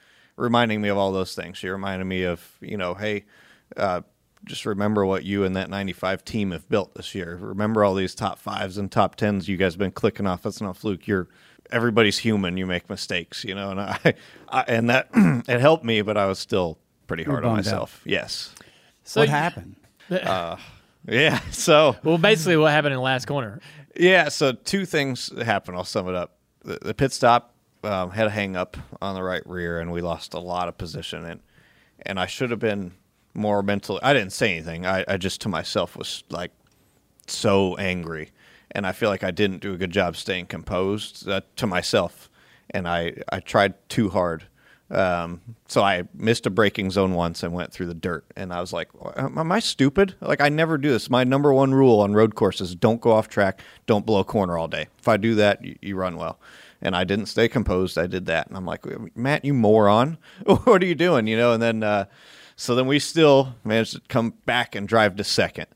reminding 0.42 0.80
me 0.82 0.88
of 0.88 0.98
all 0.98 1.12
those 1.12 1.34
things. 1.34 1.56
She 1.58 1.68
reminded 1.68 2.04
me 2.04 2.24
of 2.24 2.56
you 2.60 2.76
know, 2.76 2.94
hey. 2.94 3.24
Uh, 3.76 4.02
just 4.44 4.66
remember 4.66 5.06
what 5.06 5.22
you 5.24 5.44
and 5.44 5.54
that 5.54 5.70
95 5.70 6.24
team 6.24 6.50
have 6.50 6.68
built 6.68 6.96
this 6.96 7.14
year. 7.14 7.36
Remember 7.40 7.84
all 7.84 7.94
these 7.94 8.12
top 8.12 8.40
fives 8.40 8.76
and 8.76 8.90
top 8.90 9.14
tens 9.14 9.48
you 9.48 9.56
guys 9.56 9.74
have 9.74 9.78
been 9.78 9.92
clicking 9.92 10.26
off. 10.26 10.42
That's 10.42 10.60
not 10.60 10.76
fluke. 10.76 11.06
You're 11.06 11.28
everybody's 11.70 12.18
human. 12.18 12.56
You 12.56 12.66
make 12.66 12.90
mistakes, 12.90 13.44
you 13.44 13.54
know, 13.54 13.70
and 13.70 13.80
I, 13.80 14.14
I 14.48 14.62
and 14.66 14.90
that 14.90 15.10
it 15.14 15.60
helped 15.60 15.84
me, 15.84 16.02
but 16.02 16.16
I 16.16 16.26
was 16.26 16.40
still 16.40 16.76
pretty 17.06 17.22
hard 17.22 17.44
on 17.44 17.54
bummed 17.54 17.66
out. 17.68 17.70
myself. 17.72 18.00
Yes. 18.04 18.52
So 19.04 19.20
what 19.20 19.28
you- 19.28 19.34
happened? 19.34 19.76
Yeah. 21.08 21.38
So 21.50 21.96
Well, 22.02 22.18
basically, 22.18 22.56
what 22.56 22.72
happened 22.72 22.92
in 22.94 22.98
the 22.98 23.02
last 23.02 23.26
corner? 23.26 23.60
Yeah, 23.96 24.28
so 24.28 24.52
two 24.52 24.86
things 24.86 25.30
happened. 25.40 25.76
I'll 25.76 25.84
sum 25.84 26.08
it 26.08 26.14
up. 26.14 26.36
The, 26.64 26.78
the 26.82 26.94
pit 26.94 27.12
stop 27.12 27.51
um, 27.84 28.10
had 28.10 28.26
a 28.26 28.30
hang 28.30 28.56
up 28.56 28.76
on 29.00 29.14
the 29.14 29.22
right 29.22 29.46
rear, 29.46 29.80
and 29.80 29.92
we 29.92 30.00
lost 30.00 30.34
a 30.34 30.38
lot 30.38 30.68
of 30.68 30.78
position. 30.78 31.24
And 31.24 31.40
and 32.04 32.18
I 32.18 32.26
should 32.26 32.50
have 32.50 32.58
been 32.58 32.92
more 33.34 33.62
mentally. 33.62 34.00
I 34.02 34.12
didn't 34.12 34.32
say 34.32 34.52
anything. 34.52 34.86
I, 34.86 35.04
I 35.08 35.16
just 35.16 35.40
to 35.42 35.48
myself 35.48 35.96
was 35.96 36.24
like 36.30 36.52
so 37.26 37.76
angry, 37.76 38.30
and 38.70 38.86
I 38.86 38.92
feel 38.92 39.08
like 39.08 39.24
I 39.24 39.30
didn't 39.30 39.60
do 39.60 39.72
a 39.72 39.76
good 39.76 39.90
job 39.90 40.16
staying 40.16 40.46
composed 40.46 41.28
uh, 41.28 41.42
to 41.56 41.66
myself, 41.66 42.30
and 42.70 42.88
I 42.88 43.14
I 43.30 43.40
tried 43.40 43.74
too 43.88 44.10
hard. 44.10 44.44
Um, 44.90 45.40
so 45.68 45.82
I 45.82 46.02
missed 46.12 46.44
a 46.44 46.50
braking 46.50 46.90
zone 46.90 47.14
once 47.14 47.42
and 47.42 47.54
went 47.54 47.72
through 47.72 47.86
the 47.86 47.94
dirt, 47.94 48.26
and 48.36 48.52
I 48.52 48.60
was 48.60 48.74
like, 48.74 48.88
"Am 49.16 49.50
I 49.50 49.58
stupid? 49.58 50.14
Like 50.20 50.42
I 50.42 50.50
never 50.50 50.76
do 50.76 50.90
this. 50.90 51.08
My 51.08 51.24
number 51.24 51.52
one 51.52 51.72
rule 51.72 52.00
on 52.00 52.12
road 52.12 52.34
courses: 52.34 52.74
don't 52.74 53.00
go 53.00 53.12
off 53.12 53.28
track, 53.28 53.60
don't 53.86 54.04
blow 54.04 54.20
a 54.20 54.24
corner 54.24 54.58
all 54.58 54.68
day. 54.68 54.88
If 54.98 55.08
I 55.08 55.16
do 55.16 55.34
that, 55.36 55.64
you, 55.64 55.76
you 55.80 55.96
run 55.96 56.16
well." 56.16 56.38
And 56.84 56.96
I 56.96 57.04
didn't 57.04 57.26
stay 57.26 57.48
composed. 57.48 57.96
I 57.96 58.08
did 58.08 58.26
that, 58.26 58.48
and 58.48 58.56
I'm 58.56 58.66
like, 58.66 58.84
Matt, 59.16 59.44
you 59.44 59.54
moron! 59.54 60.18
what 60.44 60.82
are 60.82 60.86
you 60.86 60.96
doing? 60.96 61.28
You 61.28 61.36
know? 61.36 61.52
And 61.52 61.62
then, 61.62 61.82
uh, 61.84 62.06
so 62.56 62.74
then 62.74 62.86
we 62.86 62.98
still 62.98 63.54
managed 63.64 63.94
to 63.94 64.00
come 64.08 64.34
back 64.46 64.74
and 64.74 64.88
drive 64.88 65.16
to 65.16 65.24
second, 65.24 65.66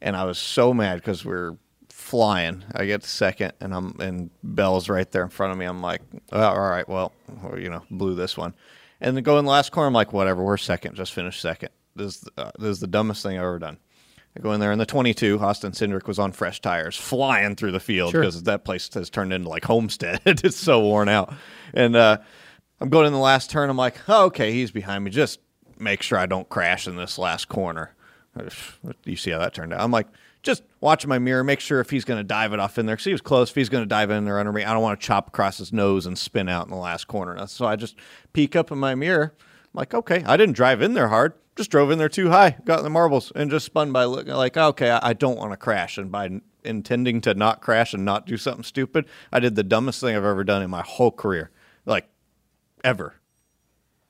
and 0.00 0.16
I 0.16 0.24
was 0.24 0.38
so 0.38 0.74
mad 0.74 0.96
because 0.96 1.24
we're 1.24 1.56
flying. 1.88 2.64
I 2.74 2.86
get 2.86 3.02
to 3.02 3.08
second, 3.08 3.52
and 3.60 3.74
I'm 3.74 4.00
and 4.00 4.30
Bell's 4.42 4.88
right 4.88 5.10
there 5.10 5.22
in 5.22 5.28
front 5.28 5.52
of 5.52 5.58
me. 5.58 5.66
I'm 5.66 5.82
like, 5.82 6.02
oh, 6.32 6.40
all 6.40 6.58
right, 6.58 6.88
well, 6.88 7.12
well, 7.42 7.58
you 7.58 7.70
know, 7.70 7.82
blew 7.90 8.14
this 8.14 8.36
one, 8.36 8.54
and 9.00 9.16
then 9.16 9.24
go 9.24 9.38
in 9.38 9.44
the 9.44 9.50
last 9.50 9.72
corner. 9.72 9.88
I'm 9.88 9.94
like, 9.94 10.12
whatever, 10.12 10.42
we're 10.42 10.56
second, 10.56 10.94
just 10.94 11.12
finish 11.12 11.40
second. 11.40 11.70
This 11.94 12.24
uh, 12.36 12.52
this 12.58 12.70
is 12.70 12.80
the 12.80 12.86
dumbest 12.86 13.22
thing 13.22 13.36
I've 13.36 13.44
ever 13.44 13.58
done. 13.58 13.78
I 14.36 14.40
go 14.40 14.52
in 14.52 14.60
there 14.60 14.72
in 14.72 14.78
the 14.78 14.86
22. 14.86 15.38
Austin 15.40 15.72
Cindric 15.72 16.06
was 16.06 16.18
on 16.18 16.32
fresh 16.32 16.60
tires, 16.60 16.96
flying 16.96 17.56
through 17.56 17.72
the 17.72 17.80
field 17.80 18.10
Sure. 18.12 18.20
because 18.20 18.42
that 18.42 18.64
place 18.64 18.92
has 18.94 19.08
turned 19.08 19.32
into 19.32 19.48
like 19.48 19.64
Homestead. 19.64 20.20
it's 20.26 20.56
so 20.56 20.80
worn 20.80 21.08
out, 21.08 21.32
and 21.72 21.96
uh, 21.96 22.18
I'm 22.80 22.90
going 22.90 23.06
in 23.06 23.12
the 23.12 23.18
last 23.18 23.50
turn. 23.50 23.70
I'm 23.70 23.76
like, 23.78 23.96
oh, 24.08 24.26
okay, 24.26 24.52
he's 24.52 24.70
behind 24.70 25.04
me. 25.04 25.10
Just 25.10 25.40
make 25.78 26.02
sure 26.02 26.18
I 26.18 26.26
don't 26.26 26.48
crash 26.48 26.86
in 26.86 26.96
this 26.96 27.18
last 27.18 27.48
corner. 27.48 27.94
You 29.04 29.16
see 29.16 29.30
how 29.30 29.38
that 29.38 29.54
turned 29.54 29.72
out? 29.72 29.80
I'm 29.80 29.90
like, 29.90 30.08
just 30.42 30.62
watching 30.80 31.08
my 31.08 31.18
mirror, 31.18 31.42
make 31.42 31.60
sure 31.60 31.80
if 31.80 31.88
he's 31.88 32.04
going 32.04 32.18
to 32.20 32.24
dive 32.24 32.52
it 32.52 32.60
off 32.60 32.76
in 32.78 32.84
there. 32.84 32.94
Because 32.94 33.06
he 33.06 33.12
was 33.12 33.22
close. 33.22 33.48
If 33.48 33.56
he's 33.56 33.70
going 33.70 33.82
to 33.82 33.88
dive 33.88 34.10
in 34.10 34.26
there 34.26 34.38
under 34.38 34.52
me, 34.52 34.62
I 34.62 34.74
don't 34.74 34.82
want 34.82 35.00
to 35.00 35.06
chop 35.06 35.28
across 35.28 35.56
his 35.56 35.72
nose 35.72 36.04
and 36.04 36.18
spin 36.18 36.48
out 36.48 36.66
in 36.66 36.70
the 36.70 36.76
last 36.76 37.08
corner. 37.08 37.46
So 37.46 37.64
I 37.66 37.76
just 37.76 37.96
peek 38.34 38.54
up 38.54 38.70
in 38.70 38.76
my 38.78 38.94
mirror. 38.94 39.32
I'm 39.38 39.70
like, 39.72 39.94
okay, 39.94 40.22
I 40.24 40.36
didn't 40.36 40.54
drive 40.54 40.82
in 40.82 40.92
there 40.92 41.08
hard. 41.08 41.32
Just 41.56 41.70
drove 41.70 41.90
in 41.90 41.98
there 41.98 42.08
too 42.08 42.28
high, 42.28 42.56
got 42.64 42.78
in 42.78 42.84
the 42.84 42.90
marbles, 42.90 43.32
and 43.34 43.50
just 43.50 43.64
spun 43.64 43.90
by 43.90 44.04
looking 44.04 44.34
like, 44.34 44.56
okay, 44.56 44.90
I, 44.90 45.14
don't 45.14 45.38
want 45.38 45.52
to 45.52 45.56
crash. 45.56 45.96
And 45.96 46.12
by 46.12 46.40
intending 46.64 47.22
to 47.22 47.32
not 47.32 47.62
crash 47.62 47.94
and 47.94 48.04
not 48.04 48.26
do 48.26 48.36
something 48.36 48.62
stupid, 48.62 49.06
I 49.32 49.40
did 49.40 49.54
the 49.54 49.62
dumbest 49.62 50.00
thing 50.00 50.14
I've 50.14 50.24
ever 50.24 50.44
done 50.44 50.62
in 50.62 50.68
my 50.68 50.82
whole 50.82 51.10
career, 51.10 51.50
like 51.86 52.08
ever. 52.84 53.14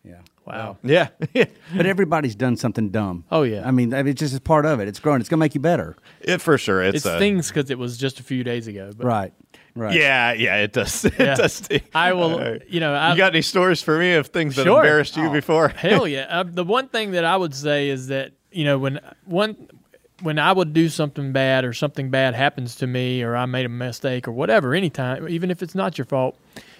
Yeah. 0.03 0.23
Wow. 0.47 0.77
Yeah. 0.83 1.09
But 1.35 1.87
everybody's 1.87 2.35
done 2.37 2.57
something 2.57 2.91
dumb. 2.91 3.25
Oh, 3.31 3.43
yeah. 3.43 3.67
I 3.67 3.71
mean, 3.73 3.93
I 3.93 4.03
mean, 4.03 4.13
it's 4.13 4.21
just 4.21 4.37
a 4.37 4.41
part 4.41 4.65
of 4.65 4.79
it. 4.81 4.89
It's 4.89 5.01
growing. 5.01 5.21
It's 5.21 5.29
gonna 5.29 5.41
make 5.41 5.55
you 5.55 5.61
better. 5.61 5.97
it 6.21 6.41
for 6.41 6.57
sure. 6.59 6.83
It's, 6.83 7.05
It 7.05 7.09
uh, 7.09 7.17
stings 7.17 7.49
because 7.49 7.71
it 7.71 7.79
was 7.79 7.97
just 7.99 8.21
a 8.21 8.23
few 8.23 8.45
days 8.45 8.67
ago. 8.69 8.93
But 8.97 9.07
Right. 9.07 9.33
Right. 9.75 9.95
Yeah, 9.95 10.33
yeah, 10.33 10.57
it 10.57 10.73
does. 10.73 11.05
It 11.05 11.15
Yeah. 11.19 11.35
does. 11.35 11.53
sting. 11.55 11.83
I 11.95 12.13
will, 12.15 12.35
All 12.35 12.39
right. 12.41 12.63
you 12.69 12.81
know, 12.81 12.95
I, 12.95 13.11
you 13.13 13.17
got 13.19 13.33
any 13.33 13.43
stories 13.43 13.83
for 13.83 13.99
me 13.99 14.15
of 14.15 14.29
things 14.29 14.57
that 14.57 14.65
Sure. 14.65 14.79
embarrassed 14.79 15.17
you 15.17 15.29
before? 15.31 15.69
Hell 15.77 16.07
yeah! 16.09 16.27
Uh, 16.31 16.45
the 16.47 16.65
one 16.65 16.89
thing 16.89 17.11
that 17.13 17.25
I 17.25 17.37
would 17.37 17.55
say 17.55 17.89
is 17.91 18.07
that 18.07 18.33
you 18.53 18.65
know 18.65 18.79
when 18.79 19.01
one 19.27 19.55
when 20.23 20.39
I 20.39 20.53
would 20.53 20.73
do 20.73 20.89
something 20.89 21.33
bad 21.33 21.67
or 21.67 21.75
something 21.75 22.09
bad 22.11 22.35
happens 22.35 22.77
to 22.77 22.87
me 22.87 23.23
or 23.23 23.37
I 23.37 23.45
made 23.45 23.67
a 23.67 23.69
mistake 23.69 24.27
or 24.27 24.33
whatever, 24.33 24.73
anytime, 24.75 25.29
even 25.29 25.51
if 25.51 25.63
it's 25.63 25.75
not 25.75 25.99
your 25.99 26.07
fault, 26.07 26.39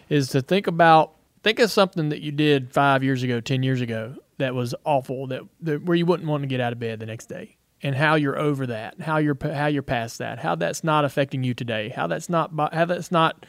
is 0.09 0.29
to 0.31 0.41
think 0.41 0.67
about 0.67 1.13
think 1.43 1.59
of 1.59 1.71
something 1.71 2.09
that 2.11 2.21
you 2.21 2.33
did 2.33 2.73
five 2.73 3.03
years 3.03 3.23
ago, 3.23 3.41
ten 3.41 3.63
years 3.63 3.81
ago 3.81 4.17
that 4.39 4.55
was 4.55 4.75
awful 4.85 5.27
that, 5.29 5.43
that 5.63 5.83
where 5.85 5.97
you 5.97 6.07
wouldn't 6.07 6.29
want 6.29 6.43
to 6.43 6.47
get 6.47 6.61
out 6.61 6.73
of 6.73 6.79
bed 6.79 7.01
the 7.01 7.07
next 7.07 7.27
day. 7.27 7.57
And 7.83 7.95
how 7.95 8.15
you're 8.15 8.39
over 8.39 8.67
that, 8.69 9.01
how 9.01 9.19
you're 9.19 9.37
how 9.43 9.67
you're 9.67 9.83
past 9.83 10.19
that, 10.19 10.39
how 10.39 10.55
that's 10.55 10.83
not 10.83 11.05
affecting 11.05 11.45
you 11.45 11.53
today, 11.53 11.91
how 11.91 12.07
that's 12.07 12.29
not 12.29 12.51
how 12.73 12.87
that's 12.87 13.13
not 13.13 13.45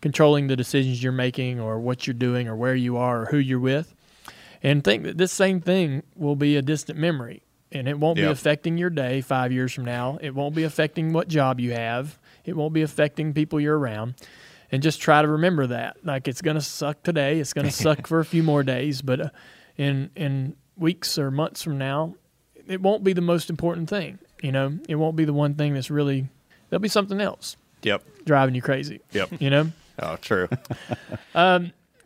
controlling 0.00 0.46
the 0.46 0.56
decisions 0.56 1.02
you're 1.02 1.12
making 1.12 1.60
or 1.60 1.80
what 1.80 2.06
you're 2.06 2.14
doing 2.14 2.46
or 2.46 2.54
where 2.54 2.76
you 2.76 2.96
are 2.96 3.22
or 3.22 3.26
who 3.26 3.38
you're 3.38 3.58
with. 3.58 3.94
And 4.62 4.84
think 4.84 5.02
that 5.02 5.18
this 5.18 5.32
same 5.32 5.60
thing 5.60 6.04
will 6.14 6.36
be 6.36 6.56
a 6.56 6.62
distant 6.62 6.98
memory 6.98 7.42
and 7.72 7.88
it 7.88 7.98
won't 7.98 8.16
be 8.16 8.22
affecting 8.22 8.78
your 8.78 8.90
day 8.90 9.20
five 9.20 9.52
years 9.52 9.72
from 9.72 9.84
now. 9.84 10.18
It 10.22 10.34
won't 10.34 10.54
be 10.54 10.62
affecting 10.62 11.12
what 11.12 11.26
job 11.28 11.58
you 11.58 11.72
have. 11.72 12.18
It 12.44 12.56
won't 12.56 12.72
be 12.72 12.82
affecting 12.82 13.34
people 13.34 13.60
you're 13.60 13.78
around 13.78 14.14
and 14.72 14.82
just 14.82 15.00
try 15.00 15.22
to 15.22 15.28
remember 15.28 15.66
that 15.68 15.96
like 16.04 16.26
it's 16.28 16.42
going 16.42 16.56
to 16.56 16.60
suck 16.60 17.02
today 17.02 17.38
it's 17.40 17.52
going 17.52 17.66
to 17.66 17.72
suck 17.72 18.06
for 18.06 18.20
a 18.20 18.24
few 18.24 18.42
more 18.42 18.62
days 18.62 19.02
but 19.02 19.20
uh, 19.20 19.28
in 19.76 20.10
in 20.16 20.56
weeks 20.76 21.18
or 21.18 21.30
months 21.30 21.62
from 21.62 21.78
now 21.78 22.14
it 22.66 22.80
won't 22.80 23.04
be 23.04 23.12
the 23.12 23.20
most 23.20 23.50
important 23.50 23.88
thing 23.88 24.18
you 24.42 24.50
know 24.52 24.78
it 24.88 24.94
won't 24.96 25.16
be 25.16 25.24
the 25.24 25.32
one 25.32 25.54
thing 25.54 25.74
that's 25.74 25.90
really 25.90 26.28
there'll 26.70 26.80
be 26.80 26.88
something 26.88 27.20
else 27.20 27.56
Yep. 27.82 28.02
driving 28.24 28.54
you 28.54 28.62
crazy 28.62 29.00
Yep. 29.12 29.40
you 29.40 29.50
know 29.50 29.70
Oh, 29.96 30.16
true. 30.16 30.48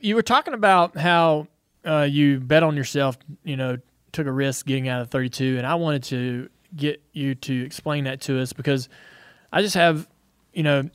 you 0.01 0.15
were 0.15 0.23
talking 0.23 0.55
about 0.55 0.97
how 0.97 1.47
uh, 1.87 2.03
you 2.03 2.39
bet 2.39 2.63
on 2.63 2.77
yourself, 2.77 3.17
you 3.45 3.57
know, 3.57 3.79
took 4.13 4.27
a 4.27 4.33
risk 4.33 4.67
getting 4.67 4.89
out 4.89 5.01
of 5.01 5.09
32, 5.11 5.57
and 5.57 5.67
I 5.67 5.75
wanted 5.77 6.03
to 6.05 6.49
get 6.77 7.03
you 7.13 7.35
to 7.35 7.65
explain 7.65 8.05
that 8.05 8.21
to 8.23 8.41
us 8.41 8.53
because 8.53 8.89
I 9.53 9.63
just 9.63 9.75
have, 9.75 10.07
you 10.53 10.63
know, 10.63 10.91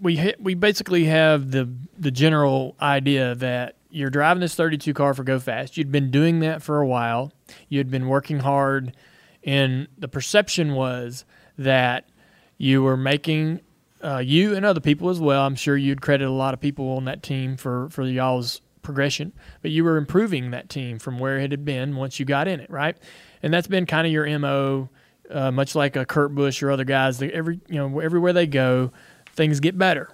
we 0.00 0.16
hit, 0.16 0.40
we 0.42 0.54
basically 0.54 1.04
have 1.04 1.50
the 1.50 1.68
the 1.98 2.10
general 2.10 2.76
idea 2.80 3.34
that 3.36 3.76
you're 3.90 4.10
driving 4.10 4.40
this 4.40 4.54
32 4.54 4.92
car 4.92 5.14
for 5.14 5.22
Go 5.22 5.38
Fast. 5.38 5.76
You'd 5.76 5.92
been 5.92 6.10
doing 6.10 6.40
that 6.40 6.62
for 6.62 6.80
a 6.80 6.86
while. 6.86 7.32
You 7.68 7.78
had 7.78 7.90
been 7.90 8.08
working 8.08 8.40
hard, 8.40 8.96
and 9.44 9.88
the 9.96 10.08
perception 10.08 10.74
was 10.74 11.24
that 11.58 12.08
you 12.58 12.82
were 12.82 12.96
making 12.96 13.60
uh, 14.02 14.18
you 14.18 14.54
and 14.54 14.66
other 14.66 14.80
people 14.80 15.10
as 15.10 15.20
well. 15.20 15.46
I'm 15.46 15.54
sure 15.54 15.76
you'd 15.76 16.02
credit 16.02 16.26
a 16.26 16.32
lot 16.32 16.54
of 16.54 16.60
people 16.60 16.96
on 16.96 17.04
that 17.06 17.22
team 17.22 17.56
for 17.56 17.88
for 17.90 18.02
y'all's 18.02 18.60
progression, 18.82 19.32
but 19.62 19.70
you 19.70 19.84
were 19.84 19.96
improving 19.96 20.50
that 20.50 20.68
team 20.68 20.98
from 20.98 21.18
where 21.18 21.38
it 21.38 21.50
had 21.50 21.64
been 21.64 21.96
once 21.96 22.20
you 22.20 22.26
got 22.26 22.46
in 22.46 22.60
it, 22.60 22.70
right? 22.70 22.96
And 23.42 23.52
that's 23.52 23.66
been 23.66 23.86
kind 23.86 24.06
of 24.06 24.12
your 24.12 24.38
mo, 24.38 24.90
uh, 25.30 25.50
much 25.50 25.74
like 25.74 25.96
a 25.96 26.04
Kurt 26.04 26.34
Busch 26.34 26.62
or 26.62 26.70
other 26.70 26.84
guys. 26.84 27.22
Every 27.22 27.60
you 27.68 27.76
know 27.76 28.00
everywhere 28.00 28.32
they 28.32 28.46
go, 28.46 28.92
things 29.34 29.60
get 29.60 29.76
better, 29.76 30.10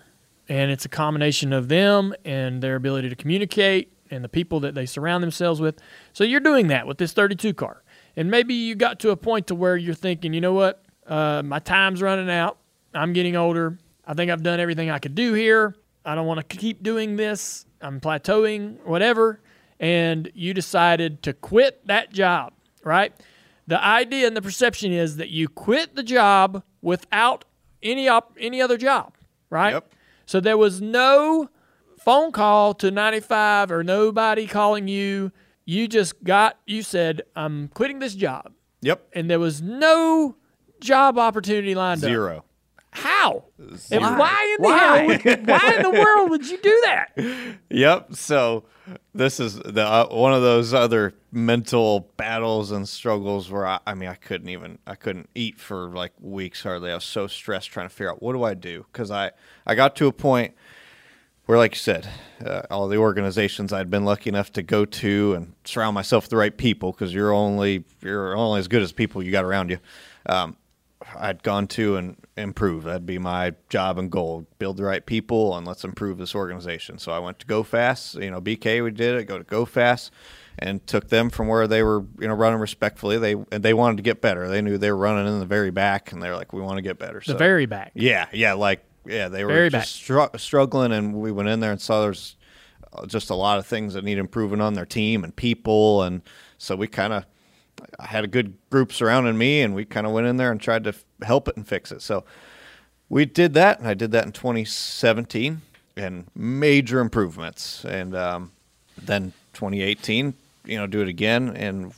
and 0.49 0.71
it's 0.71 0.85
a 0.85 0.89
combination 0.89 1.53
of 1.53 1.69
them 1.69 2.15
and 2.25 2.63
their 2.63 2.77
ability 2.77 3.09
to 3.09 3.17
communicate 3.17 3.93
and 4.11 4.25
the 4.25 4.29
people 4.29 4.61
that 4.61 4.75
they 4.75 4.87
surround 4.87 5.23
themselves 5.23 5.61
with. 5.61 5.79
So 6.13 6.25
you're 6.25 6.41
doing 6.41 6.67
that 6.69 6.87
with 6.87 6.99
this 6.99 7.13
32 7.13 7.55
car, 7.55 7.83
and 8.17 8.31
maybe 8.31 8.55
you 8.55 8.75
got 8.75 9.01
to 9.01 9.11
a 9.11 9.17
point 9.17 9.47
to 9.49 9.55
where 9.55 9.77
you're 9.77 9.95
thinking, 9.95 10.35
you 10.35 10.41
know 10.41 10.53
what, 10.53 10.85
uh, 11.07 11.43
my 11.45 11.59
time's 11.59 12.03
running 12.03 12.31
out. 12.31 12.59
I'm 12.95 13.13
getting 13.13 13.37
older. 13.37 13.79
I 14.07 14.15
think 14.15 14.31
I've 14.31 14.43
done 14.43 14.61
everything 14.61 14.91
I 14.91 14.99
could 14.99 15.15
do 15.15 15.35
here. 15.35 15.75
I 16.05 16.15
don't 16.15 16.27
want 16.27 16.49
to 16.49 16.57
keep 16.57 16.83
doing 16.83 17.17
this. 17.17 17.67
I'm 17.81 18.01
plateauing, 18.01 18.85
whatever. 18.85 19.41
And 19.79 20.31
you 20.35 20.55
decided 20.55 21.23
to 21.25 21.33
quit 21.33 21.87
that 21.87 22.13
job, 22.13 22.53
right? 22.85 23.13
The 23.67 23.83
idea 23.83 24.27
and 24.27 24.37
the 24.37 24.43
perception 24.43 24.93
is 24.93 25.17
that 25.17 25.31
you 25.31 25.49
quit 25.49 25.95
the 25.95 26.03
job 26.03 26.63
without 26.83 27.45
any 27.83 28.09
op- 28.09 28.37
any 28.39 28.61
other 28.61 28.77
job, 28.77 29.15
right? 29.51 29.73
Yep. 29.75 29.93
So 30.27 30.41
there 30.41 30.57
was 30.59 30.81
no 30.81 31.49
phone 31.99 32.33
call 32.33 32.75
to 32.75 32.91
95 32.91 33.71
or 33.73 33.83
nobody 33.85 34.47
calling 34.47 34.89
you. 34.89 35.33
You 35.65 35.87
just 35.89 36.23
got 36.25 36.59
you 36.67 36.83
said 36.83 37.23
I'm 37.37 37.69
quitting 37.69 37.99
this 38.01 38.15
job 38.15 38.53
Yep. 38.83 39.07
and 39.13 39.31
there 39.31 39.39
was 39.41 39.61
no 39.63 40.37
job 40.81 41.19
opportunity 41.19 41.75
lined 41.75 42.03
up. 42.03 42.09
Zero. 42.09 42.45
How? 42.93 43.45
And 43.59 44.03
Why? 44.03 44.19
why 44.19 44.57
in 44.57 44.63
the 44.63 44.69
Why? 44.69 45.07
Would, 45.07 45.47
why 45.47 45.75
in 45.77 45.83
the 45.83 45.91
world 45.91 46.31
would 46.31 46.49
you 46.49 46.59
do 46.59 46.83
that? 46.87 47.13
Yep. 47.71 48.15
So 48.17 48.65
this 49.15 49.39
is 49.39 49.55
the 49.55 49.87
uh, 49.87 50.09
one 50.09 50.33
of 50.33 50.43
those 50.43 50.75
other 50.75 51.15
mental 51.31 52.11
battles 52.17 52.73
and 52.73 52.89
struggles 52.89 53.49
where 53.49 53.65
I, 53.65 53.79
I 53.87 53.95
mean 53.95 54.09
I 54.09 54.17
couldn't 54.17 54.49
even 54.49 54.79
I 54.89 54.97
couldn't 54.97 55.29
eat 55.37 55.61
for 55.61 55.89
like 55.91 56.13
weeks 56.21 56.65
hardly. 56.65 56.91
I 56.91 56.95
was 56.95 57.05
so 57.05 57.29
stressed 57.29 57.71
trying 57.71 57.89
to 57.89 57.95
figure 57.95 58.11
out 58.11 58.21
what 58.21 58.33
do 58.33 58.43
I 58.43 58.55
do 58.55 58.87
because 58.93 59.13
I 59.13 59.31
I 59.65 59.77
got 59.77 59.95
to 59.97 60.09
a 60.09 60.13
point 60.13 60.55
where, 61.47 61.59
like 61.59 61.73
you 61.75 61.79
said, 61.79 62.09
uh, 62.45 62.63
all 62.71 62.89
the 62.89 62.97
organizations 62.97 63.73
I'd 63.73 63.91
been 63.91 64.05
lucky 64.05 64.31
enough 64.31 64.53
to 64.53 64.63
go 64.63 64.85
to 64.85 65.35
and 65.35 65.53
surround 65.65 65.95
myself 65.95 66.25
with 66.25 66.31
the 66.31 66.37
right 66.37 66.57
people 66.57 66.93
because 66.93 67.15
you're 67.15 67.33
only 67.33 67.85
you're 68.03 68.37
only 68.37 68.59
as 68.61 68.69
good 68.69 68.83
as 68.83 68.93
people 68.93 69.23
you 69.23 69.31
got 69.33 69.45
around 69.45 69.71
you. 69.71 69.79
Um, 70.27 70.57
I'd 71.17 71.43
gone 71.43 71.67
to 71.69 71.97
and 71.97 72.17
improve. 72.41 72.85
That'd 72.85 73.07
be 73.07 73.19
my 73.19 73.55
job 73.69 73.99
and 73.99 74.11
goal: 74.11 74.47
build 74.59 74.77
the 74.77 74.85
right 74.85 75.05
people 75.05 75.57
and 75.57 75.67
let's 75.67 75.85
improve 75.85 76.19
this 76.19 76.35
organization. 76.35 76.99
So 76.99 77.13
I 77.13 77.19
went 77.19 77.39
to 77.41 77.47
Go 77.47 77.63
Fast. 77.63 78.15
You 78.17 78.31
know, 78.31 78.41
BK 78.41 78.83
we 78.83 78.91
did 78.91 79.17
it. 79.17 79.25
Go 79.25 79.39
to 79.39 79.45
Go 79.45 79.65
Fast 79.65 80.11
and 80.59 80.87
took 80.87 81.09
them 81.09 81.31
from 81.31 81.49
where 81.49 81.67
they 81.67 81.83
were, 81.83 82.05
you 82.19 82.29
know, 82.29 82.35
running 82.35 82.61
respectfully. 82.61 83.17
They 83.19 83.33
and 83.53 83.63
they 83.63 83.75
wanted 83.75 83.97
to 83.99 84.03
get 84.03 84.21
better. 84.21 84.49
They 84.49 84.61
knew 84.63 84.79
they 84.79 84.91
were 84.91 84.97
running 84.99 85.27
in 85.33 85.39
the 85.41 85.47
very 85.47 85.71
back, 85.71 86.13
and 86.13 86.23
they're 86.23 86.37
like, 86.37 86.53
we 86.53 86.61
want 86.61 86.77
to 86.79 86.83
get 86.83 86.99
better. 86.99 87.21
The 87.25 87.33
So- 87.33 87.39
very 87.39 87.67
back. 87.67 87.93
yeah, 87.95 88.27
yeah, 88.33 88.55
like 88.55 88.85
yeah, 89.07 89.29
they 89.29 89.45
were 89.45 89.53
Very 89.53 89.71
just 89.71 90.03
stru- 90.03 90.39
struggling, 90.39 90.93
and 90.93 91.15
we 91.15 91.33
went 91.33 91.49
in 91.49 91.61
there 91.61 91.73
and 91.73 91.81
saw 91.81 92.03
there's 92.03 92.37
uh, 92.93 93.07
just 93.07 93.31
a 93.31 93.35
lot 93.35 93.59
of 93.59 93.67
things 93.67 93.95
that 93.95 94.05
need 94.05 94.19
improving 94.19 94.61
on 94.61 94.75
their 94.75 94.85
team 94.87 95.25
and 95.25 95.35
people, 95.35 96.03
and 96.03 96.21
so 96.59 96.77
we 96.77 96.87
kind 96.87 97.13
of 97.15 97.25
I 97.99 98.07
had 98.07 98.25
a 98.25 98.29
good 98.29 98.55
group 98.71 98.93
surrounding 98.93 99.37
me, 99.39 99.61
and 99.63 99.75
we 99.75 99.85
kind 99.85 100.07
of 100.07 100.13
went 100.13 100.27
in 100.27 100.37
there 100.37 100.51
and 100.51 100.61
tried 100.61 100.85
to 100.85 100.91
f- 100.91 101.05
help 101.23 101.49
it 101.49 101.57
and 101.57 101.67
fix 101.67 101.93
it. 101.93 102.03
So 102.03 102.25
we 103.09 103.25
did 103.25 103.55
that, 103.55 103.79
and 103.79 103.89
I 103.89 103.95
did 103.95 104.13
that 104.13 104.25
in 104.25 104.33
2017, 104.33 105.63
and 105.97 106.27
major 106.35 107.01
improvements, 107.01 107.85
and 107.85 108.15
um, 108.15 108.53
then 108.97 109.33
2018, 109.55 110.35
you 110.65 110.77
know, 110.79 110.87
do 110.87 111.01
it 111.01 111.09
again, 111.09 111.57
and 111.57 111.93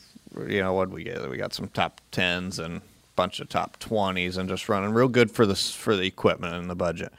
you 0.48 0.60
know 0.60 0.72
what 0.72 0.90
we 0.90 1.04
get? 1.04 1.28
We 1.28 1.36
got 1.36 1.52
some 1.52 1.68
top 1.68 2.00
tens 2.10 2.58
and 2.58 2.80
bunch 3.14 3.40
of 3.40 3.48
top 3.48 3.78
20s, 3.78 4.36
and 4.38 4.48
just 4.48 4.68
running 4.68 4.92
real 4.92 5.08
good 5.08 5.30
for 5.30 5.46
the 5.46 5.54
for 5.54 5.96
the 5.96 6.06
equipment 6.06 6.54
and 6.54 6.70
the 6.70 6.74
budget. 6.74 7.12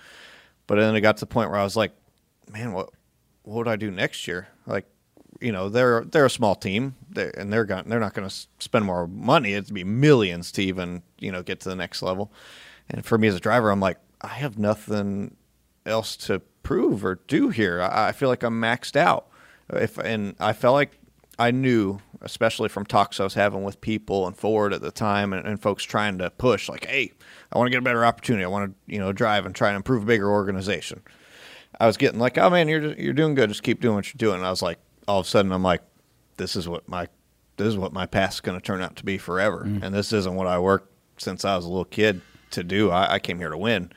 But 0.67 0.75
then 0.75 0.95
it 0.95 1.01
got 1.01 1.17
to 1.17 1.21
the 1.21 1.27
point 1.27 1.51
where 1.51 1.59
I 1.59 1.63
was 1.63 1.75
like, 1.75 1.91
man, 2.51 2.73
what 2.73 2.89
what 3.43 3.57
would 3.57 3.67
I 3.67 3.75
do 3.75 3.91
next 3.91 4.27
year? 4.27 4.47
Like, 4.65 4.85
you 5.41 5.51
know, 5.51 5.69
they're 5.69 6.03
they're 6.03 6.25
a 6.25 6.29
small 6.29 6.55
team, 6.55 6.95
they're, 7.09 7.31
and 7.37 7.51
they're 7.51 7.65
going 7.65 7.87
they're 7.87 7.99
not 7.99 8.13
going 8.13 8.27
to 8.27 8.35
spend 8.59 8.85
more 8.85 9.07
money. 9.07 9.53
It'd 9.53 9.73
be 9.73 9.83
millions 9.83 10.51
to 10.53 10.63
even 10.63 11.03
you 11.19 11.31
know 11.31 11.43
get 11.43 11.59
to 11.61 11.69
the 11.69 11.75
next 11.75 12.01
level. 12.01 12.31
And 12.89 13.05
for 13.05 13.17
me 13.17 13.27
as 13.27 13.35
a 13.35 13.39
driver, 13.39 13.71
I'm 13.71 13.79
like, 13.79 13.97
I 14.21 14.29
have 14.29 14.57
nothing 14.57 15.35
else 15.85 16.15
to 16.17 16.39
prove 16.63 17.03
or 17.03 17.19
do 17.27 17.49
here. 17.49 17.81
I, 17.81 18.09
I 18.09 18.11
feel 18.11 18.29
like 18.29 18.43
I'm 18.43 18.59
maxed 18.59 18.95
out. 18.95 19.27
If 19.69 19.97
and 19.97 20.35
I 20.39 20.53
felt 20.53 20.73
like 20.73 20.97
I 21.39 21.51
knew, 21.51 21.99
especially 22.21 22.69
from 22.69 22.85
talks 22.85 23.19
I 23.19 23.23
was 23.23 23.33
having 23.33 23.63
with 23.63 23.81
people 23.81 24.27
and 24.27 24.37
Ford 24.37 24.73
at 24.73 24.81
the 24.81 24.91
time, 24.91 25.33
and, 25.33 25.47
and 25.47 25.61
folks 25.61 25.83
trying 25.83 26.19
to 26.19 26.29
push, 26.29 26.69
like, 26.69 26.85
hey, 26.85 27.11
I 27.51 27.57
want 27.57 27.67
to 27.67 27.71
get 27.71 27.79
a 27.79 27.83
better 27.83 28.05
opportunity. 28.05 28.43
I 28.43 28.49
want 28.49 28.71
to, 28.71 28.93
you 28.93 28.99
know, 28.99 29.11
drive 29.11 29.45
and 29.45 29.55
try 29.55 29.69
and 29.69 29.77
improve 29.77 30.03
a 30.03 30.05
bigger 30.05 30.29
organization. 30.29 31.01
I 31.79 31.87
was 31.87 31.97
getting 31.97 32.19
like, 32.19 32.37
oh 32.37 32.49
man, 32.49 32.67
you're 32.67 32.93
you're 32.93 33.13
doing 33.13 33.35
good. 33.35 33.49
Just 33.49 33.63
keep 33.63 33.81
doing 33.81 33.95
what 33.95 34.07
you're 34.07 34.17
doing. 34.17 34.37
And 34.37 34.45
I 34.45 34.49
was 34.49 34.61
like, 34.61 34.79
all 35.07 35.19
of 35.19 35.25
a 35.25 35.29
sudden, 35.29 35.51
I'm 35.51 35.63
like, 35.63 35.81
this 36.37 36.55
is 36.55 36.67
what 36.67 36.87
my 36.87 37.07
this 37.57 37.67
is 37.67 37.77
what 37.77 37.93
my 37.93 38.05
past 38.05 38.35
is 38.35 38.41
going 38.41 38.59
to 38.59 38.65
turn 38.65 38.81
out 38.81 38.95
to 38.95 39.05
be 39.05 39.17
forever. 39.17 39.63
Mm. 39.65 39.83
And 39.83 39.95
this 39.95 40.11
isn't 40.11 40.35
what 40.35 40.47
I 40.47 40.57
worked 40.57 40.91
since 41.17 41.45
I 41.45 41.55
was 41.55 41.65
a 41.65 41.69
little 41.69 41.85
kid 41.85 42.21
to 42.51 42.63
do. 42.63 42.89
I, 42.89 43.13
I 43.13 43.19
came 43.19 43.37
here 43.37 43.49
to 43.49 43.57
win. 43.57 43.91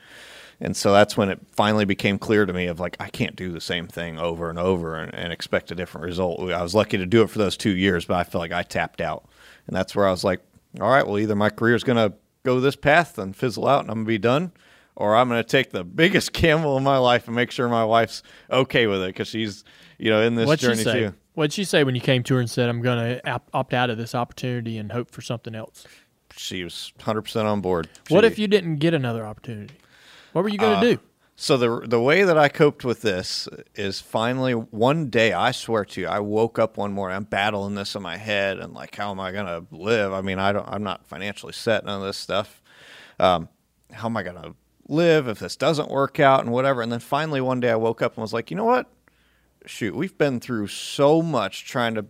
And 0.59 0.75
so 0.75 0.91
that's 0.91 1.15
when 1.15 1.29
it 1.29 1.39
finally 1.51 1.85
became 1.85 2.17
clear 2.17 2.45
to 2.45 2.53
me 2.53 2.65
of 2.65 2.79
like 2.79 2.97
I 2.99 3.09
can't 3.09 3.35
do 3.35 3.51
the 3.51 3.61
same 3.61 3.87
thing 3.87 4.17
over 4.19 4.49
and 4.49 4.57
over 4.57 4.95
and, 4.95 5.13
and 5.13 5.31
expect 5.31 5.71
a 5.71 5.75
different 5.75 6.05
result. 6.05 6.39
I 6.51 6.63
was 6.63 6.73
lucky 6.73 6.97
to 6.97 7.05
do 7.05 7.21
it 7.21 7.29
for 7.29 7.37
those 7.37 7.57
two 7.57 7.75
years, 7.75 8.05
but 8.05 8.15
I 8.15 8.23
felt 8.23 8.41
like 8.41 8.51
I 8.51 8.63
tapped 8.63 9.01
out, 9.01 9.27
and 9.67 9.75
that's 9.75 9.95
where 9.95 10.07
I 10.07 10.11
was 10.11 10.23
like, 10.23 10.41
all 10.81 10.89
right, 10.89 11.05
well 11.05 11.19
either 11.19 11.35
my 11.35 11.51
career 11.51 11.75
is 11.75 11.83
going 11.83 11.97
to 11.97 12.17
go 12.43 12.59
this 12.59 12.75
path 12.75 13.19
and 13.19 13.35
fizzle 13.35 13.67
out, 13.67 13.81
and 13.81 13.91
I'm 13.91 13.97
going 13.97 14.05
to 14.05 14.09
be 14.09 14.17
done, 14.17 14.51
or 14.95 15.15
I'm 15.15 15.29
going 15.29 15.43
to 15.43 15.47
take 15.47 15.71
the 15.71 15.83
biggest 15.83 16.33
gamble 16.33 16.77
of 16.77 16.83
my 16.83 16.97
life 16.97 17.27
and 17.27 17.35
make 17.35 17.51
sure 17.51 17.69
my 17.69 17.85
wife's 17.85 18.23
okay 18.49 18.87
with 18.87 19.03
it 19.03 19.07
because 19.07 19.27
she's 19.27 19.63
you 19.97 20.09
know 20.09 20.21
in 20.21 20.35
this 20.35 20.47
What'd 20.47 20.59
she 20.59 20.67
journey 20.67 20.83
say? 20.83 20.99
too. 20.99 21.13
What'd 21.33 21.53
she 21.53 21.63
say 21.63 21.83
when 21.83 21.95
you 21.95 22.01
came 22.01 22.23
to 22.23 22.35
her 22.35 22.39
and 22.39 22.49
said, 22.49 22.69
"I'm 22.69 22.81
going 22.81 22.97
to 22.97 23.41
opt 23.53 23.73
out 23.73 23.89
of 23.89 23.97
this 23.97 24.15
opportunity 24.15 24.77
and 24.77 24.91
hope 24.91 25.11
for 25.11 25.21
something 25.21 25.53
else"? 25.53 25.85
She 26.35 26.63
was 26.63 26.93
100 26.97 27.21
percent 27.23 27.47
on 27.47 27.61
board. 27.61 27.89
What 28.09 28.25
if 28.25 28.39
you 28.39 28.47
didn't 28.47 28.77
get 28.77 28.93
another 28.93 29.25
opportunity? 29.25 29.75
What 30.33 30.43
were 30.43 30.49
you 30.49 30.57
going 30.57 30.79
to 30.81 30.95
do? 30.95 31.01
So 31.39 31.55
the 31.55 31.87
the 31.87 32.01
way 32.01 32.23
that 32.23 32.35
I 32.35 32.49
coped 32.49 32.83
with 32.83 33.03
this 33.03 33.47
is 33.75 34.01
finally 34.01 34.53
one 34.53 35.11
day 35.11 35.33
I 35.33 35.51
swear 35.51 35.85
to 35.85 36.01
you 36.01 36.07
I 36.07 36.19
woke 36.19 36.57
up 36.57 36.77
one 36.77 36.93
morning 36.93 37.15
I'm 37.15 37.25
battling 37.25 37.75
this 37.75 37.93
in 37.93 38.01
my 38.01 38.17
head 38.17 38.57
and 38.57 38.73
like 38.73 38.95
how 38.95 39.11
am 39.11 39.19
I 39.19 39.31
gonna 39.31 39.63
live? 39.69 40.13
I 40.13 40.21
mean 40.21 40.39
I 40.39 40.51
don't 40.51 40.67
I'm 40.67 40.81
not 40.81 41.05
financially 41.05 41.53
set 41.53 41.85
none 41.85 42.01
of 42.01 42.07
this 42.07 42.17
stuff. 42.17 42.63
Um, 43.19 43.49
how 43.93 44.07
am 44.07 44.17
I 44.17 44.23
gonna 44.23 44.55
live 44.87 45.27
if 45.27 45.37
this 45.37 45.55
doesn't 45.55 45.91
work 45.91 46.19
out 46.19 46.43
and 46.43 46.51
whatever? 46.51 46.81
And 46.81 46.91
then 46.91 46.99
finally 46.99 47.39
one 47.39 47.59
day 47.59 47.69
I 47.69 47.75
woke 47.75 48.01
up 48.01 48.15
and 48.15 48.23
was 48.23 48.33
like, 48.33 48.49
you 48.49 48.57
know 48.57 48.65
what? 48.65 48.89
Shoot, 49.65 49.95
we've 49.95 50.17
been 50.17 50.39
through 50.39 50.67
so 50.67 51.21
much 51.21 51.65
trying 51.65 51.95
to 51.95 52.05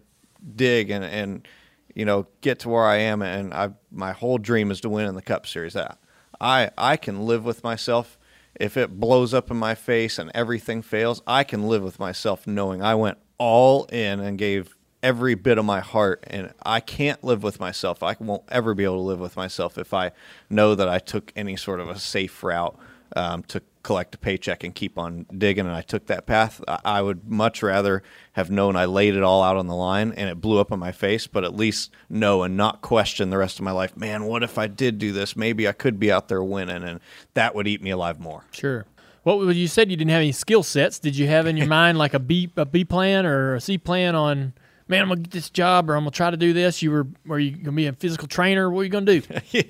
dig 0.56 0.90
and 0.90 1.04
and 1.04 1.48
you 1.96 2.06
know 2.06 2.28
get 2.42 2.60
to 2.60 2.70
where 2.70 2.86
I 2.86 2.98
am 2.98 3.22
and 3.22 3.54
I 3.54 3.72
my 3.92 4.12
whole 4.12 4.38
dream 4.38 4.70
is 4.72 4.82
to 4.82 4.90
win 4.90 5.08
in 5.08 5.16
the 5.16 5.22
Cup 5.22 5.48
Series. 5.48 5.74
That 5.74 5.98
I 6.40 6.70
I 6.78 6.98
can 6.98 7.26
live 7.26 7.44
with 7.46 7.64
myself 7.64 8.18
if 8.60 8.76
it 8.76 9.00
blows 9.00 9.34
up 9.34 9.52
in 9.52 9.58
my 9.58 9.76
face 9.76 10.18
and 10.18 10.32
everything 10.34 10.82
fails, 10.82 11.22
I 11.28 11.44
can 11.44 11.68
live 11.68 11.84
with 11.84 12.00
myself 12.00 12.48
knowing 12.48 12.82
I 12.82 12.96
went 12.96 13.20
all 13.38 13.86
in 13.86 14.20
and 14.20 14.38
gave 14.38 14.76
every 15.04 15.36
bit 15.36 15.58
of 15.58 15.66
my 15.66 15.80
heart. 15.80 16.24
And 16.28 16.54
I 16.66 16.80
can't 16.80 17.24
live 17.24 17.44
with 17.44 17.60
myself. 17.60 18.02
I 18.02 18.16
won't 18.20 18.44
ever 18.50 18.74
be 18.74 18.84
able 18.84 18.96
to 18.96 19.02
live 19.02 19.20
with 19.20 19.36
myself 19.36 19.78
if 19.78 19.94
I 19.94 20.12
know 20.50 20.76
that 20.76 20.90
I 20.90 21.00
took 21.00 21.32
any 21.36 21.56
sort 21.56 21.80
of 21.80 21.90
a 21.90 22.00
safe 22.00 22.44
route 22.44 22.78
um, 23.16 23.44
to 23.44 23.62
collect 23.88 24.14
a 24.16 24.18
paycheck 24.18 24.66
and 24.66 24.76
keep 24.76 24.98
on 24.98 25.26
digging. 25.38 25.66
And 25.66 25.74
I 25.74 25.82
took 25.82 26.08
that 26.08 26.26
path. 26.26 26.62
I, 26.68 27.02
would 27.02 27.32
much 27.32 27.64
rather 27.64 28.04
have 28.34 28.52
known 28.52 28.76
I 28.76 28.84
laid 28.84 29.16
it 29.16 29.24
all 29.24 29.42
out 29.42 29.56
on 29.56 29.68
the 29.68 29.76
line 29.76 30.12
and 30.18 30.30
it 30.30 30.42
blew 30.42 30.60
up 30.60 30.74
in 30.74 30.80
my 30.80 30.92
face, 30.92 31.26
but 31.26 31.46
at 31.46 31.56
least 31.56 31.92
know 32.10 32.44
and 32.44 32.58
not 32.58 32.82
question 32.82 33.30
the 33.30 33.38
rest 33.38 33.60
of 33.60 33.64
my 33.64 33.72
life. 33.72 33.96
Man, 33.96 34.26
what 34.26 34.44
if 34.44 34.58
I 34.58 34.68
did 34.68 35.00
do 35.00 35.14
this? 35.14 35.38
Maybe 35.38 35.70
I 35.70 35.72
could 35.72 36.02
be 36.02 36.12
out 36.12 36.28
there 36.28 36.44
winning, 36.44 36.84
and 36.84 37.00
that 37.34 37.56
would 37.56 37.66
eat 37.66 37.82
me 37.82 37.92
alive 37.92 38.20
more. 38.20 38.44
Sure. 38.52 38.86
What 39.24 39.38
was 39.38 39.56
you 39.56 39.70
said 39.70 39.90
you 39.90 39.96
didn't 39.96 40.12
have 40.12 40.20
any 40.20 40.34
skill 40.34 40.64
sets? 40.64 41.00
Did 41.00 41.16
you 41.16 41.28
have 41.28 41.48
in 41.48 41.56
your 41.56 41.68
mind 41.80 41.98
like 41.98 42.14
a 42.14 42.20
B 42.20 42.52
a 42.58 42.66
B 42.66 42.84
plan 42.84 43.26
or 43.26 43.56
a 43.56 43.62
C 43.62 43.78
plan 43.78 44.16
on? 44.16 44.52
Man, 44.90 45.02
I'm 45.02 45.10
gonna 45.10 45.22
get 45.22 45.32
this 45.32 45.50
job, 45.50 45.90
or 45.90 45.96
I'm 45.96 46.02
gonna 46.04 46.12
try 46.12 46.32
to 46.32 46.38
do 46.38 46.54
this. 46.54 46.82
You 46.82 46.92
were, 46.92 47.08
were 47.26 47.40
you 47.40 47.52
gonna 47.52 47.76
be 47.76 47.88
a 47.88 47.94
physical 47.94 48.28
trainer? 48.28 48.70
What 48.70 48.82
are 48.82 48.84
you 48.86 48.90
gonna 48.90 49.20
do? 49.20 49.22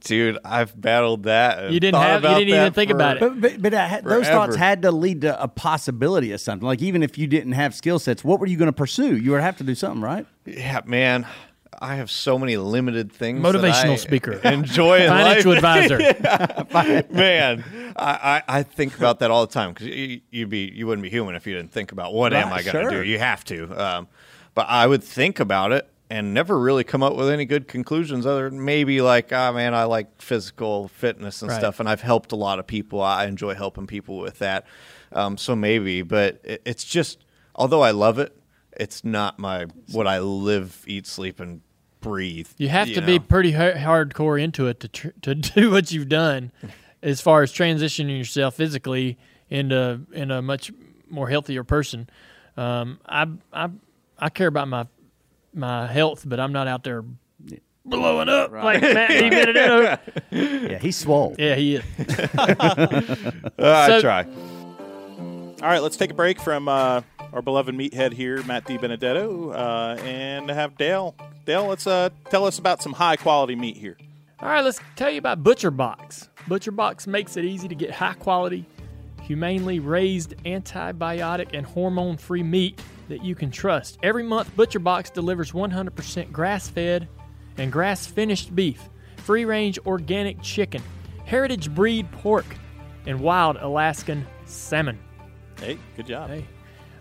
Dude, 0.00 0.38
I've 0.44 0.78
battled 0.80 1.24
that. 1.24 1.70
You 1.70 1.80
didn't 1.80 2.00
have- 2.00 2.22
you 2.22 2.28
didn't 2.46 2.48
even 2.54 2.72
think 2.72 2.90
for- 2.90 2.96
about 2.96 3.16
it. 3.18 3.20
But 3.20 3.40
but, 3.40 3.62
but 3.62 3.74
I 3.74 3.86
had, 3.86 4.04
those 4.04 4.26
thoughts 4.26 4.56
had 4.56 4.82
to 4.82 4.90
lead 4.90 5.20
to 5.22 5.40
a 5.42 5.48
possibility 5.48 6.32
of 6.32 6.40
something. 6.40 6.66
Like 6.66 6.80
even 6.82 7.02
if 7.02 7.18
you 7.18 7.26
didn't 7.26 7.52
have 7.52 7.74
skill 7.74 7.98
sets, 7.98 8.24
what 8.24 8.40
were 8.40 8.46
you 8.46 8.56
going 8.56 8.68
to 8.68 8.72
pursue? 8.72 9.16
You 9.16 9.32
would 9.32 9.42
have 9.42 9.58
to 9.58 9.64
do 9.64 9.74
something, 9.74 10.00
right? 10.02 10.26
Yeah, 10.46 10.80
man. 10.86 11.26
I 11.80 11.96
have 11.96 12.10
so 12.10 12.38
many 12.38 12.56
limited 12.56 13.12
things. 13.12 13.40
that 13.42 13.54
Motivational 13.54 13.92
I 13.92 13.96
speaker. 13.96 14.32
enjoy 14.44 15.00
in 15.02 15.08
Financial 15.10 15.52
life. 15.52 15.62
advisor. 15.90 15.98
man. 17.12 17.64
I, 17.96 18.42
I, 18.48 18.58
I 18.58 18.62
think 18.64 18.96
about 18.96 19.20
that 19.20 19.30
all 19.30 19.46
the 19.46 19.52
time 19.52 19.74
because 19.74 19.86
you, 19.86 20.20
you'd 20.30 20.48
be 20.48 20.72
you 20.74 20.86
wouldn't 20.86 21.02
be 21.04 21.10
human 21.10 21.34
if 21.36 21.46
you 21.46 21.54
didn't 21.54 21.70
think 21.70 21.92
about 21.92 22.14
what 22.14 22.32
am 22.32 22.48
I 22.52 22.62
going 22.62 22.84
to 22.84 22.90
sure. 22.90 23.02
do. 23.04 23.08
You 23.08 23.18
have 23.18 23.44
to. 23.44 23.70
Um, 23.80 24.08
but 24.58 24.66
I 24.68 24.88
would 24.88 25.04
think 25.04 25.38
about 25.38 25.70
it 25.70 25.88
and 26.10 26.34
never 26.34 26.58
really 26.58 26.82
come 26.82 27.00
up 27.00 27.14
with 27.14 27.28
any 27.30 27.44
good 27.44 27.68
conclusions 27.68 28.26
other 28.26 28.50
than 28.50 28.64
maybe 28.64 29.00
like, 29.00 29.32
ah, 29.32 29.52
man, 29.52 29.72
I 29.72 29.84
like 29.84 30.20
physical 30.20 30.88
fitness 30.88 31.42
and 31.42 31.50
Right. 31.52 31.58
stuff, 31.60 31.78
and 31.78 31.88
I've 31.88 32.00
helped 32.00 32.32
a 32.32 32.34
lot 32.34 32.58
of 32.58 32.66
people. 32.66 33.00
I 33.00 33.26
enjoy 33.26 33.54
helping 33.54 33.86
people 33.86 34.18
with 34.18 34.40
that. 34.40 34.66
Um, 35.12 35.36
so 35.36 35.54
maybe, 35.54 36.02
but 36.02 36.40
it, 36.42 36.62
it's 36.64 36.82
just 36.82 37.24
although 37.54 37.82
I 37.82 37.92
love 37.92 38.18
it, 38.18 38.36
it's 38.72 39.04
not 39.04 39.38
my 39.38 39.66
what 39.92 40.08
I 40.08 40.18
live, 40.18 40.82
eat, 40.88 41.06
sleep, 41.06 41.38
and 41.38 41.60
breathe. 42.00 42.48
You 42.56 42.68
have 42.68 42.92
to 42.94 43.00
be 43.00 43.20
pretty 43.20 43.52
ha- 43.52 43.74
hardcore 43.76 44.42
into 44.42 44.66
it 44.66 44.80
to 44.80 44.88
tr- 44.88 45.16
to 45.22 45.34
do 45.54 45.70
what 45.70 45.92
you've 45.92 46.08
done. 46.08 46.50
as 47.00 47.20
far 47.20 47.44
as 47.44 47.52
transitioning 47.52 48.18
yourself 48.18 48.56
physically 48.56 49.18
into 49.50 50.00
in 50.12 50.32
a 50.32 50.42
much 50.42 50.72
more 51.08 51.28
healthier 51.28 51.62
person. 51.62 52.10
Um, 52.56 52.98
I 53.06 53.28
I 53.52 53.68
I 54.18 54.28
care 54.30 54.48
about 54.48 54.68
my 54.68 54.86
my 55.54 55.86
health, 55.86 56.24
but 56.26 56.38
I'm 56.40 56.52
not 56.52 56.66
out 56.68 56.84
there 56.84 57.04
blowing 57.84 58.28
up 58.28 58.52
like 58.52 58.82
Matt 58.82 59.10
DiBenedetto. 59.10 59.98
Yeah, 60.70 60.78
he's 60.78 60.96
swole. 60.96 61.34
Yeah, 61.38 61.54
he 61.54 61.76
is. 61.76 61.84
I 62.38 63.86
So- 63.88 64.00
try. 64.00 64.26
All 65.60 65.68
right, 65.68 65.82
let's 65.82 65.96
take 65.96 66.12
a 66.12 66.14
break 66.14 66.40
from 66.40 66.68
uh, 66.68 67.00
our 67.32 67.42
beloved 67.42 67.74
meathead 67.74 68.12
here, 68.12 68.40
Matt 68.44 68.64
DiBenedetto, 68.66 69.52
uh, 69.52 70.00
and 70.02 70.48
have 70.50 70.76
Dale. 70.78 71.16
Dale, 71.46 71.66
let's 71.66 71.84
uh, 71.84 72.10
tell 72.30 72.44
us 72.46 72.60
about 72.60 72.80
some 72.80 72.92
high 72.92 73.16
quality 73.16 73.56
meat 73.56 73.76
here. 73.76 73.96
All 74.40 74.48
right, 74.48 74.62
let's 74.62 74.78
tell 74.94 75.10
you 75.10 75.18
about 75.18 75.42
Butcher 75.42 75.72
Box. 75.72 76.28
Butcher 76.46 76.70
Box 76.70 77.08
makes 77.08 77.36
it 77.36 77.44
easy 77.44 77.66
to 77.66 77.74
get 77.74 77.90
high 77.90 78.12
quality, 78.14 78.66
humanely 79.22 79.80
raised, 79.80 80.36
antibiotic, 80.44 81.48
and 81.54 81.66
hormone 81.66 82.16
free 82.18 82.44
meat 82.44 82.80
that 83.08 83.24
you 83.24 83.34
can 83.34 83.50
trust. 83.50 83.98
Every 84.02 84.22
month, 84.22 84.54
ButcherBox 84.56 85.12
delivers 85.12 85.52
100% 85.52 86.32
grass 86.32 86.68
fed 86.68 87.08
and 87.56 87.72
grass 87.72 88.06
finished 88.06 88.54
beef, 88.54 88.88
free 89.16 89.44
range 89.44 89.78
organic 89.86 90.40
chicken, 90.42 90.82
heritage 91.24 91.74
breed 91.74 92.10
pork, 92.12 92.46
and 93.06 93.20
wild 93.20 93.56
Alaskan 93.56 94.26
salmon. 94.44 94.98
Hey, 95.58 95.78
good 95.96 96.06
job. 96.06 96.30
Hey, 96.30 96.44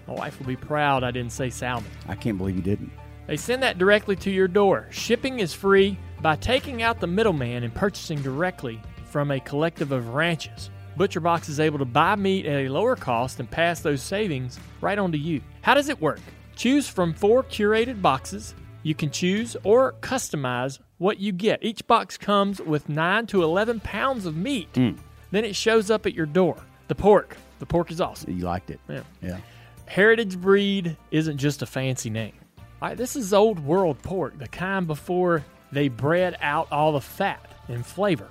my 0.08 0.14
wife 0.14 0.40
will 0.40 0.48
be 0.48 0.56
proud 0.56 1.04
I 1.04 1.12
didn't 1.12 1.32
say 1.32 1.50
salmon. 1.50 1.92
I 2.08 2.16
can't 2.16 2.38
believe 2.38 2.56
you 2.56 2.62
didn't. 2.62 2.92
They 3.28 3.38
send 3.38 3.62
that 3.64 3.78
directly 3.78 4.16
to 4.18 4.32
your 4.32 4.48
door. 4.48 4.88
Shipping 4.90 5.40
is 5.40 5.54
free 5.54 6.00
by 6.22 6.38
taking 6.38 6.82
out 6.82 7.02
the 7.02 7.08
middleman 7.08 7.64
and 7.64 7.76
purchasing 7.76 8.22
directly 8.22 8.82
from 9.06 9.32
a 9.32 9.40
collective 9.40 9.92
of 9.92 10.10
ranches. 10.14 10.70
ButcherBox 10.98 11.48
is 11.48 11.60
able 11.60 11.78
to 11.78 11.86
buy 11.86 12.16
meat 12.16 12.46
at 12.46 12.66
a 12.66 12.70
lower 12.70 12.96
cost 12.96 13.40
and 13.40 13.50
pass 13.50 13.82
those 13.82 14.02
savings 14.02 14.60
right 14.82 14.98
on 14.98 15.12
to 15.12 15.18
you. 15.18 15.42
How 15.62 15.76
does 15.76 15.90
it 15.90 16.02
work? 16.02 16.20
Choose 16.56 16.88
from 16.88 17.14
four 17.14 17.44
curated 17.44 18.02
boxes. 18.02 18.56
You 18.82 18.96
can 18.96 19.12
choose 19.12 19.56
or 19.64 19.94
customize 20.02 20.80
what 20.98 21.20
you 21.20 21.32
get. 21.32 21.60
Each 21.62 21.86
box 21.86 22.18
comes 22.18 22.60
with 22.60 22.90
9 22.90 23.28
to 23.28 23.44
11 23.44 23.82
pounds 23.82 24.26
of 24.26 24.36
meat. 24.36 24.70
Hmm. 24.74 24.94
Then 25.30 25.46
it 25.46 25.56
shows 25.56 25.92
up 25.92 26.08
at 26.08 26.16
your 26.16 26.26
door. 26.26 26.58
The 26.88 26.96
pork. 26.96 27.38
The 27.60 27.66
pork 27.66 27.92
is 27.92 28.02
awesome. 28.02 28.36
You 28.36 28.46
liked 28.46 28.72
it. 28.72 28.80
Yeah. 28.90 29.04
Yeah. 29.22 29.38
Heritage 29.86 30.40
breed 30.40 30.98
isn't 31.12 31.38
just 31.38 31.62
a 31.62 31.66
fancy 31.66 32.10
name. 32.10 32.34
All 32.82 32.90
right, 32.90 32.98
this 32.98 33.16
is 33.16 33.34
old 33.34 33.60
world 33.60 34.02
pork, 34.02 34.38
the 34.40 34.48
kind 34.48 34.88
before 34.88 35.44
they 35.72 35.90
bred 35.90 36.38
out 36.42 36.72
all 36.72 36.92
the 36.92 37.02
fat 37.02 37.52
and 37.68 37.86
flavor 37.86 38.30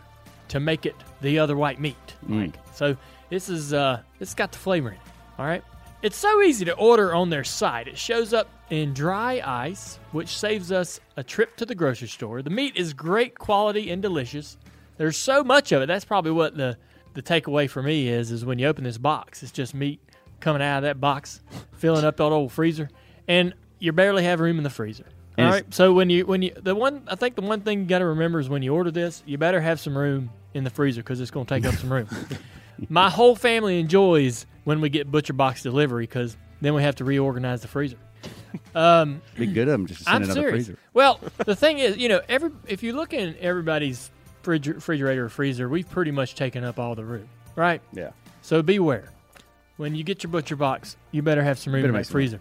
to 0.49 0.61
make 0.61 0.87
it 0.87 0.95
the 1.21 1.39
other 1.39 1.57
white 1.57 1.81
meat. 1.81 1.97
Like, 2.29 2.55
so 2.75 2.97
this 3.31 3.49
is 3.49 3.73
uh 3.73 4.03
it's 4.21 4.35
got 4.35 4.53
the 4.53 4.59
flavor 4.59 4.91
in 4.91 4.95
it. 4.95 5.01
All 5.39 5.47
right. 5.47 5.63
It's 6.03 6.17
so 6.17 6.41
easy 6.43 6.65
to 6.67 6.75
order 6.75 7.15
on 7.15 7.31
their 7.31 7.43
site. 7.45 7.89
It 7.89 7.99
shows 7.99 8.33
up 8.33 8.49
in 8.71 8.93
dry 8.95 9.43
ice, 9.45 9.99
which 10.13 10.29
saves 10.29 10.71
us 10.71 11.01
a 11.17 11.23
trip 11.25 11.57
to 11.57 11.67
the 11.67 11.75
grocery 11.75 12.09
store. 12.09 12.43
The 12.43 12.51
meat 12.51 12.77
is 12.77 12.93
great 12.93 13.39
quality 13.39 13.91
and 13.91 14.03
delicious. 14.03 14.57
There's 14.99 15.17
so 15.17 15.43
much 15.43 15.73
of 15.73 15.83
it. 15.83 15.87
That's 15.87 16.05
probably 16.05 16.33
what 16.33 16.57
the 16.57 16.77
the 17.15 17.23
takeaway 17.23 17.69
for 17.69 17.83
me 17.83 18.09
is 18.09 18.31
is 18.31 18.45
when 18.45 18.59
you 18.59 18.67
open 18.67 18.85
this 18.85 18.99
box, 18.99 19.43
it's 19.43 19.53
just 19.53 19.75
meat 19.75 20.01
coming 20.39 20.61
out 20.61 20.79
of 20.79 20.83
that 20.83 21.01
box, 21.01 21.41
filling 21.73 22.05
up 22.05 22.19
that 22.19 22.25
old 22.25 22.53
freezer, 22.53 22.91
and 23.27 23.55
you 23.79 23.91
barely 23.93 24.23
have 24.25 24.39
room 24.41 24.59
in 24.59 24.65
the 24.65 24.71
freezer. 24.71 25.07
All 25.39 25.45
And 25.45 25.51
right. 25.53 25.61
it's- 25.61 25.77
So 25.77 25.93
when 25.93 26.09
you 26.11 26.25
when 26.27 26.43
you 26.43 26.53
the 26.61 26.75
one 26.75 27.03
I 27.09 27.15
think 27.15 27.35
the 27.35 27.43
one 27.43 27.61
thing 27.61 27.81
you 27.81 27.85
got 27.87 27.99
to 28.01 28.07
remember 28.07 28.41
is 28.41 28.49
when 28.49 28.63
you 28.63 28.75
order 28.75 28.91
this, 28.91 29.23
you 29.27 29.37
better 29.39 29.61
have 29.61 29.79
some 29.81 29.97
room 29.97 30.31
in 30.55 30.65
the 30.65 30.71
freezer 30.71 31.03
because 31.03 31.21
it's 31.21 31.31
going 31.31 31.47
to 31.47 31.55
take 31.55 31.67
up 31.67 31.75
some 31.75 31.93
room. 31.93 32.09
My 32.89 33.09
whole 33.11 33.35
family 33.37 33.79
enjoys 33.81 34.47
when 34.65 34.81
we 34.81 34.89
get 34.89 35.11
butcher 35.11 35.33
box 35.33 35.63
delivery 35.63 36.05
because 36.05 36.37
then 36.61 36.75
we 36.75 36.83
have 36.83 36.97
to 36.97 37.05
reorganize 37.05 37.63
the 37.63 37.69
freezer. 37.69 37.97
Um, 38.75 39.21
Be 39.37 39.47
good 39.47 39.69
of 39.69 39.75
him 39.75 39.87
just 39.87 40.01
to 40.01 40.05
send 40.05 40.17
I'm 40.17 40.23
another 40.23 40.41
serious. 40.41 40.67
freezer. 40.67 40.79
Well, 40.95 41.21
the 41.45 41.55
thing 41.57 41.79
is, 41.79 41.97
you 41.97 42.09
know, 42.09 42.21
every 42.29 42.51
if 42.67 42.83
you 42.83 42.93
look 42.95 43.13
in 43.13 43.37
everybody's 43.41 44.11
fridge- 44.43 44.67
refrigerator 44.69 45.27
or 45.27 45.29
freezer, 45.29 45.69
we've 45.69 45.89
pretty 45.89 46.11
much 46.11 46.35
taken 46.35 46.65
up 46.65 46.79
all 46.79 46.95
the 46.95 47.05
room, 47.05 47.29
right? 47.55 47.81
Yeah. 47.93 48.11
So 48.43 48.63
beware. 48.63 49.11
When 49.77 49.95
you 49.95 50.05
get 50.05 50.23
your 50.23 50.31
butcher 50.31 50.57
box, 50.57 50.97
you 51.13 51.21
better 51.23 51.43
have 51.43 51.59
some 51.59 51.75
room 51.75 51.83
Better 51.83 51.89
in 51.91 51.95
make 51.95 52.03
that 52.07 52.09
some 52.09 52.17
room. 52.17 52.23
freezer. 52.29 52.41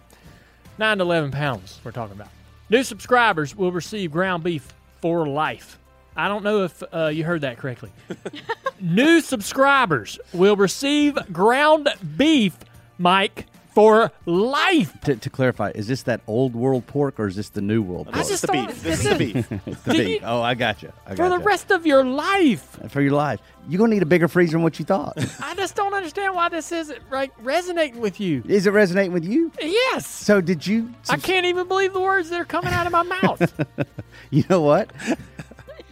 Nine 0.77 0.97
to 0.99 1.03
eleven 1.03 1.31
pounds. 1.31 1.79
We're 1.83 1.91
talking 1.91 2.15
about. 2.15 2.29
New 2.69 2.83
subscribers 2.83 3.55
will 3.55 3.71
receive 3.71 4.11
ground 4.11 4.43
beef 4.43 4.67
for 5.01 5.27
life. 5.27 5.77
I 6.15 6.27
don't 6.27 6.43
know 6.43 6.63
if 6.63 6.81
uh, 6.91 7.07
you 7.07 7.23
heard 7.23 7.41
that 7.41 7.57
correctly. 7.57 7.91
New 8.79 9.21
subscribers 9.21 10.17
will 10.33 10.55
receive 10.55 11.17
ground 11.31 11.89
beef, 12.17 12.57
Mike, 12.97 13.45
for 13.75 14.11
life. 14.25 14.99
To, 15.01 15.15
to 15.17 15.29
clarify, 15.29 15.71
is 15.75 15.87
this 15.87 16.01
that 16.03 16.21
old 16.25 16.55
world 16.55 16.87
pork 16.87 17.19
or 17.19 17.27
is 17.27 17.35
this 17.35 17.49
the 17.49 17.61
new 17.61 17.81
world 17.83 18.05
pork? 18.07 18.15
I 18.15 18.19
This 18.19 18.31
is 18.31 18.41
just 18.41 18.47
the 18.47 18.53
don't- 18.53 18.67
beef. 18.67 18.81
This 18.83 19.03
is 19.05 19.09
the 19.09 19.15
beef. 19.15 19.51
It's 19.67 19.81
the 19.83 19.93
Did 19.93 20.05
beef. 20.07 20.21
you- 20.21 20.27
Oh, 20.27 20.41
I 20.41 20.55
got 20.55 20.81
you. 20.81 20.91
I 21.05 21.11
For 21.11 21.15
got 21.17 21.37
the 21.37 21.45
rest 21.45 21.69
of 21.71 21.85
your 21.85 22.03
life. 22.03 22.79
for 22.89 23.01
your 23.01 23.11
life. 23.11 23.39
You're 23.67 23.79
gonna 23.79 23.93
need 23.95 24.03
a 24.03 24.05
bigger 24.07 24.27
freezer 24.27 24.53
than 24.53 24.61
what 24.63 24.79
you 24.79 24.85
thought. 24.85 25.17
I 25.43 25.53
just 25.55 25.75
don't 25.75 25.93
understand 25.93 26.33
why 26.35 26.49
this 26.49 26.71
isn't 26.71 26.99
like 27.11 27.31
resonating 27.39 27.99
with 27.99 28.19
you. 28.19 28.43
is 28.47 28.65
it 28.67 28.71
resonating 28.71 29.11
with 29.11 29.25
you? 29.25 29.51
Yes. 29.61 30.07
So 30.07 30.39
did 30.39 30.65
you? 30.65 30.89
I 31.09 31.17
can't 31.17 31.45
even 31.47 31.67
believe 31.67 31.91
the 31.93 31.99
words 32.01 32.29
that 32.29 32.39
are 32.39 32.45
coming 32.45 32.73
out 32.73 32.85
of 32.87 32.91
my 32.93 33.03
mouth. 33.03 33.53
You 34.31 34.43
know 34.49 34.61
what? 34.61 34.91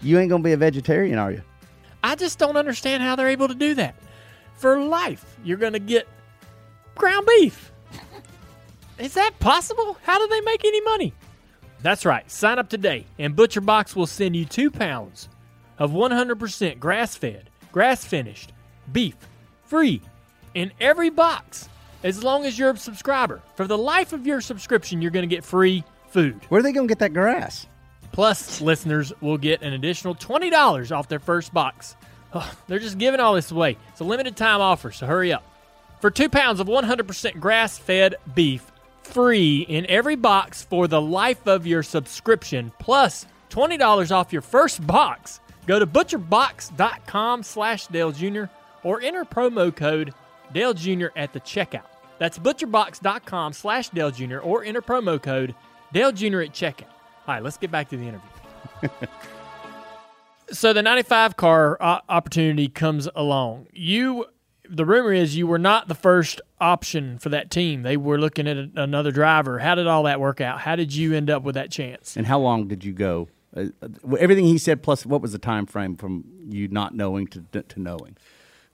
you 0.01 0.17
ain't 0.19 0.29
gonna 0.29 0.43
be 0.43 0.53
a 0.53 0.57
vegetarian, 0.57 1.17
are 1.19 1.31
you? 1.31 1.41
I 2.03 2.15
just 2.15 2.39
don't 2.39 2.57
understand 2.57 3.03
how 3.03 3.15
they're 3.15 3.29
able 3.29 3.47
to 3.47 3.53
do 3.55 3.75
that. 3.75 3.95
For 4.55 4.79
life, 4.79 5.37
you're 5.43 5.57
going 5.57 5.73
to 5.73 5.79
get 5.79 6.07
ground 6.95 7.27
beef. 7.27 7.71
Is 9.03 9.15
that 9.15 9.37
possible? 9.39 9.97
How 10.03 10.17
do 10.17 10.27
they 10.27 10.41
make 10.41 10.63
any 10.63 10.79
money? 10.81 11.13
That's 11.81 12.05
right. 12.05 12.29
Sign 12.31 12.57
up 12.57 12.69
today, 12.69 13.05
and 13.19 13.35
Butcher 13.35 13.59
Box 13.59 13.97
will 13.97 14.07
send 14.07 14.33
you 14.33 14.45
two 14.45 14.71
pounds 14.71 15.27
of 15.77 15.91
100% 15.91 16.79
grass 16.79 17.17
fed, 17.17 17.49
grass 17.73 18.05
finished 18.05 18.53
beef 18.91 19.15
free 19.65 20.01
in 20.53 20.71
every 20.79 21.09
box 21.09 21.67
as 22.03 22.23
long 22.23 22.45
as 22.45 22.57
you're 22.57 22.69
a 22.69 22.77
subscriber. 22.77 23.41
For 23.55 23.67
the 23.67 23.77
life 23.77 24.13
of 24.13 24.25
your 24.25 24.39
subscription, 24.39 25.01
you're 25.01 25.11
going 25.11 25.27
to 25.27 25.35
get 25.35 25.43
free 25.43 25.83
food. 26.07 26.39
Where 26.47 26.59
are 26.59 26.63
they 26.63 26.71
gonna 26.71 26.87
get 26.87 26.99
that 26.99 27.13
grass? 27.13 27.67
Plus, 28.13 28.61
listeners 28.61 29.11
will 29.19 29.37
get 29.37 29.63
an 29.63 29.73
additional 29.73 30.15
$20 30.15 30.95
off 30.95 31.09
their 31.09 31.19
first 31.19 31.53
box. 31.53 31.95
Ugh, 32.31 32.55
they're 32.67 32.79
just 32.79 32.99
giving 32.99 33.19
all 33.19 33.33
this 33.33 33.51
away. 33.51 33.77
It's 33.89 33.99
a 33.99 34.03
limited 34.05 34.37
time 34.37 34.61
offer, 34.61 34.91
so 34.91 35.07
hurry 35.07 35.33
up. 35.33 35.43
For 35.99 36.11
two 36.11 36.29
pounds 36.29 36.59
of 36.59 36.67
100% 36.67 37.39
grass 37.39 37.77
fed 37.79 38.15
beef, 38.35 38.71
free 39.05 39.61
in 39.61 39.85
every 39.89 40.15
box 40.15 40.63
for 40.63 40.87
the 40.87 41.01
life 41.01 41.47
of 41.47 41.67
your 41.67 41.83
subscription, 41.83 42.71
plus 42.79 43.25
$20 43.49 44.11
off 44.11 44.33
your 44.33 44.41
first 44.41 44.85
box, 44.85 45.39
go 45.67 45.79
to 45.79 45.87
butcherbox.com 45.87 47.43
slash 47.43 47.87
Dale 47.87 48.11
Jr. 48.11 48.45
or 48.83 49.01
enter 49.01 49.25
promo 49.25 49.75
code 49.75 50.13
Dale 50.53 50.73
Jr. 50.73 51.07
at 51.15 51.33
the 51.33 51.39
checkout. 51.39 51.85
That's 52.19 52.37
butcherbox.com 52.39 53.53
slash 53.53 53.89
Dale 53.89 54.11
Jr. 54.11 54.39
or 54.39 54.63
enter 54.63 54.81
promo 54.81 55.21
code 55.21 55.55
Dale 55.91 56.11
Jr. 56.11 56.41
at 56.41 56.51
checkout. 56.51 56.89
All 57.27 57.35
right, 57.35 57.43
let's 57.43 57.57
get 57.57 57.71
back 57.71 57.89
to 57.89 57.97
the 57.97 58.07
interview. 58.07 58.89
so 60.51 60.73
the 60.73 60.81
95 60.81 61.35
car 61.37 61.77
uh, 61.79 62.01
opportunity 62.09 62.67
comes 62.67 63.07
along. 63.15 63.67
You, 63.71 64.25
the 64.69 64.85
rumor 64.85 65.11
is 65.13 65.35
you 65.35 65.45
were 65.47 65.59
not 65.59 65.87
the 65.87 65.95
first 65.95 66.41
option 66.61 67.17
for 67.19 67.29
that 67.29 67.51
team. 67.51 67.83
They 67.83 67.97
were 67.97 68.17
looking 68.17 68.47
at 68.47 68.57
a, 68.57 68.69
another 68.75 69.11
driver. 69.11 69.59
How 69.59 69.75
did 69.75 69.87
all 69.87 70.03
that 70.03 70.19
work 70.19 70.39
out? 70.41 70.61
How 70.61 70.75
did 70.75 70.95
you 70.95 71.13
end 71.13 71.29
up 71.29 71.43
with 71.43 71.55
that 71.55 71.71
chance? 71.71 72.15
And 72.15 72.25
how 72.27 72.39
long 72.39 72.67
did 72.67 72.83
you 72.83 72.93
go? 72.93 73.27
Uh, 73.55 73.65
uh, 73.81 74.15
everything 74.19 74.45
he 74.45 74.57
said, 74.57 74.81
plus 74.81 75.05
what 75.05 75.21
was 75.21 75.31
the 75.31 75.37
time 75.37 75.65
frame 75.65 75.95
from 75.95 76.23
you 76.49 76.67
not 76.69 76.95
knowing 76.95 77.27
to 77.27 77.41
to 77.61 77.79
knowing? 77.79 78.17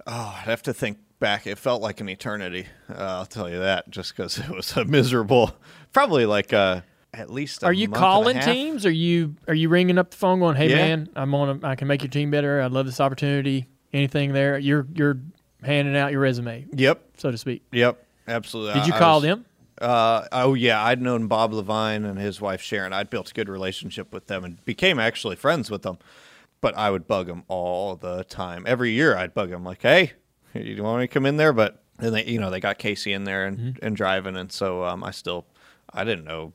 Oh, 0.07 0.37
I'd 0.39 0.47
have 0.49 0.63
to 0.63 0.73
think 0.73 0.97
back. 1.19 1.45
It 1.45 1.57
felt 1.57 1.81
like 1.81 1.99
an 1.99 2.07
eternity. 2.09 2.67
Uh, 2.89 2.93
I'll 3.19 3.25
tell 3.25 3.49
you 3.49 3.59
that, 3.59 3.89
just 3.89 4.15
because 4.15 4.37
it 4.39 4.49
was 4.49 4.75
a 4.77 4.85
miserable. 4.85 5.51
Probably 5.91 6.25
like 6.25 6.53
uh, 6.53 6.81
at 7.13 7.29
least. 7.29 7.63
a 7.63 7.65
Are 7.65 7.73
you 7.73 7.89
month 7.89 7.95
and 7.97 8.03
a 8.03 8.07
calling 8.07 8.35
half. 8.37 8.45
teams? 8.45 8.85
Are 8.85 8.91
you 8.91 9.35
are 9.47 9.53
you 9.53 9.67
ringing 9.69 9.97
up 9.97 10.11
the 10.11 10.17
phone 10.17 10.39
going, 10.39 10.55
"Hey 10.55 10.69
Yeah. 10.69 10.75
man, 10.75 11.09
I'm 11.15 11.33
on. 11.35 11.61
A, 11.63 11.67
I 11.67 11.75
can 11.75 11.87
make 11.89 12.01
your 12.01 12.09
team 12.09 12.31
better. 12.31 12.61
I'd 12.61 12.71
love 12.71 12.85
this 12.85 13.01
opportunity. 13.01 13.67
Anything 13.91 14.31
there? 14.33 14.57
You're 14.57 14.87
you're 14.93 15.19
handing 15.64 15.95
out 15.95 16.12
your 16.12 16.22
resume, 16.22 16.66
Yep, 16.74 17.01
so 17.18 17.32
to 17.32 17.38
speak. 17.38 17.64
yep, 17.72 18.03
absolutely. 18.28 18.74
Did 18.80 18.88
you 18.88 18.93
I- 18.93 18.97
I 18.97 18.99
call 18.99 19.16
was- 19.18 19.24
them? 19.24 19.45
Uh, 19.82 20.28
oh 20.34 20.55
yeah, 20.55 20.84
I'd 20.84 21.01
known 21.01 21.28
Bob 21.28 21.53
Leavine 21.53 22.05
and 22.10 22.20
his 22.20 22.41
wife 22.41 22.62
Sharon. 22.62 22.91
I'd 22.91 23.10
built 23.10 23.32
a 23.32 23.34
good 23.34 23.47
relationship 23.47 24.12
with 24.14 24.28
them 24.28 24.43
and 24.43 24.64
became 24.66 24.99
actually 24.99 25.38
friends 25.38 25.72
with 25.72 25.84
them. 25.84 25.97
But 26.60 26.78
I 26.78 26.91
would 26.91 27.07
bug 27.07 27.28
them 27.28 27.43
all 27.47 27.95
the 27.95 28.26
time. 28.26 28.66
Every 28.68 28.91
year, 28.91 29.16
I'd 29.16 29.34
bug 29.34 29.49
them 29.51 29.64
like, 29.64 29.82
"Hey, 29.82 30.12
you 30.53 30.84
want 30.84 30.99
me 30.99 31.07
to 31.07 31.14
come 31.14 31.26
in 31.26 31.38
there?" 31.38 31.53
But 31.53 31.82
then 31.97 32.12
they, 32.12 32.26
you 32.26 32.38
know, 32.41 32.49
they 32.49 32.60
got 32.60 32.78
Casey 32.78 33.14
in 33.14 33.24
there 33.24 33.45
and, 33.45 33.57
Mm-hmm. 33.57 33.86
and 33.86 33.95
driving, 33.95 34.36
and 34.36 34.51
so 34.51 34.84
um, 34.84 35.01
I 35.01 35.12
still, 35.12 35.45
I 35.93 36.03
didn't 36.03 36.26
know, 36.26 36.51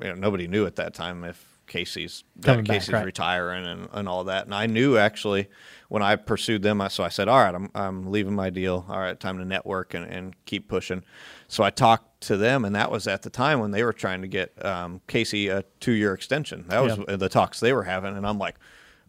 you 0.00 0.10
know, 0.10 0.14
nobody 0.14 0.46
knew 0.46 0.64
at 0.64 0.76
that 0.76 0.94
time 0.94 1.24
if 1.24 1.47
Casey's 1.68 2.24
Coming 2.42 2.64
that 2.64 2.68
back, 2.68 2.76
Casey's 2.80 2.92
right. 2.92 3.04
retiring 3.04 3.64
and, 3.66 3.88
and 3.92 4.08
all 4.08 4.24
that. 4.24 4.46
And 4.46 4.54
I 4.54 4.66
knew 4.66 4.96
actually 4.96 5.48
when 5.88 6.02
I 6.02 6.16
pursued 6.16 6.62
them, 6.62 6.80
I, 6.80 6.88
so 6.88 7.04
I 7.04 7.08
said, 7.08 7.28
all 7.28 7.38
right, 7.38 7.54
I'm, 7.54 7.70
I'm 7.74 8.10
leaving 8.10 8.34
my 8.34 8.50
deal. 8.50 8.84
All 8.88 8.98
right, 8.98 9.18
time 9.18 9.38
to 9.38 9.44
network 9.44 9.94
and, 9.94 10.04
and 10.10 10.34
keep 10.44 10.68
pushing. 10.68 11.04
So 11.46 11.62
I 11.62 11.70
talked 11.70 12.20
to 12.22 12.36
them, 12.36 12.64
and 12.64 12.74
that 12.74 12.90
was 12.90 13.06
at 13.06 13.22
the 13.22 13.30
time 13.30 13.60
when 13.60 13.70
they 13.70 13.84
were 13.84 13.92
trying 13.92 14.22
to 14.22 14.28
get 14.28 14.64
um, 14.64 15.00
Casey 15.06 15.48
a 15.48 15.64
two 15.80 15.92
year 15.92 16.12
extension. 16.12 16.64
That 16.68 16.82
was 16.82 16.98
Yeah. 17.08 17.16
the 17.16 17.28
talks 17.28 17.60
they 17.60 17.72
were 17.72 17.84
having. 17.84 18.16
And 18.16 18.26
I'm 18.26 18.38
like, 18.38 18.56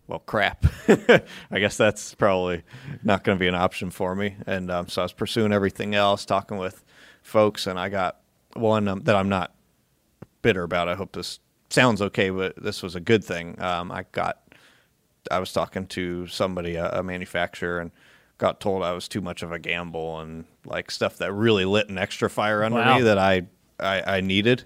well, 0.07 0.19
crap. 0.19 0.65
I 1.51 1.59
guess 1.59 1.77
that's 1.77 2.15
probably 2.15 2.63
not 3.03 3.23
going 3.23 3.37
to 3.37 3.39
be 3.39 3.47
an 3.47 3.55
option 3.55 3.89
for 3.91 4.15
me. 4.15 4.35
And 4.47 4.71
um, 4.71 4.87
so 4.87 5.01
I 5.01 5.05
was 5.05 5.13
pursuing 5.13 5.51
everything 5.51 5.95
else, 5.95 6.25
talking 6.25 6.57
with 6.57 6.83
folks, 7.21 7.67
and 7.67 7.79
I 7.79 7.89
got 7.89 8.19
one 8.53 8.87
um, 8.87 9.01
that 9.01 9.15
I'm 9.15 9.29
not 9.29 9.53
bitter 10.41 10.63
about. 10.63 10.87
I 10.87 10.95
hope 10.95 11.11
this 11.11 11.39
sounds 11.69 12.01
okay, 12.01 12.29
but 12.29 12.55
this 12.61 12.81
was 12.83 12.95
a 12.95 12.99
good 12.99 13.23
thing. 13.23 13.59
Um, 13.61 13.91
I 13.91 14.05
got, 14.11 14.39
I 15.31 15.39
was 15.39 15.53
talking 15.53 15.85
to 15.87 16.27
somebody, 16.27 16.75
a, 16.75 16.89
a 16.99 17.03
manufacturer, 17.03 17.79
and 17.79 17.91
got 18.37 18.59
told 18.59 18.83
I 18.83 18.93
was 18.93 19.07
too 19.07 19.21
much 19.21 19.43
of 19.43 19.51
a 19.51 19.59
gamble 19.59 20.19
and 20.19 20.45
like 20.65 20.91
stuff 20.91 21.17
that 21.17 21.33
really 21.33 21.65
lit 21.65 21.89
an 21.89 21.97
extra 21.97 22.29
fire 22.29 22.63
under 22.63 22.79
Wow. 22.79 22.97
me 22.97 23.03
that 23.03 23.17
I, 23.17 23.43
I, 23.79 24.17
I 24.17 24.21
needed, 24.21 24.63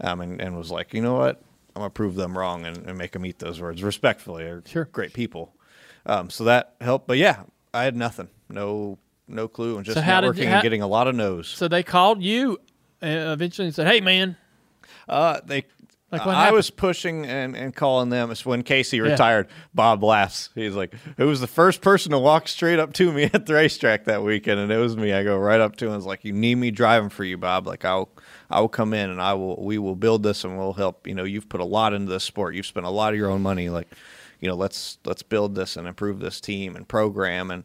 um, 0.00 0.20
and, 0.20 0.40
and 0.40 0.56
was 0.56 0.70
like, 0.70 0.92
you 0.94 1.00
know 1.02 1.14
what, 1.14 1.42
I'm 1.74 1.80
gonna 1.80 1.90
prove 1.90 2.14
them 2.14 2.36
wrong 2.36 2.64
and, 2.66 2.86
and 2.86 2.96
make 2.98 3.12
them 3.12 3.24
eat 3.26 3.38
those 3.38 3.60
words 3.60 3.82
respectfully. 3.82 4.44
They're 4.44 4.62
Sure. 4.66 4.84
great 4.86 5.12
people, 5.12 5.54
um, 6.06 6.30
so 6.30 6.44
that 6.44 6.74
helped. 6.80 7.06
But 7.06 7.18
yeah, 7.18 7.42
I 7.72 7.84
had 7.84 7.96
nothing, 7.96 8.28
no, 8.48 8.98
no 9.26 9.48
clue, 9.48 9.76
and 9.76 9.84
just 9.84 9.96
So 9.98 10.02
networking 10.04 10.38
you- 10.42 10.48
how- 10.48 10.54
and 10.56 10.62
getting 10.62 10.82
a 10.82 10.86
lot 10.86 11.08
of 11.08 11.14
no's. 11.14 11.48
So 11.48 11.66
they 11.66 11.82
called 11.82 12.22
you 12.22 12.58
uh, 13.02 13.06
eventually 13.06 13.66
and 13.66 13.74
said, 13.74 13.86
"Hey, 13.86 14.00
man, 14.00 14.36
Uh, 15.08 15.40
they. 15.44 15.64
Like, 16.18 16.26
what 16.26 16.34
I 16.34 16.40
happened? 16.40 16.56
was 16.56 16.70
pushing 16.70 17.26
and, 17.26 17.56
and 17.56 17.74
calling 17.74 18.08
them. 18.08 18.30
It's 18.30 18.44
when 18.44 18.62
Casey 18.62 19.00
retired. 19.00 19.48
Bob 19.74 20.02
laughs. 20.02 20.50
He's 20.54 20.74
like, 20.74 20.94
"Who 21.16 21.26
was 21.26 21.40
the 21.40 21.46
first 21.46 21.80
person 21.80 22.12
to 22.12 22.18
walk 22.18 22.48
straight 22.48 22.78
up 22.78 22.92
to 22.94 23.12
me 23.12 23.24
at 23.32 23.46
the 23.46 23.54
racetrack 23.54 24.04
that 24.04 24.22
weekend?" 24.22 24.60
And 24.60 24.72
it 24.72 24.78
was 24.78 24.96
me. 24.96 25.12
I 25.12 25.24
go 25.24 25.36
right 25.36 25.60
up 25.60 25.76
to 25.76 25.86
him. 25.86 25.92
I 25.92 25.96
was 25.96 26.06
like, 26.06 26.24
"You 26.24 26.32
need 26.32 26.56
me 26.56 26.70
driving 26.70 27.08
for 27.10 27.24
you, 27.24 27.36
Bob? 27.36 27.66
Like, 27.66 27.84
I'll 27.84 28.08
I 28.50 28.60
will 28.60 28.68
come 28.68 28.94
in 28.94 29.10
and 29.10 29.20
I 29.20 29.34
will 29.34 29.62
we 29.62 29.78
will 29.78 29.96
build 29.96 30.22
this 30.22 30.44
and 30.44 30.56
we'll 30.58 30.72
help. 30.74 31.06
You 31.06 31.14
know, 31.14 31.24
you've 31.24 31.48
put 31.48 31.60
a 31.60 31.64
lot 31.64 31.92
into 31.92 32.10
this 32.10 32.24
sport. 32.24 32.54
You've 32.54 32.66
spent 32.66 32.86
a 32.86 32.90
lot 32.90 33.12
of 33.12 33.18
your 33.18 33.30
own 33.30 33.42
money. 33.42 33.68
Like, 33.68 33.88
you 34.40 34.48
know, 34.48 34.54
let's 34.54 34.98
let's 35.04 35.22
build 35.22 35.54
this 35.54 35.76
and 35.76 35.86
improve 35.86 36.20
this 36.20 36.40
team 36.40 36.76
and 36.76 36.86
program 36.88 37.50
and." 37.50 37.64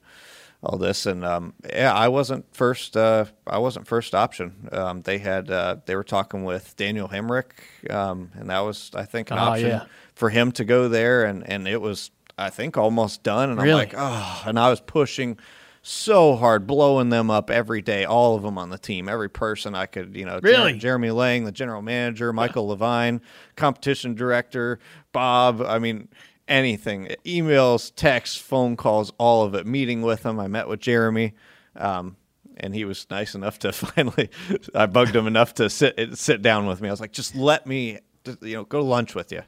All 0.62 0.78
this 0.78 1.06
and 1.06 1.24
um, 1.24 1.54
yeah 1.74 1.94
i 1.94 2.10
wasn't 2.10 2.44
first 2.54 2.98
uh, 2.98 3.26
i 3.48 3.58
wasn't 3.58 3.88
first 3.88 4.14
option 4.14 4.68
um, 4.74 5.02
they 5.04 5.18
had 5.18 5.50
uh, 5.50 5.78
they 5.86 5.96
were 5.96 6.04
talking 6.04 6.44
with 6.44 6.76
daniel 6.76 7.08
hemric 7.08 7.52
um, 7.90 8.32
and 8.34 8.50
that 8.50 8.60
was 8.60 8.92
i 8.94 9.06
think 9.06 9.32
an 9.32 9.38
Oh, 9.38 9.42
option 9.42 9.68
yeah. 9.70 9.86
for 10.16 10.30
him 10.30 10.52
to 10.54 10.66
go 10.66 10.90
there 10.90 11.24
and 11.24 11.50
and 11.50 11.66
it 11.66 11.80
was 11.80 12.12
i 12.38 12.50
think 12.50 12.76
almost 12.78 13.24
done 13.24 13.50
and 13.50 13.58
Really? 13.62 13.72
i'm 13.72 13.78
like 13.78 13.94
oh 13.98 14.44
and 14.48 14.60
i 14.60 14.70
was 14.70 14.82
pushing 14.82 15.38
so 15.82 16.36
hard 16.36 16.68
blowing 16.68 17.08
them 17.08 17.32
up 17.32 17.50
every 17.50 17.82
day 17.82 18.04
all 18.04 18.36
of 18.36 18.44
them 18.44 18.58
on 18.58 18.70
the 18.70 18.78
team 18.78 19.08
every 19.08 19.30
person 19.30 19.74
i 19.76 19.86
could 19.86 20.14
you 20.14 20.26
know 20.26 20.42
Jer- 20.42 20.48
Really? 20.48 20.78
jeremy 20.78 21.10
lange 21.12 21.46
the 21.46 21.54
general 21.54 21.82
manager 21.82 22.34
michael 22.34 22.68
leavine 22.68 23.22
competition 23.56 24.14
director 24.14 24.80
bob 25.14 25.62
i 25.62 25.80
mean 25.80 26.10
anything 26.50 27.08
emails 27.26 27.94
texts 27.96 28.38
phone 28.38 28.76
calls 28.76 29.12
all 29.18 29.44
of 29.44 29.54
it 29.56 29.66
meeting 29.66 30.02
with 30.02 30.26
him 30.26 30.40
i 30.40 30.48
met 30.48 30.68
with 30.68 30.80
jeremy 30.80 31.34
um, 31.76 32.18
and 32.58 32.76
he 32.76 32.84
was 32.84 33.08
nice 33.10 33.36
enough 33.36 33.60
to 33.60 33.72
finally 33.72 34.30
i 34.76 34.86
bugged 34.86 35.16
him 35.16 35.28
enough 35.28 35.54
to 35.54 35.70
sit 35.70 36.18
sit 36.18 36.42
down 36.42 36.66
with 36.66 36.82
me 36.82 36.90
i 36.90 36.92
was 36.92 37.00
like 37.00 37.14
just 37.14 37.36
let 37.36 37.66
me 37.66 38.00
you 38.42 38.56
know 38.56 38.64
go 38.66 38.80
to 38.80 38.86
lunch 38.86 39.16
with 39.16 39.32
you 39.32 39.44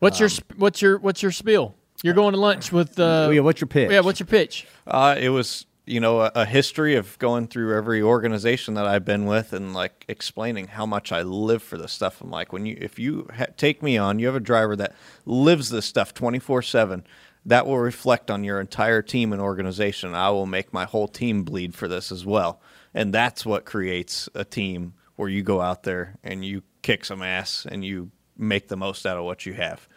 what's 0.00 0.20
your 0.20 0.28
what's 0.56 0.82
your 0.82 0.98
what's 0.98 1.22
your 1.22 1.32
spiel? 1.32 1.74
You're 2.02 2.14
going 2.14 2.32
to 2.32 2.40
lunch 2.40 2.72
with. 2.72 2.98
Uh, 2.98 3.30
yeah, 3.32 3.40
what's 3.40 3.60
your 3.60 3.66
pitch? 3.68 3.90
Yeah, 3.90 4.00
what's 4.00 4.20
your 4.20 4.28
pitch? 4.28 4.66
Uh, 4.86 5.16
it 5.18 5.30
was, 5.30 5.66
you 5.88 6.00
know, 6.00 6.20
a, 6.20 6.32
a 6.34 6.44
history 6.44 6.94
of 6.94 7.18
going 7.18 7.48
through 7.48 7.76
every 7.76 8.02
organization 8.02 8.74
that 8.74 8.86
I've 8.86 9.04
been 9.04 9.24
with 9.26 9.52
and 9.52 9.72
like 9.72 10.04
explaining 10.08 10.68
how 10.68 10.86
much 10.86 11.12
I 11.12 11.22
live 11.22 11.62
for 11.62 11.78
this 11.78 11.92
stuff. 11.92 12.20
I'm 12.20 12.30
like, 12.30 12.52
when 12.52 12.66
you, 12.66 12.76
if 12.80 12.98
you 12.98 13.28
ha- 13.34 13.46
take 13.56 13.82
me 13.82 13.96
on, 13.96 14.18
you 14.18 14.26
have 14.26 14.36
a 14.36 14.40
driver 14.40 14.76
that 14.76 14.94
lives 15.24 15.70
this 15.70 15.86
stuff 15.86 16.14
24 16.14 16.62
seven. 16.62 17.04
That 17.46 17.66
will 17.66 17.78
reflect 17.78 18.30
on 18.30 18.44
your 18.44 18.60
entire 18.60 19.00
team 19.00 19.32
and 19.32 19.40
organization. 19.40 20.14
I 20.14 20.30
will 20.30 20.46
make 20.46 20.72
my 20.72 20.84
whole 20.84 21.08
team 21.08 21.44
bleed 21.44 21.74
for 21.74 21.88
this 21.88 22.12
as 22.12 22.26
well, 22.26 22.60
and 22.92 23.14
that's 23.14 23.46
what 23.46 23.64
creates 23.64 24.28
a 24.34 24.44
team 24.44 24.92
where 25.16 25.28
you 25.28 25.42
go 25.42 25.60
out 25.60 25.84
there 25.84 26.16
and 26.22 26.44
you 26.44 26.62
kick 26.82 27.04
some 27.04 27.22
ass 27.22 27.66
and 27.68 27.84
you 27.84 28.10
make 28.36 28.68
the 28.68 28.76
most 28.76 29.06
out 29.06 29.16
of 29.16 29.24
what 29.24 29.46
you 29.46 29.54
have. 29.54 29.88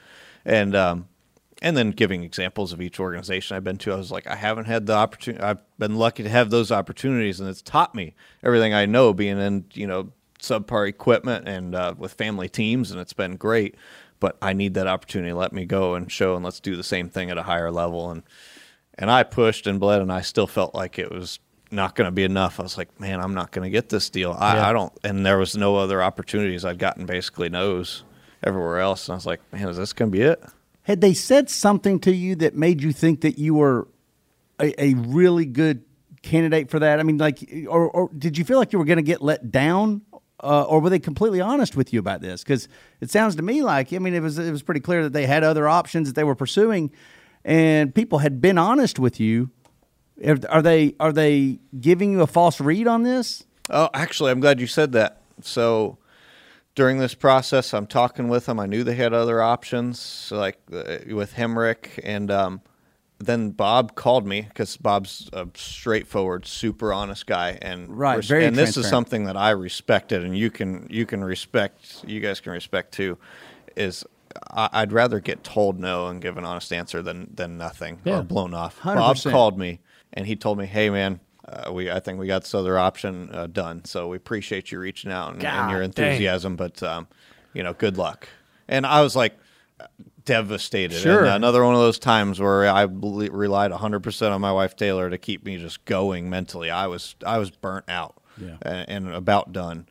And 0.46 0.76
um, 0.76 1.08
and 1.62 1.78
then 1.78 1.91
giving 1.91 2.24
examples 2.24 2.74
of 2.74 2.82
each 2.82 2.99
organization 2.99 3.55
I've 3.55 3.64
been 3.64 3.78
to, 3.78 3.93
I 3.93 3.95
was 3.95 4.12
like, 4.12 4.26
I 4.26 4.36
haven't 4.36 4.66
had 4.66 4.88
the 4.88 4.93
opportunity. 4.93 5.43
I've 5.43 5.59
been 5.78 5.95
lucky 5.95 6.24
to 6.24 6.30
have 6.30 6.49
those 6.49 6.72
opportunities, 6.72 7.39
and 7.39 7.47
it's 7.47 7.62
taught 7.62 7.93
me 7.93 8.16
everything 8.43 8.74
I 8.74 8.86
know 8.86 9.14
being 9.14 9.39
in 9.39 9.66
you 9.74 9.88
know 9.88 10.12
subpar 10.39 10.88
equipment 10.89 11.47
and 11.47 11.76
uh, 11.76 11.93
with 11.97 12.14
family 12.14 12.49
teams, 12.49 12.91
and 12.91 12.99
it's 12.99 13.14
been 13.14 13.36
great. 13.36 13.76
But 14.20 14.38
I 14.41 14.53
need 14.53 14.76
that 14.76 14.88
opportunity. 14.88 15.34
Let 15.34 15.53
me 15.53 15.66
go 15.66 15.95
and 15.95 16.12
show, 16.12 16.36
and 16.36 16.43
let's 16.43 16.59
do 16.59 16.76
the 16.76 16.84
same 16.84 17.09
thing 17.09 17.30
at 17.30 17.38
a 17.38 17.43
higher 17.43 17.72
level. 17.72 18.12
And 18.12 18.24
and 18.95 19.09
I 19.09 19.24
pushed 19.24 19.68
and 19.68 19.80
bled, 19.80 20.01
and 20.01 20.12
I 20.12 20.22
still 20.22 20.47
felt 20.47 20.76
like 20.76 20.97
it 20.99 21.12
was 21.12 21.39
not 21.72 21.95
going 21.95 22.05
to 22.05 22.12
be 22.12 22.24
enough. 22.24 22.59
I 22.59 22.64
was 22.64 22.78
like, 22.78 22.99
man, 22.99 23.22
I'm 23.22 23.34
not 23.34 23.51
going 23.51 23.64
to 23.64 23.72
get 23.72 23.89
this 23.89 24.09
deal. 24.09 24.36
I, 24.38 24.55
Yeah. 24.55 24.70
I 24.70 24.74
don't. 24.74 24.93
And 25.03 25.26
there 25.26 25.38
was 25.38 25.55
no 25.55 25.78
other 25.78 26.03
opportunities. 26.03 26.66
I'd 26.66 26.78
gotten 26.80 27.05
basically 27.05 27.49
no's 27.49 28.03
everywhere 28.43 28.80
else, 28.80 29.07
and 29.07 29.14
I 29.14 29.16
was 29.16 29.26
like, 29.26 29.41
man, 29.53 29.70
is 29.70 29.78
this 29.78 29.93
going 29.93 30.12
to 30.12 30.18
be 30.18 30.24
it? 30.24 30.43
Had 30.92 31.00
they 31.00 31.14
said 31.14 31.50
something 31.50 32.02
to 32.02 32.14
you 32.14 32.36
that 32.36 32.54
made 32.54 32.84
you 32.84 32.92
think 32.92 33.22
that 33.22 33.39
you 33.39 33.54
were 33.54 33.88
a, 34.60 34.84
a 34.84 34.94
really 34.96 35.46
good 35.46 35.86
candidate 36.22 36.70
for 36.70 36.80
that? 36.80 37.00
I 37.00 37.04
mean, 37.04 37.18
like, 37.18 37.50
or, 37.70 37.89
or 37.89 38.10
did 38.10 38.38
you 38.38 38.44
feel 38.44 38.60
like 38.60 38.74
you 38.74 38.80
were 38.80 38.84
going 38.84 38.98
to 38.98 39.02
get 39.02 39.22
let 39.22 39.52
down, 39.52 40.02
uh, 40.44 40.64
or 40.64 40.82
were 40.82 40.89
they 40.89 41.00
completely 41.00 41.39
honest 41.39 41.78
with 41.78 41.94
you 41.94 42.00
about 42.02 42.20
this? 42.20 42.44
Because 42.44 42.68
it 43.00 43.10
sounds 43.10 43.38
to 43.38 43.42
me 43.42 43.64
like, 43.64 43.94
I 43.94 44.00
mean, 44.00 44.14
it 44.14 44.20
was 44.20 44.38
it 44.38 44.52
was 44.52 44.64
pretty 44.64 44.82
clear 44.82 45.04
that 45.04 45.14
they 45.14 45.26
had 45.26 45.46
other 45.46 45.66
options 45.66 46.10
that 46.10 46.16
they 46.16 46.26
were 46.26 46.36
pursuing, 46.36 46.92
and 47.46 47.96
people 47.96 48.18
had 48.18 48.42
been 48.42 48.58
honest 48.58 49.00
with 49.00 49.18
you. 49.18 49.50
Are 50.50 50.62
they 50.62 50.96
are 51.00 51.14
they 51.14 51.62
giving 51.80 52.12
you 52.12 52.22
a 52.22 52.28
false 52.28 52.60
read 52.60 52.86
on 52.86 53.04
this? 53.04 53.46
Oh, 53.70 53.89
actually, 53.94 54.32
I'm 54.32 54.42
glad 54.42 54.60
you 54.60 54.68
said 54.68 54.92
that. 54.92 55.22
So 55.39 56.00
during 56.76 56.98
this 57.00 57.14
process, 57.14 57.74
I'm 57.74 57.88
talking 57.88 58.28
with 58.30 58.46
them. 58.46 58.60
I 58.60 58.66
knew 58.66 58.84
they 58.84 58.96
had 58.96 59.14
other 59.14 59.42
options, 59.42 60.30
like 60.34 60.58
uh, 60.72 61.00
with 61.10 61.34
Hemric, 61.34 62.00
and 62.04 62.32
um, 62.32 62.62
then 63.20 63.52
Bob 63.52 63.96
called 63.96 64.26
me 64.26 64.42
because 64.42 64.78
Bob's 64.78 65.30
a 65.34 65.48
straightforward, 65.54 66.46
super 66.46 66.94
honest 66.94 67.28
guy, 67.28 67.58
and 67.62 67.90
Right, 67.98 68.24
very 68.24 68.46
and 68.46 68.56
this 68.56 68.78
is 68.78 68.88
something 68.88 69.26
that 69.26 69.38
I 69.38 69.52
respected, 69.52 70.24
and 70.24 70.38
you 70.38 70.50
can 70.50 70.88
you 70.90 71.06
can 71.06 71.24
respect, 71.24 72.04
you 72.08 72.20
guys 72.20 72.40
can 72.40 72.52
respect 72.54 72.94
too. 72.94 73.18
Is 73.76 74.06
I, 74.50 74.70
I'd 74.72 74.94
rather 74.94 75.20
get 75.20 75.44
told 75.44 75.80
no 75.80 76.08
and 76.08 76.22
give 76.22 76.38
an 76.38 76.46
honest 76.46 76.72
answer 76.72 77.02
than 77.02 77.32
than 77.34 77.58
nothing 77.58 78.00
Yeah. 78.06 78.20
or 78.20 78.24
blown 78.24 78.54
off. 78.54 78.82
Bob 78.84 79.18
100%. 79.18 79.32
called 79.32 79.58
me 79.58 79.80
and 80.14 80.26
he 80.26 80.36
told 80.36 80.58
me, 80.58 80.66
"Hey, 80.66 80.90
man." 80.90 81.20
Uh, 81.52 81.72
we 81.74 81.91
I 81.91 81.99
think 81.99 82.20
we 82.20 82.28
got 82.28 82.43
this 82.43 82.54
other 82.56 82.78
option 82.78 83.30
uh, 83.34 83.47
done, 83.47 83.84
so 83.86 84.08
we 84.08 84.18
appreciate 84.18 84.72
you 84.72 84.80
reaching 84.80 85.12
out 85.12 85.34
and, 85.34 85.43
and 85.43 85.70
your 85.72 85.82
God 85.82 85.95
dang. 85.95 86.06
enthusiasm. 86.08 86.56
But 86.56 86.82
um, 86.82 87.08
you 87.54 87.62
know, 87.63 87.74
good 87.74 87.97
luck. 87.97 88.30
And 88.67 88.86
I 88.86 89.01
was 89.01 89.16
like 89.16 89.34
devastated. 90.24 91.00
Sure. 91.00 91.26
And 91.26 91.30
another 91.36 91.63
one 91.66 91.74
of 91.74 91.82
those 91.82 92.00
times 92.00 92.39
where 92.39 92.67
I 92.70 92.84
relied 92.84 93.71
100% 93.71 94.32
on 94.32 94.39
my 94.42 94.51
wife 94.51 94.76
Taylor 94.76 95.09
to 95.09 95.17
keep 95.17 95.43
me 95.43 95.58
just 95.58 95.84
going 95.86 96.30
mentally. 96.30 96.70
I 96.70 96.88
was 96.88 97.16
I 97.26 97.38
was 97.38 97.51
burnt 97.51 97.86
out 97.89 98.16
Yeah. 98.38 98.58
and, 98.62 99.08
and 99.08 99.16
about 99.16 99.51
done. 99.51 99.88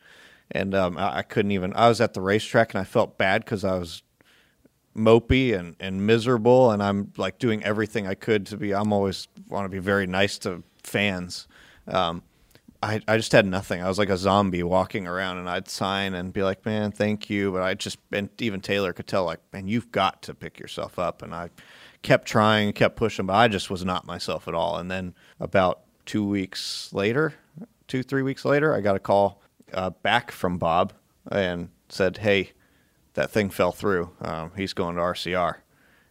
And 0.53 0.75
um, 0.75 0.97
I, 0.97 1.19
I 1.19 1.23
couldn't 1.23 1.51
even. 1.53 1.73
I 1.75 1.89
was 1.89 2.01
at 2.01 2.15
the 2.15 2.21
racetrack 2.21 2.73
and 2.75 2.81
I 2.81 2.85
felt 2.85 3.19
bad 3.19 3.45
because 3.45 3.65
I 3.65 3.75
was 3.79 4.03
mopey 4.97 5.57
and, 5.57 5.77
and 5.79 6.07
miserable 6.07 6.71
and 6.73 6.83
I'm 6.83 7.13
like 7.17 7.39
doing 7.39 7.63
everything 7.63 8.07
I 8.09 8.15
could 8.15 8.45
to 8.47 8.57
be 8.57 8.75
I'm 8.75 8.93
always 8.93 9.29
want 9.49 9.65
to 9.65 9.69
be 9.69 9.79
very 9.79 10.07
nice 10.07 10.37
to 10.41 10.63
fans. 10.83 11.47
Um, 11.91 12.23
I, 12.83 13.01
I 13.07 13.17
just 13.17 13.33
had 13.33 13.47
nothing. 13.47 13.83
I 13.83 13.89
was 13.89 13.99
like 13.99 14.09
a 14.09 14.17
zombie 14.17 14.63
walking 14.63 15.07
around 15.07 15.39
and 15.39 15.51
I'd 15.51 15.69
sign 15.69 16.15
and 16.15 16.33
be 16.33 16.43
like, 16.43 16.65
man, 16.65 16.93
thank 16.93 17.29
you. 17.29 17.53
But 17.53 17.63
I 17.63 17.75
just, 17.75 17.99
and 18.11 18.31
even 18.41 18.61
Taylor 18.61 18.93
could 18.93 19.07
tell, 19.07 19.25
like, 19.25 19.41
man, 19.53 19.69
you've 19.69 19.93
got 19.93 20.23
to 20.23 20.35
pick 20.35 20.59
yourself 20.59 20.99
up. 20.99 21.21
And 21.21 21.35
I 21.35 21.51
kept 22.03 22.27
trying, 22.27 22.73
kept 22.73 22.97
pushing, 22.97 23.27
but 23.27 23.35
I 23.35 23.49
just 23.49 23.69
was 23.69 23.85
not 23.85 24.07
myself 24.07 24.49
at 24.49 24.55
all. 24.55 24.79
And 24.79 24.91
then 24.91 25.15
about 25.41 25.81
two 26.07 26.27
weeks 26.27 26.91
later, 26.93 27.35
two, 27.87 28.03
three 28.03 28.23
weeks 28.23 28.47
later, 28.47 28.75
I 28.75 28.81
got 28.81 28.97
a 28.97 29.01
call 29.01 29.43
uh, 29.75 29.91
back 29.91 30.31
from 30.31 30.57
Bob 30.57 30.95
and 31.31 31.69
said, 31.91 32.19
hey, 32.19 32.53
that 33.15 33.31
thing 33.31 33.51
fell 33.51 33.73
through. 33.73 34.11
Um, 34.23 34.53
he's 34.57 34.73
going 34.73 34.97
to 34.97 35.03
RCR. 35.03 35.57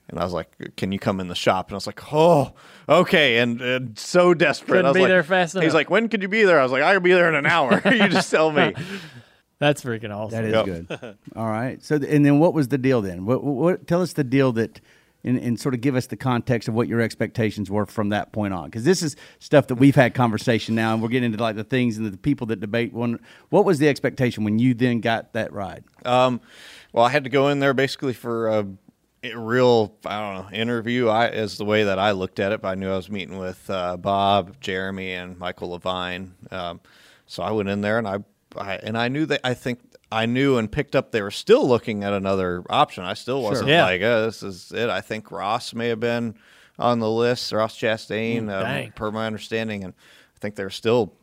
And 0.10 0.20
I 0.20 0.24
was 0.24 0.34
like, 0.34 0.50
"Can 0.76 0.92
you 0.92 1.00
come 1.00 1.20
in 1.20 1.28
the 1.28 1.36
shop?" 1.36 1.68
And 1.68 1.74
I 1.74 1.78
was 1.78 1.88
like, 1.88 2.02
"Oh, 2.14 2.54
okay." 2.88 3.38
And, 3.38 3.62
and 3.62 3.98
so 3.98 4.34
desperate. 4.34 4.68
Couldn't 4.68 4.86
I 4.86 4.90
was 4.90 4.96
be 4.96 5.02
like, 5.02 5.10
there 5.10 5.24
fast 5.24 5.58
He's 5.60 5.74
like, 5.74 5.90
"When 5.90 6.10
could 6.10 6.22
you 6.22 6.28
be 6.28 6.44
there?" 6.44 6.60
I 6.60 6.64
was 6.64 6.72
like, 6.72 6.82
"I 6.84 6.94
could 6.94 7.04
be 7.04 7.14
there 7.14 7.30
in 7.30 7.36
an 7.36 7.46
hour." 7.46 7.82
you 7.86 8.10
just 8.10 8.32
tell 8.32 8.52
me. 8.52 8.74
That's 9.60 9.84
freaking 9.84 10.16
awesome. 10.16 10.42
That 10.42 10.46
is 10.46 10.54
Yep. 10.54 10.66
good. 11.02 11.18
All 11.36 11.48
right. 11.50 11.84
So, 11.84 12.00
th- 12.00 12.10
and 12.12 12.26
then 12.26 12.40
what 12.40 12.54
was 12.54 12.70
the 12.70 12.78
deal 12.78 13.02
then? 13.02 13.26
What, 13.26 13.44
what, 13.44 13.56
what 13.56 13.88
tell 13.88 14.02
us 14.02 14.14
the 14.14 14.24
deal 14.24 14.54
that, 14.54 14.80
and, 15.26 15.38
and 15.38 15.60
sort 15.60 15.74
of 15.76 15.82
give 15.82 15.96
us 15.98 16.08
the 16.08 16.16
context 16.16 16.70
of 16.70 16.74
what 16.74 16.88
your 16.88 17.02
expectations 17.02 17.70
were 17.70 17.86
from 17.86 18.08
that 18.10 18.32
point 18.32 18.54
on, 18.54 18.66
because 18.66 18.86
this 18.86 19.04
is 19.04 19.18
stuff 19.40 19.68
that 19.68 19.76
we've 19.76 19.96
had 19.96 20.14
conversation 20.14 20.76
now, 20.76 20.94
and 20.94 21.04
we're 21.04 21.10
getting 21.10 21.34
into 21.34 21.44
like 21.44 21.58
the 21.58 21.66
things 21.66 21.98
and 21.98 22.10
the 22.10 22.18
people 22.18 22.48
that 22.48 22.62
debate. 22.62 22.94
One, 22.94 23.20
what 23.50 23.66
was 23.66 23.80
the 23.80 23.90
expectation 23.90 24.46
when 24.46 24.60
you 24.60 24.74
then 24.74 25.02
got 25.02 25.34
that 25.34 25.52
ride? 25.52 25.84
Um, 26.06 26.40
well, 26.94 27.04
I 27.04 27.10
had 27.10 27.26
to 27.26 27.30
go 27.30 27.50
in 27.50 27.60
there 27.60 27.74
basically 27.74 28.14
for 28.14 28.48
a, 28.48 28.60
a 28.60 28.66
real, 29.24 29.96
I 30.06 30.20
don't 30.20 30.46
know, 30.52 30.58
interview. 30.58 31.08
I 31.08 31.28
is 31.30 31.58
the 31.58 31.66
way 31.66 31.84
that 31.84 32.00
I 32.00 32.12
looked 32.12 32.40
at 32.40 32.52
it. 32.52 32.62
But 32.62 32.70
I 32.70 32.76
knew 32.76 32.90
I 32.92 32.96
was 32.96 33.10
meeting 33.10 33.38
with 33.38 33.70
uh, 33.70 33.98
Bob, 33.98 34.60
Jeremy, 34.62 35.14
and 35.14 35.38
Michael 35.38 35.78
Leavine. 35.78 36.32
Um, 36.52 36.80
so 37.26 37.44
I 37.44 37.52
went 37.52 37.70
in 37.70 37.82
there 37.82 37.98
and 37.98 38.08
I, 38.08 38.18
I 38.58 38.76
and 38.78 38.98
I 38.98 39.08
knew 39.10 39.26
that 39.28 39.42
I 39.44 39.54
think 39.54 39.80
I 40.12 40.26
knew 40.26 40.58
and 40.58 40.72
picked 40.72 40.96
up 40.96 41.12
they 41.12 41.22
were 41.22 41.30
still 41.32 41.68
looking 41.68 42.04
at 42.04 42.14
another 42.14 42.64
option. 42.70 43.04
I 43.04 43.14
still 43.14 43.42
wasn't 43.44 43.70
Yeah. 43.70 43.84
like, 43.86 44.02
oh, 44.02 44.26
this 44.26 44.42
is 44.42 44.72
it. 44.72 44.90
I 44.90 45.02
think 45.02 45.32
Ross 45.32 45.74
may 45.74 45.90
have 45.90 46.00
been 46.00 46.36
on 46.80 47.00
the 47.00 47.10
list, 47.12 47.52
Ross 47.52 47.78
Chastain, 47.78 48.44
Mm, 48.46 48.86
um, 48.86 48.92
per 48.94 49.12
my 49.12 49.28
understanding, 49.28 49.84
and 49.84 49.94
I 50.36 50.40
think 50.40 50.56
there's 50.56 50.74
still 50.76 51.14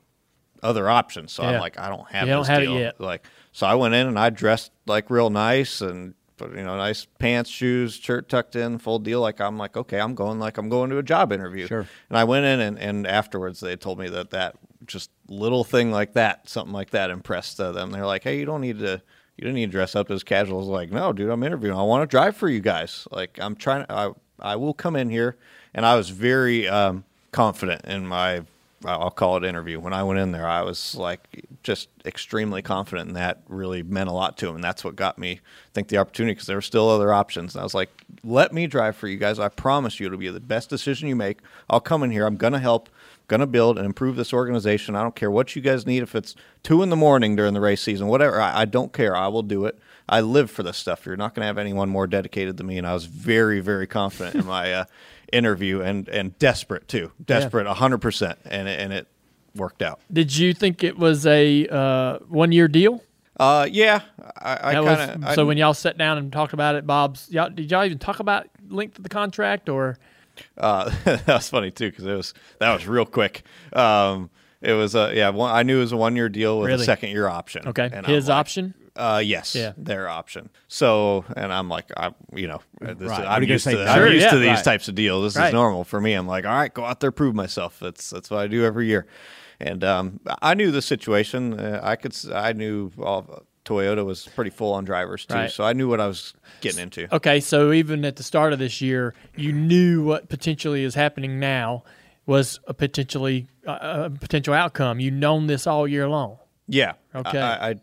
other 0.63 0.89
options. 0.89 1.33
So 1.33 1.43
Yeah. 1.43 1.51
I'm 1.53 1.61
like, 1.61 1.79
I 1.79 1.89
don't 1.89 2.07
have 2.11 2.29
You 2.29 2.35
don't 2.35 2.47
have 2.47 2.63
it 2.63 2.67
deal. 2.67 2.79
yet. 2.79 3.01
Like, 3.01 3.25
so 3.53 3.67
I 3.67 3.75
went 3.75 3.95
in 3.95 4.07
and 4.07 4.19
I 4.19 4.31
dressed 4.31 4.71
like 4.87 5.11
real 5.11 5.31
nice 5.31 5.81
and 5.81 6.15
put 6.37 6.55
you 6.55 6.65
know 6.65 6.77
nice 6.77 7.07
pants, 7.19 7.51
shoes, 7.51 7.95
shirt 7.95 8.29
tucked 8.29 8.57
in, 8.57 8.79
full 8.79 8.99
deal. 8.99 9.21
Like 9.21 9.41
I'm 9.41 9.59
like, 9.59 9.77
okay, 9.77 10.01
I'm 10.01 10.15
going 10.15 10.39
like 10.39 10.59
I'm 10.59 10.69
going 10.69 10.91
to 10.91 10.99
a 10.99 11.03
job 11.03 11.33
interview. 11.33 11.67
Sure. 11.67 11.87
And 12.09 12.19
I 12.19 12.25
went 12.25 12.47
in 12.47 12.61
and, 12.61 12.79
and 12.79 13.07
afterwards 13.07 13.61
they 13.61 13.77
told 13.77 13.99
me 13.99 14.09
that 14.09 14.31
that 14.31 14.57
just 14.87 15.11
little 15.29 15.65
thing 15.65 15.91
like 15.91 16.13
that, 16.15 16.49
something 16.49 16.73
like 16.73 16.91
that, 16.91 17.11
impressed 17.11 17.61
uh, 17.61 17.73
them. 17.73 17.91
They're 17.91 18.07
like, 18.07 18.23
hey, 18.23 18.39
you 18.39 18.45
don't 18.45 18.61
need 18.61 18.79
to. 18.81 19.03
You 19.37 19.45
don't 19.45 19.53
need 19.53 19.67
to 19.67 19.73
dress 19.73 19.95
up 19.95 20.11
as 20.11 20.25
casual. 20.25 20.57
I 20.57 20.61
was 20.61 20.69
like, 20.69 20.91
no, 20.91 21.13
dude, 21.13 21.29
I'm 21.29 21.43
interviewing. 21.43 21.77
I 21.77 21.83
want 21.83 22.03
to 22.03 22.07
drive 22.07 22.35
for 22.35 22.49
you 22.49 22.61
guys. 22.61 23.07
Like, 23.11 23.39
I'm 23.39 23.55
trying. 23.55 23.85
I 23.91 24.13
I 24.41 24.57
will 24.57 24.73
come 24.73 24.97
in 24.97 25.11
here, 25.11 25.37
and 25.75 25.85
I 25.85 25.95
was 25.95 26.09
very 26.09 26.67
um, 26.67 27.05
confident 27.33 27.85
in 27.85 28.07
my 28.07 28.45
I'll 28.85 29.11
call 29.11 29.37
it 29.39 29.45
interview. 29.45 29.81
When 29.81 29.93
I 29.93 30.03
went 30.03 30.21
in 30.21 30.33
there, 30.33 30.47
I 30.47 30.63
was 30.63 30.95
like 30.95 31.47
just 31.63 31.89
extremely 32.05 32.61
confident, 32.61 33.09
and 33.09 33.17
that 33.17 33.43
really 33.49 33.83
meant 33.83 34.09
a 34.09 34.13
lot 34.13 34.37
to 34.39 34.49
him. 34.49 34.57
And 34.57 34.65
that's 34.65 34.85
what 34.85 34.97
got 34.97 35.19
me, 35.19 35.33
I 35.33 35.73
think, 35.73 35.89
the 35.89 35.97
opportunity 35.97 36.35
because 36.35 36.47
there 36.47 36.57
were 36.57 36.63
still 36.63 36.89
other 36.89 37.13
options. 37.13 37.55
And 37.55 37.61
I 37.61 37.65
was 37.65 37.75
like, 37.75 37.91
let 38.23 38.53
me 38.53 38.67
drive 38.67 38.95
for 38.95 39.09
you 39.09 39.17
guys. 39.17 39.39
I 39.39 39.49
promise 39.49 39.99
you 39.99 40.07
it'll 40.07 40.19
be 40.19 40.29
the 40.29 40.41
best 40.41 40.69
decision 40.69 41.09
you 41.09 41.17
make. 41.17 41.39
I'll 41.71 41.81
come 41.81 42.03
in 42.03 42.11
here. 42.11 42.27
I'm 42.27 42.37
going 42.37 42.53
to 42.53 42.59
help, 42.59 42.91
going 43.29 43.41
to 43.41 43.47
build 43.47 43.79
and 43.79 43.87
improve 43.87 44.17
this 44.17 44.33
organization. 44.33 44.95
I 44.95 45.03
don't 45.03 45.17
care 45.17 45.31
what 45.31 45.57
you 45.57 45.63
guys 45.63 45.87
need. 45.87 46.03
If 46.03 46.15
it's 46.15 46.35
two 46.63 46.83
in 46.83 46.91
the 46.91 46.97
morning 46.97 47.35
during 47.35 47.55
the 47.55 47.61
race 47.61 47.81
season, 47.81 48.09
whatever, 48.09 48.41
I, 48.41 48.61
I 48.61 48.65
don't 48.67 48.93
care. 48.93 49.17
I 49.17 49.29
will 49.29 49.43
do 49.43 49.65
it. 49.65 49.79
I 50.09 50.21
live 50.21 50.51
for 50.51 50.63
this 50.63 50.77
stuff. 50.77 51.07
You're 51.07 51.17
not 51.17 51.35
going 51.35 51.43
to 51.43 51.47
have 51.47 51.59
anyone 51.59 51.89
more 51.89 52.07
dedicated 52.07 52.59
than 52.59 52.67
me. 52.67 52.79
And 52.79 52.87
I 52.87 52.95
was 52.95 53.07
very, 53.07 53.61
very 53.61 53.87
confident 53.87 54.37
in 54.37 54.47
my 54.47 54.73
uh, 54.73 54.85
interview 55.33 55.81
and, 55.81 56.09
and 56.09 56.39
desperate 56.39 56.89
too. 56.89 57.13
Desperate, 57.25 57.67
100%. 57.67 58.37
And 58.45 58.69
and 58.69 58.93
it 58.93 59.09
worked 59.55 59.83
out. 59.83 60.01
Did 60.13 60.37
you 60.37 60.53
think 60.55 60.85
it 60.85 60.99
was 60.99 61.27
a 61.27 61.67
uh, 61.69 62.19
one 62.29 62.53
year 62.53 62.69
deal? 62.69 63.03
Uh, 63.39 63.69
yeah, 63.71 64.01
I, 64.39 64.71
I 64.71 64.75
kind 64.75 65.25
of. 65.25 65.35
so 65.35 65.45
when 65.45 65.59
y'all 65.59 65.75
sat 65.75 65.99
down 65.99 66.17
and 66.17 66.33
talked 66.33 66.55
about 66.55 66.75
it, 66.75 66.87
Bob's, 66.87 67.31
y'all, 67.31 67.51
did 67.51 67.71
y'all 67.71 67.85
even 67.85 67.99
talk 67.99 68.19
about 68.21 68.47
length 68.71 68.97
of 68.97 69.03
the 69.03 69.11
contract 69.11 69.69
or? 69.69 69.99
uh, 70.59 70.91
that 71.05 71.27
was 71.27 71.49
funny 71.49 71.71
too 71.71 71.91
because 71.91 72.07
it 72.07 72.15
was 72.15 72.35
that 72.61 72.73
was 72.73 72.87
real 72.87 73.05
quick. 73.07 73.43
Um, 73.73 74.31
it 74.63 74.73
was 74.73 74.95
a 74.95 75.13
yeah. 75.15 75.29
One, 75.31 75.55
I 75.55 75.63
knew 75.63 75.79
it 75.79 75.81
was 75.81 75.93
a 75.93 75.97
one 75.97 76.17
year 76.17 76.29
deal 76.29 76.59
with 76.59 76.69
Really? 76.69 76.83
a 76.83 76.87
second 76.87 77.11
year 77.11 77.29
option. 77.29 77.69
Okay, 77.69 77.91
And 77.93 78.07
his 78.07 78.29
like, 78.29 78.37
option. 78.37 78.75
Uh, 78.97 79.19
yes, 79.25 79.55
Yeah. 79.55 79.73
their 79.77 80.09
option. 80.09 80.49
So, 80.69 81.25
and 81.37 81.53
I'm 81.53 81.69
like, 81.69 81.87
I, 81.97 82.13
you 82.35 82.49
know, 82.49 82.61
this 82.81 83.09
Right. 83.11 83.27
I'm 83.27 83.43
used 83.43 83.65
to. 83.67 83.89
I'm 83.89 84.13
used 84.13 84.31
to 84.31 84.39
these 84.39 84.49
Right. 84.49 84.65
types 84.65 84.89
of 84.89 84.95
deals. 84.95 85.25
This 85.35 85.37
Right. 85.41 85.49
is 85.49 85.53
normal 85.53 85.85
for 85.85 86.01
me. 86.01 86.15
I'm 86.15 86.27
like, 86.27 86.45
all 86.47 86.53
right, 86.53 86.73
go 86.73 86.85
out 86.85 87.01
there, 87.01 87.13
prove 87.13 87.35
myself. 87.35 87.79
That's 87.81 88.11
that's 88.11 88.31
what 88.31 88.41
I 88.41 88.47
do 88.47 88.65
every 88.65 88.87
year. 88.87 89.07
And 89.61 89.83
um, 89.85 90.21
I 90.43 90.55
knew 90.55 90.71
the 90.71 90.83
situation. 90.83 91.59
Uh, 91.59 91.81
I 91.83 91.97
could, 91.97 92.15
I 92.33 92.53
knew 92.53 92.91
all, 93.03 93.43
Toyota 93.65 94.05
was 94.05 94.29
pretty 94.35 94.51
full 94.51 94.73
on 94.75 94.85
drivers 94.85 95.25
too, 95.25 95.35
Right. 95.35 95.51
so 95.51 95.65
I 95.65 95.73
knew 95.73 95.89
what 95.89 96.01
I 96.01 96.07
was 96.07 96.35
getting 96.61 96.81
into. 96.83 97.13
Okay, 97.15 97.41
so 97.41 97.73
even 97.73 98.05
at 98.05 98.17
the 98.17 98.23
start 98.23 98.53
of 98.53 98.59
this 98.59 98.81
year, 98.81 99.15
you 99.35 99.53
knew 99.53 100.05
what 100.05 100.29
potentially 100.29 100.85
is 100.85 100.95
happening 100.95 101.41
now 101.41 101.85
was 102.27 102.61
a 102.67 102.75
potentially 102.75 103.47
uh, 103.67 104.05
a 104.07 104.11
potential 104.11 104.55
outcome. 104.55 105.01
You 105.01 105.11
known 105.11 105.47
this 105.49 105.67
all 105.67 105.89
year 105.89 106.07
long. 106.09 106.39
Yeah. 106.69 106.93
Okay. 107.15 107.41
I, 107.41 107.71
I 107.71 107.75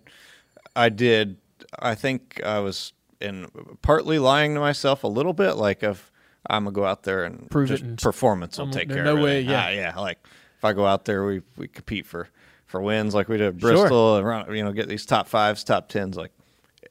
I 0.76 0.90
did. 0.90 1.38
I 1.80 1.96
think 1.96 2.42
I 2.44 2.60
was 2.60 2.94
in 3.22 3.48
partly 3.82 4.20
lying 4.20 4.54
to 4.56 4.60
myself 4.60 5.04
a 5.04 5.08
little 5.08 5.34
bit, 5.34 5.54
like 5.54 5.84
if 5.84 6.12
I'm 6.50 6.66
gonna 6.66 6.74
go 6.74 6.86
out 6.86 7.04
there 7.04 7.24
and 7.24 7.50
Prove 7.50 7.72
it 7.72 7.82
and- 7.82 7.98
performance 8.02 8.58
will 8.58 8.66
Um, 8.66 8.72
take 8.72 8.90
care 8.90 9.04
no 9.04 9.12
of 9.14 9.18
it. 9.18 9.20
No 9.20 9.24
way, 9.26 9.42
yeah. 9.42 9.70
yeah. 9.70 9.98
Like 10.00 10.20
if 10.58 10.66
I 10.66 10.74
go 10.74 10.86
out 10.86 11.06
there, 11.06 11.26
we 11.26 11.42
we 11.58 11.68
compete 11.68 12.06
for 12.06 12.28
for 12.66 12.82
wins 12.82 13.14
like 13.14 13.28
we 13.30 13.38
did 13.38 13.48
at 13.48 13.58
Bristol 13.60 14.18
and 14.18 14.26
run, 14.26 14.54
you 14.56 14.64
know 14.64 14.72
get 14.72 14.88
these 14.90 15.06
top 15.06 15.28
fives, 15.28 15.64
top 15.64 15.90
tens, 15.90 16.18
like. 16.18 16.32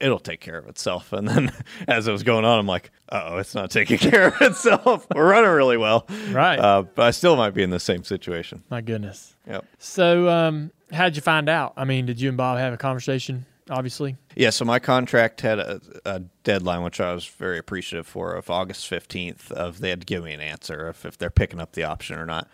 It'll 0.01 0.19
take 0.19 0.41
care 0.41 0.59
of 0.59 0.67
itself. 0.67 1.13
And 1.13 1.29
then 1.29 1.53
as 1.87 2.09
it 2.09 2.13
was 2.13 2.25
going 2.25 2.45
on, 2.45 2.59
I'm 2.59 2.67
like, 2.67 2.91
oh, 3.13 3.37
it's 3.37 3.55
not 3.55 3.71
taking 3.71 3.99
care 4.11 4.29
of 4.29 4.41
itself. 4.41 5.07
We're 5.15 5.31
running 5.31 5.51
really 5.51 5.77
well. 5.77 6.09
Right. 6.31 6.59
Uh, 6.59 6.83
but 6.83 7.05
I 7.07 7.13
still 7.13 7.37
might 7.37 7.51
be 7.55 7.63
in 7.63 7.71
the 7.71 7.79
same 7.79 8.03
situation. 8.03 8.65
My 8.69 8.81
goodness. 8.81 9.37
Yep. 9.47 9.65
So, 9.79 10.29
um, 10.29 10.73
how'd 10.93 11.15
you 11.15 11.23
find 11.23 11.49
out? 11.49 11.75
I 11.77 11.85
mean, 11.85 12.07
did 12.07 12.21
you 12.21 12.31
and 12.31 12.37
Bob 12.37 12.59
have 12.59 12.73
a 12.73 12.77
conversation? 12.77 13.47
Obviously. 13.71 14.17
Yeah, 14.35 14.51
so 14.51 14.65
my 14.65 14.79
contract 14.79 15.41
had 15.41 15.59
a, 15.59 15.81
a 16.05 16.21
deadline, 16.43 16.83
which 16.83 17.01
I 17.01 17.15
was 17.15 17.27
very 17.27 17.59
appreciative 17.59 18.07
for, 18.07 18.35
of 18.35 18.51
August 18.51 18.91
15th, 18.91 19.53
of 19.53 19.81
they 19.81 19.91
had 19.91 20.01
to 20.01 20.07
give 20.07 20.25
me 20.25 20.33
an 20.33 20.41
answer 20.41 20.89
if, 20.89 21.05
if 21.05 21.17
they're 21.17 21.31
picking 21.31 21.61
up 21.61 21.73
the 21.73 21.85
option 21.85 22.19
or 22.19 22.27
not. 22.27 22.49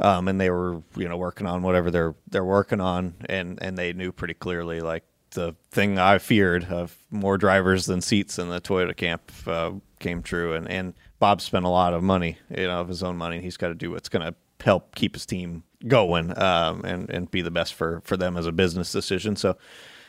Um, 0.00 0.28
and 0.28 0.40
they 0.40 0.48
were, 0.50 0.82
you 0.96 1.08
know, 1.08 1.16
working 1.16 1.48
on 1.48 1.62
whatever 1.62 1.90
they're 1.90 2.14
they're 2.28 2.44
working 2.44 2.80
on, 2.80 3.14
and, 3.28 3.58
and 3.60 3.76
they 3.76 3.92
knew 3.92 4.12
pretty 4.12 4.34
clearly, 4.34 4.80
like 4.80 5.02
the 5.32 5.56
thing 5.70 5.98
I 5.98 6.18
feared 6.18 6.66
of 6.66 6.96
more 7.10 7.36
drivers 7.36 7.86
than 7.86 8.00
seats 8.00 8.38
in 8.38 8.48
the 8.48 8.60
Toyota 8.60 8.96
camp 8.96 9.30
uh, 9.46 9.72
came 9.98 10.22
true. 10.22 10.54
And, 10.54 10.70
and 10.70 10.94
Bob 11.18 11.40
spent 11.40 11.64
a 11.64 11.68
lot 11.68 11.94
of 11.94 12.02
money, 12.02 12.38
you 12.48 12.68
know, 12.68 12.80
of 12.80 12.88
his 12.88 13.02
own 13.02 13.16
money. 13.16 13.36
and 13.36 13.44
He's 13.44 13.56
got 13.56 13.68
to 13.68 13.74
do 13.74 13.90
what's 13.90 14.08
going 14.08 14.24
to 14.24 14.34
help 14.64 14.94
keep 14.94 15.14
his 15.14 15.26
team 15.26 15.64
going 15.86 16.36
um, 16.36 16.84
and 16.84 17.08
and 17.10 17.30
be 17.30 17.42
the 17.42 17.50
best 17.50 17.74
for 17.74 18.02
for 18.04 18.16
them 18.16 18.36
as 18.36 18.46
a 18.46 18.52
business 18.52 18.90
decision. 18.90 19.36
So, 19.36 19.56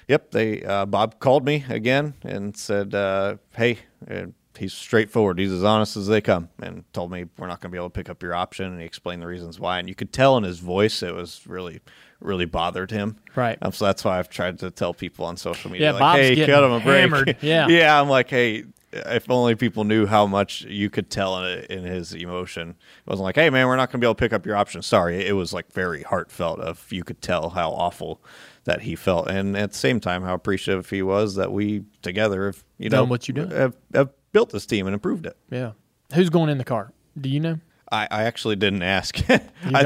yep, 0.10 0.32
they 0.32 0.64
uh, 0.64 0.86
Bob 0.86 1.20
called 1.20 1.46
me 1.46 1.64
again 1.70 2.16
and 2.24 2.58
said, 2.58 2.94
uh, 2.94 3.38
"Hey." 3.56 3.80
Uh, 4.10 4.26
He's 4.58 4.74
straightforward. 4.74 5.40
He's 5.40 5.54
as 5.54 5.64
honest 5.64 5.96
as 5.96 6.08
they 6.08 6.20
come, 6.20 6.50
and 6.62 6.84
told 6.92 7.12
me 7.12 7.28
we're 7.38 7.48
not 7.48 7.62
going 7.62 7.70
to 7.72 7.74
be 7.74 7.78
able 7.78 7.90
to 7.90 7.94
pick 7.94 8.10
up 8.10 8.22
your 8.22 8.36
option. 8.36 8.66
And 8.66 8.80
he 8.82 8.86
explained 8.86 9.22
the 9.22 9.28
reasons 9.28 9.58
why, 9.58 9.80
and 9.80 9.88
you 9.88 9.96
could 9.96 10.12
tell 10.12 10.36
in 10.36 10.44
his 10.44 10.60
voice 10.60 11.02
it 11.02 11.16
was 11.16 11.48
really, 11.48 11.80
really 12.20 12.44
bothered 12.44 12.92
him. 12.92 13.16
Right. 13.38 13.58
Um, 13.62 13.72
so 13.72 13.86
that's 13.86 14.04
why 14.04 14.20
I've 14.20 14.28
tried 14.28 14.60
to 14.60 14.70
tell 14.70 14.94
people 14.94 15.24
on 15.24 15.38
social 15.38 15.72
media, 15.72 15.88
Yeah, 15.88 15.92
like, 15.94 16.00
Bob's 16.02 16.20
"Hey, 16.20 16.36
getting 16.36 16.54
cut 16.56 16.64
him 16.66 16.72
a 16.72 16.80
break." 16.82 17.00
hammered. 17.00 17.38
Yeah. 17.42 17.68
yeah. 17.70 18.02
I'm 18.02 18.10
like, 18.10 18.30
"Hey, 18.30 18.66
if 18.92 19.30
only 19.30 19.56
people 19.56 19.86
knew 19.86 20.06
how 20.06 20.26
much 20.28 20.64
you 20.64 20.90
could 20.90 21.10
tell 21.10 21.42
in, 21.46 21.60
in 21.66 21.84
his 21.86 22.14
emotion." 22.14 22.72
It 22.72 23.10
wasn't 23.10 23.24
like, 23.26 23.36
"Hey, 23.36 23.50
man, 23.50 23.66
we're 23.66 23.78
not 23.78 23.90
going 23.92 24.02
to 24.02 24.06
be 24.06 24.08
able 24.08 24.16
to 24.16 24.20
pick 24.20 24.34
up 24.34 24.46
your 24.46 24.58
option." 24.58 24.82
Sorry, 24.82 25.26
it 25.26 25.34
was 25.38 25.54
like 25.54 25.72
very 25.72 26.04
heartfelt. 26.04 26.60
Of 26.60 26.86
you 26.92 27.06
could 27.06 27.22
tell 27.22 27.52
how 27.52 27.70
awful 27.70 28.20
that 28.66 28.82
he 28.82 28.96
felt, 28.96 29.28
and 29.30 29.56
at 29.58 29.72
the 29.72 29.78
same 29.78 30.00
time, 30.00 30.24
how 30.24 30.34
appreciative 30.34 30.90
he 30.90 31.02
was 31.02 31.36
that 31.36 31.52
we 31.52 31.84
together 32.02 32.46
have 32.48 32.64
you 32.78 32.90
Done 32.90 33.00
know 33.00 33.10
what 33.10 33.28
you 33.28 33.34
done. 33.34 33.52
have, 33.52 33.76
have 33.94 34.10
built 34.32 34.50
this 34.52 34.66
team 34.66 34.86
and 34.88 34.94
improved 34.94 35.26
it. 35.26 35.38
Yeah. 35.50 35.72
Who's 36.14 36.30
going 36.30 36.50
in 36.50 36.58
the 36.58 36.64
car? 36.66 36.92
Do 37.20 37.30
you 37.30 37.40
know? 37.40 37.60
I, 37.92 38.08
I 38.12 38.24
actually 38.24 38.56
didn't 38.56 38.84
ask. 38.84 39.18
I 39.30 39.40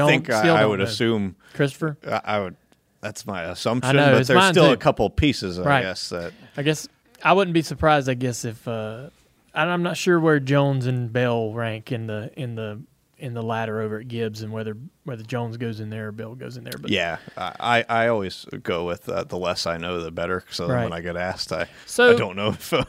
think 0.06 0.30
I, 0.30 0.62
I 0.62 0.66
would 0.66 0.78
know. 0.80 0.84
assume 0.84 1.36
Christopher? 1.54 1.96
I, 2.06 2.20
I 2.24 2.40
would. 2.40 2.56
That's 3.00 3.26
my 3.26 3.42
assumption, 3.44 3.96
know, 3.96 4.18
but 4.18 4.26
there's 4.26 4.44
still 4.48 4.68
too. 4.68 4.72
a 4.72 4.76
couple 4.78 5.08
pieces, 5.10 5.58
I 5.58 5.64
Right. 5.64 5.82
guess. 5.82 6.08
That 6.10 6.32
I 6.56 6.62
guess 6.62 6.88
I 7.22 7.32
wouldn't 7.34 7.52
be 7.54 7.60
surprised. 7.62 8.08
I 8.08 8.14
guess 8.14 8.44
if 8.46 8.66
uh, 8.66 9.10
I'm 9.54 9.82
not 9.82 9.96
sure 9.98 10.18
where 10.18 10.40
Jones 10.40 10.86
and 10.86 11.12
Bell 11.12 11.52
rank 11.52 11.92
in 11.92 12.06
the 12.06 12.30
in 12.36 12.54
the 12.54 12.80
in 13.24 13.32
the 13.34 13.42
ladder 13.42 13.80
over 13.80 14.00
at 14.00 14.08
Gibbs 14.08 14.42
and 14.42 14.52
whether 14.52 14.76
whether 15.04 15.22
Jones 15.22 15.56
goes 15.56 15.80
in 15.80 15.88
there 15.90 16.08
or 16.08 16.12
Bell 16.12 16.34
goes 16.34 16.56
in 16.56 16.64
there. 16.64 16.74
But 16.78 16.90
yeah, 16.90 17.18
I, 17.36 17.84
I 17.88 18.08
always 18.08 18.44
go 18.62 18.84
with 18.84 19.08
uh, 19.08 19.24
the 19.24 19.38
less 19.38 19.66
I 19.66 19.78
know, 19.78 19.98
the 20.00 20.10
better. 20.10 20.44
So 20.50 20.66
then 20.66 20.76
Right. 20.76 20.84
when 20.84 20.92
I 20.92 21.00
get 21.00 21.16
asked, 21.16 21.50
I 21.52 21.66
So- 21.86 22.12
I 22.12 22.16
don't 22.16 22.36
know 22.36 22.48
if 22.50 22.72
all 22.74 22.84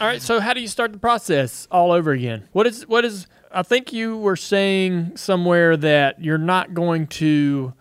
right. 0.00 0.20
So 0.20 0.40
how 0.40 0.54
do 0.54 0.60
you 0.60 0.68
start 0.68 0.92
the 0.92 0.98
process 0.98 1.68
all 1.70 1.92
over 1.92 2.10
again? 2.10 2.48
What 2.52 2.66
is 2.66 2.86
what 2.88 3.04
is? 3.04 3.26
I 3.52 3.62
think 3.62 3.92
you 3.92 4.16
were 4.18 4.36
saying 4.36 5.16
somewhere 5.16 5.76
that 5.76 6.22
you're 6.22 6.38
not 6.38 6.74
going 6.74 7.06
to 7.08 7.72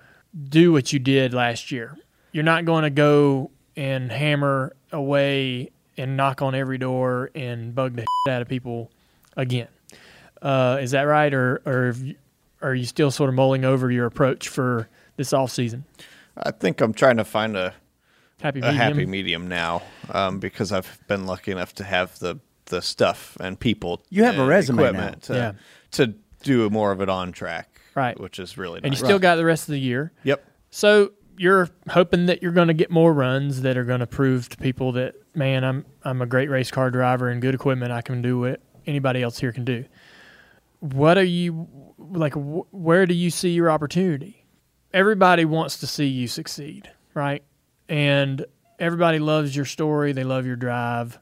do 0.49 0.71
what 0.71 0.93
you 0.93 0.99
did 0.99 1.33
last 1.33 1.71
year. 1.71 1.97
You're 2.31 2.43
not 2.43 2.65
going 2.65 2.83
to 2.83 2.89
go 2.91 3.51
and 3.75 4.11
hammer 4.11 4.75
away 4.91 5.71
and 5.97 6.15
knock 6.17 6.41
on 6.41 6.53
every 6.55 6.77
door 6.77 7.29
and 7.35 7.73
bug 7.73 7.95
the 7.95 8.01
shit 8.27 8.33
out 8.33 8.41
of 8.43 8.47
people 8.47 8.91
again. 9.35 9.67
Uh, 10.41 10.77
is 10.81 10.91
that 10.91 11.03
right, 11.03 11.33
or 11.33 11.61
or 11.65 11.87
have 11.87 11.99
you- 12.01 12.15
are 12.61 12.75
you 12.75 12.85
still 12.85 13.09
sort 13.11 13.29
of 13.29 13.35
mulling 13.35 13.63
over 13.63 13.89
your 13.89 14.05
approach 14.05 14.49
for 14.49 14.89
this 15.15 15.31
off 15.31 15.51
season? 15.51 15.85
I 16.37 16.51
think 16.51 16.81
I'm 16.81 16.93
trying 16.93 17.17
to 17.17 17.23
find 17.25 17.55
a 17.55 17.73
Happy 18.41 18.59
a 18.59 18.63
medium. 18.63 18.75
happy 18.77 19.05
medium 19.05 19.47
now 19.47 19.81
um, 20.11 20.39
because 20.39 20.71
I've 20.71 20.99
been 21.07 21.25
lucky 21.25 21.51
enough 21.51 21.73
to 21.75 21.83
have 21.83 22.17
the 22.19 22.39
the 22.65 22.81
stuff 22.81 23.35
and 23.39 23.59
people. 23.59 24.03
You 24.09 24.23
have 24.25 24.37
a 24.37 24.41
and 24.41 24.49
resume 24.49 24.79
equipment 24.79 25.23
to, 25.23 25.33
Yeah. 25.33 25.51
to 25.91 26.13
do 26.43 26.69
more 26.69 26.91
of 26.91 27.01
it 27.01 27.09
on 27.09 27.31
track, 27.31 27.79
Right. 27.95 28.17
Which 28.19 28.39
is 28.39 28.57
really 28.57 28.75
nice. 28.81 28.83
and 28.85 28.93
you 28.93 29.01
nice. 29.01 29.05
still 29.09 29.19
got 29.19 29.35
the 29.37 29.45
rest 29.45 29.67
of 29.67 29.73
the 29.73 29.79
year. 29.79 30.11
Yep. 30.23 30.45
So 30.69 31.11
you're 31.37 31.69
hoping 31.89 32.27
that 32.27 32.41
you're 32.43 32.51
going 32.51 32.67
to 32.67 32.73
get 32.73 32.91
more 32.91 33.11
runs 33.13 33.61
that 33.63 33.75
are 33.77 33.83
going 33.85 34.01
to 34.01 34.07
prove 34.07 34.49
to 34.49 34.57
people 34.57 34.91
that 34.93 35.15
man, 35.33 35.63
I'm 35.63 35.85
I'm 36.03 36.21
a 36.21 36.25
great 36.25 36.49
race 36.49 36.71
car 36.71 36.91
driver 36.91 37.29
and 37.29 37.41
good 37.41 37.55
equipment. 37.55 37.91
I 37.91 38.01
can 38.01 38.21
do 38.21 38.39
what 38.39 38.61
anybody 38.85 39.21
else 39.23 39.39
here 39.39 39.51
can 39.53 39.63
do. 39.65 39.85
What 40.79 41.17
are 41.17 41.23
you 41.23 41.67
like? 41.97 42.33
Wh- 42.33 42.73
where 42.73 43.05
do 43.05 43.13
you 43.13 43.29
see 43.29 43.49
your 43.49 43.69
opportunity? 43.69 44.45
Everybody 44.93 45.45
wants 45.45 45.77
to 45.79 45.87
see 45.87 46.07
you 46.07 46.27
succeed, 46.27 46.89
right? 47.13 47.43
And 47.87 48.45
everybody 48.79 49.19
loves 49.19 49.55
your 49.55 49.65
story. 49.65 50.13
They 50.13 50.23
love 50.23 50.45
your 50.45 50.55
drive, 50.55 51.19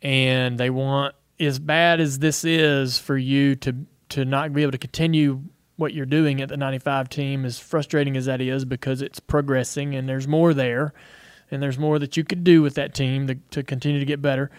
and 0.00 0.58
they 0.58 0.70
want 0.70 1.14
as 1.40 1.58
bad 1.58 2.00
as 2.00 2.18
this 2.20 2.44
is 2.44 2.98
for 2.98 3.16
you 3.16 3.56
to 3.56 3.74
to 4.10 4.24
not 4.24 4.52
be 4.52 4.62
able 4.62 4.72
to 4.72 4.78
continue 4.78 5.42
what 5.76 5.92
you're 5.92 6.06
doing 6.06 6.40
at 6.40 6.48
the 6.48 6.56
95 6.56 7.08
team 7.08 7.44
as 7.44 7.58
frustrating 7.58 8.16
as 8.16 8.26
that 8.26 8.40
is 8.40 8.64
because 8.64 9.02
it's 9.02 9.18
progressing 9.18 9.94
and 9.94 10.08
there's 10.08 10.28
more 10.28 10.54
there 10.54 10.92
and 11.50 11.62
there's 11.62 11.78
more 11.78 11.98
that 11.98 12.16
you 12.16 12.22
could 12.22 12.44
do 12.44 12.62
with 12.62 12.74
that 12.74 12.94
team 12.94 13.26
to, 13.26 13.34
to 13.50 13.62
continue 13.62 13.98
to 13.98 14.04
get 14.04 14.22
better 14.22 14.50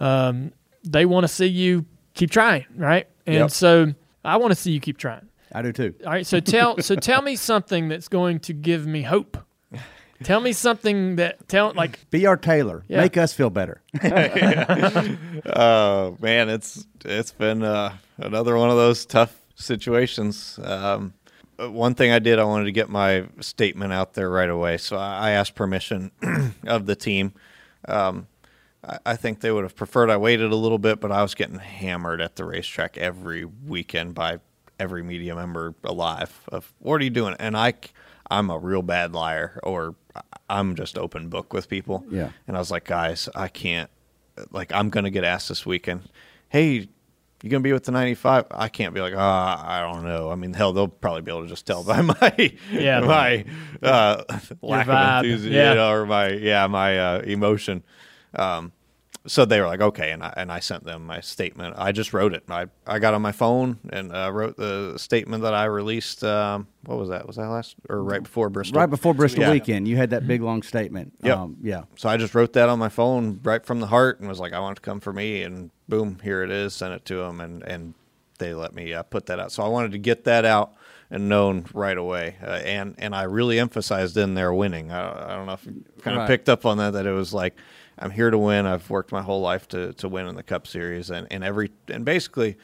um, 0.00 0.52
they 0.82 1.04
want 1.04 1.24
to 1.24 1.28
see 1.28 1.46
you 1.46 1.84
keep 2.16 2.30
trying 2.30 2.64
right 2.74 3.06
and 3.26 3.36
Yep. 3.36 3.50
so 3.52 3.94
i 4.24 4.36
want 4.36 4.50
to 4.50 4.56
see 4.56 4.72
you 4.72 4.80
keep 4.80 4.98
trying 4.98 5.28
I 5.52 5.62
do 5.62 5.72
too. 5.72 5.94
all 6.04 6.10
right 6.12 6.26
so 6.26 6.40
tell 6.40 6.78
so 6.82 6.96
tell 7.10 7.22
me 7.22 7.36
something 7.36 7.88
that's 7.88 8.08
going 8.08 8.40
to 8.40 8.52
give 8.52 8.84
me 8.86 9.02
hope 9.02 9.38
tell 10.22 10.40
me 10.40 10.52
something 10.52 11.16
that 11.16 11.46
tell 11.48 11.72
like 11.74 12.00
Be 12.10 12.26
our 12.26 12.36
Taylor. 12.36 12.84
Yeah. 12.88 13.00
Make 13.02 13.16
us 13.16 13.32
feel 13.32 13.50
better. 13.50 13.80
Oh 15.46 16.16
man, 16.20 16.48
it's 16.48 16.86
it's 17.04 17.32
been 17.32 17.62
uh, 17.62 17.94
another 18.18 18.56
one 18.56 18.70
of 18.70 18.76
those 18.76 19.06
tough 19.06 19.34
situations. 19.54 20.58
Um, 20.62 21.14
uh, 21.58 21.70
one 21.70 21.94
thing 21.94 22.12
I 22.12 22.18
did, 22.18 22.38
I 22.38 22.44
wanted 22.44 22.64
to 22.66 22.72
get 22.72 22.88
my 22.88 23.24
statement 23.40 23.92
out 23.92 24.14
there 24.14 24.28
right 24.30 24.48
away, 24.50 24.78
so 24.78 24.96
I 24.96 25.28
I 25.28 25.30
asked 25.32 25.54
permission 25.54 26.10
of 26.66 26.86
the 26.86 26.96
team. 26.96 27.32
Um, 27.88 28.26
I, 29.04 29.16
think 29.16 29.40
they 29.40 29.50
would 29.50 29.64
have 29.64 29.74
preferred 29.74 30.10
I 30.10 30.16
waited 30.16 30.52
a 30.52 30.56
little 30.56 30.78
bit, 30.78 31.00
but 31.00 31.10
I 31.10 31.22
was 31.22 31.34
getting 31.34 31.58
hammered 31.58 32.20
at 32.20 32.36
the 32.36 32.44
racetrack 32.44 32.96
every 32.98 33.44
weekend 33.44 34.14
by 34.14 34.38
every 34.78 35.02
media 35.02 35.34
member 35.34 35.74
alive. 35.84 36.40
Of 36.48 36.72
what 36.78 37.00
are 37.00 37.04
you 37.04 37.10
doing? 37.10 37.34
And 37.38 37.56
I, 37.56 37.74
I'm 38.30 38.50
a 38.50 38.58
real 38.58 38.82
bad 38.82 39.12
liar, 39.12 39.58
or 39.62 39.94
I'm 40.48 40.74
just 40.76 40.96
open 40.98 41.28
book 41.28 41.52
with 41.52 41.68
people. 41.68 42.04
Yeah. 42.10 42.30
And 42.46 42.56
I 42.56 42.60
was 42.60 42.70
like, 42.70 42.84
guys, 42.84 43.28
I 43.34 43.48
can't. 43.48 43.90
Like, 44.50 44.72
I'm 44.72 44.90
gonna 44.90 45.10
get 45.10 45.24
asked 45.24 45.48
this 45.48 45.64
weekend. 45.66 46.02
Hey, 46.48 46.88
you 47.42 47.50
gonna 47.50 47.60
be 47.62 47.72
with 47.72 47.84
the 47.84 47.92
95? 47.92 48.46
I 48.50 48.68
can't 48.68 48.94
be 48.94 49.00
like, 49.00 49.14
ah, 49.16 49.64
I 49.66 49.80
don't 49.92 50.04
know. 50.04 50.30
I 50.30 50.34
mean, 50.36 50.52
hell, 50.52 50.72
they'll 50.72 50.88
probably 50.88 51.22
be 51.22 51.30
able 51.30 51.42
to 51.42 51.48
just 51.48 51.66
tell 51.66 51.82
by 51.82 52.00
my 52.20 52.54
Yeah. 52.70 53.00
my 53.06 53.44
uh, 53.82 54.22
lack 54.62 54.86
vibe. 54.86 55.18
of 55.20 55.24
enthusiasm, 55.24 55.52
Yeah. 55.52 55.70
you 55.70 55.74
know, 55.76 55.90
or 55.90 56.06
my 56.06 56.28
yeah 56.28 56.66
my 56.66 56.98
uh, 56.98 57.18
emotion. 57.22 57.82
Um, 58.34 58.72
so 59.26 59.44
they 59.44 59.60
were 59.60 59.66
like, 59.66 59.80
okay, 59.80 60.10
and 60.12 60.22
I, 60.22 60.32
and 60.36 60.50
I 60.52 60.60
sent 60.60 60.84
them 60.84 61.06
my 61.06 61.20
statement. 61.20 61.74
I 61.78 61.92
just 61.92 62.12
wrote 62.12 62.32
it. 62.34 62.44
I, 62.48 62.66
I 62.86 62.98
got 62.98 63.14
on 63.14 63.22
my 63.22 63.32
phone 63.32 63.78
and 63.90 64.12
uh, 64.12 64.30
wrote 64.32 64.56
the 64.56 64.94
statement 64.98 65.42
that 65.42 65.54
I 65.54 65.64
released. 65.64 66.22
Um, 66.24 66.66
what 66.84 66.98
was 66.98 67.08
that? 67.08 67.26
Was 67.26 67.36
that 67.36 67.48
last 67.48 67.76
or 67.88 68.02
right 68.02 68.22
before 68.22 68.48
Bristol? 68.50 68.78
Right 68.80 68.88
before 68.90 69.14
Bristol 69.14 69.42
Yeah. 69.42 69.50
weekend, 69.50 69.88
you 69.88 69.96
had 69.96 70.10
that 70.10 70.26
big 70.26 70.42
long 70.42 70.62
statement. 70.62 71.12
Yep. 71.22 71.36
Um, 71.36 71.56
yeah. 71.62 71.82
So 71.96 72.08
I 72.08 72.16
just 72.16 72.34
wrote 72.34 72.52
that 72.54 72.68
on 72.68 72.78
my 72.78 72.88
phone 72.88 73.40
right 73.42 73.64
from 73.64 73.80
the 73.80 73.86
heart 73.88 74.20
and 74.20 74.28
was 74.28 74.38
like, 74.40 74.52
I 74.52 74.60
want 74.60 74.78
it 74.78 74.82
to 74.82 74.86
come 74.88 75.00
for 75.00 75.12
me. 75.12 75.42
And 75.42 75.70
boom, 75.88 76.18
here 76.22 76.42
it 76.42 76.50
is. 76.50 76.74
Sent 76.74 76.94
it 76.94 77.04
to 77.06 77.16
them 77.16 77.40
and, 77.40 77.62
and 77.64 77.94
they 78.38 78.54
let 78.54 78.74
me 78.74 78.92
uh, 78.94 79.02
put 79.02 79.26
that 79.26 79.40
out. 79.40 79.50
So 79.52 79.62
I 79.62 79.68
wanted 79.68 79.92
to 79.92 79.98
get 79.98 80.24
that 80.24 80.44
out 80.44 80.74
and 81.10 81.28
known 81.28 81.64
right 81.72 81.96
away. 81.96 82.36
Uh, 82.42 82.46
and, 82.50 82.94
and 82.98 83.14
I 83.14 83.22
really 83.22 83.58
emphasized 83.58 84.16
in 84.16 84.34
there 84.34 84.52
winning. 84.52 84.90
I, 84.90 85.32
I 85.32 85.36
don't 85.36 85.46
know 85.46 85.52
if 85.52 85.64
you 85.64 85.84
kind 86.02 86.16
of 86.16 86.22
Right. 86.22 86.26
picked 86.28 86.48
up 86.48 86.66
on 86.66 86.78
that, 86.78 86.92
that 86.94 87.06
it 87.06 87.12
was 87.12 87.32
like, 87.32 87.56
I'm 87.98 88.10
here 88.10 88.30
to 88.30 88.38
win. 88.38 88.66
I've 88.66 88.88
worked 88.90 89.12
my 89.12 89.22
whole 89.22 89.40
life 89.40 89.68
to, 89.68 89.92
to 89.94 90.08
win 90.08 90.26
in 90.26 90.34
the 90.34 90.42
Cup 90.42 90.66
Series. 90.66 91.10
And, 91.10 91.26
and 91.30 91.42
every, 91.42 91.70
and 91.88 92.04
basically, 92.04 92.56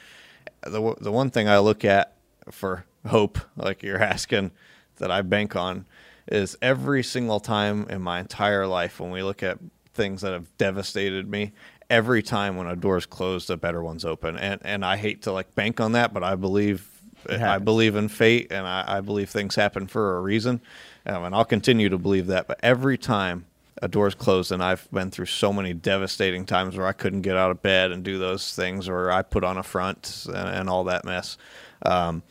the, 0.62 0.94
the 1.00 1.12
one 1.12 1.30
thing 1.30 1.48
I 1.48 1.58
look 1.58 1.84
at 1.84 2.16
for 2.50 2.84
hope, 3.06 3.38
like 3.56 3.82
you're 3.82 4.02
asking, 4.02 4.50
that 4.96 5.10
I 5.10 5.22
bank 5.22 5.56
on 5.56 5.86
is 6.28 6.56
every 6.62 7.02
single 7.02 7.40
time 7.40 7.86
in 7.88 8.00
my 8.02 8.20
entire 8.20 8.66
life 8.66 9.00
when 9.00 9.10
we 9.10 9.22
look 9.22 9.42
at 9.42 9.58
things 9.94 10.20
that 10.22 10.32
have 10.32 10.56
devastated 10.58 11.28
me, 11.28 11.52
every 11.90 12.22
time 12.22 12.56
when 12.56 12.66
a 12.66 12.76
door's 12.76 13.06
closed, 13.06 13.50
a 13.50 13.56
better 13.56 13.82
one's 13.82 14.04
open. 14.04 14.36
And 14.36 14.60
and 14.64 14.84
I 14.84 14.96
hate 14.96 15.22
to 15.22 15.32
like 15.32 15.54
bank 15.54 15.80
on 15.80 15.92
that, 15.92 16.14
but 16.14 16.22
I 16.22 16.36
believe 16.36 16.88
I 17.28 17.58
believe 17.58 17.96
in 17.96 18.08
fate 18.08 18.50
and 18.50 18.66
I, 18.66 18.84
I 18.98 19.00
believe 19.00 19.30
things 19.30 19.54
happen 19.54 19.86
for 19.86 20.16
a 20.16 20.20
reason. 20.20 20.60
Um, 21.06 21.24
and 21.24 21.34
I'll 21.34 21.44
continue 21.44 21.88
to 21.88 21.98
believe 21.98 22.26
that. 22.28 22.46
But 22.46 22.60
every 22.62 22.98
time 22.98 23.46
a 23.80 23.88
door's 23.88 24.14
closed, 24.14 24.52
and 24.52 24.62
I've 24.62 24.88
been 24.92 25.10
through 25.10 25.26
so 25.26 25.52
many 25.52 25.72
devastating 25.72 26.44
times 26.44 26.76
where 26.76 26.86
I 26.86 26.92
couldn't 26.92 27.22
get 27.22 27.36
out 27.36 27.50
of 27.50 27.62
bed 27.62 27.90
and 27.90 28.04
do 28.04 28.18
those 28.18 28.54
things, 28.54 28.88
or 28.88 29.10
I 29.10 29.22
put 29.22 29.44
on 29.44 29.56
a 29.56 29.62
front 29.62 30.26
and, 30.28 30.36
and 30.36 30.68
all 30.68 30.84
that 30.84 31.04
mess. 31.04 31.38
Um, 31.84 32.22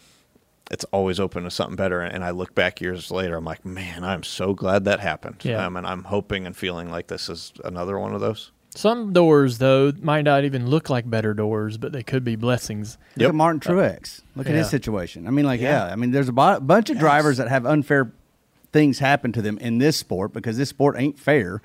it's 0.70 0.86
always 0.86 1.20
open 1.20 1.44
to 1.44 1.52
something 1.52 1.76
better. 1.76 2.00
And 2.02 2.24
I 2.24 2.30
look 2.30 2.56
back 2.56 2.80
years 2.80 3.12
later, 3.12 3.36
I'm 3.36 3.44
like, 3.44 3.66
man, 3.66 4.06
I'm 4.06 4.24
so 4.24 4.54
glad 4.54 4.86
that 4.86 5.02
happened. 5.02 5.44
Yeah. 5.44 5.66
Um, 5.66 5.76
and 5.76 5.86
I'm 5.86 6.06
hoping 6.06 6.46
and 6.46 6.56
feeling 6.56 6.90
like 6.90 7.08
this 7.08 7.28
is 7.28 7.52
another 7.66 8.00
one 8.00 8.14
of 8.14 8.22
those. 8.22 8.52
some 8.74 9.12
doors 9.12 9.58
though 9.58 9.92
might 10.02 10.22
not 10.22 10.46
even 10.46 10.66
look 10.70 10.90
like 10.90 11.10
better 11.10 11.34
doors 11.34 11.78
but 11.78 11.92
they 11.92 12.02
could 12.04 12.24
be 12.24 12.38
blessings 12.38 12.98
Look 13.18 13.28
at 13.28 13.36
Martin 13.36 13.60
Truex. 13.60 14.22
Look 14.38 14.48
at 14.48 14.56
his 14.56 14.70
situation. 14.70 15.28
I 15.28 15.32
mean, 15.32 15.44
like, 15.44 15.60
yeah. 15.60 15.88
I 15.88 15.98
mean, 15.98 16.12
there's 16.12 16.30
a 16.30 16.32
bunch 16.32 16.90
of 16.90 16.98
drivers 16.98 17.36
that 17.36 17.50
have 17.50 17.66
unfair 17.66 18.14
things 18.72 19.00
happen 19.00 19.32
to 19.34 19.42
them 19.42 19.58
in 19.58 19.78
this 19.78 19.98
sport 19.98 20.34
because 20.34 20.58
this 20.58 20.70
sport 20.70 20.96
ain't 20.98 21.20
fair, 21.20 21.62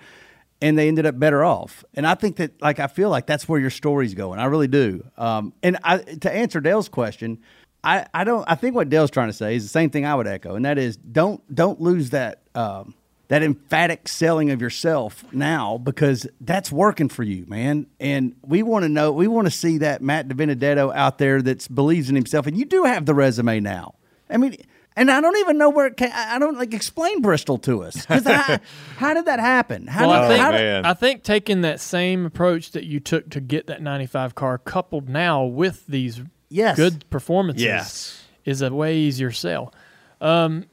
and 0.60 0.78
they 0.78 0.88
ended 0.88 1.06
up 1.06 1.18
better 1.18 1.44
off. 1.44 1.84
And 1.94 2.06
I 2.06 2.14
think 2.14 2.36
that, 2.36 2.60
like, 2.60 2.80
I 2.80 2.86
feel 2.86 3.10
like 3.10 3.26
that's 3.26 3.48
where 3.48 3.60
your 3.60 3.70
story's 3.70 4.14
going. 4.14 4.38
I 4.38 4.46
really 4.46 4.68
do. 4.68 5.06
Um, 5.16 5.52
and 5.62 5.78
I, 5.84 5.98
to 5.98 6.30
answer 6.30 6.60
Dale's 6.60 6.88
question, 6.88 7.38
I, 7.84 8.06
I 8.12 8.24
don't. 8.24 8.44
I 8.48 8.54
think 8.54 8.74
what 8.74 8.88
Dale's 8.88 9.10
trying 9.10 9.28
to 9.28 9.32
say 9.32 9.54
is 9.54 9.62
the 9.62 9.68
same 9.68 9.90
thing 9.90 10.04
I 10.04 10.14
would 10.14 10.26
echo, 10.26 10.54
and 10.54 10.64
that 10.64 10.78
is 10.78 10.96
don't 10.96 11.42
don't 11.54 11.80
lose 11.80 12.10
that. 12.10 12.42
Um, 12.54 12.94
that 13.28 13.42
emphatic 13.42 14.06
selling 14.06 14.50
of 14.50 14.60
yourself 14.60 15.24
now 15.32 15.78
because 15.78 16.28
that's 16.40 16.70
working 16.70 17.08
for 17.08 17.24
you, 17.24 17.44
man. 17.46 17.86
And 17.98 18.36
we 18.42 18.62
want 18.62 18.84
to 18.84 18.88
know, 18.88 19.10
we 19.10 19.26
want 19.26 19.48
to 19.48 19.50
see 19.50 19.78
that 19.78 20.00
Matt 20.00 20.28
DiBenedetto 20.28 20.94
out 20.94 21.18
there 21.18 21.42
that 21.42 21.74
believes 21.74 22.08
in 22.08 22.14
himself. 22.14 22.46
And 22.46 22.56
you 22.56 22.64
do 22.64 22.84
have 22.84 23.04
the 23.04 23.14
resume 23.14 23.58
now. 23.58 23.94
I 24.30 24.36
mean, 24.36 24.56
and 24.96 25.10
I 25.10 25.20
don't 25.20 25.36
even 25.38 25.58
know 25.58 25.68
where 25.70 25.86
it 25.86 25.96
came. 25.96 26.10
I 26.12 26.36
I 26.36 26.38
don't 26.38 26.56
like 26.58 26.72
explain 26.74 27.20
Bristol 27.20 27.58
to 27.58 27.82
us 27.84 28.06
because 28.06 28.24
how 28.96 29.14
did 29.14 29.26
that 29.26 29.38
happen? 29.40 29.86
How 29.86 30.08
Well, 30.08 30.22
I 30.24 30.28
think 30.28 30.40
how 30.40 30.50
did- 30.52 30.84
I 30.86 30.94
think 30.94 31.22
taking 31.22 31.60
that 31.62 31.80
same 31.80 32.26
approach 32.26 32.72
that 32.72 32.84
you 32.84 33.00
took 33.00 33.30
to 33.30 33.40
get 33.40 33.66
that 33.68 33.82
95 33.82 34.34
car, 34.34 34.58
coupled 34.58 35.08
now 35.08 35.44
with 35.44 35.86
these 35.86 36.20
Yes. 36.48 36.76
good 36.76 37.08
performances, 37.10 37.62
Yes. 37.64 38.22
is 38.44 38.62
a 38.62 38.72
way 38.72 38.96
easier 38.96 39.32
sell. 39.32 39.74
Um, 40.20 40.64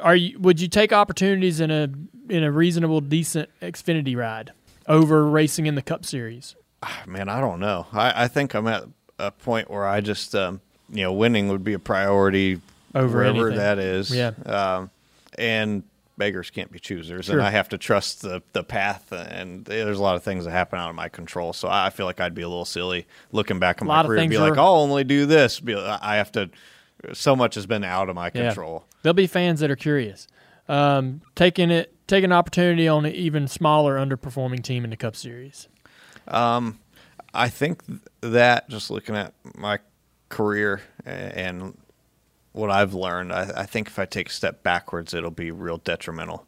are 0.00 0.16
you? 0.16 0.38
Would 0.38 0.60
you 0.60 0.68
take 0.68 0.92
opportunities 0.92 1.60
in 1.60 1.70
a 1.70 1.88
in 2.30 2.42
a 2.42 2.50
reasonable, 2.50 3.00
decent 3.02 3.50
Xfinity 3.60 4.16
ride 4.16 4.52
over 4.88 5.26
racing 5.28 5.66
in 5.66 5.74
the 5.74 5.82
Cup 5.82 6.04
Series? 6.06 6.54
Man, 7.06 7.28
I 7.28 7.40
don't 7.40 7.60
know. 7.60 7.86
I, 7.92 8.24
I 8.24 8.28
think 8.28 8.54
I'm 8.54 8.66
at 8.66 8.84
a 9.18 9.30
point 9.30 9.70
where 9.70 9.86
I 9.86 10.00
just, 10.00 10.34
um, 10.34 10.60
you 10.90 11.02
know, 11.02 11.12
winning 11.12 11.48
would 11.48 11.64
be 11.64 11.72
a 11.74 11.78
priority 11.78 12.60
Over 12.94 13.18
wherever 13.18 13.48
anything. 13.48 13.56
that 13.58 13.78
is. 13.78 14.14
Yeah. 14.14 14.30
Um, 14.46 14.90
and 15.38 15.82
beggars 16.16 16.50
can't 16.50 16.70
be 16.70 16.78
choosers, 16.78 17.24
Sure. 17.26 17.38
and 17.38 17.46
I 17.46 17.50
have 17.50 17.68
to 17.70 17.78
trust 17.78 18.22
the 18.22 18.42
the 18.52 18.62
path. 18.62 19.10
And 19.12 19.64
there's 19.64 19.98
a 19.98 20.02
lot 20.02 20.14
of 20.16 20.22
things 20.22 20.44
that 20.44 20.52
happen 20.52 20.78
out 20.78 20.88
of 20.90 20.94
my 20.96 21.08
control, 21.08 21.52
so 21.52 21.68
I 21.68 21.90
feel 21.90 22.06
like 22.06 22.20
I'd 22.20 22.34
be 22.34 22.42
a 22.42 22.48
little 22.48 22.64
silly 22.64 23.06
looking 23.32 23.58
back 23.58 23.82
on 23.82 23.88
my 23.88 24.02
career 24.04 24.18
and 24.20 24.30
be 24.30 24.36
things 24.36 24.48
like, 24.48 24.56
are- 24.58 24.60
I'll 24.62 24.76
only 24.76 25.02
do 25.04 25.26
this. 25.26 25.58
Be, 25.60 25.74
I 25.74 26.16
have 26.16 26.30
to. 26.32 26.50
So 27.12 27.34
much 27.36 27.56
has 27.56 27.66
been 27.66 27.82
out 27.84 28.08
of 28.08 28.14
my 28.14 28.26
Yeah. 28.32 28.46
control. 28.46 28.84
There'll 29.02 29.12
be 29.14 29.26
fans 29.26 29.60
that 29.60 29.70
are 29.70 29.76
curious. 29.76 30.26
Um, 30.68 31.20
taking 31.34 31.70
it, 31.70 31.92
taking 32.06 32.26
an 32.26 32.32
opportunity 32.32 32.88
on 32.88 33.04
an 33.04 33.12
even 33.12 33.46
smaller, 33.48 33.96
underperforming 33.96 34.62
team 34.62 34.84
in 34.84 34.90
the 34.90 34.96
Cup 34.96 35.14
Series. 35.16 35.68
I 37.36 37.48
think 37.48 37.82
that 38.20 38.68
just 38.70 38.90
looking 38.90 39.16
at 39.16 39.34
my 39.56 39.78
career 40.28 40.80
and 41.04 41.76
what 42.54 42.70
I've 42.70 42.94
learned, 42.94 43.32
I, 43.32 43.50
I 43.56 43.66
think 43.66 43.88
if 43.88 43.98
I 43.98 44.06
take 44.06 44.28
a 44.28 44.32
step 44.32 44.62
backwards, 44.62 45.12
it'll 45.12 45.30
be 45.30 45.50
real 45.50 45.78
detrimental 45.78 46.46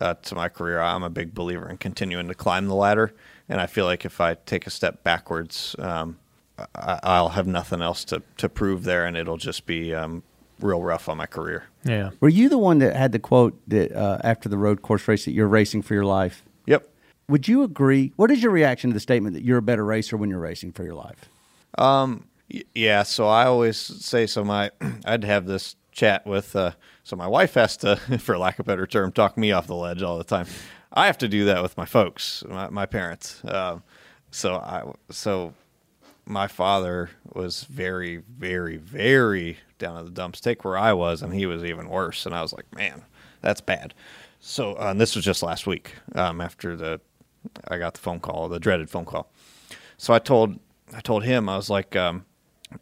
uh, 0.00 0.14
to 0.14 0.34
my 0.34 0.48
career. 0.48 0.80
I'm 0.80 1.02
a 1.02 1.10
big 1.10 1.34
believer 1.34 1.68
in 1.68 1.78
continuing 1.78 2.28
to 2.28 2.34
climb 2.34 2.68
the 2.68 2.74
ladder, 2.74 3.12
and 3.48 3.60
I 3.60 3.66
feel 3.66 3.86
like 3.86 4.04
if 4.04 4.20
I 4.20 4.34
take 4.34 4.66
a 4.66 4.70
step 4.70 5.02
backwards, 5.02 5.74
um, 5.78 6.18
I, 6.74 7.00
I'll 7.02 7.30
have 7.30 7.46
nothing 7.46 7.80
else 7.80 8.04
to, 8.04 8.22
to 8.36 8.48
prove 8.48 8.84
there, 8.84 9.06
and 9.06 9.16
it'll 9.16 9.38
just 9.38 9.64
be 9.66 9.94
um, 9.94 10.22
real 10.60 10.82
rough 10.82 11.08
on 11.08 11.16
my 11.16 11.26
career. 11.26 11.64
Yeah. 11.84 12.10
Were 12.20 12.28
you 12.28 12.50
the 12.50 12.58
one 12.58 12.78
that 12.80 12.94
had 12.94 13.12
the 13.12 13.18
quote 13.18 13.58
that 13.68 13.92
uh, 13.92 14.18
after 14.22 14.50
the 14.50 14.58
road 14.58 14.82
course 14.82 15.08
race 15.08 15.24
that 15.24 15.32
you're 15.32 15.48
racing 15.48 15.82
for 15.82 15.94
your 15.94 16.04
life? 16.04 16.42
Yep. 16.66 16.86
Would 17.28 17.48
you 17.48 17.62
agree? 17.62 18.12
What 18.16 18.30
is 18.30 18.42
your 18.42 18.52
reaction 18.52 18.90
to 18.90 18.94
the 18.94 19.00
statement 19.00 19.34
that 19.34 19.42
you're 19.42 19.58
a 19.58 19.62
better 19.62 19.84
racer 19.84 20.18
when 20.18 20.28
you're 20.28 20.38
racing 20.38 20.72
for 20.72 20.84
your 20.84 20.94
life? 20.94 21.30
Y- 22.14 22.26
Yeah, 22.48 23.02
so 23.02 23.26
I 23.26 23.46
always 23.46 23.76
say 23.76 24.26
so. 24.26 24.44
My 24.44 24.70
I'd 25.04 25.24
have 25.24 25.46
this 25.46 25.76
chat 25.92 26.26
with 26.26 26.54
uh, 26.54 26.72
so 27.04 27.16
my 27.16 27.26
wife 27.26 27.54
has 27.54 27.76
to, 27.78 27.96
for 28.20 28.38
lack 28.38 28.58
of 28.58 28.66
a 28.66 28.68
better 28.68 28.86
term, 28.86 29.12
talk 29.12 29.36
me 29.36 29.52
off 29.52 29.66
the 29.66 29.74
ledge 29.74 30.02
all 30.02 30.18
the 30.18 30.24
time. 30.24 30.46
I 30.92 31.06
have 31.06 31.18
to 31.18 31.28
do 31.28 31.44
that 31.46 31.62
with 31.62 31.76
my 31.76 31.86
folks, 31.86 32.44
my, 32.48 32.68
my 32.70 32.86
parents. 32.86 33.42
Um, 33.44 33.82
so 34.30 34.56
I 34.56 34.82
so 35.10 35.54
my 36.24 36.48
father 36.48 37.10
was 37.32 37.64
very, 37.64 38.16
very, 38.16 38.76
very 38.76 39.58
down 39.78 39.96
at 39.98 40.04
the 40.04 40.10
dumps. 40.10 40.40
Take 40.40 40.64
where 40.64 40.76
I 40.76 40.92
was, 40.92 41.22
and 41.22 41.32
he 41.32 41.46
was 41.46 41.64
even 41.64 41.88
worse. 41.88 42.26
And 42.26 42.34
I 42.34 42.42
was 42.42 42.52
like, 42.52 42.72
man, 42.74 43.02
that's 43.40 43.60
bad. 43.60 43.94
So 44.40 44.74
uh, 44.74 44.90
and 44.90 45.00
this 45.00 45.16
was 45.16 45.24
just 45.24 45.42
last 45.42 45.66
week 45.66 45.94
um, 46.14 46.40
after 46.40 46.76
the 46.76 47.00
I 47.68 47.78
got 47.78 47.94
the 47.94 48.00
phone 48.00 48.20
call, 48.20 48.48
the 48.48 48.60
dreaded 48.60 48.90
phone 48.90 49.04
call. 49.04 49.30
So 49.96 50.12
I 50.14 50.18
told 50.18 50.58
I 50.94 51.00
told 51.00 51.24
him 51.24 51.48
I 51.48 51.56
was 51.56 51.70
like, 51.70 51.96
um, 51.96 52.24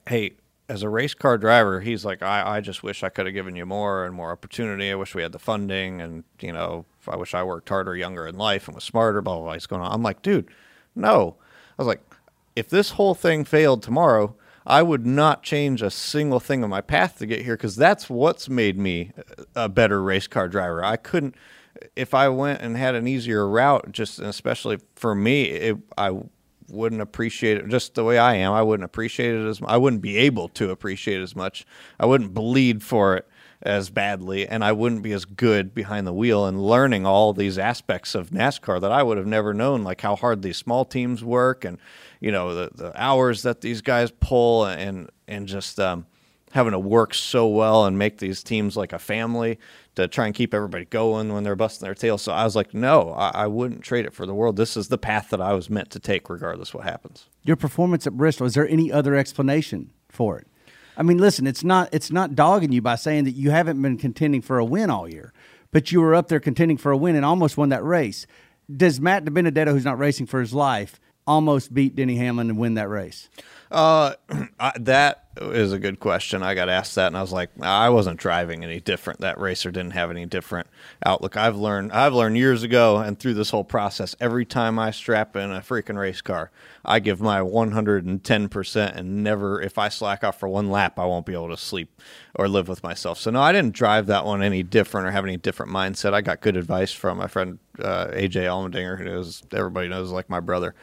hey, 0.09 0.32
as 0.69 0.82
a 0.82 0.89
race 0.89 1.15
car 1.15 1.36
driver, 1.36 1.81
he's 1.81 2.05
like, 2.05 2.23
I, 2.23 2.56
I 2.56 2.61
just 2.61 2.82
wish 2.82 3.02
I 3.02 3.11
could 3.11 3.27
have 3.27 3.35
given 3.35 3.55
you 3.55 3.66
more 3.66 4.06
and 4.06 4.15
more 4.15 4.32
opportunity. 4.32 4.90
I 4.90 4.94
wish 4.94 5.15
we 5.15 5.23
had 5.23 5.32
the 5.32 5.39
funding, 5.39 6.01
and 6.01 6.24
you 6.40 6.52
know, 6.52 6.86
I 7.06 7.16
wish 7.16 7.35
I 7.35 7.43
worked 7.43 7.69
harder, 7.69 7.94
younger 7.94 8.27
in 8.27 8.36
life, 8.36 8.66
and 8.66 8.74
was 8.74 8.85
smarter. 8.85 9.20
Blah 9.20 9.35
blah. 9.36 9.44
blah. 9.44 9.52
He's 9.55 9.66
going 9.66 9.82
on. 9.82 9.93
I'm 9.93 10.02
like, 10.02 10.23
dude, 10.23 10.48
no. 10.94 11.36
I 11.78 11.82
was 11.82 11.86
like, 11.86 12.02
if 12.56 12.69
this 12.69 12.93
whole 12.93 13.15
thing 13.15 13.44
failed 13.44 13.82
tomorrow, 13.82 14.36
I 14.66 14.82
would 14.82 15.05
not 15.05 15.43
change 15.43 15.82
a 15.82 15.90
single 15.90 16.40
thing 16.40 16.65
on 16.65 16.70
my 16.70 16.81
path 16.81 17.19
to 17.19 17.27
get 17.27 17.43
here 17.43 17.56
because 17.56 17.77
that's 17.77 18.09
what's 18.09 18.48
made 18.48 18.78
me 18.78 19.12
a 19.55 19.69
better 19.69 20.02
race 20.02 20.27
car 20.27 20.48
driver. 20.48 20.82
I 20.82 20.97
couldn't, 20.97 21.35
if 21.94 22.15
I 22.15 22.28
went 22.28 22.62
and 22.62 22.77
had 22.77 22.94
an 22.94 23.06
easier 23.06 23.47
route, 23.47 23.93
just 23.93 24.19
especially 24.19 24.78
for 24.94 25.15
me, 25.15 25.44
it, 25.44 25.77
I 25.98 26.12
wouldn't 26.69 27.01
appreciate 27.01 27.59
it 27.59 27.69
just 27.69 27.95
the 27.95 28.05
way 28.05 28.19
I 28.19 28.35
am. 28.36 28.53
I 28.53 28.62
wouldn't 28.62 28.85
appreciate 28.85 29.35
it 29.35 29.47
as 29.47 29.61
I 29.65 29.77
wouldn't 29.77 30.03
be 30.03 30.16
able 30.19 30.49
to 30.51 30.70
appreciate 30.70 31.20
as 31.20 31.35
much. 31.36 31.66
I 31.99 32.07
wouldn't 32.07 32.35
bleed 32.35 32.82
for 32.82 33.16
it 33.16 33.28
as 33.62 33.89
badly, 33.89 34.47
and 34.47 34.62
I 34.62 34.73
wouldn't 34.73 35.03
be 35.03 35.12
as 35.12 35.24
good 35.24 35.74
behind 35.74 36.07
the 36.07 36.12
wheel 36.12 36.45
and 36.47 36.62
learning 36.62 37.07
all 37.07 37.32
these 37.32 37.59
aspects 37.59 38.15
of 38.15 38.31
NASCAR 38.31 38.81
that 38.81 38.93
I 38.93 39.03
would 39.03 39.16
have 39.16 39.27
never 39.27 39.55
known, 39.55 39.85
like 39.85 40.03
how 40.03 40.16
hard 40.16 40.43
these 40.43 40.59
small 40.59 40.85
teams 40.85 41.24
work, 41.24 41.65
and 41.65 41.78
you 42.20 42.31
know 42.31 42.55
the 42.55 42.70
the 42.74 43.03
hours 43.03 43.43
that 43.43 43.62
these 43.62 43.81
guys 43.81 44.11
pull, 44.11 44.66
and 44.66 45.09
and 45.27 45.47
just 45.49 45.81
um, 45.81 46.07
having 46.55 46.73
to 46.73 46.78
work 46.78 47.15
so 47.15 47.49
well 47.49 47.85
and 47.85 47.99
make 47.99 48.19
these 48.19 48.43
teams 48.43 48.77
like 48.77 48.93
a 48.93 48.99
family 48.99 49.59
to 49.97 50.09
try 50.09 50.27
and 50.27 50.35
keep 50.35 50.53
everybody 50.53 50.85
going 50.87 51.33
when 51.33 51.45
they're 51.45 51.57
busting 51.57 51.87
their 51.87 51.95
tails. 51.95 52.23
So 52.23 52.33
I 52.33 52.45
was 52.45 52.57
like, 52.57 52.75
no, 52.75 53.12
I, 53.12 53.31
I 53.35 53.47
wouldn't 53.47 53.83
trade 53.83 54.05
it 54.07 54.12
for 54.12 54.27
the 54.27 54.35
world. 54.35 54.57
This 54.57 54.77
is 54.77 54.89
the 54.89 54.99
path 54.99 55.31
that 55.31 55.41
I 55.41 55.53
was 55.53 55.71
meant 55.71 55.91
to 55.91 56.01
take, 56.01 56.29
regardless 56.29 56.75
what 56.75 56.85
happens. 56.85 57.27
Your 57.43 57.57
performance 57.57 58.07
at 58.07 58.16
Bristol. 58.16 58.47
Is 58.47 58.55
there 58.55 58.69
any 58.69 58.91
other 58.91 59.15
explanation 59.15 59.91
for 60.09 60.39
it? 60.39 60.47
I 60.97 61.03
mean, 61.03 61.19
listen, 61.19 61.47
it's 61.47 61.65
not 61.65 61.89
it's 61.93 62.11
not 62.12 62.35
dogging 62.35 62.73
you 62.73 62.81
by 62.81 62.95
saying 62.95 63.25
that 63.25 63.33
you 63.33 63.51
haven't 63.51 63.81
been 63.83 63.97
contending 63.99 64.43
for 64.43 64.59
a 64.59 64.65
win 64.65 64.91
all 64.91 65.09
year, 65.09 65.33
but 65.73 65.91
you 65.91 66.01
were 66.01 66.15
up 66.15 66.29
there 66.29 66.41
contending 66.41 66.77
for 66.77 66.93
a 66.93 66.97
win 66.97 67.16
and 67.16 67.25
almost 67.25 67.57
won 67.57 67.71
that 67.71 67.85
race. 67.85 68.27
Does 68.75 69.01
Matt 69.01 69.25
DiBenedetto, 69.25 69.73
who's 69.73 69.85
not 69.85 69.99
racing 69.99 70.27
for 70.27 70.41
his 70.41 70.55
life, 70.55 71.01
almost 71.27 71.75
beat 71.75 71.97
Denny 71.97 72.16
Hamlin 72.16 72.49
and 72.49 72.59
win 72.59 72.75
that 72.75 72.89
race? 72.89 73.29
Uh, 73.70 74.15
I, 74.61 74.73
that 74.81 75.24
is 75.41 75.73
a 75.73 75.78
good 75.78 75.99
question. 75.99 76.43
I 76.43 76.55
got 76.55 76.69
asked 76.69 76.95
that, 76.95 77.09
and 77.09 77.16
I 77.16 77.20
was 77.20 77.32
like, 77.32 77.51
I 77.61 77.89
wasn't 77.89 78.20
driving 78.20 78.62
any 78.62 78.81
different. 78.81 79.20
That 79.20 79.39
racer 79.39 79.70
didn't 79.70 79.93
have 79.93 80.11
any 80.11 80.27
different 80.27 80.69
outlook. 81.05 81.36
I've 81.36 81.57
learned, 81.57 81.93
I've 81.93 82.15
learned 82.15 82.36
years 82.36 82.62
ago, 82.62 82.99
and 82.99 83.19
through 83.19 83.35
this 83.35 83.51
whole 83.51 83.65
process, 83.65 84.15
every 84.20 84.45
time 84.45 84.78
I 84.78 84.91
strap 84.91 85.35
in 85.36 85.51
a 85.51 85.61
freaking 85.61 85.99
race 85.99 86.20
car, 86.20 86.51
I 86.85 87.01
give 87.01 87.20
my 87.20 87.43
110 87.43 88.49
percent, 88.49 88.97
and 88.97 89.24
never, 89.24 89.61
if 89.61 89.78
I 89.78 89.89
slack 89.89 90.23
off 90.23 90.39
for 90.39 90.49
one 90.49 90.70
lap, 90.70 90.99
I 90.99 91.07
won't 91.07 91.27
be 91.27 91.32
able 91.32 91.51
to 91.51 91.57
sleep 91.57 92.01
or 92.35 92.49
live 92.49 92.69
with 92.69 92.82
myself. 92.82 93.19
So 93.19 93.31
no, 93.31 93.41
I 93.41 93.53
didn't 93.53 93.74
drive 93.74 94.07
that 94.07 94.24
one 94.24 94.43
any 94.43 94.62
different 94.62 95.07
or 95.09 95.11
have 95.11 95.24
any 95.24 95.36
different 95.36 95.73
mindset. 95.73 96.15
I 96.15 96.20
got 96.20 96.41
good 96.41 96.57
advice 96.57 96.93
from 96.93 97.19
my 97.19 97.27
friend 97.27 97.59
uh, 97.81 98.07
AJ 98.09 98.45
Allmendinger, 98.47 98.99
who 98.99 99.05
knows 99.05 99.43
everybody 99.53 99.89
knows 99.89 100.11
like 100.11 100.31
my 100.31 100.41
brother. 100.41 100.74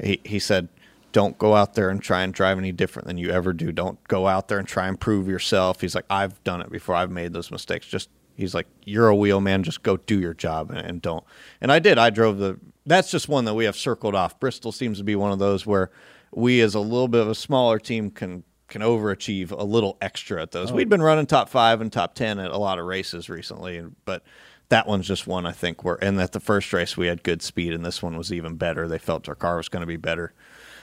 He 0.00 0.20
he 0.24 0.38
said 0.38 0.68
don't 1.12 1.38
go 1.38 1.54
out 1.54 1.74
there 1.74 1.88
and 1.90 2.02
try 2.02 2.22
and 2.22 2.32
drive 2.32 2.58
any 2.58 2.72
different 2.72 3.08
than 3.08 3.18
you 3.18 3.30
ever 3.30 3.52
do. 3.52 3.72
Don't 3.72 4.02
go 4.08 4.26
out 4.26 4.48
there 4.48 4.58
and 4.58 4.68
try 4.68 4.88
and 4.88 5.00
prove 5.00 5.28
yourself. 5.28 5.80
He's 5.80 5.94
like, 5.94 6.04
I've 6.10 6.42
done 6.44 6.60
it 6.60 6.70
before. 6.70 6.94
I've 6.94 7.10
made 7.10 7.32
those 7.32 7.50
mistakes. 7.50 7.86
Just 7.86 8.10
he's 8.36 8.54
like, 8.54 8.66
you're 8.84 9.08
a 9.08 9.16
wheel 9.16 9.40
man. 9.40 9.62
Just 9.62 9.82
go 9.82 9.96
do 9.96 10.20
your 10.20 10.34
job 10.34 10.70
and, 10.70 10.78
and 10.78 11.02
don't. 11.02 11.24
And 11.60 11.72
I 11.72 11.78
did. 11.78 11.98
I 11.98 12.10
drove 12.10 12.38
the. 12.38 12.58
That's 12.86 13.10
just 13.10 13.28
one 13.28 13.44
that 13.44 13.54
we 13.54 13.64
have 13.64 13.76
circled 13.76 14.14
off. 14.14 14.40
Bristol 14.40 14.72
seems 14.72 14.98
to 14.98 15.04
be 15.04 15.16
one 15.16 15.32
of 15.32 15.38
those 15.38 15.66
where 15.66 15.90
we, 16.32 16.60
as 16.60 16.74
a 16.74 16.80
little 16.80 17.08
bit 17.08 17.20
of 17.20 17.28
a 17.28 17.34
smaller 17.34 17.78
team, 17.78 18.10
can 18.10 18.44
can 18.68 18.82
overachieve 18.82 19.50
a 19.50 19.64
little 19.64 19.96
extra 20.02 20.42
at 20.42 20.50
those. 20.50 20.70
Oh. 20.70 20.74
We'd 20.74 20.90
been 20.90 21.02
running 21.02 21.26
top 21.26 21.48
five 21.48 21.80
and 21.80 21.92
top 21.92 22.14
ten 22.14 22.38
at 22.38 22.50
a 22.50 22.58
lot 22.58 22.78
of 22.78 22.84
races 22.84 23.30
recently, 23.30 23.82
but 24.04 24.22
that 24.68 24.86
one's 24.86 25.06
just 25.06 25.26
one 25.26 25.46
I 25.46 25.52
think 25.52 25.84
where. 25.84 26.02
And 26.02 26.18
that 26.18 26.32
the 26.32 26.40
first 26.40 26.72
race 26.72 26.96
we 26.96 27.06
had 27.06 27.22
good 27.22 27.42
speed, 27.42 27.72
and 27.72 27.84
this 27.84 28.02
one 28.02 28.16
was 28.16 28.32
even 28.32 28.56
better. 28.56 28.86
They 28.86 28.98
felt 28.98 29.28
our 29.28 29.34
car 29.34 29.56
was 29.56 29.68
going 29.68 29.80
to 29.80 29.86
be 29.86 29.96
better. 29.96 30.34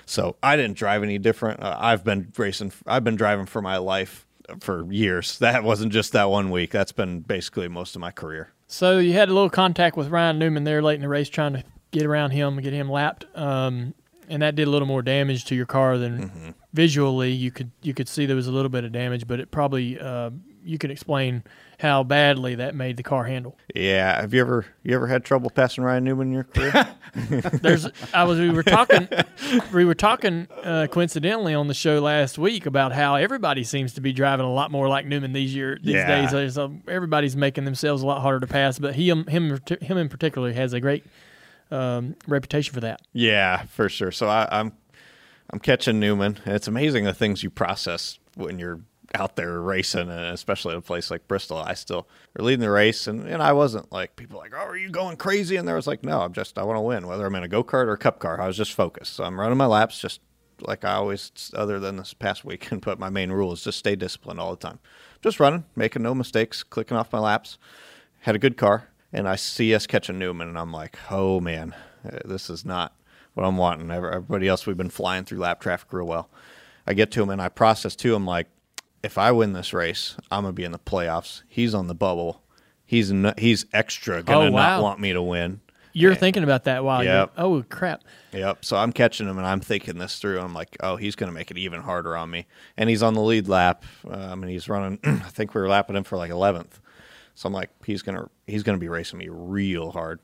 So 0.06 0.36
I 0.44 0.56
didn't 0.56 0.78
drive 0.78 1.04
any 1.04 1.18
different. 1.18 1.62
Uh, 1.62 1.76
I've 1.80 2.04
been 2.04 2.32
racing. 2.38 2.72
I've 2.86 3.04
been 3.04 3.16
driving 3.16 3.46
for 3.46 3.62
my 3.62 3.78
life 3.78 4.26
for 4.60 4.92
years. 4.92 5.40
That 5.46 5.64
wasn't 5.64 5.92
just 5.92 6.14
that 6.14 6.30
one 6.30 6.52
week. 6.52 6.72
That's 6.72 6.92
been 6.92 7.22
basically 7.22 7.68
most 7.68 7.96
of 7.96 8.02
my 8.02 8.12
career. 8.12 8.50
So 8.68 9.00
you 9.00 9.14
had 9.14 9.30
a 9.30 9.34
little 9.34 9.50
contact 9.50 9.96
with 9.96 10.10
Ryan 10.10 10.40
Newman 10.40 10.64
there 10.64 10.82
late 10.82 10.96
in 10.96 11.02
the 11.02 11.08
race, 11.08 11.30
trying 11.30 11.54
to 11.54 11.64
get 11.92 12.06
around 12.06 12.32
him 12.32 12.54
and 12.56 12.64
get 12.64 12.74
him 12.74 12.90
lapped, 12.90 13.26
um, 13.36 13.94
and 14.28 14.42
that 14.42 14.56
did 14.56 14.68
a 14.68 14.72
little 14.72 14.88
more 14.88 15.02
damage 15.04 15.46
to 15.46 15.56
your 15.56 15.68
car 15.68 15.98
than 15.98 16.56
visually 16.74 17.32
you 17.32 17.52
could 17.52 17.72
you 17.84 17.94
could 17.94 18.10
see 18.10 18.26
there 18.26 18.36
was 18.36 18.48
a 18.48 18.52
little 18.52 18.70
bit 18.70 18.84
of 18.84 18.92
damage, 18.92 19.28
but 19.28 19.40
it 19.40 19.52
probably 19.52 20.00
uh, 20.00 20.32
you 20.64 20.78
could 20.78 20.92
explain 20.92 21.44
how 21.80 22.04
badly 22.04 22.56
that 22.56 22.74
made 22.76 22.98
the 22.98 23.04
car 23.04 23.26
handle. 23.26 23.58
Yeah. 23.74 24.22
Have 24.22 24.34
you 24.34 24.42
ever 24.42 24.66
you 24.84 24.96
ever 24.96 25.08
had 25.08 25.26
trouble 25.26 25.50
passing 25.50 25.84
Ryan 25.84 26.04
Newman 26.06 26.28
in 26.28 26.34
your 26.34 26.44
career? 26.46 26.88
There's 27.62 27.88
I 28.14 28.24
was 28.24 28.40
we 28.40 28.50
were 28.50 28.64
talking 28.64 29.08
we 29.74 29.86
were 29.86 29.94
talking 29.96 30.48
uh, 30.64 30.88
coincidentally 30.92 31.54
on 31.54 31.68
the 31.68 31.74
show 31.74 32.00
last 32.00 32.38
week 32.38 32.66
about 32.66 32.92
how 32.94 33.16
everybody 33.16 33.64
seems 33.64 33.94
to 33.94 34.02
be 34.02 34.14
driving 34.14 34.46
a 34.46 34.54
lot 34.54 34.72
more 34.72 34.88
like 34.88 35.06
Newman 35.06 35.34
these 35.34 35.54
year 35.56 35.78
these 35.82 35.96
Yeah. 35.96 36.30
days. 36.32 36.58
A- 36.58 36.72
everybody's 36.88 37.36
making 37.36 37.66
themselves 37.66 38.02
a 38.02 38.06
lot 38.06 38.22
harder 38.22 38.40
to 38.40 38.48
pass, 38.48 38.80
but 38.80 38.96
he 38.96 39.10
him 39.10 39.26
him 39.28 39.60
him 39.82 39.98
in 39.98 40.10
particular 40.10 40.52
has 40.54 40.74
a 40.74 40.80
great 40.80 41.06
um, 41.72 42.16
reputation 42.28 42.74
for 42.74 42.82
that. 42.82 43.02
yeah, 43.12 43.64
for 43.64 43.90
sure. 43.90 44.12
So 44.12 44.28
I, 44.28 44.48
I'm 44.52 44.72
I'm 45.50 45.60
catching 45.60 46.00
Newman. 46.00 46.40
It's 46.46 46.68
amazing 46.68 47.06
the 47.06 47.14
things 47.14 47.44
you 47.44 47.50
process 47.50 48.20
when 48.36 48.60
you're 48.60 48.80
out 49.16 49.36
there 49.36 49.60
racing, 49.62 50.10
and 50.10 50.34
especially 50.34 50.74
at 50.74 50.78
a 50.78 50.82
place 50.82 51.10
like 51.10 51.28
Bristol. 51.28 51.58
I 51.58 51.74
still 51.74 52.08
were 52.36 52.44
leading 52.44 52.62
the 52.62 52.70
race, 52.70 53.08
and, 53.08 53.28
and 53.28 53.42
I 53.42 53.54
wasn't 53.54 53.92
like 53.92 54.16
people 54.16 54.38
like, 54.40 54.54
oh, 54.54 54.66
are 54.66 54.78
you 54.78 54.90
going 54.90 55.18
crazy? 55.18 55.56
And 55.56 55.68
there 55.68 55.76
was 55.76 55.88
like, 55.88 56.04
no, 56.04 56.22
I'm 56.22 56.34
just 56.34 56.58
I 56.58 56.64
want 56.64 56.78
to 56.78 56.82
win, 56.82 57.08
whether 57.08 57.26
I'm 57.26 57.36
in 57.36 57.44
a 57.44 57.48
go 57.48 57.64
kart 57.64 57.86
or 57.86 57.94
a 57.94 57.98
cup 57.98 58.20
car. 58.20 58.40
I 58.40 58.48
was 58.48 58.58
just 58.58 58.74
focused. 58.74 59.14
So 59.14 59.24
I'm 59.24 59.40
running 59.40 59.58
my 59.58 59.66
laps, 59.66 60.00
just 60.00 60.22
like 60.62 60.86
I 60.86 60.94
always, 60.94 61.32
other 61.54 61.80
than 61.80 61.98
this 61.98 62.14
past 62.14 62.46
weekend. 62.46 62.82
But 62.86 63.00
my 63.00 63.10
main 63.10 63.32
rule 63.32 63.52
is 63.54 63.64
just 63.64 63.80
stay 63.80 63.96
disciplined 63.96 64.40
all 64.40 64.52
the 64.52 64.68
time. 64.68 64.80
Just 65.22 65.40
running, 65.40 65.66
making 65.76 66.04
no 66.04 66.14
mistakes, 66.14 66.64
clicking 66.64 66.98
off 66.98 67.12
my 67.12 67.20
laps. 67.20 67.58
Had 68.20 68.36
a 68.36 68.40
good 68.40 68.58
car, 68.58 68.90
and 69.14 69.28
I 69.28 69.36
see 69.36 69.74
us 69.76 69.88
catching 69.88 70.20
Newman, 70.20 70.48
and 70.50 70.58
I'm 70.58 70.72
like, 70.72 70.98
oh 71.12 71.40
man, 71.40 71.76
uh, 72.06 72.20
this 72.26 72.50
is 72.50 72.66
not 72.66 72.96
what 73.36 73.46
I'm 73.46 73.58
wanting. 73.58 73.92
Everybody 73.92 74.48
else, 74.48 74.66
we've 74.66 74.78
been 74.78 74.90
flying 74.90 75.26
through 75.26 75.40
lap 75.40 75.62
traffic 75.62 75.92
real 75.94 76.08
well. 76.08 76.30
I 76.88 76.94
get 76.94 77.12
to 77.12 77.24
him 77.24 77.30
and 77.30 77.42
I 77.42 77.50
process 77.50 77.96
to 77.98 78.16
him 78.16 78.26
like, 78.26 78.48
if 79.06 79.18
I 79.18 79.32
win 79.32 79.54
this 79.54 79.72
race, 79.74 80.16
I'm 80.32 80.44
gonna 80.44 80.54
be 80.54 80.64
in 80.64 80.72
the 80.72 80.80
playoffs. 80.80 81.44
He's 81.48 81.74
on 81.74 81.88
the 81.88 81.96
bubble. 81.96 82.42
He's 82.86 83.14
he's 83.38 83.66
extra 83.72 84.22
gonna 84.24 84.48
Oh, 84.48 84.50
not 84.50 84.82
want 84.82 85.00
me 85.00 85.14
to 85.14 85.22
win. 85.22 85.62
You're 85.94 86.14
thinking 86.16 86.44
about 86.44 86.66
that 86.66 86.84
while 86.84 87.04
Yep. 87.04 87.34
you're 87.38 87.46
oh 87.46 87.64
crap. 87.70 88.04
Yep. 88.34 88.66
So 88.66 88.76
I'm 88.76 88.92
catching 88.92 89.28
him 89.30 89.38
and 89.38 89.48
I'm 89.48 89.62
thinking 89.62 89.98
this 89.98 90.20
through. 90.20 90.42
I'm 90.42 90.54
like, 90.54 90.76
oh, 90.82 90.98
he's 90.98 91.16
going 91.16 91.30
to 91.30 91.34
make 91.34 91.52
it 91.52 91.58
even 91.58 91.80
harder 91.82 92.18
on 92.18 92.30
me. 92.30 92.48
And 92.76 92.90
he's 92.90 93.02
on 93.02 93.14
the 93.14 93.22
lead 93.22 93.48
lap. 93.48 93.86
Um, 94.06 94.44
and 94.44 94.52
he's 94.52 94.68
running. 94.68 95.00
I 95.06 95.30
think 95.30 95.56
we 95.56 95.62
were 95.62 95.70
lapping 95.70 95.96
him 95.96 96.04
for 96.04 96.18
like 96.18 96.32
11th. 96.32 96.82
So 97.36 97.48
I'm 97.48 97.54
like, 97.54 97.70
he's 97.86 98.02
gonna 98.02 98.30
he's 98.46 98.62
gonna 98.64 98.78
be 98.78 98.90
racing 98.90 99.20
me 99.20 99.30
real 99.30 99.92
hard. 99.92 100.20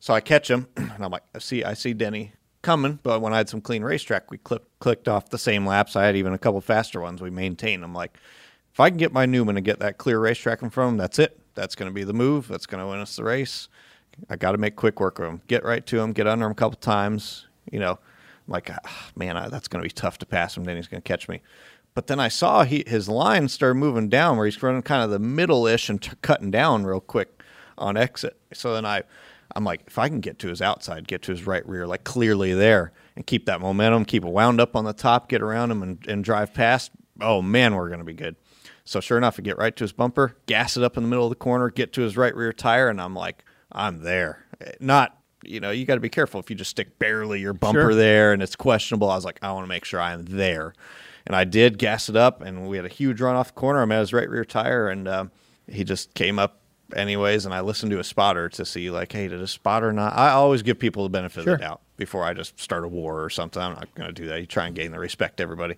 So 0.00 0.12
I 0.12 0.20
catch 0.20 0.50
him 0.50 0.66
and 0.76 0.92
I'm 1.02 1.10
like, 1.10 1.22
I 1.34 1.38
see 1.38 1.64
I 1.64 1.72
see 1.72 1.94
Denny 1.94 2.32
coming. 2.66 2.98
But 3.04 3.20
when 3.20 3.32
I 3.32 3.36
had 3.36 3.48
some 3.48 3.60
clean 3.60 3.84
racetrack, 3.84 4.28
we 4.30 4.38
clip, 4.38 4.68
clicked 4.80 5.06
off 5.06 5.30
the 5.30 5.38
same 5.38 5.64
laps. 5.64 5.94
I 5.94 6.04
had 6.04 6.16
even 6.16 6.32
a 6.32 6.38
couple 6.38 6.60
faster 6.60 7.00
ones. 7.00 7.22
We 7.22 7.30
maintained. 7.30 7.84
I'm 7.84 7.94
like, 7.94 8.18
if 8.72 8.80
I 8.80 8.90
can 8.90 8.98
get 8.98 9.12
my 9.12 9.24
Newman 9.24 9.54
to 9.54 9.60
get 9.60 9.78
that 9.78 9.98
clear 9.98 10.18
racetrack 10.18 10.62
in 10.62 10.70
front 10.70 10.88
of 10.88 10.92
him, 10.94 10.98
that's 10.98 11.20
it. 11.20 11.38
That's 11.54 11.76
going 11.76 11.88
to 11.88 11.94
be 11.94 12.02
the 12.02 12.12
move. 12.12 12.48
That's 12.48 12.66
going 12.66 12.82
to 12.82 12.90
win 12.90 12.98
us 12.98 13.16
the 13.16 13.22
race. 13.22 13.68
I 14.28 14.34
got 14.34 14.52
to 14.52 14.58
make 14.58 14.74
quick 14.74 14.98
work 14.98 15.20
of 15.20 15.26
him. 15.26 15.42
Get 15.46 15.64
right 15.64 15.86
to 15.86 16.00
him. 16.00 16.12
Get 16.12 16.26
under 16.26 16.44
him 16.44 16.52
a 16.52 16.56
couple 16.56 16.76
times. 16.78 17.46
You 17.70 17.78
know, 17.78 17.92
I'm 17.92 18.52
like, 18.52 18.68
ah, 18.70 19.10
man, 19.14 19.36
I, 19.36 19.48
that's 19.48 19.68
going 19.68 19.82
to 19.82 19.88
be 19.88 19.92
tough 19.92 20.18
to 20.18 20.26
pass 20.26 20.56
him. 20.56 20.64
Then 20.64 20.76
he's 20.76 20.88
going 20.88 21.00
to 21.00 21.08
catch 21.08 21.28
me. 21.28 21.42
But 21.94 22.08
then 22.08 22.18
I 22.18 22.28
saw 22.28 22.64
he, 22.64 22.82
his 22.86 23.08
line 23.08 23.48
start 23.48 23.76
moving 23.76 24.08
down 24.08 24.36
where 24.36 24.44
he's 24.44 24.60
running 24.60 24.82
kind 24.82 25.04
of 25.04 25.10
the 25.10 25.20
middle 25.20 25.66
ish 25.68 25.88
and 25.88 26.02
t- 26.02 26.10
cutting 26.20 26.50
down 26.50 26.84
real 26.84 27.00
quick 27.00 27.42
on 27.78 27.96
exit. 27.96 28.36
So 28.52 28.74
then 28.74 28.84
I, 28.84 29.04
I'm 29.56 29.64
like, 29.64 29.82
if 29.86 29.98
I 29.98 30.08
can 30.08 30.20
get 30.20 30.38
to 30.40 30.48
his 30.48 30.60
outside, 30.60 31.08
get 31.08 31.22
to 31.22 31.32
his 31.32 31.46
right 31.46 31.66
rear, 31.66 31.86
like 31.86 32.04
clearly 32.04 32.52
there, 32.52 32.92
and 33.16 33.26
keep 33.26 33.46
that 33.46 33.60
momentum, 33.60 34.04
keep 34.04 34.22
it 34.24 34.30
wound 34.30 34.60
up 34.60 34.76
on 34.76 34.84
the 34.84 34.92
top, 34.92 35.28
get 35.30 35.40
around 35.42 35.70
him 35.70 35.82
and, 35.82 36.06
and 36.06 36.22
drive 36.22 36.52
past. 36.52 36.90
Oh 37.20 37.40
man, 37.40 37.74
we're 37.74 37.88
going 37.88 38.00
to 38.00 38.04
be 38.04 38.12
good. 38.12 38.36
So 38.84 39.00
sure 39.00 39.16
enough, 39.18 39.36
I 39.38 39.42
get 39.42 39.56
right 39.56 39.74
to 39.74 39.84
his 39.84 39.92
bumper, 39.92 40.36
gas 40.46 40.76
it 40.76 40.82
up 40.82 40.96
in 40.98 41.02
the 41.02 41.08
middle 41.08 41.24
of 41.24 41.30
the 41.30 41.36
corner, 41.36 41.70
get 41.70 41.92
to 41.94 42.02
his 42.02 42.16
right 42.16 42.36
rear 42.36 42.52
tire, 42.52 42.88
and 42.88 43.00
I'm 43.00 43.14
like, 43.14 43.44
I'm 43.72 44.02
there. 44.02 44.44
Not, 44.78 45.18
you 45.42 45.58
know, 45.58 45.70
you 45.70 45.86
got 45.86 45.94
to 45.94 46.00
be 46.00 46.08
careful 46.10 46.38
if 46.38 46.50
you 46.50 46.56
just 46.56 46.70
stick 46.70 46.98
barely 46.98 47.40
your 47.40 47.54
bumper 47.54 47.80
Sure. 47.80 47.94
there 47.94 48.32
and 48.32 48.42
it's 48.42 48.56
questionable. 48.56 49.10
I 49.10 49.16
was 49.16 49.24
like, 49.24 49.38
I 49.42 49.50
want 49.52 49.64
to 49.64 49.68
make 49.68 49.84
sure 49.86 50.00
I'm 50.00 50.24
there. 50.26 50.74
And 51.26 51.34
I 51.34 51.44
did 51.44 51.78
gas 51.78 52.08
it 52.08 52.14
up, 52.16 52.42
and 52.42 52.68
we 52.68 52.76
had 52.76 52.86
a 52.86 52.90
huge 52.90 53.20
run 53.20 53.34
off 53.34 53.48
the 53.48 53.54
corner. 53.54 53.80
I'm 53.82 53.90
at 53.90 54.00
his 54.00 54.12
right 54.12 54.28
rear 54.30 54.44
tire, 54.44 54.88
and 54.88 55.08
um, 55.08 55.30
he 55.66 55.82
just 55.82 56.14
came 56.14 56.38
up 56.38 56.60
anyways. 56.94 57.44
And 57.46 57.54
I 57.54 57.60
listen 57.60 57.90
to 57.90 57.98
a 57.98 58.04
spotter 58.04 58.48
to 58.50 58.64
see, 58.64 58.90
like, 58.90 59.12
hey, 59.12 59.28
did 59.28 59.40
a 59.40 59.46
spotter 59.46 59.92
not? 59.92 60.16
I 60.16 60.30
always 60.30 60.62
give 60.62 60.78
people 60.78 61.02
the 61.02 61.08
benefit 61.10 61.44
Sure. 61.44 61.54
of 61.54 61.58
the 61.60 61.64
doubt 61.64 61.80
before 61.96 62.24
I 62.24 62.34
just 62.34 62.60
start 62.60 62.84
a 62.84 62.88
war 62.88 63.22
or 63.24 63.30
something. 63.30 63.60
I'm 63.62 63.72
not 63.74 63.94
going 63.94 64.08
to 64.08 64.12
do 64.12 64.28
that. 64.28 64.40
You 64.40 64.46
try 64.46 64.66
and 64.66 64.74
gain 64.76 64.92
the 64.92 64.98
respect 64.98 65.40
everybody. 65.40 65.76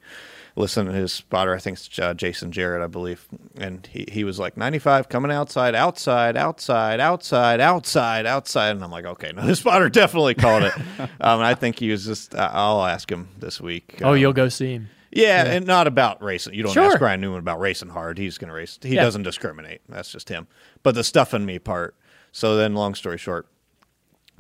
Listen 0.57 0.87
to 0.87 0.93
his 0.93 1.13
spotter. 1.13 1.55
I 1.55 1.59
think 1.59 1.77
it's 1.79 1.97
uh, 2.01 2.15
Jason 2.15 2.51
Jarrett, 2.51 2.83
I 2.83 2.89
believe. 2.89 3.29
And 3.57 3.87
he, 3.87 4.05
he 4.11 4.25
was 4.25 4.41
like 4.41 4.57
95 4.57 5.09
coming 5.09 5.31
outside, 5.31 5.77
outside, 5.77 6.37
outside, 6.37 6.99
outside, 6.99 7.61
outside, 7.61 8.27
outside. 8.27 8.71
And 8.71 8.83
I'm 8.83 8.91
like, 8.91 9.05
okay, 9.05 9.31
no, 9.33 9.43
this 9.47 9.61
spotter 9.61 9.89
definitely 9.89 10.35
called 10.35 10.65
it. 10.65 10.77
um, 10.99 11.09
and 11.21 11.45
I 11.45 11.55
think 11.55 11.79
he 11.79 11.91
was 11.91 12.05
just, 12.05 12.35
uh, 12.35 12.51
I'll 12.53 12.85
ask 12.85 13.09
him 13.11 13.29
this 13.39 13.61
week. 13.61 14.01
Oh, 14.03 14.11
Um, 14.13 14.17
you'll 14.19 14.33
go 14.33 14.49
see 14.49 14.73
him. 14.73 14.89
Yeah, 15.11 15.45
and 15.45 15.67
not 15.67 15.87
about 15.87 16.23
racing. 16.23 16.55
You 16.55 16.63
don't 16.65 16.73
Sure. 16.73 16.85
ask 16.93 17.01
Ryan 17.01 17.21
Newman 17.21 17.39
about 17.39 17.61
racing 17.61 17.89
hard. 17.89 18.19
He's 18.19 18.37
going 18.39 18.49
to 18.49 18.55
race. 18.55 18.79
He 18.83 18.95
Yeah. 18.97 19.03
doesn't 19.03 19.23
discriminate. 19.23 19.81
That's 19.89 20.13
just 20.13 20.29
him. 20.29 20.47
But 20.83 20.95
the 20.95 21.05
stuff 21.05 21.33
in 21.35 21.47
me 21.47 21.59
part. 21.59 21.97
So 22.33 22.57
then, 22.57 22.75
long 22.75 22.95
story 22.95 23.17
short, 23.19 23.47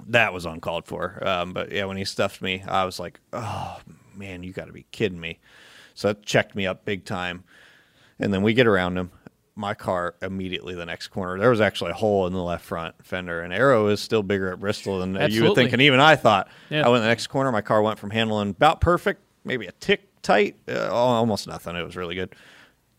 that 0.06 0.32
was 0.32 0.44
uncalled 0.44 0.86
for. 0.86 1.26
Um, 1.26 1.52
but 1.52 1.72
yeah, 1.72 1.84
when 1.86 1.96
he 1.96 2.04
stuffed 2.04 2.42
me, 2.42 2.62
I 2.68 2.84
was 2.84 3.00
like, 3.00 3.18
oh 3.32 3.78
man, 4.14 4.42
you 4.42 4.52
got 4.52 4.66
to 4.66 4.72
be 4.72 4.86
kidding 4.92 5.18
me. 5.20 5.40
So 5.94 6.08
that 6.08 6.22
checked 6.24 6.54
me 6.54 6.66
up 6.66 6.84
big 6.84 7.04
time. 7.04 7.44
And 8.20 8.32
then 8.32 8.42
we 8.42 8.52
get 8.54 8.66
around 8.66 8.96
him. 8.98 9.10
My 9.56 9.74
car 9.74 10.14
immediately 10.22 10.76
the 10.76 10.86
next 10.86 11.08
corner. 11.08 11.36
There 11.38 11.50
was 11.50 11.60
actually 11.60 11.90
a 11.90 11.94
hole 11.94 12.28
in 12.28 12.32
the 12.32 12.42
left 12.42 12.64
front 12.64 12.94
fender. 13.04 13.40
And 13.40 13.52
Aero 13.52 13.88
is 13.88 14.00
still 14.00 14.22
bigger 14.22 14.52
at 14.52 14.60
Bristol 14.60 15.00
than 15.00 15.08
you 15.10 15.14
would 15.14 15.22
Absolutely. 15.22 15.54
think. 15.64 15.72
And 15.72 15.82
even 15.82 15.98
I 15.98 16.14
thought. 16.14 16.48
Yeah. 16.70 16.86
I 16.86 16.90
went 16.90 17.02
the 17.02 17.08
next 17.08 17.26
corner. 17.26 17.50
My 17.50 17.60
car 17.62 17.82
went 17.82 17.98
from 17.98 18.10
handling 18.10 18.50
about 18.50 18.80
perfect, 18.80 19.20
maybe 19.44 19.66
a 19.66 19.72
tick 19.72 20.07
tight, 20.22 20.56
uh, 20.68 20.88
almost 20.90 21.46
nothing. 21.46 21.76
It 21.76 21.82
was 21.82 21.96
really 21.96 22.14
good, 22.14 22.34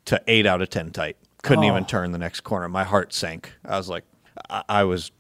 to 0.06 0.22
eight 0.28 0.46
out 0.46 0.62
of 0.62 0.70
ten 0.70 0.92
tight. 0.92 1.18
Couldn't 1.42 1.64
even 1.64 1.86
turn 1.86 2.12
the 2.12 2.18
next 2.18 2.42
corner. 2.42 2.68
My 2.68 2.84
heart 2.84 3.14
sank. 3.14 3.54
I 3.64 3.78
was 3.78 3.88
like, 3.90 4.04
I, 4.50 4.64
I 4.68 4.84
was 4.84 5.12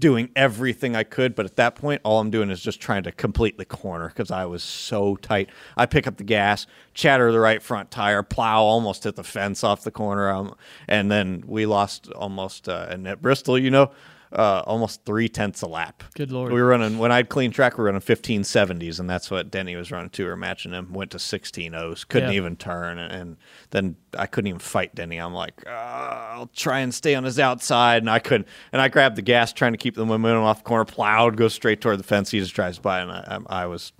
doing 0.00 0.30
everything 0.34 0.96
I 0.96 1.04
could, 1.04 1.34
but 1.34 1.44
at 1.44 1.56
that 1.56 1.74
point, 1.74 2.00
all 2.04 2.18
I'm 2.18 2.30
doing 2.30 2.50
is 2.50 2.62
just 2.62 2.80
trying 2.80 3.02
to 3.02 3.12
complete 3.12 3.58
the 3.58 3.64
corner 3.66 4.08
because 4.08 4.30
I 4.30 4.46
was 4.46 4.62
so 4.62 5.16
tight. 5.16 5.50
I 5.76 5.86
pick 5.86 6.06
up 6.06 6.16
the 6.16 6.24
gas, 6.24 6.66
chatter 6.94 7.30
the 7.30 7.40
right 7.40 7.62
front 7.62 7.90
tire, 7.90 8.22
plow, 8.22 8.62
almost 8.62 9.04
hit 9.04 9.16
the 9.16 9.24
fence 9.24 9.62
off 9.62 9.82
the 9.82 9.90
corner, 9.90 10.30
um, 10.30 10.54
and 10.88 11.10
then 11.10 11.44
we 11.46 11.66
lost 11.66 12.10
almost. 12.12 12.68
Uh, 12.68 12.86
and 12.88 13.06
at 13.06 13.20
Bristol, 13.20 13.58
you 13.58 13.70
know, 13.70 13.90
uh, 14.32 14.62
almost 14.66 15.04
three 15.04 15.28
tenths 15.28 15.62
a 15.62 15.66
lap. 15.68 16.02
Good 16.14 16.32
Lord. 16.32 16.52
We 16.52 16.60
were 16.60 16.68
running 16.68 16.98
when 16.98 17.12
I'd 17.12 17.28
clean 17.28 17.50
track. 17.50 17.76
We 17.78 17.82
were 17.82 17.86
running 17.86 18.00
1570s, 18.00 18.98
and 18.98 19.08
that's 19.08 19.30
what 19.30 19.50
Denny 19.50 19.76
was 19.76 19.90
running 19.92 20.10
too. 20.10 20.24
We 20.24 20.30
were 20.30 20.36
matching 20.36 20.72
him. 20.72 20.92
Went 20.92 21.10
to 21.12 21.18
16.0s, 21.18 22.08
couldn't 22.08 22.30
Yeah. 22.30 22.36
even 22.36 22.56
turn, 22.56 22.98
and, 22.98 23.12
and 23.12 23.36
then 23.70 23.96
I 24.18 24.26
couldn't 24.26 24.48
even 24.48 24.58
fight 24.60 24.94
Denny. 24.94 25.18
I'm 25.18 25.34
like, 25.34 25.62
uh, 25.66 25.70
I'll 25.70 26.50
try 26.54 26.80
and 26.80 26.92
stay 26.94 27.14
on 27.14 27.24
his 27.24 27.38
outside, 27.38 28.02
and 28.02 28.10
I 28.10 28.18
couldn't. 28.18 28.48
And 28.72 28.82
I 28.82 28.88
grabbed 28.88 29.16
the 29.16 29.22
gas, 29.22 29.52
trying 29.52 29.72
to 29.72 29.78
keep 29.78 29.94
the 29.94 30.04
momentum 30.06 30.42
off 30.44 30.58
the 30.58 30.64
corner. 30.64 30.84
Plowed, 30.84 31.36
goes 31.36 31.54
straight 31.54 31.80
toward 31.80 31.98
the 31.98 32.04
fence. 32.04 32.30
He 32.30 32.40
just 32.40 32.54
drives 32.54 32.78
by, 32.78 33.00
and 33.00 33.10
I, 33.12 33.38
I, 33.48 33.62
I 33.62 33.66
was, 33.66 33.92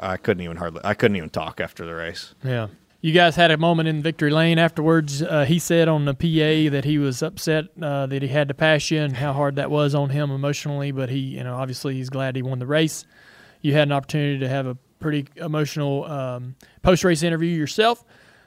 I 0.00 0.16
couldn't 0.16 0.42
even 0.42 0.56
hardly, 0.56 0.80
I 0.84 0.94
couldn't 0.94 1.16
even 1.16 1.30
talk 1.30 1.60
after 1.60 1.84
the 1.84 1.94
race. 1.94 2.34
Yeah. 2.44 2.68
You 3.06 3.12
guys 3.12 3.36
had 3.36 3.52
a 3.52 3.56
moment 3.56 3.88
in 3.88 4.02
victory 4.02 4.32
lane 4.32 4.58
afterwards. 4.58 5.22
Uh, 5.22 5.44
he 5.44 5.60
said 5.60 5.86
on 5.86 6.06
the 6.06 6.12
PA 6.12 6.72
that 6.72 6.82
he 6.84 6.98
was 6.98 7.22
upset 7.22 7.66
uh, 7.80 8.06
that 8.06 8.20
he 8.20 8.26
had 8.26 8.48
to 8.48 8.54
pass 8.54 8.90
you 8.90 9.00
and 9.00 9.16
how 9.16 9.32
hard 9.32 9.54
that 9.54 9.70
was 9.70 9.94
on 9.94 10.10
him 10.10 10.32
emotionally. 10.32 10.90
But 10.90 11.08
he, 11.08 11.20
you 11.20 11.44
know, 11.44 11.54
obviously 11.54 11.94
he's 11.94 12.10
glad 12.10 12.34
he 12.34 12.42
won 12.42 12.58
the 12.58 12.66
race. 12.66 13.04
You 13.62 13.74
had 13.74 13.86
an 13.86 13.92
opportunity 13.92 14.40
to 14.40 14.48
have 14.48 14.66
a 14.66 14.76
pretty 14.98 15.28
emotional 15.36 16.04
um, 16.06 16.56
post 16.82 17.04
race 17.04 17.22
interview 17.22 17.56
yourself. 17.56 18.04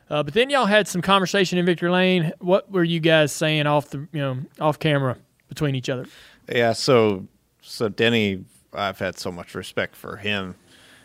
Uh, 0.10 0.24
but 0.24 0.34
then 0.34 0.50
y'all 0.50 0.66
had 0.66 0.90
some 0.90 1.02
conversation 1.02 1.58
in 1.58 1.66
victory 1.66 1.90
lane. 1.90 2.34
What 2.40 2.70
were 2.70 2.84
you 2.84 3.00
guys 3.00 3.32
saying 3.32 3.66
off 3.66 3.92
the, 3.92 4.10
you 4.12 4.20
know, 4.20 4.40
off 4.60 4.78
camera 4.78 5.16
between 5.48 5.74
each 5.74 5.88
other? 5.88 6.06
Yeah, 6.54 6.74
so 6.74 7.28
so 7.62 7.88
Denny, 7.88 8.44
I've 8.74 9.00
had 9.00 9.18
so 9.18 9.32
much 9.32 9.56
respect 9.56 9.96
for 9.96 10.18
him 10.18 10.56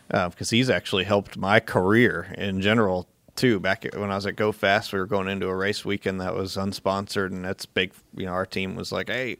because 0.09 0.49
he's 0.49 0.69
actually 0.69 1.05
helped 1.05 1.37
my 1.37 1.61
career 1.61 2.35
in 2.37 2.59
general 2.59 3.07
too. 3.35 3.59
Back 3.59 3.85
when 3.93 4.11
I 4.11 4.15
was 4.15 4.25
at 4.25 4.35
Go 4.35 4.51
Fast, 4.51 4.93
we 4.93 4.99
were 4.99 5.05
going 5.05 5.27
into 5.27 5.47
a 5.47 5.55
race 5.55 5.83
weekend 5.85 6.21
that 6.21 6.33
was 6.35 6.55
unsponsored, 6.57 7.27
and 7.27 7.43
that's 7.43 7.65
big. 7.65 7.93
You 8.15 8.25
know, 8.25 8.31
our 8.33 8.45
team 8.45 8.75
was 8.75 8.91
like, 8.91 9.09
"Hey, 9.09 9.37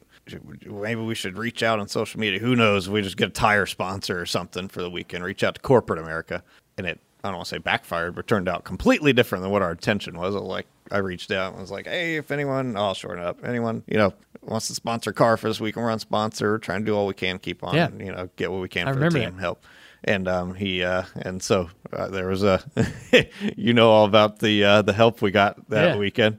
maybe 0.64 1.00
we 1.00 1.14
should 1.14 1.38
reach 1.38 1.62
out 1.62 1.78
on 1.78 1.88
social 1.88 2.20
media. 2.20 2.38
Who 2.38 2.56
knows? 2.56 2.88
We 2.88 3.02
just 3.02 3.16
get 3.16 3.28
a 3.28 3.32
tire 3.32 3.66
sponsor 3.66 4.20
or 4.20 4.26
something 4.26 4.68
for 4.68 4.82
the 4.82 4.90
weekend. 4.90 5.24
Reach 5.24 5.42
out 5.44 5.54
to 5.56 5.60
corporate 5.60 5.98
America, 5.98 6.42
and 6.78 6.86
it." 6.86 7.00
I 7.24 7.30
don't 7.30 7.38
want 7.38 7.46
to 7.46 7.54
say 7.56 7.58
backfired, 7.58 8.14
but 8.14 8.28
turned 8.28 8.48
out 8.48 8.62
completely 8.62 9.12
different 9.12 9.42
than 9.42 9.50
what 9.50 9.60
our 9.60 9.72
intention 9.72 10.16
was. 10.16 10.36
Like 10.36 10.66
I 10.92 10.98
reached 10.98 11.32
out 11.32 11.52
and 11.54 11.60
was 11.60 11.72
like, 11.72 11.86
"Hey, 11.88 12.14
if 12.16 12.30
anyone, 12.30 12.76
I'll 12.76 12.94
shorten 12.94 13.24
it 13.24 13.26
up. 13.26 13.44
Anyone, 13.44 13.82
you 13.88 13.96
know, 13.96 14.12
wants 14.42 14.68
to 14.68 14.74
sponsor 14.74 15.10
a 15.10 15.12
car 15.12 15.36
for 15.36 15.48
this 15.48 15.58
weekend, 15.58 15.84
we're 15.84 15.90
on 15.90 15.98
sponsor, 15.98 16.56
trying 16.58 16.80
to 16.82 16.86
do 16.86 16.94
all 16.94 17.04
we 17.04 17.14
can, 17.14 17.40
keep 17.40 17.64
on, 17.64 17.74
Yeah. 17.74 17.88
you 17.98 18.12
know, 18.12 18.28
get 18.36 18.52
what 18.52 18.60
we 18.60 18.68
can 18.68 18.86
I 18.86 18.92
for 18.92 19.00
the 19.00 19.08
team, 19.10 19.34
that. 19.34 19.40
help." 19.40 19.64
And 20.06 20.28
um, 20.28 20.54
he 20.54 20.84
uh, 20.84 21.02
and 21.16 21.42
so 21.42 21.68
uh, 21.92 22.06
there 22.08 22.28
was 22.28 22.44
a, 22.44 22.62
you 23.56 23.72
know, 23.74 23.90
all 23.90 24.04
about 24.06 24.38
the 24.38 24.62
uh, 24.64 24.82
the 24.82 24.92
help 24.92 25.20
we 25.20 25.30
got 25.32 25.68
that 25.70 25.94
Yeah. 25.94 25.96
weekend, 25.96 26.38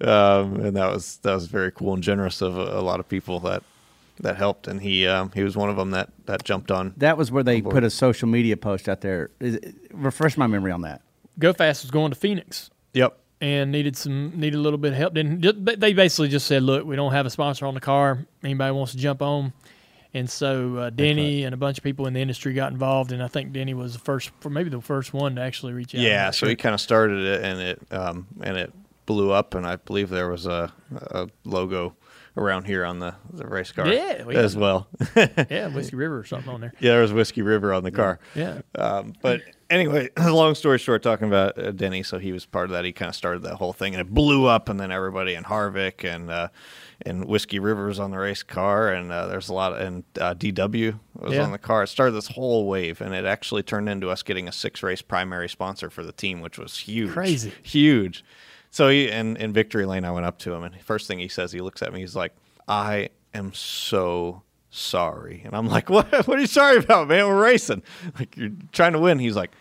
um, 0.00 0.56
and 0.60 0.76
that 0.76 0.92
was 0.92 1.16
that 1.22 1.34
was 1.34 1.46
very 1.46 1.72
cool 1.72 1.94
and 1.94 2.02
generous 2.02 2.40
of 2.42 2.56
a, 2.56 2.78
a 2.78 2.82
lot 2.82 3.00
of 3.00 3.08
people 3.08 3.40
that 3.40 3.64
that 4.20 4.36
helped, 4.36 4.68
and 4.68 4.80
he 4.80 5.06
um, 5.06 5.32
he 5.34 5.42
was 5.42 5.56
one 5.56 5.68
of 5.68 5.76
them 5.76 5.90
that 5.90 6.10
that 6.26 6.44
jumped 6.44 6.70
on. 6.70 6.94
That 6.96 7.18
was 7.18 7.32
where 7.32 7.42
they 7.42 7.60
board. 7.60 7.74
put 7.74 7.84
a 7.84 7.90
social 7.90 8.28
media 8.28 8.56
post 8.56 8.88
out 8.88 9.00
there. 9.00 9.30
Is 9.40 9.56
it- 9.56 9.74
refresh 9.92 10.36
my 10.36 10.46
memory 10.46 10.70
on 10.70 10.82
that. 10.82 11.02
Go 11.40 11.52
Fast 11.52 11.82
was 11.82 11.90
going 11.90 12.10
to 12.12 12.16
Phoenix. 12.16 12.70
Yep. 12.94 13.18
and 13.40 13.70
needed 13.72 13.96
some 13.96 14.30
needed 14.38 14.56
a 14.56 14.60
little 14.60 14.78
bit 14.78 14.92
of 14.92 14.98
help. 14.98 15.14
Didn't 15.14 15.40
they 15.80 15.92
basically 15.92 16.28
just 16.28 16.46
said, 16.46 16.62
"Look, 16.62 16.84
we 16.86 16.94
don't 16.94 17.12
have 17.12 17.26
a 17.26 17.30
sponsor 17.30 17.66
on 17.66 17.74
the 17.74 17.80
car. 17.80 18.26
Anybody 18.44 18.70
wants 18.72 18.92
to 18.92 18.98
jump 18.98 19.22
on?" 19.22 19.52
And 20.14 20.28
so 20.28 20.76
uh, 20.76 20.90
Denny 20.90 21.44
and 21.44 21.52
a 21.52 21.56
bunch 21.56 21.78
of 21.78 21.84
people 21.84 22.06
in 22.06 22.14
the 22.14 22.20
industry 22.20 22.54
got 22.54 22.72
involved, 22.72 23.12
and 23.12 23.22
I 23.22 23.28
think 23.28 23.52
Denny 23.52 23.74
was 23.74 23.92
the 23.92 23.98
first, 23.98 24.30
for 24.40 24.48
maybe 24.48 24.70
the 24.70 24.80
first 24.80 25.12
one 25.12 25.36
to 25.36 25.42
actually 25.42 25.74
reach 25.74 25.94
out. 25.94 26.00
Yeah, 26.00 26.30
so 26.30 26.46
he 26.48 26.56
kind 26.56 26.74
of 26.74 26.80
started 26.80 27.24
it, 27.24 27.44
and 27.44 27.60
it 27.60 27.92
um, 27.92 28.26
and 28.40 28.56
it 28.56 28.72
blew 29.04 29.32
up, 29.32 29.54
and 29.54 29.66
I 29.66 29.76
believe 29.76 30.08
there 30.08 30.30
was 30.30 30.46
a, 30.46 30.72
a 31.10 31.28
logo 31.44 31.94
around 32.38 32.64
here 32.64 32.84
on 32.84 33.00
the, 33.00 33.14
the 33.32 33.46
race 33.46 33.72
car 33.72 33.88
Yeah, 33.88 34.24
we 34.24 34.36
as 34.36 34.56
well. 34.56 34.86
yeah, 35.16 35.68
Whiskey 35.68 35.96
River 35.96 36.18
or 36.18 36.24
something 36.24 36.52
on 36.52 36.60
there. 36.60 36.72
yeah, 36.78 36.92
there 36.92 37.02
was 37.02 37.12
Whiskey 37.12 37.42
River 37.42 37.72
on 37.72 37.82
the 37.82 37.90
car. 37.90 38.20
Yeah. 38.34 38.60
Um, 38.76 39.12
but 39.20 39.42
anyway, 39.68 40.08
long 40.18 40.54
story 40.54 40.78
short, 40.78 41.02
talking 41.02 41.26
about 41.26 41.58
uh, 41.58 41.72
Denny, 41.72 42.02
so 42.02 42.18
he 42.18 42.32
was 42.32 42.46
part 42.46 42.66
of 42.66 42.70
that. 42.72 42.84
He 42.84 42.92
kind 42.92 43.08
of 43.08 43.16
started 43.16 43.42
that 43.42 43.56
whole 43.56 43.72
thing, 43.72 43.94
and 43.94 44.00
it 44.00 44.12
blew 44.12 44.46
up, 44.46 44.68
and 44.68 44.78
then 44.78 44.92
everybody 44.92 45.34
in 45.34 45.44
Harvick 45.44 46.04
and 46.04 46.30
uh, 46.30 46.48
and 47.06 47.24
Whiskey 47.26 47.58
Rivers 47.58 47.98
on 47.98 48.10
the 48.10 48.18
race 48.18 48.42
car, 48.42 48.92
and 48.92 49.12
uh, 49.12 49.26
there's 49.28 49.48
a 49.48 49.54
lot 49.54 49.72
of 49.72 49.80
and 49.80 50.04
uh, 50.20 50.34
DW 50.34 50.98
was 51.16 51.32
Yeah. 51.34 51.44
on 51.44 51.52
the 51.52 51.58
car. 51.58 51.84
It 51.84 51.88
started 51.88 52.12
this 52.12 52.28
whole 52.28 52.66
wave, 52.66 53.00
and 53.00 53.14
it 53.14 53.24
actually 53.24 53.62
turned 53.62 53.88
into 53.88 54.10
us 54.10 54.22
getting 54.22 54.48
a 54.48 54.52
six 54.52 54.82
race 54.82 55.00
primary 55.02 55.48
sponsor 55.48 55.90
for 55.90 56.02
the 56.02 56.12
team, 56.12 56.40
which 56.40 56.58
was 56.58 56.78
huge, 56.78 57.10
Crazy. 57.12 57.52
huge. 57.62 58.24
So 58.70 58.88
he 58.88 59.08
in, 59.08 59.36
in 59.36 59.52
victory 59.52 59.86
lane, 59.86 60.04
I 60.04 60.10
went 60.10 60.26
up 60.26 60.38
to 60.40 60.52
him, 60.52 60.62
and 60.64 60.78
first 60.82 61.06
thing 61.06 61.18
he 61.20 61.28
says, 61.28 61.52
he 61.52 61.60
looks 61.60 61.82
at 61.82 61.92
me, 61.92 62.00
he's 62.00 62.16
like, 62.16 62.32
"I 62.66 63.10
am 63.32 63.52
so 63.54 64.42
sorry," 64.70 65.42
and 65.44 65.54
I'm 65.54 65.68
like, 65.68 65.88
"What? 65.90 66.26
What 66.26 66.36
are 66.36 66.40
you 66.40 66.46
sorry 66.46 66.78
about, 66.78 67.08
man? 67.08 67.26
We're 67.26 67.40
racing. 67.42 67.82
Like 68.18 68.36
you're 68.36 68.50
trying 68.72 68.92
to 68.92 68.98
win." 68.98 69.18
He's 69.20 69.36
like, 69.36 69.52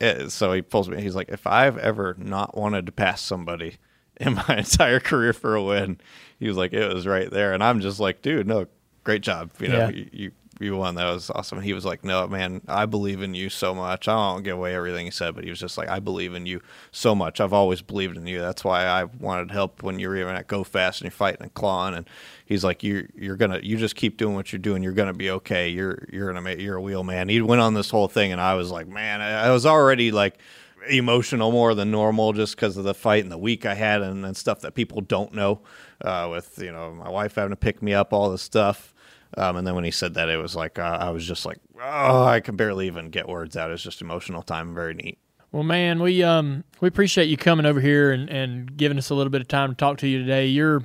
eh, 0.00 0.28
so 0.28 0.52
he 0.52 0.62
pulls 0.62 0.88
me. 0.88 1.00
He's 1.00 1.16
like, 1.16 1.30
"If 1.30 1.46
I've 1.46 1.78
ever 1.78 2.14
not 2.18 2.56
wanted 2.56 2.86
to 2.86 2.92
pass 2.92 3.20
somebody 3.22 3.76
in 4.20 4.34
my 4.34 4.44
entire 4.58 5.00
career 5.00 5.32
for 5.32 5.54
a 5.56 5.62
win, 5.62 5.98
he 6.38 6.48
was 6.48 6.56
like, 6.56 6.72
it 6.72 6.92
was 6.92 7.06
right 7.06 7.30
there." 7.30 7.52
And 7.52 7.62
I'm 7.62 7.80
just 7.80 8.00
like, 8.00 8.22
"Dude, 8.22 8.46
no, 8.46 8.66
great 9.04 9.22
job. 9.22 9.50
You 9.60 9.68
know, 9.68 9.78
Yeah. 9.78 9.88
you." 9.90 10.08
you 10.12 10.30
you 10.60 10.76
won. 10.76 10.96
That 10.96 11.08
was 11.12 11.30
awesome. 11.30 11.58
And 11.58 11.64
he 11.64 11.72
was 11.72 11.84
like, 11.84 12.02
"No, 12.04 12.26
man, 12.26 12.62
I 12.66 12.84
believe 12.84 13.22
in 13.22 13.32
you 13.32 13.48
so 13.48 13.76
much. 13.76 14.08
I 14.08 14.12
don't 14.34 14.42
give 14.42 14.56
away 14.56 14.74
everything 14.74 15.04
he 15.04 15.12
said, 15.12 15.36
but 15.36 15.44
he 15.44 15.50
was 15.50 15.60
just 15.60 15.78
like, 15.78 15.88
I 15.88 16.00
believe 16.00 16.34
in 16.34 16.46
you 16.46 16.60
so 16.90 17.14
much. 17.14 17.40
I've 17.40 17.52
always 17.52 17.80
believed 17.80 18.16
in 18.16 18.26
you. 18.26 18.40
That's 18.40 18.64
why 18.64 18.84
I 18.84 19.04
wanted 19.04 19.52
help 19.52 19.84
when 19.84 20.00
you 20.00 20.08
were 20.08 20.16
even 20.16 20.34
at 20.34 20.48
Go 20.48 20.64
Fast 20.64 21.00
and 21.00 21.04
you're 21.04 21.12
fighting 21.12 21.42
and 21.42 21.54
clawing. 21.54 21.94
And 21.94 22.10
he's 22.44 22.64
like, 22.64 22.82
you're, 22.82 23.04
you're 23.14 23.36
gonna 23.36 23.60
you 23.62 23.76
just 23.76 23.94
keep 23.94 24.16
doing 24.16 24.34
what 24.34 24.52
you're 24.52 24.58
doing. 24.58 24.82
You're 24.82 24.94
gonna 24.94 25.14
be 25.14 25.30
okay. 25.30 25.68
You're 25.68 26.08
you're 26.12 26.26
gonna 26.26 26.42
make 26.42 26.58
you're 26.58 26.74
a 26.74 26.82
wheel 26.82 27.04
man. 27.04 27.28
He 27.28 27.40
went 27.40 27.60
on 27.60 27.74
this 27.74 27.90
whole 27.90 28.08
thing, 28.08 28.32
and 28.32 28.40
I 28.40 28.54
was 28.54 28.72
like, 28.72 28.88
man, 28.88 29.20
I, 29.20 29.46
I 29.46 29.50
was 29.52 29.64
already 29.64 30.10
like 30.10 30.38
emotional 30.88 31.52
more 31.52 31.74
than 31.74 31.92
normal 31.92 32.32
just 32.32 32.56
because 32.56 32.76
of 32.76 32.82
the 32.84 32.94
fight 32.94 33.22
and 33.22 33.30
the 33.30 33.38
week 33.38 33.64
I 33.66 33.74
had 33.74 34.02
and, 34.02 34.24
and 34.24 34.36
stuff 34.36 34.60
that 34.62 34.74
people 34.74 35.00
don't 35.02 35.34
know. 35.34 35.60
Uh, 36.00 36.28
with 36.30 36.58
you 36.58 36.70
know 36.70 36.92
my 36.92 37.08
wife 37.08 37.34
having 37.34 37.50
to 37.50 37.56
pick 37.56 37.82
me 37.82 37.94
up, 37.94 38.12
all 38.12 38.30
this 38.30 38.42
stuff. 38.42 38.94
Um, 39.36 39.56
and 39.56 39.66
then 39.66 39.74
when 39.74 39.84
he 39.84 39.90
said 39.90 40.14
that, 40.14 40.28
it 40.28 40.38
was 40.38 40.56
like 40.56 40.78
uh, 40.78 40.98
I 41.00 41.10
was 41.10 41.26
just 41.26 41.44
like, 41.44 41.58
oh, 41.82 42.24
I 42.24 42.40
can 42.40 42.56
barely 42.56 42.86
even 42.86 43.10
get 43.10 43.28
words 43.28 43.56
out. 43.56 43.70
It's 43.70 43.82
just 43.82 44.00
emotional 44.00 44.42
time. 44.42 44.74
Very 44.74 44.94
neat. 44.94 45.18
Well, 45.50 45.62
man, 45.62 46.00
we 46.02 46.22
um 46.22 46.64
we 46.80 46.88
appreciate 46.88 47.26
you 47.26 47.36
coming 47.36 47.66
over 47.66 47.80
here 47.80 48.12
and, 48.12 48.28
and 48.28 48.76
giving 48.76 48.98
us 48.98 49.10
a 49.10 49.14
little 49.14 49.30
bit 49.30 49.40
of 49.40 49.48
time 49.48 49.70
to 49.70 49.74
talk 49.74 49.98
to 49.98 50.08
you 50.08 50.18
today. 50.18 50.46
You're 50.46 50.82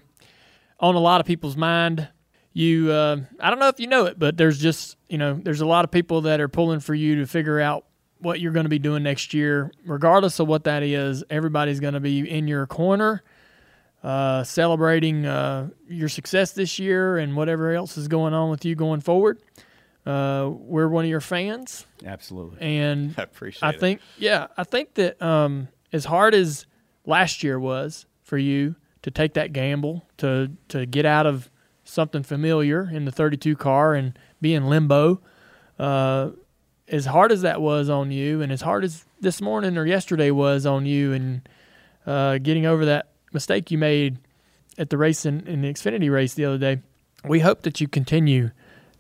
on 0.80 0.96
a 0.96 1.00
lot 1.00 1.22
of 1.22 1.28
people's 1.28 1.58
mind. 1.58 2.08
You, 2.56 2.92
uh, 2.92 3.18
I 3.40 3.50
don't 3.50 3.58
know 3.58 3.68
if 3.68 3.80
you 3.80 3.88
know 3.88 4.06
it, 4.06 4.20
but 4.20 4.38
there's 4.38 4.60
just 4.60 4.96
you 5.10 5.18
know 5.18 5.34
there's 5.34 5.62
a 5.62 5.66
lot 5.66 5.84
of 5.84 5.92
people 5.92 6.22
that 6.22 6.40
are 6.40 6.48
pulling 6.48 6.80
for 6.80 6.94
you 6.94 7.16
to 7.16 7.26
figure 7.26 7.60
out 7.60 7.86
what 8.20 8.40
you're 8.40 8.54
going 8.54 8.66
to 8.66 8.70
be 8.70 8.80
doing 8.80 9.04
next 9.04 9.34
year, 9.34 9.72
regardless 9.86 10.40
of 10.40 10.48
what 10.48 10.64
that 10.64 10.82
is. 10.82 11.24
Everybody's 11.30 11.80
going 11.80 11.96
to 11.96 12.00
be 12.00 12.20
in 12.30 12.48
your 12.48 12.66
corner, 12.68 13.22
uh, 14.04 14.44
celebrating 14.44 15.26
uh, 15.26 15.70
your 15.88 16.10
success 16.10 16.52
this 16.52 16.78
year 16.78 17.18
and 17.18 17.36
whatever 17.36 17.72
else 17.72 17.98
is 17.98 18.08
going 18.08 18.34
on 18.34 18.50
with 18.50 18.66
you 18.66 18.76
going 18.76 19.00
forward. 19.00 19.42
Uh, 20.06 20.50
we're 20.52 20.90
one 20.90 21.06
of 21.06 21.10
your 21.10 21.22
fans, 21.22 21.86
Absolutely. 22.06 22.58
and 22.60 23.16
I 23.18 23.24
appreciate 23.24 23.66
I 23.66 23.70
it. 23.72 23.80
think, 23.80 24.02
yeah, 24.18 24.48
I 24.58 24.66
think 24.66 24.96
that 24.96 25.22
um, 25.22 25.70
as 25.94 26.04
hard 26.04 26.36
as 26.36 26.66
last 27.06 27.42
year 27.42 27.58
was 27.58 28.06
for 28.22 28.38
you 28.38 28.76
to 29.04 29.12
take 29.12 29.34
that 29.36 29.54
gamble 29.54 30.06
to 30.18 30.52
to 30.70 30.86
get 30.86 31.06
out 31.06 31.26
of 31.26 31.50
something 31.86 32.24
familiar 32.24 32.90
in 32.92 33.06
the 33.06 33.12
32 33.12 33.56
car 33.56 33.94
and 33.94 34.18
be 34.42 34.54
in 34.54 34.68
limbo, 34.68 35.22
uh, 35.80 36.32
as 36.90 37.06
hard 37.06 37.32
as 37.32 37.42
that 37.44 37.62
was 37.62 37.90
on 37.90 38.12
you, 38.12 38.42
and 38.42 38.52
as 38.52 38.60
hard 38.62 38.84
as 38.84 39.06
this 39.22 39.42
morning 39.42 39.78
or 39.78 39.86
yesterday 39.86 40.32
was 40.32 40.66
on 40.66 40.86
you, 40.86 41.14
and 41.14 41.48
uh, 42.06 42.38
getting 42.40 42.66
over 42.66 42.84
that 42.84 43.13
mistake 43.34 43.72
you 43.72 43.78
made 43.78 44.20
at 44.78 44.90
the 44.90 44.98
race 44.98 45.26
in, 45.26 45.46
in 45.48 45.62
the 45.62 45.72
Xfinity 45.72 46.12
race 46.12 46.34
the 46.34 46.46
other 46.46 46.58
day, 46.58 46.82
we 47.26 47.40
hope 47.40 47.62
that 47.64 47.80
you 47.80 47.88
continue 47.88 48.52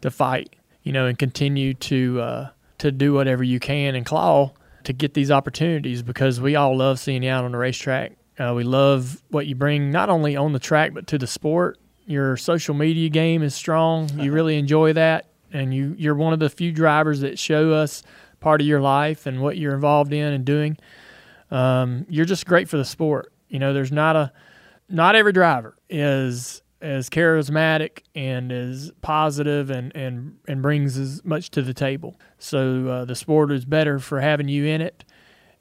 to 0.01 0.11
fight, 0.11 0.55
you 0.83 0.91
know, 0.91 1.05
and 1.05 1.17
continue 1.17 1.73
to 1.73 2.21
uh, 2.21 2.49
to 2.79 2.91
do 2.91 3.13
whatever 3.13 3.43
you 3.43 3.59
can 3.59 3.95
and 3.95 4.05
claw 4.05 4.51
to 4.83 4.93
get 4.93 5.13
these 5.13 5.31
opportunities 5.31 6.01
because 6.01 6.41
we 6.41 6.55
all 6.55 6.75
love 6.75 6.99
seeing 6.99 7.23
you 7.23 7.29
out 7.29 7.45
on 7.45 7.53
the 7.53 7.57
racetrack. 7.57 8.13
Uh, 8.37 8.53
we 8.55 8.63
love 8.63 9.21
what 9.29 9.47
you 9.47 9.55
bring 9.55 9.91
not 9.91 10.09
only 10.09 10.35
on 10.35 10.53
the 10.53 10.59
track 10.59 10.93
but 10.93 11.07
to 11.07 11.17
the 11.17 11.27
sport. 11.27 11.77
Your 12.05 12.35
social 12.35 12.73
media 12.73 13.09
game 13.09 13.43
is 13.43 13.55
strong. 13.55 14.09
You 14.19 14.33
really 14.33 14.57
enjoy 14.57 14.93
that, 14.93 15.29
and 15.53 15.73
you 15.73 15.95
you're 15.97 16.15
one 16.15 16.33
of 16.33 16.39
the 16.39 16.49
few 16.49 16.71
drivers 16.71 17.21
that 17.21 17.39
show 17.39 17.71
us 17.71 18.03
part 18.39 18.59
of 18.59 18.67
your 18.67 18.81
life 18.81 19.25
and 19.25 19.41
what 19.41 19.57
you're 19.57 19.73
involved 19.73 20.11
in 20.11 20.33
and 20.33 20.43
doing. 20.43 20.77
Um, 21.49 22.05
you're 22.09 22.25
just 22.25 22.45
great 22.45 22.67
for 22.67 22.77
the 22.77 22.85
sport. 22.85 23.32
You 23.53 23.59
know, 23.59 23.71
there's 23.71 23.91
not 23.91 24.15
a 24.15 24.33
not 24.89 25.15
every 25.15 25.31
driver 25.31 25.77
is 25.87 26.63
as 26.81 27.07
charismatic 27.07 27.99
and 28.15 28.51
as 28.51 28.91
positive 29.01 29.69
and, 29.69 29.95
and, 29.95 30.37
and 30.47 30.61
brings 30.61 30.97
as 30.97 31.23
much 31.23 31.49
to 31.51 31.61
the 31.61 31.73
table. 31.73 32.19
So 32.39 32.87
uh, 32.87 33.05
the 33.05 33.15
sport 33.15 33.51
is 33.51 33.63
better 33.63 33.99
for 33.99 34.19
having 34.19 34.49
you 34.49 34.65
in 34.65 34.81
it, 34.81 35.05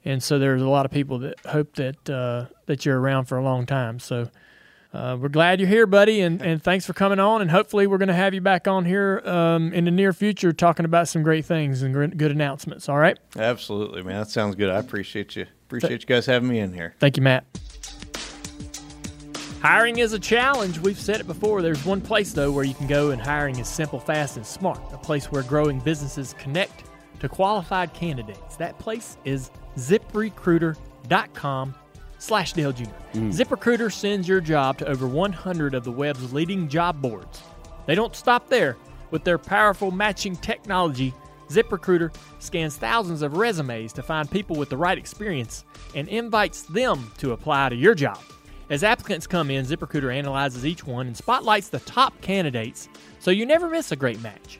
and 0.03 0.21
so 0.23 0.39
there's 0.39 0.63
a 0.63 0.67
lot 0.67 0.85
of 0.85 0.91
people 0.91 1.19
that 1.19 1.39
hope 1.45 1.75
that 1.75 2.09
uh, 2.09 2.47
that 2.65 2.83
you're 2.83 2.99
around 2.99 3.25
for 3.25 3.37
a 3.37 3.43
long 3.43 3.67
time. 3.67 3.99
So 3.99 4.31
uh, 4.91 5.17
we're 5.19 5.29
glad 5.29 5.59
you're 5.59 5.69
here, 5.69 5.85
buddy, 5.85 6.21
and, 6.21 6.41
and 6.41 6.63
thanks 6.63 6.87
for 6.87 6.93
coming 6.93 7.19
on. 7.19 7.41
And 7.41 7.51
hopefully 7.51 7.85
we're 7.85 7.99
going 7.99 8.07
to 8.07 8.15
have 8.15 8.33
you 8.33 8.41
back 8.41 8.67
on 8.67 8.85
here 8.85 9.21
um, 9.23 9.71
in 9.71 9.85
the 9.85 9.91
near 9.91 10.13
future 10.13 10.51
talking 10.51 10.85
about 10.85 11.07
some 11.07 11.21
great 11.21 11.45
things 11.45 11.83
and 11.83 12.17
good 12.17 12.31
announcements. 12.31 12.89
All 12.89 12.97
right, 12.97 13.19
Absolutely, 13.37 14.01
man. 14.01 14.17
That 14.17 14.29
sounds 14.31 14.55
good. 14.55 14.71
I 14.71 14.79
appreciate 14.79 15.35
you. 15.35 15.45
Appreciate 15.67 16.01
you 16.01 16.07
guys 16.07 16.25
having 16.25 16.49
me 16.49 16.59
in 16.59 16.73
here. 16.73 16.95
thank 16.99 17.17
you, 17.17 17.23
Matt. 17.23 17.45
Hiring 19.63 19.99
is 19.99 20.11
a 20.11 20.19
challenge. 20.19 20.77
We've 20.77 20.99
said 20.99 21.21
it 21.21 21.25
before. 21.25 21.61
There's 21.61 21.85
one 21.85 22.01
place, 22.01 22.33
though, 22.33 22.51
where 22.51 22.65
you 22.65 22.73
can 22.73 22.85
go, 22.85 23.11
and 23.11 23.21
hiring 23.21 23.59
is 23.59 23.69
simple, 23.69 23.97
fast, 23.97 24.35
and 24.35 24.45
smart. 24.45 24.81
A 24.91 24.97
place 24.97 25.31
where 25.31 25.41
growing 25.41 25.79
businesses 25.79 26.35
connect 26.37 26.83
to 27.21 27.29
qualified 27.29 27.93
candidates. 27.93 28.57
That 28.57 28.77
place 28.77 29.15
is 29.23 29.51
ziprecruiter.com 29.77 31.75
slash 32.17 32.51
Dale 32.51 32.73
Jr. 32.73 32.83
Hmm. 33.13 33.29
ZipRecruiter 33.29 33.89
sends 33.89 34.27
your 34.27 34.41
job 34.41 34.79
to 34.79 34.87
over 34.89 35.07
100 35.07 35.75
of 35.75 35.85
the 35.85 35.91
web's 35.93 36.33
leading 36.33 36.67
job 36.67 37.01
boards. 37.01 37.41
They 37.85 37.95
don't 37.95 38.17
stop 38.17 38.49
there. 38.49 38.75
With 39.11 39.23
their 39.23 39.37
powerful 39.37 39.91
matching 39.91 40.35
technology, 40.35 41.13
ZipRecruiter 41.47 42.13
scans 42.39 42.75
thousands 42.75 43.21
of 43.21 43.37
resumes 43.37 43.93
to 43.93 44.03
find 44.03 44.29
people 44.29 44.57
with 44.57 44.67
the 44.67 44.75
right 44.75 44.97
experience 44.97 45.63
and 45.95 46.09
invites 46.09 46.63
them 46.63 47.13
to 47.19 47.31
apply 47.31 47.69
to 47.69 47.75
your 47.77 47.95
job. 47.95 48.19
As 48.69 48.83
applicants 48.83 49.27
come 49.27 49.51
in, 49.51 49.65
ZipRecruiter 49.65 50.13
analyzes 50.15 50.65
each 50.65 50.85
one 50.85 51.07
and 51.07 51.17
spotlights 51.17 51.69
the 51.69 51.79
top 51.79 52.19
candidates 52.21 52.89
so 53.19 53.31
you 53.31 53.45
never 53.45 53.69
miss 53.69 53.91
a 53.91 53.95
great 53.95 54.21
match. 54.21 54.59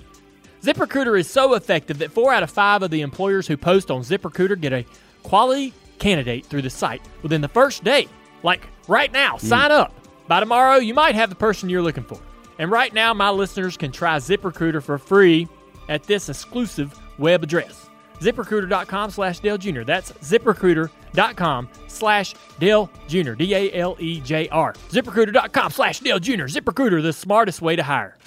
ZipRecruiter 0.61 1.19
is 1.19 1.30
so 1.30 1.55
effective 1.55 1.97
that 1.99 2.11
four 2.11 2.34
out 2.34 2.43
of 2.43 2.49
five 2.49 2.84
of 2.84 2.91
the 2.91 3.01
employers 3.01 3.47
who 3.47 3.57
post 3.57 3.91
on 3.91 4.01
ZipRecruiter 4.01 4.59
get 4.59 4.73
a 4.73 4.85
quality 5.23 5.73
candidate 5.99 6.45
through 6.45 6.61
the 6.61 6.69
site 6.69 7.01
within 7.21 7.41
the 7.41 7.47
first 7.47 7.84
day. 7.84 8.07
Like 8.43 8.67
right 8.88 9.11
now, 9.11 9.38
hmm. 9.38 9.47
sign 9.47 9.71
up. 9.71 9.93
By 10.27 10.39
tomorrow, 10.39 10.77
you 10.77 10.93
might 10.93 11.15
have 11.15 11.30
the 11.30 11.35
person 11.35 11.69
you're 11.69 11.81
looking 11.81 12.03
for. 12.03 12.19
And 12.59 12.71
right 12.71 12.93
now, 12.93 13.13
my 13.13 13.30
listeners 13.30 13.77
can 13.77 13.91
try 13.91 14.17
ZipRecruiter 14.17 14.81
for 14.81 14.97
free 14.97 15.47
at 15.89 16.03
this 16.03 16.30
exclusive 16.30 16.97
web 17.17 17.43
address. 17.43 17.82
ZipRecruiter.com 18.24 19.12
slash 19.12 19.40
Dale 19.40 19.58
Jr. 19.58 19.84
That's 19.84 20.12
ZipRecruiter.com 20.14 21.70
slash 21.88 22.36
Dale 22.58 22.90
Jr. 23.08 23.34
D 23.34 23.54
A 23.54 23.74
L 23.74 23.98
E 24.00 24.22
J 24.22 24.48
R. 24.50 24.74
ZipRecruiter.com 24.90 25.72
slash 25.72 26.00
Dale 26.00 26.20
Jr. 26.20 26.45
ZipRecruiter, 26.45 27.02
the 27.02 27.14
smartest 27.14 27.62
way 27.62 27.76
to 27.76 27.84
hire. 27.84 28.18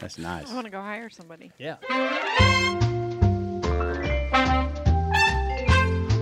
That's 0.00 0.18
nice. 0.18 0.50
I 0.50 0.54
want 0.54 0.66
to 0.66 0.70
go 0.70 0.80
hire 0.80 1.08
somebody. 1.08 1.50
Yeah. 1.58 1.76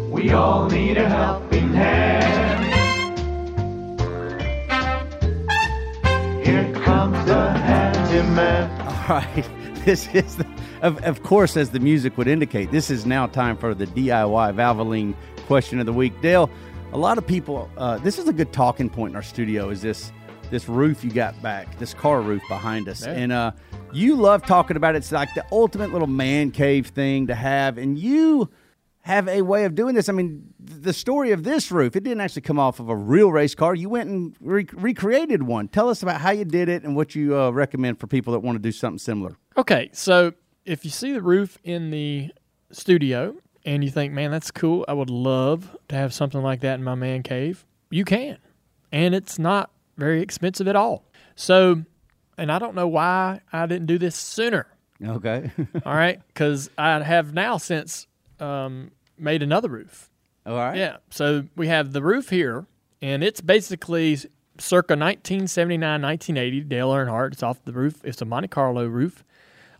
We 0.08 0.30
all 0.30 0.68
need 0.68 0.98
a 0.98 1.08
helping 1.08 1.72
hand. 1.72 2.62
Here 6.46 6.72
comes 6.84 7.26
the 7.26 7.50
handyman. 7.50 8.70
All 8.82 9.16
right. 9.16 9.61
This 9.84 10.06
is, 10.14 10.36
the, 10.36 10.46
of, 10.82 11.02
of 11.02 11.22
course, 11.24 11.56
as 11.56 11.70
the 11.70 11.80
music 11.80 12.16
would 12.16 12.28
indicate, 12.28 12.70
this 12.70 12.88
is 12.90 13.04
now 13.04 13.26
time 13.26 13.56
for 13.56 13.74
the 13.74 13.86
DIY 13.86 14.54
Valvoline 14.54 15.14
question 15.46 15.80
of 15.80 15.86
the 15.86 15.92
week. 15.92 16.12
Dale, 16.20 16.48
a 16.92 16.98
lot 16.98 17.18
of 17.18 17.26
people, 17.26 17.68
uh, 17.76 17.98
this 17.98 18.16
is 18.18 18.28
a 18.28 18.32
good 18.32 18.52
talking 18.52 18.88
point 18.88 19.10
in 19.10 19.16
our 19.16 19.22
studio. 19.22 19.70
Is 19.70 19.82
this 19.82 20.12
this 20.50 20.68
roof 20.68 21.02
you 21.02 21.10
got 21.10 21.40
back, 21.42 21.78
this 21.78 21.94
car 21.94 22.20
roof 22.20 22.42
behind 22.48 22.86
us, 22.86 23.04
Yeah. 23.06 23.12
and 23.12 23.32
uh, 23.32 23.52
you 23.92 24.14
love 24.16 24.44
talking 24.44 24.76
about 24.76 24.94
it. 24.94 24.98
It's 24.98 25.10
like 25.10 25.32
the 25.34 25.44
ultimate 25.50 25.90
little 25.92 26.06
man 26.06 26.50
cave 26.50 26.88
thing 26.88 27.26
to 27.28 27.34
have, 27.34 27.78
and 27.78 27.98
you 27.98 28.50
have 29.00 29.26
a 29.28 29.42
way 29.42 29.64
of 29.64 29.74
doing 29.74 29.94
this. 29.94 30.08
I 30.08 30.12
mean, 30.12 30.52
the 30.60 30.92
story 30.92 31.32
of 31.32 31.42
this 31.42 31.72
roof, 31.72 31.96
it 31.96 32.04
didn't 32.04 32.20
actually 32.20 32.42
come 32.42 32.58
off 32.58 32.78
of 32.80 32.88
a 32.90 32.94
real 32.94 33.32
race 33.32 33.54
car. 33.54 33.74
You 33.74 33.88
went 33.88 34.10
and 34.10 34.36
re- 34.40 34.68
recreated 34.74 35.42
one. 35.42 35.66
Tell 35.68 35.88
us 35.88 36.02
about 36.04 36.20
how 36.20 36.30
you 36.30 36.44
did 36.44 36.68
it 36.68 36.84
and 36.84 36.94
what 36.94 37.14
you 37.16 37.36
uh, 37.36 37.50
recommend 37.50 37.98
for 37.98 38.06
people 38.06 38.32
that 38.34 38.40
want 38.40 38.56
to 38.56 38.62
do 38.62 38.70
something 38.72 38.98
similar. 38.98 39.36
Okay, 39.56 39.90
so 39.92 40.32
if 40.64 40.84
you 40.84 40.90
see 40.90 41.12
the 41.12 41.22
roof 41.22 41.58
in 41.64 41.90
the 41.90 42.30
studio 42.70 43.36
and 43.64 43.84
you 43.84 43.90
think, 43.90 44.12
man, 44.12 44.30
that's 44.30 44.50
cool, 44.50 44.84
I 44.88 44.92
would 44.92 45.10
love 45.10 45.76
to 45.88 45.94
have 45.94 46.14
something 46.14 46.42
like 46.42 46.60
that 46.60 46.74
in 46.74 46.84
my 46.84 46.94
man 46.94 47.22
cave, 47.22 47.64
you 47.90 48.04
can. 48.04 48.38
And 48.90 49.14
it's 49.14 49.38
not 49.38 49.70
very 49.96 50.22
expensive 50.22 50.68
at 50.68 50.76
all. 50.76 51.04
So, 51.34 51.82
and 52.38 52.50
I 52.50 52.58
don't 52.58 52.74
know 52.74 52.88
why 52.88 53.40
I 53.52 53.66
didn't 53.66 53.86
do 53.86 53.98
this 53.98 54.16
sooner. 54.16 54.66
Okay. 55.04 55.50
All 55.84 55.94
right, 55.94 56.20
because 56.28 56.70
I 56.78 57.02
have 57.02 57.34
now 57.34 57.56
since 57.56 58.06
um, 58.40 58.90
made 59.18 59.42
another 59.42 59.68
roof. 59.68 60.10
All 60.44 60.56
right. 60.56 60.76
Yeah. 60.76 60.96
So 61.10 61.44
we 61.56 61.68
have 61.68 61.92
the 61.92 62.02
roof 62.02 62.30
here, 62.30 62.66
and 63.00 63.22
it's 63.22 63.40
basically 63.40 64.16
circa 64.58 64.94
1979, 64.94 66.02
1980. 66.02 66.60
Dale 66.62 66.90
Earnhardt. 66.90 67.32
It's 67.32 67.42
off 67.42 67.64
the 67.64 67.72
roof. 67.72 68.04
It's 68.04 68.20
a 68.20 68.24
Monte 68.24 68.48
Carlo 68.48 68.86
roof. 68.86 69.24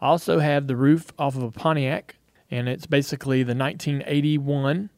I 0.03 0.09
also 0.09 0.41
have 0.41 0.67
the 0.67 0.75
roof 0.75 1.13
off 1.17 1.37
of 1.37 1.45
a 1.45 1.53
Pontiac, 1.53 2.17
and 2.51 2.69
it's 2.69 2.87
basically 2.87 3.45
the 3.45 3.55
1981 3.55 4.91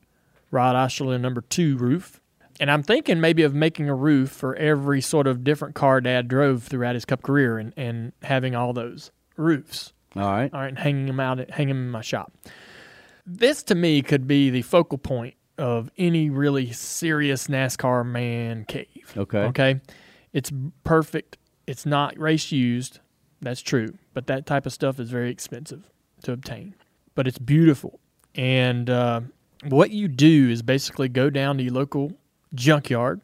Rod 0.50 0.74
Osterlund 0.74 1.20
number 1.20 1.42
two 1.42 1.76
roof. 1.76 2.22
And 2.58 2.70
I'm 2.70 2.82
thinking 2.82 3.20
maybe 3.20 3.42
of 3.42 3.54
making 3.54 3.90
a 3.90 3.94
roof 3.94 4.30
for 4.30 4.56
every 4.56 5.02
sort 5.02 5.26
of 5.26 5.44
different 5.44 5.74
car 5.74 6.00
Dad 6.00 6.26
drove 6.26 6.62
throughout 6.62 6.94
his 6.94 7.04
Cup 7.04 7.22
career, 7.22 7.58
and, 7.58 7.74
and 7.76 8.12
having 8.22 8.54
all 8.54 8.72
those 8.72 9.10
roofs. 9.36 9.92
All 10.16 10.22
right. 10.22 10.52
All 10.54 10.60
right, 10.60 10.68
and 10.68 10.78
hanging 10.78 11.04
them 11.04 11.20
out, 11.20 11.50
hanging 11.50 11.74
them 11.74 11.84
in 11.84 11.90
my 11.90 12.00
shop. 12.00 12.32
This 13.26 13.62
to 13.64 13.74
me 13.74 14.00
could 14.00 14.26
be 14.26 14.48
the 14.48 14.62
focal 14.62 14.96
point 14.96 15.34
of 15.58 15.90
any 15.98 16.30
really 16.30 16.72
serious 16.72 17.48
NASCAR 17.48 18.06
man 18.06 18.64
cave. 18.64 19.12
Okay. 19.14 19.38
Okay. 19.38 19.80
It's 20.32 20.50
perfect. 20.82 21.36
It's 21.66 21.84
not 21.84 22.18
race 22.18 22.52
used. 22.52 23.00
That's 23.44 23.62
true. 23.62 23.94
But 24.12 24.26
that 24.26 24.46
type 24.46 24.66
of 24.66 24.72
stuff 24.72 24.98
is 24.98 25.10
very 25.10 25.30
expensive 25.30 25.90
to 26.22 26.32
obtain. 26.32 26.74
But 27.14 27.26
it's 27.26 27.38
beautiful. 27.38 28.00
And 28.34 28.90
uh, 28.90 29.20
what 29.64 29.90
you 29.90 30.08
do 30.08 30.50
is 30.50 30.62
basically 30.62 31.08
go 31.08 31.30
down 31.30 31.58
to 31.58 31.62
your 31.62 31.72
local 31.72 32.12
junkyard 32.54 33.20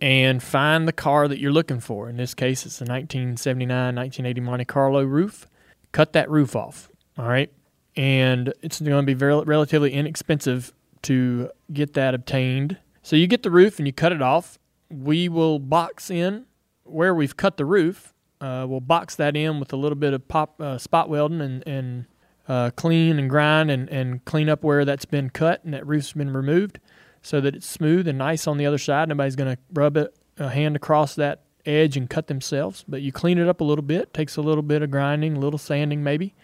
and 0.00 0.42
find 0.42 0.86
the 0.86 0.92
car 0.92 1.26
that 1.28 1.38
you're 1.38 1.52
looking 1.52 1.80
for. 1.80 2.08
In 2.08 2.16
this 2.16 2.34
case, 2.34 2.66
it's 2.66 2.80
a 2.80 2.84
1979, 2.84 3.94
1980 3.94 4.40
Monte 4.40 4.64
Carlo 4.66 5.02
roof. 5.02 5.46
Cut 5.92 6.12
that 6.12 6.30
roof 6.30 6.54
off. 6.54 6.90
All 7.16 7.26
right. 7.26 7.50
And 7.96 8.52
it's 8.60 8.80
going 8.80 9.02
to 9.02 9.06
be 9.06 9.14
very, 9.14 9.40
relatively 9.42 9.92
inexpensive 9.92 10.72
to 11.02 11.50
get 11.72 11.94
that 11.94 12.14
obtained. 12.14 12.78
So 13.02 13.16
you 13.16 13.26
get 13.26 13.42
the 13.42 13.50
roof 13.50 13.78
and 13.78 13.86
you 13.86 13.92
cut 13.92 14.12
it 14.12 14.20
off. 14.20 14.58
We 14.90 15.28
will 15.28 15.58
box 15.58 16.10
in 16.10 16.44
where 16.84 17.14
we've 17.14 17.36
cut 17.36 17.56
the 17.56 17.64
roof. 17.64 18.12
Uh, 18.40 18.66
we'll 18.68 18.80
box 18.80 19.14
that 19.16 19.36
in 19.36 19.60
with 19.60 19.72
a 19.72 19.76
little 19.76 19.96
bit 19.96 20.12
of 20.12 20.28
pop 20.28 20.60
uh, 20.60 20.78
spot 20.78 21.08
welding 21.08 21.40
and, 21.40 21.66
and 21.66 22.06
uh, 22.48 22.70
clean 22.76 23.18
and 23.18 23.30
grind 23.30 23.70
and, 23.70 23.88
and 23.88 24.24
clean 24.24 24.48
up 24.48 24.62
where 24.62 24.84
that's 24.84 25.04
been 25.04 25.30
cut 25.30 25.64
and 25.64 25.72
that 25.72 25.86
roof's 25.86 26.12
been 26.12 26.32
removed 26.32 26.78
so 27.22 27.40
that 27.40 27.56
it's 27.56 27.66
smooth 27.66 28.06
and 28.06 28.18
nice 28.18 28.46
on 28.46 28.56
the 28.58 28.66
other 28.66 28.78
side. 28.78 29.08
Nobody's 29.08 29.36
going 29.36 29.56
to 29.56 29.62
rub 29.72 29.96
it, 29.96 30.14
a 30.38 30.50
hand 30.50 30.76
across 30.76 31.14
that 31.16 31.42
edge 31.64 31.96
and 31.96 32.08
cut 32.08 32.28
themselves. 32.28 32.84
But 32.86 33.02
you 33.02 33.10
clean 33.10 33.38
it 33.38 33.48
up 33.48 33.60
a 33.60 33.64
little 33.64 33.82
bit. 33.82 34.14
Takes 34.14 34.36
a 34.36 34.42
little 34.42 34.62
bit 34.62 34.82
of 34.82 34.90
grinding, 34.90 35.36
a 35.36 35.40
little 35.40 35.58
sanding 35.58 36.04
maybe. 36.04 36.34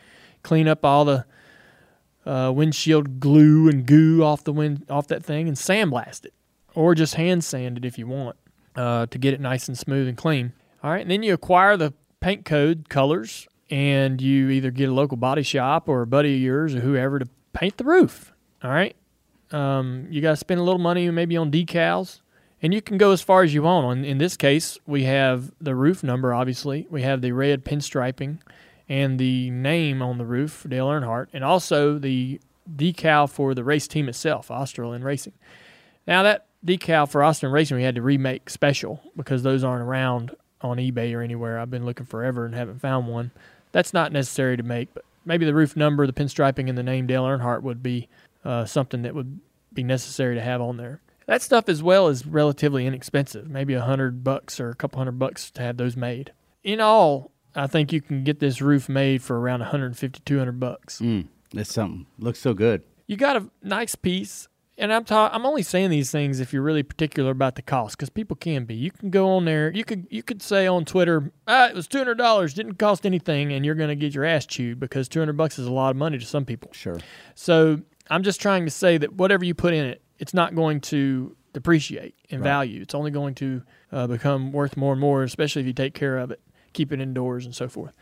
Clean 0.42 0.66
up 0.66 0.84
all 0.84 1.04
the 1.04 1.24
uh, 2.26 2.52
windshield 2.54 3.20
glue 3.20 3.68
and 3.68 3.86
goo 3.86 4.22
off 4.22 4.44
the 4.44 4.52
wind 4.52 4.86
off 4.88 5.08
that 5.08 5.24
thing 5.24 5.48
and 5.48 5.56
sandblast 5.56 6.24
it, 6.24 6.34
or 6.74 6.94
just 6.94 7.14
hand 7.14 7.44
sand 7.44 7.78
it 7.78 7.84
if 7.84 7.98
you 7.98 8.06
want 8.06 8.36
uh, 8.76 9.06
to 9.06 9.18
get 9.18 9.34
it 9.34 9.40
nice 9.40 9.68
and 9.68 9.78
smooth 9.78 10.08
and 10.08 10.16
clean. 10.16 10.52
All 10.82 10.90
right, 10.90 11.02
and 11.02 11.10
then 11.10 11.22
you 11.22 11.34
acquire 11.34 11.76
the 11.76 11.92
paint 12.20 12.44
code 12.44 12.88
colors, 12.88 13.46
and 13.70 14.20
you 14.20 14.50
either 14.50 14.70
get 14.70 14.88
a 14.88 14.92
local 14.92 15.16
body 15.16 15.42
shop 15.42 15.88
or 15.88 16.02
a 16.02 16.06
buddy 16.06 16.34
of 16.34 16.40
yours 16.40 16.74
or 16.74 16.80
whoever 16.80 17.18
to 17.18 17.26
paint 17.52 17.76
the 17.76 17.84
roof. 17.84 18.32
All 18.62 18.70
right, 18.70 18.96
um, 19.50 20.06
you 20.10 20.20
got 20.20 20.30
to 20.30 20.36
spend 20.36 20.60
a 20.60 20.64
little 20.64 20.80
money 20.80 21.10
maybe 21.10 21.36
on 21.36 21.50
decals, 21.50 22.20
and 22.60 22.74
you 22.74 22.82
can 22.82 22.98
go 22.98 23.12
as 23.12 23.22
far 23.22 23.42
as 23.42 23.54
you 23.54 23.62
want. 23.62 23.98
In, 23.98 24.04
in 24.04 24.18
this 24.18 24.36
case, 24.36 24.78
we 24.86 25.04
have 25.04 25.52
the 25.60 25.74
roof 25.74 26.02
number. 26.02 26.34
Obviously, 26.34 26.86
we 26.90 27.02
have 27.02 27.20
the 27.20 27.32
red 27.32 27.64
pinstriping 27.64 28.38
and 28.88 29.18
the 29.18 29.50
name 29.50 30.02
on 30.02 30.18
the 30.18 30.26
roof, 30.26 30.66
Dale 30.68 30.88
Earnhardt, 30.88 31.28
and 31.32 31.44
also 31.44 31.98
the 31.98 32.40
decal 32.76 33.30
for 33.30 33.54
the 33.54 33.64
race 33.64 33.88
team 33.88 34.08
itself, 34.08 34.48
Osterlund 34.48 35.02
Racing. 35.02 35.32
Now 36.06 36.22
that 36.24 36.46
decal 36.64 37.08
for 37.08 37.20
Osterlund 37.20 37.52
Racing 37.52 37.76
we 37.76 37.84
had 37.84 37.94
to 37.94 38.02
remake 38.02 38.50
special 38.50 39.00
because 39.16 39.42
those 39.42 39.64
aren't 39.64 39.82
around 39.82 40.34
on 40.64 40.78
eBay 40.78 41.14
or 41.14 41.22
anywhere. 41.22 41.58
I've 41.58 41.70
been 41.70 41.84
looking 41.84 42.06
forever 42.06 42.44
and 42.44 42.54
haven't 42.54 42.80
found 42.80 43.08
one. 43.08 43.30
That's 43.72 43.92
not 43.92 44.12
necessary 44.12 44.56
to 44.56 44.62
make, 44.62 44.92
but 44.94 45.04
maybe 45.24 45.44
the 45.46 45.54
roof 45.54 45.76
number, 45.76 46.06
the 46.06 46.12
pinstriping, 46.12 46.68
and 46.68 46.76
the 46.76 46.82
name 46.82 47.06
Dale 47.06 47.24
Earnhardt 47.24 47.62
would 47.62 47.82
be 47.82 48.08
uh, 48.44 48.64
something 48.64 49.02
that 49.02 49.14
would 49.14 49.40
be 49.72 49.82
necessary 49.82 50.34
to 50.34 50.40
have 50.40 50.60
on 50.60 50.76
there. 50.76 51.00
That 51.26 51.42
stuff 51.42 51.68
as 51.68 51.82
well 51.82 52.08
is 52.08 52.26
relatively 52.26 52.86
inexpensive, 52.86 53.48
maybe 53.48 53.74
a 53.74 53.82
hundred 53.82 54.24
bucks 54.24 54.60
or 54.60 54.70
a 54.70 54.74
couple 54.74 54.98
hundred 54.98 55.18
bucks 55.18 55.50
to 55.52 55.62
have 55.62 55.76
those 55.76 55.96
made. 55.96 56.32
In 56.64 56.80
all, 56.80 57.30
I 57.54 57.66
think 57.66 57.92
you 57.92 58.00
can 58.00 58.24
get 58.24 58.40
this 58.40 58.60
roof 58.60 58.88
made 58.88 59.22
for 59.22 59.38
around 59.38 59.60
150, 59.60 60.20
200 60.24 60.58
bucks. 60.58 61.00
Mm, 61.00 61.28
that's 61.52 61.72
something. 61.72 62.06
Looks 62.18 62.40
so 62.40 62.54
good. 62.54 62.82
You 63.06 63.16
got 63.16 63.36
a 63.36 63.48
nice 63.62 63.94
piece, 63.94 64.48
and 64.82 64.92
I'm 64.92 65.04
ta- 65.04 65.30
I'm 65.32 65.46
only 65.46 65.62
saying 65.62 65.88
these 65.90 66.10
things 66.10 66.40
if 66.40 66.52
you're 66.52 66.62
really 66.62 66.82
particular 66.82 67.30
about 67.30 67.54
the 67.54 67.62
cost, 67.62 67.96
because 67.96 68.10
people 68.10 68.36
can 68.36 68.64
be. 68.66 68.74
You 68.74 68.90
can 68.90 69.08
go 69.10 69.30
on 69.30 69.46
there. 69.46 69.72
You 69.72 69.84
could 69.84 70.06
you 70.10 70.22
could 70.22 70.42
say 70.42 70.66
on 70.66 70.84
Twitter, 70.84 71.32
ah, 71.48 71.68
it 71.68 71.74
was 71.74 71.86
two 71.88 71.98
hundred 71.98 72.18
dollars, 72.18 72.52
didn't 72.52 72.74
cost 72.74 73.06
anything, 73.06 73.52
and 73.52 73.64
you're 73.64 73.74
going 73.74 73.88
to 73.88 73.96
get 73.96 74.14
your 74.14 74.24
ass 74.24 74.44
chewed 74.44 74.78
because 74.78 75.08
two 75.08 75.20
hundred 75.20 75.36
bucks 75.38 75.58
is 75.58 75.66
a 75.66 75.72
lot 75.72 75.90
of 75.90 75.96
money 75.96 76.18
to 76.18 76.26
some 76.26 76.44
people. 76.44 76.70
Sure. 76.74 76.98
So 77.34 77.80
I'm 78.10 78.22
just 78.22 78.40
trying 78.42 78.64
to 78.66 78.70
say 78.70 78.98
that 78.98 79.14
whatever 79.14 79.44
you 79.44 79.54
put 79.54 79.72
in 79.72 79.86
it, 79.86 80.02
it's 80.18 80.34
not 80.34 80.54
going 80.54 80.80
to 80.82 81.34
depreciate 81.52 82.14
in 82.28 82.40
Right. 82.40 82.44
value. 82.48 82.82
It's 82.82 82.94
only 82.94 83.10
going 83.10 83.34
to 83.36 83.62
uh, 83.92 84.06
become 84.06 84.52
worth 84.52 84.76
more 84.76 84.92
and 84.92 85.00
more, 85.00 85.22
especially 85.22 85.60
if 85.60 85.66
you 85.66 85.72
take 85.72 85.94
care 85.94 86.18
of 86.18 86.30
it, 86.30 86.40
keep 86.72 86.92
it 86.92 87.00
indoors, 87.00 87.44
and 87.44 87.54
so 87.54 87.68
forth. 87.68 87.94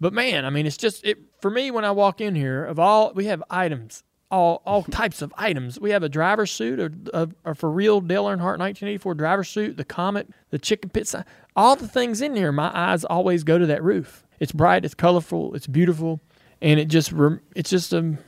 But 0.00 0.12
man, 0.12 0.44
I 0.44 0.50
mean, 0.50 0.66
it's 0.66 0.76
just 0.76 1.04
it 1.04 1.18
for 1.40 1.50
me 1.50 1.70
when 1.70 1.84
I 1.84 1.92
walk 1.92 2.20
in 2.20 2.34
here. 2.34 2.64
Of 2.64 2.78
all 2.78 3.12
we 3.14 3.26
have 3.26 3.42
items, 3.50 4.02
all 4.34 4.62
all 4.66 4.82
types 4.82 5.22
of 5.22 5.32
items. 5.38 5.78
We 5.78 5.90
have 5.90 6.02
a 6.02 6.08
driver's 6.08 6.50
suit, 6.50 6.80
a, 6.80 6.92
a, 7.22 7.28
a 7.44 7.54
for 7.54 7.70
real 7.70 8.00
Dale 8.00 8.24
Earnhardt 8.24 8.58
1984 8.58 9.14
driver's 9.14 9.48
suit, 9.48 9.76
the 9.76 9.84
Comet, 9.84 10.28
the 10.50 10.58
chicken 10.58 10.90
pizza, 10.90 11.24
all 11.54 11.76
the 11.76 11.86
things 11.86 12.20
in 12.20 12.34
here. 12.34 12.50
My 12.50 12.70
eyes 12.74 13.04
always 13.04 13.44
go 13.44 13.58
to 13.58 13.66
that 13.66 13.82
roof. 13.82 14.26
It's 14.40 14.52
bright, 14.52 14.84
it's 14.84 14.94
colorful, 14.94 15.54
it's 15.54 15.68
beautiful, 15.68 16.20
and 16.60 16.80
it 16.80 16.88
just 16.88 17.12
it's 17.54 17.70
just 17.70 17.92
a 17.92 18.18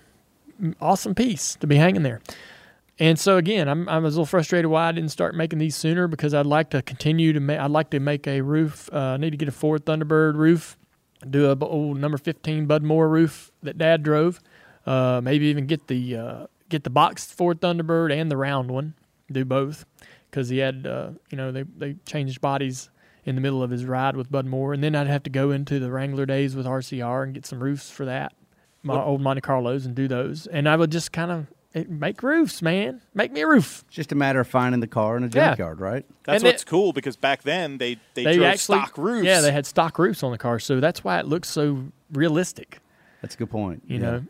awesome 0.81 1.15
piece 1.15 1.57
to 1.57 1.67
be 1.67 1.77
hanging 1.77 2.03
there. 2.03 2.21
And 2.99 3.19
so 3.19 3.37
again, 3.37 3.69
I'm 3.69 3.89
I'm 3.89 4.05
a 4.05 4.09
little 4.09 4.27
frustrated 4.27 4.71
why 4.71 4.89
I 4.89 4.93
didn't 4.93 5.11
start 5.11 5.35
making 5.35 5.59
these 5.59 5.75
sooner 5.75 6.07
because 6.07 6.33
I'd 6.35 6.47
like 6.47 6.71
to 6.71 6.83
continue 6.83 7.33
to 7.33 7.41
make. 7.41 7.59
I'd 7.59 7.71
like 7.73 7.91
to 7.91 8.01
make 8.01 8.29
a 8.29 8.41
roof. 8.43 8.89
Uh, 8.93 8.99
I 8.99 9.17
need 9.17 9.31
to 9.31 9.37
get 9.37 9.49
a 9.49 9.53
Ford 9.53 9.85
Thunderbird 9.85 10.37
roof, 10.37 10.79
do 11.29 11.51
a 11.51 11.59
old 11.65 11.99
number 11.99 12.17
15 12.17 12.67
Bud 12.67 12.85
Moore 12.85 13.09
roof 13.09 13.51
that 13.63 13.77
Dad 13.77 14.05
drove. 14.05 14.41
Uh, 14.87 15.21
maybe 15.23 15.47
even 15.47 15.67
get 15.67 15.87
the 15.89 16.17
uh, 16.17 16.47
get 16.69 16.85
the 16.85 16.91
boxed 16.91 17.33
Ford 17.35 17.61
Thunderbird 17.61 18.13
and 18.13 18.31
the 18.31 18.37
round 18.37 18.71
one. 18.71 18.95
Do 19.31 19.45
both 19.45 19.85
because 20.31 20.49
he 20.49 20.59
had 20.59 20.87
uh, 20.87 21.11
you 21.31 21.37
know 21.37 21.51
they 21.53 21.63
they 21.65 21.97
changed 22.07 22.41
bodies 22.41 22.91
in 23.25 23.35
the 23.35 23.41
middle 23.41 23.63
of 23.63 23.71
his 23.71 23.85
ride 23.85 24.17
with 24.17 24.31
Bud 24.31 24.47
Moore, 24.47 24.73
and 24.73 24.85
then 24.85 24.95
I'd 24.95 25.09
have 25.09 25.25
to 25.25 25.31
go 25.31 25.51
into 25.51 25.81
the 25.81 25.91
Wrangler 25.91 26.27
days 26.27 26.55
with 26.55 26.65
RCR 26.67 27.25
and 27.25 27.35
get 27.35 27.45
some 27.45 27.61
roofs 27.61 27.91
for 27.91 28.05
that, 28.05 28.33
my 28.85 29.03
old 29.03 29.21
Monte 29.21 29.41
Carlos, 29.41 29.85
and 29.85 29.97
do 29.97 30.07
those. 30.07 30.47
And 30.47 30.69
I 30.69 30.77
would 30.77 30.93
just 30.93 31.11
kind 31.13 31.33
of 31.33 31.89
make 31.91 32.23
roofs, 32.23 32.63
man. 32.63 33.03
Make 33.15 33.33
me 33.33 33.41
a 33.41 33.49
roof. 33.49 33.83
It's 33.89 33.97
just 33.97 34.13
a 34.13 34.15
matter 34.15 34.39
of 34.39 34.47
finding 34.47 34.79
the 34.81 34.87
car 34.87 35.17
in 35.17 35.25
a 35.25 35.27
Yeah. 35.27 35.49
junkyard, 35.49 35.81
right? 35.81 36.07
That's 36.23 36.43
And 36.45 36.49
what's 36.53 36.63
it- 36.63 36.67
cool 36.67 36.93
because 36.93 37.17
back 37.17 37.43
then 37.43 37.79
they 37.79 37.97
they, 38.15 38.23
They 38.23 38.37
drove 38.37 38.47
actually 38.47 38.79
stock 38.79 38.97
roofs. 38.97 39.27
Yeah, 39.27 39.41
they 39.41 39.51
had 39.51 39.67
stock 39.67 39.99
roofs 39.99 40.23
on 40.23 40.31
the 40.31 40.39
car, 40.39 40.61
so 40.61 40.79
that's 40.79 41.03
why 41.03 41.19
it 41.19 41.27
looks 41.27 41.49
so 41.49 41.87
realistic. 42.13 42.79
That's 43.23 43.35
a 43.35 43.39
good 43.39 43.51
point. 43.51 43.83
You 43.89 43.97
Yeah. 43.99 44.03
know. 44.11 44.23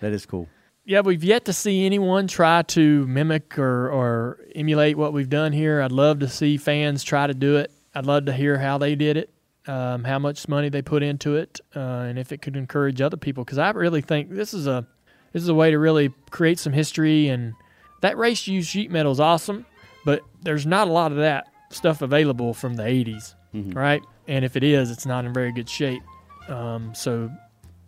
That 0.00 0.12
is 0.12 0.26
cool. 0.26 0.48
Yeah, 0.86 1.00
we've 1.00 1.24
yet 1.24 1.46
to 1.46 1.54
see 1.54 1.86
anyone 1.86 2.26
try 2.26 2.60
to 2.62 3.06
mimic 3.06 3.58
or, 3.58 3.88
or 3.88 4.40
emulate 4.54 4.98
what 4.98 5.14
we've 5.14 5.30
done 5.30 5.52
here. 5.52 5.80
I'd 5.80 5.92
love 5.92 6.18
to 6.18 6.28
see 6.28 6.58
fans 6.58 7.02
try 7.02 7.26
to 7.26 7.32
do 7.32 7.56
it. 7.56 7.72
I'd 7.94 8.04
love 8.04 8.26
to 8.26 8.34
hear 8.34 8.58
how 8.58 8.76
they 8.76 8.94
did 8.94 9.16
it, 9.16 9.30
um, 9.66 10.04
how 10.04 10.18
much 10.18 10.46
money 10.46 10.68
they 10.68 10.82
put 10.82 11.02
into 11.02 11.36
it, 11.36 11.60
uh, 11.74 11.78
and 11.78 12.18
if 12.18 12.32
it 12.32 12.42
could 12.42 12.54
encourage 12.54 13.00
other 13.00 13.16
people. 13.16 13.44
Because 13.44 13.56
I 13.56 13.70
really 13.70 14.02
think 14.02 14.28
this 14.30 14.52
is 14.52 14.66
a 14.66 14.86
this 15.32 15.42
is 15.42 15.48
a 15.48 15.54
way 15.54 15.70
to 15.70 15.78
really 15.78 16.12
create 16.30 16.58
some 16.58 16.74
history. 16.74 17.28
And 17.28 17.54
that 18.02 18.18
race 18.18 18.46
used 18.46 18.68
sheet 18.68 18.90
metal 18.90 19.12
is 19.12 19.20
awesome, 19.20 19.64
but 20.04 20.20
there's 20.42 20.66
not 20.66 20.86
a 20.86 20.92
lot 20.92 21.12
of 21.12 21.18
that 21.18 21.46
stuff 21.70 22.02
available 22.02 22.52
from 22.52 22.74
the 22.74 22.82
'80s, 22.82 23.34
right? 23.74 24.02
And 24.28 24.44
if 24.44 24.54
it 24.54 24.62
is, 24.62 24.90
it's 24.90 25.06
not 25.06 25.24
in 25.24 25.32
very 25.32 25.52
good 25.52 25.68
shape. 25.70 26.02
Um, 26.48 26.94
so, 26.94 27.30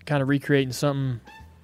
kind 0.07 0.23
of 0.23 0.29
recreating 0.29 0.73
something 0.73 1.21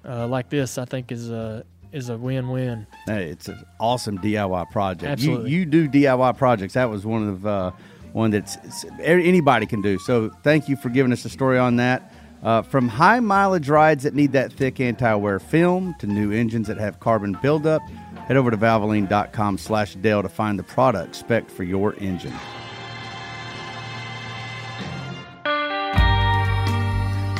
uh, 0.07 0.27
like 0.27 0.49
this, 0.49 0.77
I 0.77 0.85
think 0.85 1.11
is 1.11 1.29
a 1.29 1.65
is 1.91 2.09
a 2.09 2.17
win 2.17 2.49
win. 2.49 2.87
Hey, 3.05 3.29
it's 3.29 3.47
an 3.47 3.63
awesome 3.79 4.17
DIY 4.17 4.71
project. 4.71 5.03
Absolutely. 5.03 5.51
You, 5.51 5.59
you 5.59 5.65
do 5.65 5.87
DIY 5.87 6.37
projects. 6.37 6.73
That 6.73 6.89
was 6.89 7.05
one 7.05 7.27
of 7.27 7.45
uh, 7.45 7.71
one 8.13 8.31
that's 8.31 8.57
anybody 9.01 9.65
can 9.65 9.81
do. 9.81 9.99
So 9.99 10.31
thank 10.43 10.67
you 10.67 10.75
for 10.75 10.89
giving 10.89 11.11
us 11.11 11.23
a 11.25 11.29
story 11.29 11.57
on 11.57 11.77
that. 11.77 12.13
Uh, 12.41 12.61
from 12.61 12.89
high 12.89 13.21
mileage 13.21 13.69
rides 13.69 14.03
that 14.03 14.13
need 14.13 14.33
that 14.33 14.51
thick 14.51 14.81
anti-wear 14.81 15.39
film 15.39 15.95
to 15.99 16.07
new 16.07 16.33
engines 16.33 16.67
that 16.67 16.77
have 16.77 16.99
carbon 16.99 17.37
buildup, 17.41 17.81
head 18.27 18.35
over 18.35 18.51
to 18.51 18.57
valvoline.com 18.57 19.57
slash 19.57 19.95
Dale 19.95 20.21
to 20.21 20.27
find 20.27 20.59
the 20.59 20.63
product 20.63 21.15
spec 21.15 21.49
for 21.49 21.63
your 21.63 21.95
engine. 21.99 22.33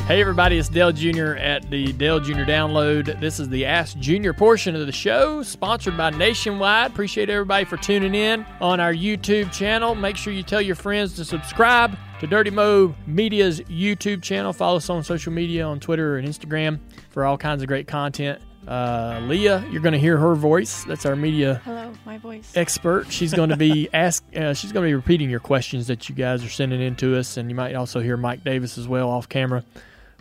Hey 0.08 0.20
everybody, 0.20 0.58
it's 0.58 0.68
Dale 0.68 0.92
Jr. 0.92 1.36
at 1.36 1.70
the 1.70 1.94
Dale 1.94 2.20
Jr. 2.20 2.44
Download. 2.44 3.18
This 3.22 3.40
is 3.40 3.48
the 3.48 3.66
Ask 3.66 3.98
Junior 4.00 4.34
portion 4.34 4.76
of 4.76 4.86
the 4.86 4.92
show, 4.92 5.42
sponsored 5.44 5.96
by 5.96 6.10
Nationwide. 6.10 6.92
Appreciate 6.92 7.30
everybody 7.30 7.64
for 7.64 7.78
tuning 7.78 8.14
in 8.14 8.46
on 8.60 8.82
our 8.82 8.94
YouTube 8.94 9.52
channel. 9.54 9.96
Make 9.96 10.18
sure 10.18 10.34
you 10.34 10.44
tell 10.44 10.62
your 10.62 10.76
friends 10.76 11.16
to 11.16 11.26
subscribe 11.26 11.98
to 12.20 12.28
Dirty 12.28 12.50
Mo 12.52 12.94
Media's 13.08 13.62
YouTube 13.62 14.22
channel. 14.22 14.52
Follow 14.52 14.76
us 14.78 14.90
on 14.90 15.04
social 15.06 15.32
media 15.32 15.66
on 15.66 15.80
Twitter 15.80 16.18
and 16.18 16.28
Instagram 16.28 16.80
for 17.10 17.24
all 17.24 17.38
kinds 17.38 17.64
of 17.64 17.70
great 17.70 17.88
content. 17.88 18.42
Uh, 18.68 19.22
Leah, 19.24 19.66
you're 19.72 19.82
going 19.82 19.94
to 19.94 20.00
hear 20.00 20.18
her 20.18 20.36
voice. 20.36 20.84
That's 20.84 21.06
our 21.06 21.16
media 21.16 21.62
Hello, 21.64 21.94
my 22.06 22.18
voice. 22.18 22.52
expert. 22.56 23.10
She's 23.10 23.34
going 23.34 23.50
to 23.50 23.58
be 23.58 23.88
ask. 23.94 24.24
Uh, 24.36 24.54
she's 24.54 24.74
going 24.74 24.84
to 24.84 24.90
be 24.90 24.96
repeating 24.96 25.30
your 25.30 25.40
questions 25.42 25.88
that 25.88 26.08
you 26.10 26.16
guys 26.16 26.44
are 26.44 26.50
sending 26.50 26.82
in 26.82 26.96
to 26.98 27.18
us, 27.18 27.38
and 27.38 27.50
you 27.50 27.56
might 27.56 27.74
also 27.74 28.02
hear 28.02 28.18
Mike 28.18 28.44
Davis 28.44 28.78
as 28.78 28.88
well 28.88 29.10
off 29.10 29.28
camera. 29.30 29.64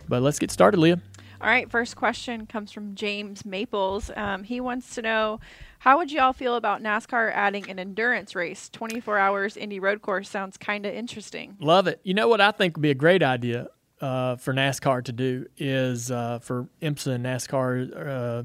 But 0.07 0.21
let's 0.21 0.39
get 0.39 0.51
started, 0.51 0.79
Leah. 0.79 1.01
All 1.41 1.49
right, 1.49 1.69
first 1.69 1.97
question 1.97 2.45
comes 2.45 2.71
from 2.71 2.95
James 2.95 3.45
Maples. 3.45 4.09
Um, 4.15 4.43
he 4.43 4.61
wants 4.61 4.95
to 4.95 5.01
know 5.01 5.41
how 5.79 5.97
would 5.97 6.09
you 6.09 6.21
all 6.21 6.31
feel 6.31 6.55
about 6.55 6.81
NASCAR 6.81 7.33
adding 7.33 7.69
an 7.69 7.79
endurance 7.79 8.33
race? 8.33 8.69
24 8.69 9.17
hours 9.17 9.57
Indy 9.57 9.81
road 9.81 10.01
course 10.01 10.29
sounds 10.29 10.55
kind 10.55 10.85
of 10.85 10.93
interesting. 10.93 11.57
Love 11.59 11.87
it. 11.87 11.99
You 12.03 12.13
know 12.13 12.29
what 12.29 12.39
I 12.39 12.51
think 12.51 12.77
would 12.77 12.81
be 12.81 12.91
a 12.91 12.95
great 12.95 13.21
idea 13.21 13.67
uh, 13.99 14.37
for 14.37 14.53
NASCAR 14.53 15.03
to 15.03 15.11
do 15.11 15.45
is 15.57 16.11
uh, 16.11 16.39
for 16.39 16.69
IMSA 16.81 17.15
and 17.15 17.25
NASCAR 17.25 18.07
uh, 18.07 18.43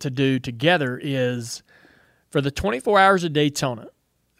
to 0.00 0.10
do 0.10 0.38
together 0.38 0.98
is 1.00 1.62
for 2.30 2.40
the 2.40 2.50
24 2.50 2.98
hours 2.98 3.24
of 3.24 3.32
Daytona, 3.32 3.88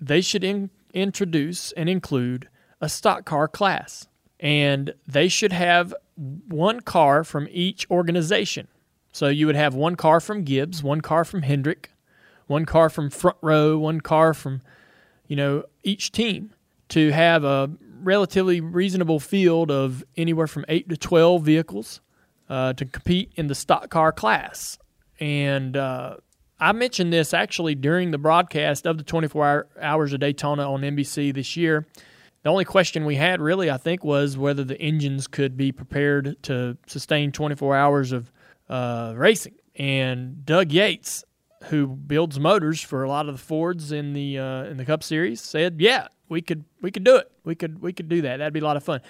they 0.00 0.20
should 0.20 0.42
in, 0.42 0.70
introduce 0.92 1.70
and 1.72 1.88
include 1.88 2.48
a 2.80 2.88
stock 2.88 3.24
car 3.24 3.46
class. 3.46 4.08
And 4.40 4.94
they 5.06 5.28
should 5.28 5.52
have 5.52 5.94
one 6.48 6.80
car 6.80 7.24
from 7.24 7.48
each 7.50 7.88
organization. 7.90 8.68
So 9.12 9.28
you 9.28 9.46
would 9.46 9.56
have 9.56 9.74
one 9.74 9.96
car 9.96 10.20
from 10.20 10.44
Gibbs, 10.44 10.82
one 10.82 11.00
car 11.00 11.24
from 11.24 11.42
Hendrick, 11.42 11.90
one 12.46 12.64
car 12.64 12.88
from 12.88 13.10
Front 13.10 13.36
Row, 13.42 13.78
one 13.78 14.00
car 14.00 14.32
from, 14.32 14.62
you 15.26 15.36
know, 15.36 15.64
each 15.82 16.12
team 16.12 16.54
to 16.88 17.10
have 17.10 17.44
a 17.44 17.70
relatively 18.02 18.60
reasonable 18.60 19.20
field 19.20 19.70
of 19.70 20.04
anywhere 20.16 20.46
from 20.46 20.64
8 20.68 20.88
to 20.88 20.96
12 20.96 21.42
vehicles 21.42 22.00
uh, 22.48 22.72
to 22.74 22.84
compete 22.84 23.32
in 23.36 23.46
the 23.46 23.54
stock 23.54 23.90
car 23.90 24.12
class. 24.12 24.78
And 25.20 25.76
uh, 25.76 26.16
I 26.58 26.72
mentioned 26.72 27.12
this 27.12 27.34
actually 27.34 27.74
during 27.74 28.10
the 28.10 28.18
broadcast 28.18 28.86
of 28.86 28.98
the 28.98 29.04
24 29.04 29.46
hour, 29.46 29.66
hours 29.80 30.12
of 30.12 30.20
Daytona 30.20 30.70
on 30.70 30.82
NBC 30.82 31.34
this 31.34 31.56
year. 31.56 31.86
The 32.42 32.50
only 32.50 32.64
question 32.64 33.04
we 33.04 33.14
had 33.14 33.40
really, 33.40 33.70
I 33.70 33.76
think, 33.76 34.02
was 34.04 34.36
whether 34.36 34.64
the 34.64 34.80
engines 34.80 35.28
could 35.28 35.56
be 35.56 35.70
prepared 35.70 36.42
to 36.44 36.76
sustain 36.86 37.30
24 37.30 37.76
hours 37.76 38.10
of 38.12 38.32
uh, 38.68 39.14
racing. 39.16 39.54
And 39.76 40.44
Doug 40.44 40.72
Yates, 40.72 41.24
who 41.64 41.86
builds 41.86 42.40
motors 42.40 42.80
for 42.80 43.04
a 43.04 43.08
lot 43.08 43.28
of 43.28 43.36
the 43.36 43.42
Fords 43.42 43.92
in 43.92 44.12
the 44.12 44.38
uh, 44.38 44.64
in 44.64 44.76
the 44.76 44.84
Cup 44.84 45.02
Series, 45.02 45.40
said, 45.40 45.76
"Yeah, 45.78 46.08
we 46.28 46.42
could 46.42 46.64
we 46.80 46.90
could 46.90 47.04
do 47.04 47.16
it. 47.16 47.30
We 47.44 47.54
could 47.54 47.80
we 47.80 47.92
could 47.92 48.08
do 48.08 48.22
that. 48.22 48.38
That'd 48.38 48.52
be 48.52 48.60
a 48.60 48.64
lot 48.64 48.76
of 48.76 48.82
fun." 48.84 49.00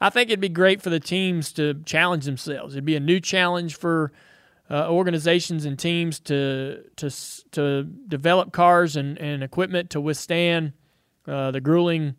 I 0.00 0.10
think 0.10 0.30
it'd 0.30 0.40
be 0.40 0.48
great 0.48 0.80
for 0.80 0.90
the 0.90 1.00
teams 1.00 1.52
to 1.54 1.74
challenge 1.84 2.24
themselves. 2.24 2.74
It'd 2.74 2.84
be 2.84 2.96
a 2.96 3.00
new 3.00 3.20
challenge 3.20 3.76
for 3.76 4.12
uh, 4.70 4.88
organizations 4.88 5.64
and 5.64 5.78
teams 5.78 6.20
to 6.20 6.84
to 6.96 7.10
to 7.52 7.84
develop 7.84 8.52
cars 8.52 8.96
and, 8.96 9.18
and 9.18 9.42
equipment 9.42 9.90
to 9.90 10.00
withstand 10.00 10.72
uh, 11.26 11.50
the 11.50 11.60
grueling 11.60 12.14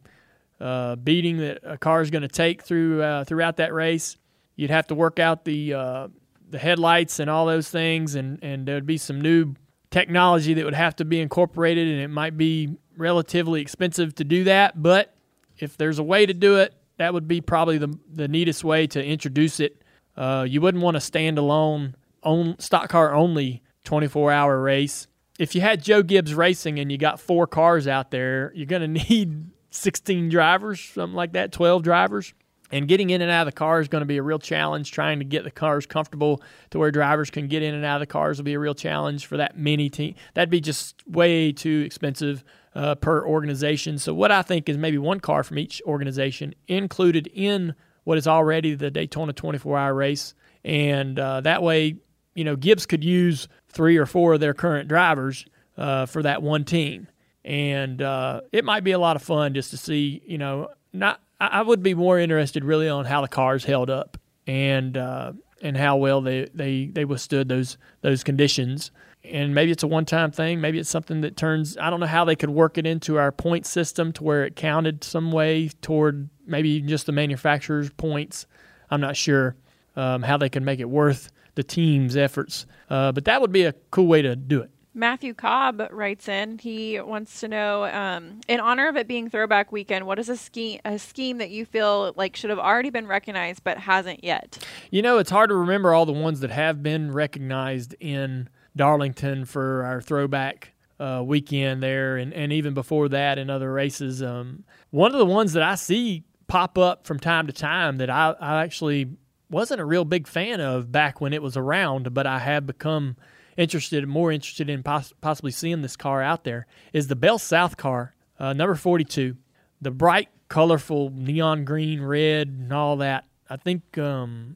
uh, 0.60 0.95
beating 0.95 1.38
that 1.38 1.60
a 1.64 1.77
car 1.77 2.02
is 2.02 2.10
going 2.10 2.22
to 2.22 2.27
take 2.27 2.64
through 2.64 3.02
uh, 3.02 3.23
throughout 3.23 3.57
that 3.57 3.73
race. 3.73 4.18
You'd 4.56 4.72
have 4.72 4.88
to 4.88 4.95
work 4.95 5.19
out 5.19 5.45
the 5.45 5.73
uh, 5.73 6.07
the 6.49 6.60
headlights 6.60 7.19
and 7.19 7.30
all 7.30 7.45
those 7.45 7.69
things, 7.69 8.15
and 8.15 8.40
and 8.44 8.68
there'd 8.68 8.86
be 8.86 8.98
some 8.98 9.22
new 9.22 9.56
technology 9.91 10.53
that 10.56 10.65
would 10.65 10.73
have 10.73 10.95
to 10.98 11.06
be 11.06 11.19
incorporated, 11.19 11.88
and 11.88 12.02
it 12.02 12.10
might 12.10 12.38
be 12.38 12.76
relatively 12.98 13.61
expensive 13.61 14.14
to 14.15 14.23
do 14.23 14.44
that. 14.45 14.81
But 14.81 15.15
if 15.57 15.77
there's 15.77 15.99
a 15.99 16.03
way 16.03 16.26
to 16.26 16.34
do 16.34 16.57
it, 16.57 16.73
that 16.98 17.14
would 17.14 17.27
be 17.27 17.41
probably 17.41 17.77
the 17.77 17.98
the 18.11 18.27
neatest 18.27 18.64
way 18.64 18.88
to 18.88 19.03
introduce 19.03 19.60
it. 19.60 19.81
Uh, 20.18 20.45
you 20.48 20.60
wouldn't 20.60 20.84
want 20.84 20.98
a 20.98 20.99
standalone 20.99 21.94
own 22.23 22.60
stock 22.60 22.90
car 22.90 23.14
only 23.14 23.64
24 23.86 24.31
hour 24.31 24.61
race. 24.61 25.07
If 25.38 25.56
you 25.56 25.61
had 25.61 25.81
Joe 25.81 26.03
Gibbs 26.03 26.34
Racing 26.34 26.80
and 26.80 26.91
you 26.91 26.98
got 26.98 27.19
four 27.19 27.48
cars 27.48 27.88
out 27.88 28.11
there, 28.11 28.52
you're 28.53 28.65
going 28.65 28.81
to 28.94 29.10
need 29.10 29.45
16 29.72 30.30
drivers, 30.30 30.80
something 30.80 31.16
like 31.16 31.34
that, 31.34 31.52
12 31.52 31.84
drivers. 31.84 32.34
And 32.72 32.88
getting 32.88 33.10
in 33.10 33.24
and 33.24 33.32
out 33.32 33.48
of 33.48 33.54
the 33.54 33.58
car 33.58 33.80
is 33.80 33.88
going 33.88 34.02
to 34.02 34.06
be 34.06 34.18
a 34.18 34.24
real 34.24 34.38
challenge. 34.38 34.91
Trying 34.91 35.20
to 35.20 35.26
get 35.26 35.44
the 35.44 35.50
cars 35.50 35.88
comfortable 35.88 36.44
to 36.70 36.78
where 36.78 36.91
drivers 36.91 37.32
can 37.32 37.48
get 37.48 37.64
in 37.64 37.74
and 37.74 37.84
out 37.84 37.96
of 37.96 38.02
the 38.02 38.12
cars 38.12 38.38
will 38.38 38.46
be 38.46 38.54
a 38.54 38.60
real 38.60 38.76
challenge 38.76 39.26
for 39.26 39.38
that 39.38 39.58
many 39.58 39.90
team. 39.90 40.14
That'd 40.36 40.52
be 40.52 40.62
just 40.62 41.02
way 41.08 41.52
too 41.52 41.82
expensive 41.84 42.44
uh, 42.76 42.96
per 42.96 43.26
organization. 43.26 43.98
So 43.98 44.14
what 44.14 44.32
I 44.32 44.44
think 44.44 44.70
is 44.70 44.78
maybe 44.78 44.98
one 44.98 45.20
car 45.20 45.44
from 45.44 45.58
each 45.58 45.82
organization 45.86 46.54
included 46.68 47.28
in 47.34 47.74
what 48.04 48.18
is 48.18 48.28
already 48.28 48.76
the 48.76 48.91
Daytona 48.91 49.34
24-hour 49.34 49.94
race, 49.94 50.34
and 50.64 51.20
uh, 51.20 51.41
that 51.41 51.62
way, 51.62 51.98
you 52.34 52.44
know, 52.44 52.56
Gibbs 52.56 52.86
could 52.86 53.04
use 53.04 53.48
three 53.68 53.98
or 53.98 54.06
four 54.06 54.34
of 54.34 54.40
their 54.40 54.54
current 54.54 54.88
drivers 54.88 55.46
uh, 55.78 56.06
for 56.06 56.24
that 56.24 56.41
one 56.41 56.64
team, 56.64 57.08
and 57.44 58.02
uh, 58.02 58.41
it 58.52 58.66
might 58.66 58.84
be 58.84 58.91
a 58.91 58.99
lot 58.99 59.16
of 59.16 59.22
fun 59.22 59.53
just 59.53 59.72
to 59.72 59.78
see, 59.78 60.22
you 60.26 60.38
know, 60.38 60.70
not 60.94 61.22
I 61.40 61.61
would 61.61 61.82
be 61.82 61.94
more 61.94 62.20
interested 62.20 62.66
really 62.66 62.90
on 62.90 63.06
how 63.06 63.22
the 63.22 63.28
cars 63.28 63.64
held 63.64 63.90
up 63.90 64.18
and 64.45 64.98
uh, 64.98 65.32
and 65.61 65.78
how 65.78 65.98
well 65.98 66.22
they, 66.22 66.49
they, 66.53 66.88
they 66.88 67.06
withstood 67.06 67.48
those 67.48 67.78
those 68.02 68.24
conditions. 68.24 68.91
And 69.24 69.53
maybe 69.53 69.72
it's 69.72 69.84
a 69.84 69.88
one 69.88 70.06
time 70.06 70.32
thing. 70.32 70.60
Maybe 70.60 70.80
it's 70.80 70.90
something 70.90 71.22
that 71.22 71.38
turns. 71.38 71.78
I 71.78 71.90
don't 71.90 71.99
know 71.99 72.07
how 72.07 72.26
they 72.26 72.36
could 72.36 72.49
work 72.49 72.78
it 72.78 72.86
into 72.86 73.18
our 73.18 73.32
point 73.32 73.66
system 73.66 74.11
to 74.14 74.24
where 74.24 74.45
it 74.45 74.56
counted 74.56 75.03
some 75.03 75.32
way 75.32 75.70
toward 75.82 76.30
maybe 76.45 76.82
just 76.82 77.06
the 77.06 77.11
manufacturer's 77.11 77.90
points. 77.91 78.45
I'm 78.90 79.02
not 79.02 79.16
sure 79.16 79.56
um, 79.95 80.24
how 80.24 80.38
they 80.38 80.49
can 80.49 80.66
make 80.66 80.80
it 80.80 80.90
worth 80.90 81.32
the 81.56 81.64
team's 81.64 82.18
efforts. 82.18 82.66
Uh, 82.90 83.11
but 83.11 83.26
that 83.26 83.41
would 83.41 83.52
be 83.52 83.64
a 83.64 83.74
cool 83.91 84.07
way 84.07 84.22
to 84.22 84.36
do 84.36 84.61
it. 84.61 84.72
Matthew 84.94 85.34
Cobb 85.34 85.88
writes 85.91 86.28
in. 86.28 86.57
He 86.57 86.99
wants 86.99 87.40
to 87.41 87.48
know, 87.48 87.86
um, 87.86 88.41
in 88.48 88.60
honor 88.60 88.88
of 88.88 88.98
it 88.98 89.07
being 89.07 89.30
Throwback 89.30 89.72
Weekend, 89.72 90.07
what 90.07 90.18
is 90.20 90.30
a 90.30 90.38
scheme 90.38 90.80
a 90.84 90.98
scheme 90.98 91.38
that 91.38 91.52
you 91.52 91.66
feel 91.66 92.14
like 92.16 92.36
should 92.36 92.49
have 92.49 92.60
already 92.60 92.90
been 92.90 93.07
recognized 93.07 93.64
but 93.64 93.78
hasn't 93.78 94.24
yet? 94.24 94.66
You 94.90 95.02
know, 95.02 95.20
it's 95.20 95.30
hard 95.30 95.49
to 95.49 95.56
remember 95.56 95.94
all 95.94 96.06
the 96.06 96.11
ones 96.11 96.40
that 96.40 96.52
have 96.52 96.82
been 96.82 97.11
recognized 97.11 97.95
in 97.99 98.49
Darlington 98.76 99.45
for 99.45 99.84
our 99.86 100.02
Throwback 100.02 100.74
uh, 100.99 101.24
Weekend 101.26 101.82
there, 101.82 102.18
and, 102.18 102.34
and 102.34 102.52
even 102.52 102.74
before 102.74 103.10
that 103.10 103.38
in 103.38 103.49
other 103.49 103.72
races. 103.72 104.22
Um, 104.22 104.64
one 104.90 105.11
of 105.11 105.20
the 105.20 105.26
ones 105.26 105.53
that 105.53 105.64
I 105.64 105.76
see 105.76 106.24
pop 106.48 106.78
up 106.78 107.06
from 107.06 107.20
time 107.20 107.48
to 107.48 107.53
time 107.53 107.98
that 107.98 108.10
I, 108.10 108.36
I 108.40 108.64
actually 108.64 109.11
wasn't 109.49 109.82
a 109.82 109.86
real 109.86 110.03
big 110.03 110.28
fan 110.28 110.60
of 110.60 110.91
back 110.91 111.22
when 111.22 111.32
it 111.32 111.41
was 111.41 111.56
around, 111.56 112.14
but 112.14 112.28
I 112.28 112.40
have 112.40 112.66
become 112.66 113.16
interested, 113.60 114.07
more 114.07 114.31
interested 114.31 114.69
in 114.69 114.81
poss- 114.81 115.14
possibly 115.22 115.52
seeing 115.52 115.81
this 115.81 115.98
car 115.98 116.22
out 116.22 116.45
there 116.45 116.65
is 116.94 117.07
the 117.07 117.15
Bell 117.15 117.38
South 117.38 117.77
car, 117.77 118.15
uh, 118.40 118.53
number 118.53 118.76
42. 118.76 119.36
The 119.81 119.91
bright, 119.91 120.30
colorful 120.48 121.11
neon 121.14 121.65
green, 121.65 122.02
red, 122.02 122.48
and 122.48 122.73
all 122.73 122.98
that. 122.98 123.26
I 123.49 123.57
think 123.57 123.98
um, 123.98 124.56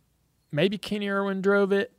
maybe 0.51 0.77
Kenny 0.77 1.09
Irwin 1.09 1.41
drove 1.41 1.71
it. 1.71 1.91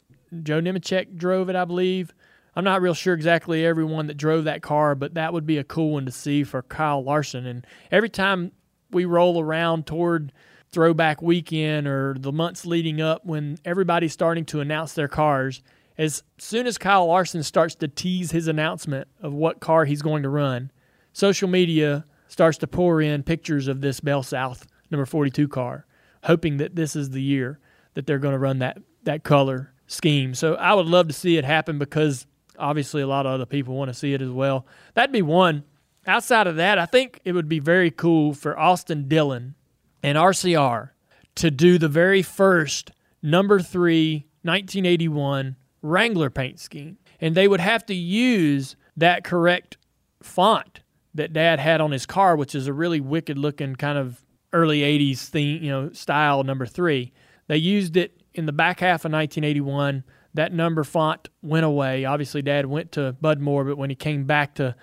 Joe 0.42 0.60
Nemechek 0.60 1.16
drove 1.16 1.48
it, 1.48 1.56
I 1.56 1.64
believe. 1.64 2.12
I'm 2.56 2.64
not 2.64 2.82
real 2.82 2.94
sure 2.94 3.14
exactly 3.14 3.66
everyone 3.66 4.06
that 4.06 4.16
drove 4.16 4.44
that 4.44 4.62
car, 4.62 4.94
but 4.94 5.14
that 5.14 5.32
would 5.32 5.44
be 5.46 5.58
a 5.58 5.64
cool 5.64 5.92
one 5.92 6.06
to 6.06 6.12
see 6.12 6.44
for 6.44 6.62
Kyle 6.62 7.02
Larson. 7.02 7.46
And 7.46 7.66
every 7.90 8.08
time 8.08 8.52
we 8.90 9.04
roll 9.04 9.40
around 9.40 9.86
toward 9.86 10.32
throwback 10.70 11.20
weekend 11.20 11.86
or 11.86 12.16
the 12.18 12.32
months 12.32 12.64
leading 12.64 13.00
up 13.00 13.24
when 13.24 13.58
everybody's 13.64 14.12
starting 14.12 14.44
to 14.46 14.60
announce 14.60 14.94
their 14.94 15.08
cars, 15.08 15.62
as 15.96 16.22
soon 16.38 16.66
as 16.66 16.78
Kyle 16.78 17.06
Larson 17.06 17.42
starts 17.42 17.74
to 17.76 17.88
tease 17.88 18.30
his 18.32 18.48
announcement 18.48 19.08
of 19.22 19.32
what 19.32 19.60
car 19.60 19.84
he's 19.84 20.02
going 20.02 20.22
to 20.22 20.28
run, 20.28 20.70
social 21.12 21.48
media 21.48 22.04
starts 22.26 22.58
to 22.58 22.66
pour 22.66 23.00
in 23.00 23.22
pictures 23.22 23.68
of 23.68 23.80
this 23.80 24.00
Bell 24.00 24.22
South 24.22 24.66
number 24.90 25.06
42 25.06 25.48
car, 25.48 25.86
hoping 26.24 26.56
that 26.56 26.74
this 26.74 26.96
is 26.96 27.10
the 27.10 27.22
year 27.22 27.58
that 27.94 28.06
they're 28.06 28.18
going 28.18 28.32
to 28.32 28.38
run 28.38 28.58
that, 28.58 28.78
that 29.04 29.22
color 29.22 29.72
scheme. 29.86 30.34
So 30.34 30.54
I 30.54 30.74
would 30.74 30.86
love 30.86 31.06
to 31.08 31.14
see 31.14 31.36
it 31.36 31.44
happen 31.44 31.78
because 31.78 32.26
obviously 32.58 33.02
a 33.02 33.06
lot 33.06 33.26
of 33.26 33.32
other 33.32 33.46
people 33.46 33.76
want 33.76 33.88
to 33.88 33.94
see 33.94 34.14
it 34.14 34.22
as 34.22 34.30
well. 34.30 34.66
That'd 34.94 35.12
be 35.12 35.22
one. 35.22 35.64
Outside 36.06 36.46
of 36.46 36.56
that, 36.56 36.78
I 36.78 36.86
think 36.86 37.20
it 37.24 37.32
would 37.32 37.48
be 37.48 37.60
very 37.60 37.90
cool 37.90 38.34
for 38.34 38.58
Austin 38.58 39.08
Dillon 39.08 39.54
and 40.02 40.18
RCR 40.18 40.90
to 41.36 41.50
do 41.50 41.78
the 41.78 41.88
very 41.88 42.22
first 42.22 42.90
number 43.22 43.60
three 43.60 44.26
1981 44.42 45.56
Wrangler 45.84 46.30
paint 46.30 46.58
scheme. 46.58 46.96
And 47.20 47.34
they 47.34 47.46
would 47.46 47.60
have 47.60 47.86
to 47.86 47.94
use 47.94 48.74
that 48.96 49.22
correct 49.22 49.76
font 50.22 50.80
that 51.14 51.32
dad 51.32 51.60
had 51.60 51.80
on 51.80 51.92
his 51.92 52.06
car, 52.06 52.34
which 52.34 52.54
is 52.54 52.66
a 52.66 52.72
really 52.72 53.00
wicked 53.00 53.38
looking 53.38 53.76
kind 53.76 53.98
of 53.98 54.24
early 54.52 54.80
80s 54.80 55.28
theme, 55.28 55.62
you 55.62 55.70
know, 55.70 55.92
style 55.92 56.42
number 56.42 56.66
three. 56.66 57.12
They 57.46 57.58
used 57.58 57.96
it 57.96 58.22
in 58.32 58.46
the 58.46 58.52
back 58.52 58.80
half 58.80 59.04
of 59.04 59.12
1981. 59.12 60.04
That 60.32 60.52
number 60.52 60.82
font 60.82 61.28
went 61.42 61.64
away. 61.64 62.04
Obviously, 62.04 62.42
dad 62.42 62.66
went 62.66 62.92
to 62.92 63.12
Bud 63.12 63.40
Moore, 63.40 63.64
but 63.64 63.76
when 63.76 63.90
he 63.90 63.96
came 63.96 64.24
back 64.24 64.54
to 64.56 64.74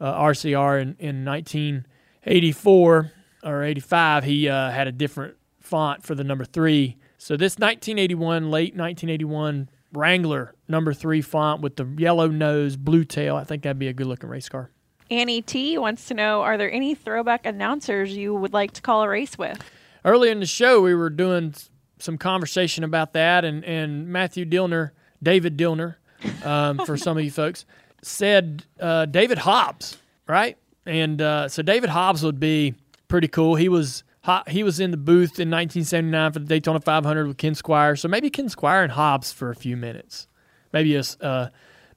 uh, 0.00 0.22
RCR 0.22 0.82
in, 0.82 0.96
in 0.98 1.24
1984 1.24 3.12
or 3.42 3.62
85, 3.64 4.24
he 4.24 4.48
uh, 4.48 4.70
had 4.70 4.86
a 4.86 4.92
different 4.92 5.36
font 5.60 6.04
for 6.04 6.14
the 6.14 6.24
number 6.24 6.44
three. 6.44 6.96
So 7.18 7.36
this 7.36 7.54
1981, 7.54 8.50
late 8.50 8.76
1981 8.76 9.70
Wrangler 9.96 10.54
number 10.68 10.92
three 10.92 11.22
font 11.22 11.62
with 11.62 11.76
the 11.76 11.86
yellow 11.96 12.28
nose, 12.28 12.76
blue 12.76 13.04
tail. 13.04 13.36
I 13.36 13.44
think 13.44 13.62
that'd 13.62 13.78
be 13.78 13.88
a 13.88 13.92
good 13.92 14.06
looking 14.06 14.28
race 14.28 14.48
car. 14.48 14.70
Annie 15.10 15.42
T 15.42 15.78
wants 15.78 16.06
to 16.08 16.14
know 16.14 16.42
Are 16.42 16.56
there 16.58 16.70
any 16.70 16.94
throwback 16.94 17.46
announcers 17.46 18.16
you 18.16 18.34
would 18.34 18.52
like 18.52 18.72
to 18.72 18.82
call 18.82 19.02
a 19.02 19.08
race 19.08 19.38
with? 19.38 19.58
Earlier 20.04 20.32
in 20.32 20.40
the 20.40 20.46
show, 20.46 20.80
we 20.80 20.94
were 20.94 21.10
doing 21.10 21.54
some 21.98 22.18
conversation 22.18 22.84
about 22.84 23.14
that, 23.14 23.44
and, 23.44 23.64
and 23.64 24.08
Matthew 24.08 24.44
Dillner, 24.44 24.90
David 25.22 25.56
Dillner, 25.56 25.96
um, 26.44 26.78
for 26.84 26.96
some 26.96 27.16
of 27.16 27.24
you 27.24 27.30
folks, 27.32 27.64
said 28.02 28.64
uh, 28.78 29.06
David 29.06 29.38
Hobbs, 29.38 29.98
right? 30.28 30.56
And 30.84 31.20
uh, 31.20 31.48
so 31.48 31.62
David 31.62 31.90
Hobbs 31.90 32.22
would 32.22 32.38
be 32.38 32.74
pretty 33.08 33.28
cool. 33.28 33.56
He 33.56 33.68
was 33.68 34.04
he 34.48 34.62
was 34.62 34.80
in 34.80 34.90
the 34.90 34.96
booth 34.96 35.38
in 35.38 35.50
1979 35.50 36.32
for 36.32 36.38
the 36.38 36.46
Daytona 36.46 36.80
500 36.80 37.26
with 37.26 37.36
Ken 37.36 37.54
Squier. 37.54 37.98
So 37.98 38.08
maybe 38.08 38.30
Ken 38.30 38.48
Squier 38.48 38.82
and 38.82 38.92
Hobbs 38.92 39.32
for 39.32 39.50
a 39.50 39.54
few 39.54 39.76
minutes. 39.76 40.28
Maybe 40.72 40.96
a, 40.96 41.02
uh, 41.20 41.48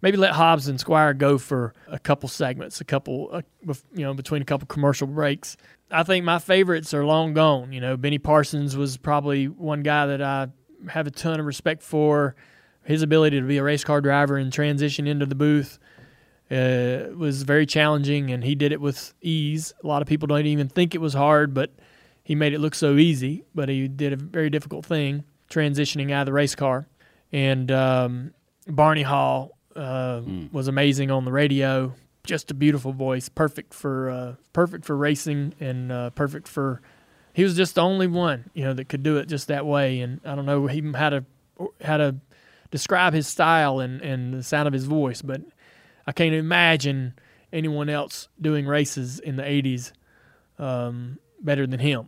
maybe 0.01 0.17
let 0.17 0.33
Hobbs 0.33 0.67
and 0.67 0.79
Squier 0.79 1.17
go 1.17 1.37
for 1.37 1.73
a 1.87 1.99
couple 1.99 2.29
segments, 2.29 2.81
a 2.81 2.85
couple, 2.85 3.29
uh, 3.31 3.41
you 3.93 4.03
know, 4.03 4.13
between 4.13 4.41
a 4.41 4.45
couple 4.45 4.67
commercial 4.67 5.07
breaks. 5.07 5.57
I 5.91 6.03
think 6.03 6.23
my 6.23 6.39
favorites 6.39 6.93
are 6.93 7.05
long 7.05 7.33
gone. 7.33 7.71
You 7.73 7.81
know, 7.81 7.97
Benny 7.97 8.19
Parsons 8.19 8.77
was 8.77 8.97
probably 8.97 9.47
one 9.47 9.81
guy 9.81 10.05
that 10.05 10.21
I 10.21 10.47
have 10.89 11.07
a 11.07 11.11
ton 11.11 11.39
of 11.39 11.45
respect 11.45 11.81
for. 11.81 12.35
His 12.83 13.01
ability 13.01 13.39
to 13.39 13.45
be 13.45 13.57
a 13.57 13.63
race 13.63 13.83
car 13.83 14.01
driver 14.01 14.37
and 14.37 14.53
transition 14.53 15.07
into 15.07 15.25
the 15.25 15.35
booth 15.35 15.79
uh, 16.49 17.09
was 17.15 17.43
very 17.43 17.65
challenging, 17.65 18.31
and 18.31 18.43
he 18.43 18.55
did 18.55 18.71
it 18.71 18.81
with 18.81 19.13
ease. 19.21 19.73
A 19.83 19.87
lot 19.87 20.01
of 20.01 20.07
people 20.07 20.27
don't 20.27 20.45
even 20.45 20.69
think 20.69 20.95
it 20.95 20.99
was 20.99 21.13
hard, 21.13 21.53
but 21.53 21.71
he 22.29 22.35
made 22.35 22.53
it 22.53 22.59
look 22.59 22.75
so 22.75 22.95
easy. 22.97 23.43
But 23.55 23.69
he 23.69 23.87
did 23.87 24.13
a 24.13 24.15
very 24.15 24.51
difficult 24.51 24.85
thing 24.85 25.23
transitioning 25.49 26.11
out 26.11 26.21
of 26.21 26.25
the 26.27 26.33
race 26.33 26.53
car. 26.53 26.87
And 27.31 27.71
um, 27.71 28.35
Barney 28.67 29.01
Hall 29.01 29.57
uh, 29.75 30.21
was 30.51 30.67
amazing 30.67 31.09
on 31.09 31.25
the 31.25 31.31
radio. 31.31 31.95
Just 32.23 32.51
a 32.51 32.53
beautiful 32.53 32.93
voice, 32.93 33.29
perfect 33.29 33.73
for 33.73 34.11
uh, 34.11 34.35
perfect 34.53 34.85
for 34.85 34.95
racing, 34.95 35.55
and 35.59 35.91
uh, 35.91 36.11
perfect 36.11 36.47
for. 36.47 36.83
He 37.33 37.43
was 37.43 37.55
just 37.55 37.73
the 37.73 37.81
only 37.81 38.05
one, 38.05 38.51
you 38.53 38.63
know, 38.63 38.73
that 38.73 38.89
could 38.89 39.01
do 39.01 39.17
it 39.17 39.27
just 39.27 39.47
that 39.47 39.65
way. 39.65 40.01
And 40.01 40.21
I 40.23 40.35
don't 40.35 40.45
know 40.45 40.69
even 40.69 40.93
how 40.93 41.09
to 41.09 41.25
how 41.81 41.97
to 41.97 42.17
describe 42.69 43.13
his 43.13 43.25
style 43.25 43.79
and, 43.79 44.01
and 44.01 44.35
the 44.35 44.43
sound 44.43 44.67
of 44.67 44.73
his 44.73 44.85
voice, 44.85 45.23
but 45.23 45.41
I 46.05 46.11
can't 46.11 46.35
imagine 46.35 47.15
anyone 47.51 47.89
else 47.89 48.27
doing 48.39 48.67
races 48.67 49.17
in 49.17 49.35
the 49.35 49.43
80s 49.43 49.93
um, 50.59 51.17
better 51.41 51.65
than 51.65 51.79
him. 51.79 52.07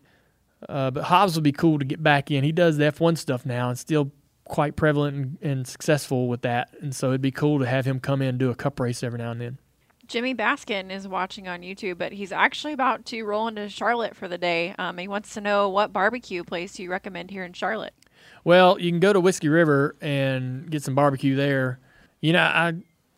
Uh, 0.68 0.92
but 0.92 1.04
Hobbs 1.04 1.36
would 1.36 1.44
be 1.44 1.52
cool 1.52 1.80
to 1.80 1.86
get 1.86 2.02
back 2.02 2.32
in. 2.32 2.44
He 2.44 2.52
does 2.52 2.78
the 2.78 2.86
F1 2.86 3.18
stuff 3.18 3.46
now 3.46 3.70
and 3.70 3.78
still 3.78 4.12
quite 4.46 4.76
prevalent 4.76 5.16
and, 5.16 5.38
and 5.42 5.68
successful 5.68 6.28
with 6.28 6.42
that. 6.42 6.70
And 6.82 6.96
so 6.96 7.10
it'd 7.10 7.22
be 7.22 7.32
cool 7.32 7.60
to 7.60 7.66
have 7.66 7.86
him 7.86 8.00
come 8.00 8.22
in 8.22 8.30
and 8.30 8.40
do 8.40 8.50
a 8.50 8.56
cup 8.56 8.80
race 8.80 9.02
every 9.04 9.20
now 9.20 9.32
and 9.32 9.42
then. 9.42 9.58
Jimmy 10.08 10.36
Baskin 10.36 10.92
is 10.92 11.08
watching 11.08 11.48
on 11.48 11.62
YouTube, 11.62 11.98
but 11.98 12.12
he's 12.12 12.34
actually 12.34 12.74
about 12.74 13.06
to 13.06 13.24
roll 13.24 13.48
into 13.48 13.70
Charlotte 13.70 14.14
for 14.14 14.28
the 14.28 14.38
day. 14.38 14.76
Um, 14.78 14.98
he 14.98 15.08
wants 15.08 15.34
to 15.36 15.42
know 15.42 15.70
what 15.70 15.94
barbecue 15.94 16.44
place 16.44 16.74
do 16.74 16.84
you 16.84 16.92
recommend 16.92 17.32
here 17.32 17.46
in 17.46 17.54
Charlotte? 17.54 17.94
Well, 18.44 18.78
you 18.78 18.92
can 18.92 19.00
go 19.00 19.14
to 19.14 19.22
Whiskey 19.22 19.48
River 19.48 19.96
and 20.02 20.70
get 20.70 20.84
some 20.84 20.96
barbecue 20.96 21.36
there. 21.36 21.80
You 22.20 22.34
know, 22.34 22.42
I 22.42 22.74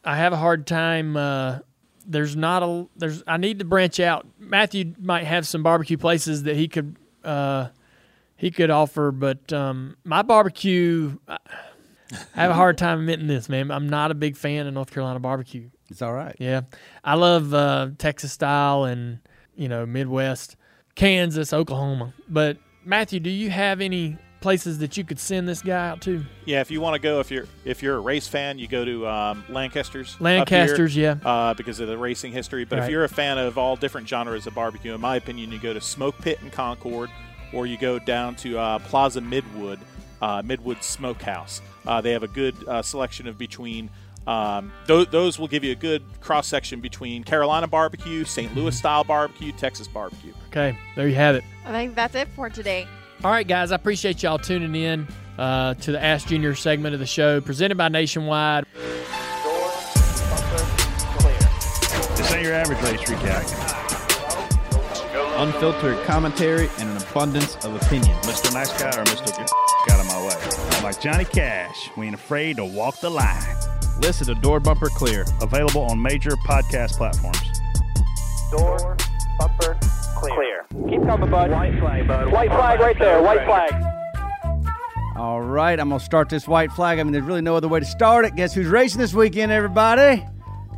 I 0.05 0.17
have 0.17 0.33
a 0.33 0.37
hard 0.37 0.67
time. 0.67 1.17
Uh, 1.17 1.59
there's 2.05 2.35
not 2.35 2.61
a 2.61 2.87
there's. 2.95 3.23
I 3.25 3.37
need 3.37 3.57
to 3.59 3.65
branch 3.65 3.99
out. 3.99 4.27
Matthew 4.37 4.93
might 4.99 5.23
have 5.23 5.47
some 5.47 5.63
barbecue 5.63 5.97
places 5.97 6.43
that 6.43 6.55
he 6.55 6.67
could 6.67 6.95
uh, 7.23 7.69
he 8.35 8.51
could 8.51 8.69
offer, 8.69 9.11
but 9.11 9.51
um, 9.53 9.97
my 10.03 10.21
barbecue. 10.21 11.17
I 11.27 12.41
have 12.41 12.51
a 12.51 12.55
hard 12.55 12.77
time 12.77 12.99
admitting 12.99 13.27
this, 13.27 13.49
man. 13.49 13.71
I'm 13.71 13.89
not 13.89 14.11
a 14.11 14.13
big 14.13 14.37
fan 14.37 14.67
of 14.67 14.73
North 14.73 14.91
Carolina 14.91 15.19
barbecue. 15.19 15.69
It's 15.89 16.01
all 16.01 16.13
right. 16.13 16.35
Yeah, 16.39 16.61
I 17.03 17.15
love 17.15 17.53
uh, 17.53 17.89
Texas 17.97 18.31
style 18.31 18.83
and 18.83 19.19
you 19.55 19.67
know 19.67 19.85
Midwest, 19.85 20.55
Kansas, 20.95 21.53
Oklahoma. 21.53 22.13
But 22.29 22.57
Matthew, 22.85 23.19
do 23.19 23.29
you 23.29 23.49
have 23.49 23.81
any 23.81 24.17
places 24.43 24.77
that 24.79 24.97
you 24.97 25.05
could 25.05 25.17
send 25.17 25.47
this 25.47 25.61
guy 25.61 25.87
out 25.87 26.01
to? 26.01 26.23
Yeah, 26.45 26.59
if 26.59 26.69
you 26.69 26.81
want 26.81 26.95
to 26.95 26.99
go, 26.99 27.21
if 27.21 27.31
you're 27.31 27.47
if 27.65 27.81
you're 27.81 27.95
a 27.95 27.99
race 28.01 28.27
fan, 28.27 28.59
you 28.59 28.67
go 28.67 28.83
to 28.85 29.07
um, 29.07 29.43
Lancaster's. 29.49 30.13
up 30.15 30.19
here, 30.19 30.27
Lancaster's, 30.27 30.95
yeah. 30.95 31.15
uh, 31.25 31.53
because 31.53 31.79
of 31.79 31.87
the 31.87 31.97
racing 31.97 32.33
history. 32.33 32.65
But 32.65 32.79
if 32.79 32.89
you're 32.89 33.05
a 33.05 33.09
fan 33.09 33.39
of 33.39 33.57
all 33.57 33.75
different 33.75 34.07
genres 34.07 34.45
of 34.45 34.53
barbecue, 34.53 34.93
in 34.93 35.01
my 35.01 35.15
opinion, 35.15 35.51
you 35.51 35.59
go 35.59 35.73
to 35.73 35.81
Smoke 35.81 36.17
Pit 36.19 36.39
in 36.43 36.51
Concord, 36.51 37.09
or 37.53 37.65
you 37.65 37.77
go 37.77 37.97
down 37.97 38.35
to 38.35 38.59
uh, 38.59 38.79
Plaza 38.79 39.21
Midwood, 39.21 39.79
uh, 40.21 40.41
Midwood 40.41 40.83
Smokehouse. 40.83 41.61
Uh, 41.87 42.01
they 42.01 42.11
have 42.11 42.23
a 42.23 42.27
good 42.27 42.55
uh, 42.67 42.81
selection 42.81 43.27
of 43.27 43.37
between. 43.37 43.89
Um, 44.27 44.71
those, 44.87 45.07
those 45.07 45.39
will 45.39 45.49
give 45.49 45.65
you 45.65 45.71
a 45.71 45.75
good 45.75 46.01
cross 46.21 46.47
section 46.47 46.79
between 46.79 47.23
Carolina 47.25 47.67
barbecue, 47.67 48.23
St. 48.23 48.55
Louis 48.55 48.77
style 48.77 49.03
barbecue, 49.03 49.51
Texas 49.53 49.87
barbecue. 49.87 50.33
Okay, 50.49 50.77
there 50.95 51.07
you 51.07 51.15
have 51.15 51.35
it. 51.35 51.43
I 51.65 51.71
think 51.71 51.95
that's 51.95 52.15
it 52.15 52.29
for 52.29 52.49
today. 52.49 52.87
All 53.23 53.31
right, 53.31 53.47
guys, 53.47 53.71
I 53.71 53.75
appreciate 53.75 54.21
y'all 54.21 54.37
tuning 54.37 54.75
in 54.75 55.07
uh, 55.37 55.75
to 55.75 55.93
the 55.93 56.03
Ask 56.03 56.27
Junior 56.27 56.55
segment 56.55 56.93
of 56.93 56.99
the 56.99 57.05
show, 57.05 57.39
presented 57.39 57.77
by 57.77 57.87
Nationwide. 57.87 58.65
This 62.17 62.33
ain't 62.33 62.43
your 62.43 62.53
average 62.53 62.81
race 62.81 62.99
recap. 63.09 63.71
Unfiltered 65.37 66.03
commentary 66.03 66.67
and 66.79 66.89
an 66.89 66.97
abundance 66.97 67.55
of 67.63 67.81
opinion. 67.81 68.13
Mr. 68.23 68.53
Nice 68.53 68.77
Guy 68.77 68.89
or 68.89 69.05
Mr. 69.05 69.27
Get 69.37 69.49
out 69.93 70.01
of 70.01 70.07
my 70.07 70.27
way. 70.27 70.83
Like 70.83 70.99
Johnny 70.99 71.23
Cash, 71.23 71.91
we 71.95 72.07
ain't 72.07 72.15
afraid 72.15 72.57
to 72.57 72.65
walk 72.65 72.99
the 72.99 73.09
line. 73.09 73.55
Listen 74.01 74.27
to 74.27 74.35
Door 74.35 74.59
Bumper 74.59 74.89
Clear. 74.89 75.23
Available 75.41 75.83
on 75.83 76.01
major 76.01 76.31
podcast 76.45 76.97
platforms. 76.97 77.39
Door 78.51 78.97
bumper 79.39 79.77
clear. 80.15 80.65
clear. 80.69 80.89
Keep 80.89 81.03
coming, 81.07 81.29
bud. 81.29 81.51
White 81.51 81.79
flag, 81.79 82.07
bud. 82.07 82.31
White 82.31 82.49
flag 82.49 82.79
right 82.79 82.97
there. 82.99 83.21
White 83.21 83.45
flag. 83.45 83.73
All 85.15 85.41
right, 85.41 85.79
I'm 85.79 85.89
gonna 85.89 85.99
start 85.99 86.29
this 86.29 86.47
white 86.47 86.71
flag. 86.71 86.99
I 86.99 87.03
mean, 87.03 87.13
there's 87.13 87.25
really 87.25 87.41
no 87.41 87.55
other 87.55 87.67
way 87.67 87.79
to 87.79 87.85
start 87.85 88.25
it. 88.25 88.35
Guess 88.35 88.53
who's 88.53 88.67
racing 88.67 88.99
this 88.99 89.13
weekend, 89.13 89.51
everybody? 89.51 90.25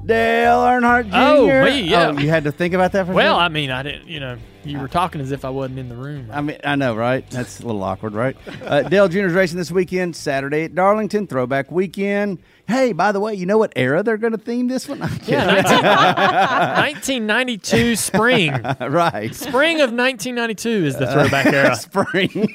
Dale 0.06 0.60
Earnhardt 0.60 1.10
Jr. 1.10 1.16
Oh, 1.16 1.66
me, 1.66 1.82
yeah. 1.82 2.10
Oh, 2.10 2.20
you 2.20 2.30
had 2.30 2.44
to 2.44 2.52
think 2.52 2.76
about 2.76 2.92
that 2.92 3.08
for 3.08 3.14
a 3.14 3.16
Well, 3.16 3.38
I 3.38 3.48
mean, 3.48 3.72
I 3.72 3.82
didn't, 3.82 4.08
you 4.08 4.20
know, 4.20 4.38
you 4.64 4.78
were 4.78 4.88
talking 4.88 5.20
as 5.20 5.32
if 5.32 5.44
I 5.44 5.50
wasn't 5.50 5.80
in 5.80 5.90
the 5.90 5.96
room. 5.96 6.30
I 6.32 6.42
mean, 6.42 6.58
I 6.64 6.76
know, 6.76 6.96
right? 6.96 7.28
That's 7.32 7.60
a 7.60 7.66
little 7.66 7.82
awkward, 7.82 8.14
right? 8.14 8.38
Uh, 8.64 8.84
Dale 8.84 9.08
Jr.'s 9.08 9.34
racing 9.34 9.58
this 9.58 9.72
weekend, 9.72 10.16
Saturday 10.16 10.66
at 10.66 10.76
Darlington, 10.76 11.26
throwback 11.26 11.72
weekend. 11.72 12.40
Hey, 12.68 12.94
by 12.94 13.12
the 13.12 13.20
way, 13.20 13.34
you 13.36 13.46
know 13.46 13.58
what 13.58 13.74
era 13.76 14.02
they're 14.04 14.18
going 14.18 14.32
to 14.34 14.38
theme 14.40 14.68
this 14.68 14.88
one? 14.88 15.00
Yeah, 15.26 15.46
19, 15.46 15.84
1992 17.26 17.96
spring. 17.96 18.52
right. 18.80 19.34
Spring 19.34 19.82
of 19.82 19.92
1992 19.92 20.70
is 20.86 20.98
the 20.98 21.08
throwback 21.12 21.48
uh, 21.48 21.50
era. 21.54 21.76
Spring. 21.76 22.48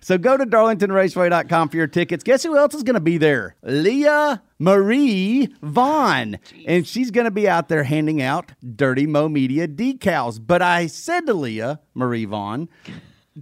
so 0.00 0.18
go 0.18 0.36
to 0.36 0.44
darlingtonraceway.com 0.44 1.68
for 1.68 1.76
your 1.76 1.86
tickets. 1.86 2.24
Guess 2.24 2.42
who 2.42 2.56
else 2.56 2.74
is 2.74 2.82
going 2.82 2.94
to 2.94 3.00
be 3.00 3.18
there? 3.18 3.56
Leah 3.62 4.42
Marie 4.58 5.54
Vaughn. 5.62 6.38
And 6.66 6.86
she's 6.86 7.10
going 7.10 7.26
to 7.26 7.30
be 7.30 7.48
out 7.48 7.68
there 7.68 7.84
handing 7.84 8.20
out 8.22 8.52
Dirty 8.76 9.06
Mo 9.06 9.28
Media 9.28 9.68
decals. 9.68 10.40
But 10.44 10.62
I 10.62 10.86
said 10.88 11.26
to 11.26 11.34
Leah 11.34 11.80
Marie 11.94 12.24
Vaughn, 12.24 12.68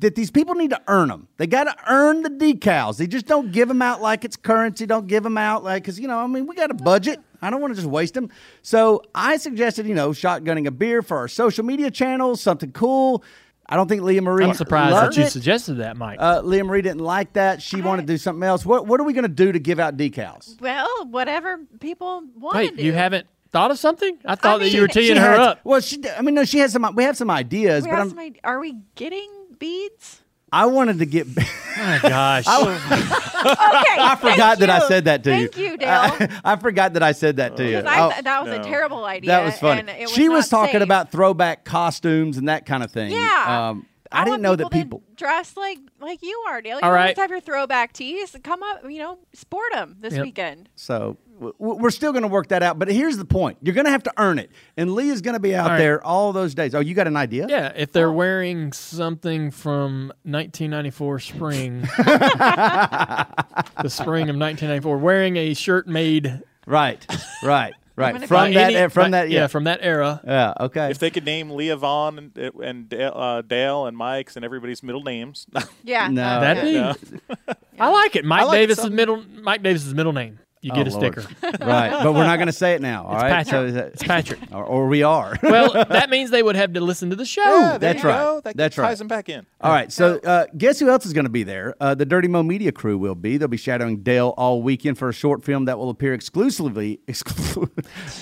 that 0.00 0.14
these 0.14 0.30
people 0.30 0.54
need 0.54 0.70
to 0.70 0.80
earn 0.88 1.08
them. 1.08 1.28
They 1.36 1.46
got 1.46 1.64
to 1.64 1.74
earn 1.88 2.22
the 2.22 2.30
decals. 2.30 2.98
They 2.98 3.06
just 3.06 3.26
don't 3.26 3.52
give 3.52 3.68
them 3.68 3.82
out 3.82 4.02
like 4.02 4.24
it's 4.24 4.36
currency. 4.36 4.86
Don't 4.86 5.06
give 5.06 5.22
them 5.22 5.38
out 5.38 5.64
like 5.64 5.82
because 5.82 5.98
you 5.98 6.08
know 6.08 6.18
I 6.18 6.26
mean 6.26 6.46
we 6.46 6.54
got 6.54 6.70
a 6.70 6.74
budget. 6.74 7.20
I 7.42 7.50
don't 7.50 7.60
want 7.60 7.72
to 7.72 7.76
just 7.76 7.88
waste 7.88 8.14
them. 8.14 8.30
So 8.62 9.02
I 9.14 9.36
suggested 9.36 9.86
you 9.86 9.94
know 9.94 10.10
shotgunning 10.10 10.66
a 10.66 10.70
beer 10.70 11.02
for 11.02 11.16
our 11.18 11.28
social 11.28 11.64
media 11.64 11.90
channels, 11.90 12.40
something 12.40 12.72
cool. 12.72 13.24
I 13.68 13.74
don't 13.74 13.88
think 13.88 14.02
Leah 14.02 14.22
Marie. 14.22 14.44
I'm 14.44 14.54
surprised 14.54 14.92
loved 14.92 15.14
that 15.14 15.20
you 15.20 15.26
it. 15.26 15.30
suggested 15.30 15.74
that, 15.78 15.96
Mike. 15.96 16.18
Uh, 16.20 16.40
Leah 16.44 16.62
Marie 16.62 16.82
didn't 16.82 17.00
like 17.02 17.32
that. 17.32 17.60
She 17.60 17.82
wanted 17.82 18.02
to 18.06 18.12
do 18.12 18.16
something 18.16 18.44
else. 18.44 18.64
What 18.64 18.86
What 18.86 19.00
are 19.00 19.04
we 19.04 19.12
going 19.12 19.24
to 19.24 19.28
do 19.28 19.50
to 19.50 19.58
give 19.58 19.80
out 19.80 19.96
decals? 19.96 20.60
Well, 20.60 20.88
whatever 21.10 21.58
people 21.80 22.22
want 22.36 22.56
Wait, 22.56 22.70
to 22.70 22.76
do. 22.76 22.82
you 22.84 22.92
haven't 22.92 23.26
thought 23.50 23.72
of 23.72 23.78
something? 23.78 24.18
I 24.24 24.36
thought 24.36 24.60
that 24.60 24.68
you 24.70 24.82
were 24.82 24.88
teeing 24.88 25.16
her 25.16 25.30
had- 25.32 25.40
up. 25.40 25.60
Well, 25.64 25.80
she. 25.80 26.00
I 26.16 26.22
mean, 26.22 26.34
no, 26.36 26.44
she 26.44 26.58
has 26.58 26.72
some. 26.72 26.94
We 26.94 27.02
have 27.04 27.16
some 27.16 27.28
ideas, 27.30 27.82
We 27.82 27.90
but 27.90 27.96
have 27.96 28.04
I'm, 28.04 28.10
some 28.10 28.34
are 28.44 28.60
we 28.60 28.76
getting 28.94 29.28
beads? 29.58 30.20
I 30.52 30.66
wanted 30.66 30.98
to 31.00 31.06
get. 31.06 31.26
My 31.76 31.98
gosh. 32.02 32.46
Okay, 33.46 33.52
I 33.98 34.16
forgot 34.20 34.58
that 34.58 34.70
I 34.70 34.88
said 34.88 35.04
that 35.04 35.22
to 35.24 35.30
you. 35.30 35.48
Thank 35.48 35.56
you, 35.58 35.76
Dale. 35.76 36.28
I 36.44 36.56
forgot 36.56 36.94
that 36.94 37.02
I 37.02 37.12
said 37.12 37.36
that 37.36 37.56
to 37.58 37.64
you. 37.64 37.76
Because 37.76 37.84
I 37.92 38.00
Oh, 38.06 38.10
th- 38.10 38.24
that 38.24 38.44
was 38.44 38.52
a 38.54 38.62
terrible 38.64 39.04
idea. 39.04 39.28
that 39.30 39.44
was 39.44 39.56
funny. 39.58 39.80
And 39.80 39.90
it 39.90 40.00
was 40.00 40.10
she 40.12 40.28
was 40.28 40.48
talking 40.48 40.72
safe. 40.72 40.82
about 40.82 41.12
throwback 41.12 41.64
costumes 41.64 42.38
and 42.38 42.48
that 42.48 42.66
kind 42.66 42.82
of 42.82 42.90
thing. 42.90 43.12
Yeah. 43.12 43.68
Um, 43.70 43.86
I, 44.10 44.20
didn't 44.24 44.30
want 44.30 44.42
know 44.42 44.56
that 44.56 44.70
people. 44.72 45.02
dress 45.14 45.56
like 45.56 45.78
like 46.00 46.22
you 46.22 46.44
are, 46.48 46.60
Dale. 46.62 46.78
You 46.78 46.82
All 46.84 46.94
always 46.96 47.16
have 47.16 47.30
your 47.30 47.40
throwback 47.40 47.92
tees. 47.92 48.34
Come 48.42 48.62
up, 48.64 48.82
you 48.90 48.98
know, 48.98 49.18
sport 49.32 49.72
them 49.72 49.96
this 50.00 50.14
Yep. 50.14 50.22
weekend. 50.24 50.68
So 50.74 50.94
w- 50.98 51.16
w- 51.18 51.25
we're 51.58 51.90
still 51.90 52.12
going 52.12 52.22
to 52.22 52.28
work 52.28 52.48
that 52.48 52.62
out. 52.62 52.78
But 52.78 52.88
here's 52.88 53.16
the 53.16 53.24
point: 53.24 53.58
you're 53.62 53.74
going 53.74 53.84
to 53.84 53.90
have 53.90 54.02
to 54.04 54.12
earn 54.18 54.38
it, 54.38 54.50
and 54.76 54.94
Lee 54.94 55.10
is 55.10 55.20
going 55.22 55.34
to 55.34 55.40
be 55.40 55.54
out 55.54 55.64
All 55.64 55.70
right. 55.72 55.78
there 55.78 56.04
all 56.04 56.32
those 56.32 56.54
days. 56.54 56.74
Oh, 56.74 56.80
you 56.80 56.94
got 56.94 57.06
an 57.06 57.16
idea? 57.16 57.46
Yeah, 57.48 57.72
if 57.76 57.92
they're 57.92 58.12
wearing 58.12 58.72
something 58.72 59.50
from 59.50 60.12
1994 60.24 61.18
spring, 61.20 61.80
the 61.98 63.88
spring 63.88 64.28
of 64.28 64.36
1994, 64.36 64.98
wearing 64.98 65.36
a 65.36 65.54
shirt 65.54 65.86
made 65.86 66.42
Right. 66.66 67.04
Right. 67.42 67.74
Right. 67.98 68.28
From 68.28 68.52
that. 68.52 68.74
any- 68.74 68.90
from 68.90 69.12
that. 69.12 69.30
Yeah. 69.30 69.46
from 69.46 69.64
that 69.64 69.78
era. 69.80 70.20
yeah. 70.22 70.52
Okay. 70.60 70.90
If 70.90 70.98
they 70.98 71.08
could 71.08 71.24
name 71.24 71.48
Leah 71.52 71.78
Vaughn 71.78 72.18
and, 72.18 72.36
and 72.62 72.88
Dale, 72.90 73.12
uh, 73.16 73.40
Dale 73.40 73.86
and 73.86 73.96
Mike's 73.96 74.36
and 74.36 74.44
everybody's 74.44 74.82
middle 74.82 75.02
names, 75.02 75.46
Yeah. 75.82 76.08
No. 76.08 76.22
uh, 76.22 76.40
That'd 76.40 76.74
yeah. 76.74 76.92
be. 76.92 77.54
I 77.80 77.88
like 77.88 78.14
it. 78.14 78.26
Mike 78.26 78.48
like 78.48 78.56
it 78.58 78.66
Davis's 78.66 78.90
middle. 78.90 79.24
Mike 79.40 79.62
Davis's 79.62 79.94
middle 79.94 80.12
name. 80.12 80.38
You 80.66 80.72
Oh, 80.72 80.76
get 80.76 80.88
a 80.88 80.98
Lord. 80.98 81.14
sticker. 81.20 81.34
right, 81.64 81.90
but 82.02 82.12
we're 82.12 82.24
not 82.24 82.36
going 82.36 82.46
to 82.48 82.52
say 82.52 82.74
it 82.74 82.82
now. 82.82 83.04
All 83.04 83.14
It's 83.14 83.22
right, 83.22 83.30
Patrick. 83.46 83.68
is 83.68 83.74
that- 83.74 83.86
It's 83.94 84.02
Patrick. 84.02 84.40
or, 84.52 84.64
or 84.64 84.86
we 84.88 85.02
are. 85.02 85.36
well, 85.42 85.72
that 85.72 86.10
means 86.10 86.30
they 86.30 86.42
would 86.42 86.56
have 86.56 86.72
to 86.74 86.80
listen 86.80 87.10
to 87.10 87.16
the 87.16 87.24
show. 87.24 87.42
Yeah, 87.42 87.78
there 87.78 87.92
that's 87.94 88.02
you 88.02 88.08
right. 88.08 88.18
go. 88.18 88.40
That 88.44 88.56
That's 88.56 88.76
ties 88.76 88.82
right. 88.82 88.98
them 88.98 89.08
back 89.08 89.28
in. 89.28 89.46
All 89.60 89.72
right, 89.72 89.90
so 89.92 90.18
uh, 90.18 90.46
guess 90.58 90.78
who 90.80 90.88
else 90.90 91.06
is 91.06 91.12
going 91.12 91.24
to 91.24 91.30
be 91.30 91.44
there? 91.44 91.74
Uh, 91.80 91.94
the 91.94 92.04
Dirty 92.04 92.28
Mo 92.28 92.42
Media 92.42 92.72
crew 92.72 92.98
will 92.98 93.14
be. 93.14 93.36
They'll 93.36 93.48
be 93.48 93.56
shadowing 93.56 93.98
Dale 94.02 94.34
all 94.36 94.60
weekend 94.62 94.98
for 94.98 95.08
a 95.08 95.12
short 95.14 95.44
film 95.44 95.64
that 95.66 95.78
will 95.78 95.90
appear 95.90 96.12
exclusively 96.14 97.00
exclu- 97.06 97.70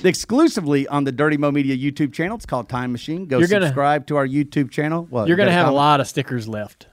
exclusively 0.04 0.86
on 0.88 1.04
the 1.04 1.12
Dirty 1.12 1.36
Mo 1.36 1.50
Media 1.50 1.76
YouTube 1.76 2.12
channel. 2.12 2.36
It's 2.36 2.46
called 2.46 2.68
Time 2.68 2.92
Machine. 2.92 3.26
Go 3.26 3.38
You're 3.38 3.48
gonna- 3.48 3.66
subscribe 3.66 4.06
to 4.08 4.16
our 4.16 4.26
YouTube 4.26 4.70
channel. 4.70 5.06
What, 5.10 5.28
You're 5.28 5.36
going 5.36 5.48
to 5.48 5.52
got 5.54 5.64
have 5.64 5.68
a 5.68 5.76
lot 5.76 6.00
of 6.00 6.08
stickers 6.08 6.46
left. 6.48 6.86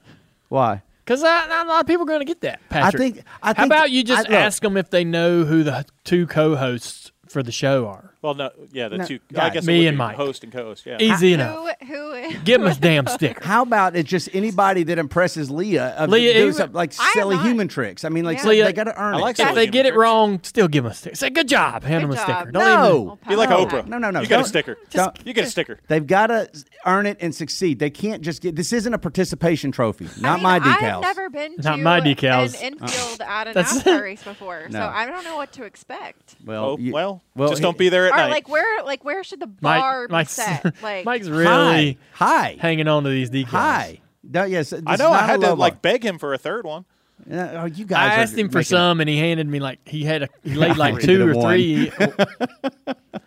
Why? 0.50 0.82
Because 1.12 1.24
not 1.24 1.66
a 1.66 1.70
lot 1.70 1.82
of 1.82 1.88
people 1.88 2.04
are 2.04 2.08
going 2.08 2.20
to 2.22 2.26
get 2.26 2.40
that, 2.42 2.62
Patrick. 2.70 3.16
think- 3.16 3.26
I 3.44 3.48
How 3.48 3.54
think- 3.54 3.66
about 3.66 3.92
you 3.92 4.02
just 4.02 4.30
I- 4.30 4.34
ask 4.34 4.62
them 4.62 4.78
if 4.78 4.90
they 4.92 5.04
know 5.04 5.44
who 5.44 5.62
the 5.62 5.86
two 6.06 6.26
co-hosts 6.26 7.12
for 7.28 7.44
the 7.44 7.52
show 7.52 7.86
are? 7.88 8.11
Well, 8.22 8.36
no, 8.36 8.52
yeah, 8.72 8.88
the 8.88 8.98
No, 9.00 9.06
two. 9.06 9.20
I 9.32 9.34
guys, 9.34 9.54
guess 9.54 9.64
it 9.64 9.68
me 9.68 9.80
would 9.80 9.88
and 9.88 9.96
be 9.96 9.98
Mike. 9.98 10.16
host 10.16 10.44
and 10.44 10.54
co-host. 10.54 10.86
Yeah. 10.86 10.98
Easy 11.00 11.34
enough. 11.34 11.56
Who? 11.88 11.88
Who? 11.88 12.34
Give 12.44 12.62
them 12.62 12.70
a 12.72 12.76
damn 12.76 13.08
sticker. 13.08 13.44
How 13.44 13.64
about 13.64 13.96
it's 13.96 14.08
just 14.08 14.30
anybody 14.34 14.84
that 14.84 15.00
impresses 15.00 15.50
Leah? 15.50 15.96
Of 15.98 16.12
Leah, 16.12 16.34
doing 16.34 16.44
even- 16.44 16.54
some, 16.54 16.72
like 16.74 16.94
I 17.00 17.06
am 17.08 17.12
silly 17.14 17.36
not- 17.38 17.46
human 17.48 17.68
tricks. 17.68 18.06
I 18.06 18.10
mean, 18.10 18.24
like 18.24 18.38
Yeah. 18.38 18.48
Leah, 18.50 18.66
they 18.66 18.74
got 18.74 18.84
to 18.84 18.96
earn 19.02 19.16
I 19.16 19.18
it. 19.18 19.22
like 19.22 19.32
if 19.40 19.46
silly 19.48 19.56
they 19.56 19.62
human 19.64 19.72
get 19.74 19.86
it 19.88 19.96
wrong, 19.96 20.40
still 20.44 20.68
give 20.68 20.84
them 20.84 20.92
a 20.92 20.96
sticker. 20.96 21.16
Say 21.16 21.32
good 21.32 21.48
job. 21.48 21.84
Hand 21.84 22.04
Good 22.04 22.12
them 22.12 22.12
a 22.12 22.16
job. 22.28 22.38
sticker. 22.38 22.52
Don't 22.52 22.64
No. 22.64 23.18
Be 23.28 23.36
like. 23.36 23.50
Oprah. 23.50 23.88
No, 23.88 23.98
no, 23.98 24.12
no. 24.12 24.22
You 24.22 24.28
got 24.28 24.36
a 24.36 24.38
Don't- 24.44 24.48
sticker. 24.50 24.78
don't- 24.92 25.18
you 25.26 25.34
get 25.34 25.46
a 25.46 25.50
sticker. 25.50 25.80
They've 25.88 26.06
got 26.06 26.28
to 26.28 26.48
earn 26.86 27.08
it 27.08 27.18
and 27.22 27.34
succeed. 27.34 27.80
They 27.80 27.90
can't 27.90 28.22
just 28.22 28.44
get. 28.44 28.56
This 28.56 28.72
isn't 28.72 28.94
a 28.94 29.00
participation 29.00 29.72
trophy. 29.72 30.08
Not 30.22 30.34
I 30.34 30.36
mean, 30.36 30.44
my 30.44 30.60
decals. 30.60 30.94
I've 30.98 31.02
never 31.02 31.30
been 31.32 31.56
to 31.58 31.62
Not 31.64 31.80
my 31.80 32.00
decals. 32.02 32.56
an 32.62 32.74
infield 32.74 33.22
at 33.22 33.48
a 33.48 33.54
That's- 33.54 33.82
NASCAR 33.82 34.02
race 34.04 34.24
before, 34.24 34.68
No. 34.70 34.80
so 34.80 34.86
I 34.94 35.08
don't 35.08 35.24
know 35.24 35.38
what 35.38 35.52
to 35.54 35.64
expect. 35.64 36.36
well, 36.46 36.66
Oh, 36.66 36.78
you- 36.78 36.94
well, 36.94 37.24
well, 37.36 37.50
just 37.50 37.64
don't 37.64 37.78
be 37.80 37.90
there 37.90 38.11
at 38.12 38.20
Or 38.20 38.24
night. 38.24 38.30
like 38.32 38.50
where, 38.50 38.84
like 38.84 39.04
where 39.06 39.24
should 39.24 39.40
the 39.40 39.48
Mike- 39.62 39.82
bar 39.82 40.08
be 40.08 40.12
Mike's, 40.12 40.32
set? 40.34 40.76
Like 40.84 41.06
Mike's 41.06 41.28
Hi, 41.28 41.34
really 41.34 41.98
hi, 42.14 42.58
hanging 42.60 42.88
on 42.88 43.04
to 43.04 43.10
these 43.10 43.30
decals. 43.30 43.46
hi. 43.48 44.00
No, 44.24 44.44
yes, 44.44 44.72
I 44.86 44.96
know. 44.98 45.12
I 45.12 45.24
had 45.26 45.42
to 45.42 45.54
like 45.54 45.82
beg 45.82 46.04
him 46.06 46.20
for 46.20 46.34
a 46.34 46.38
third 46.38 46.66
one. 46.66 46.86
Uh, 47.32 47.36
oh, 47.36 47.66
you 47.66 47.86
I 47.86 47.88
guys. 47.88 47.98
are 48.18 48.22
asked 48.22 48.38
him 48.38 48.50
for 48.50 48.60
making- 48.60 48.70
some, 48.78 49.00
and 49.00 49.08
he 49.10 49.18
handed 49.18 49.48
me 49.48 49.60
like 49.60 49.80
he 49.88 50.04
had 50.04 50.24
a 50.24 50.30
he 50.44 50.56
laid 50.56 50.78
like 50.78 51.00
two 51.02 51.28
or 51.28 51.34
three. 51.34 51.92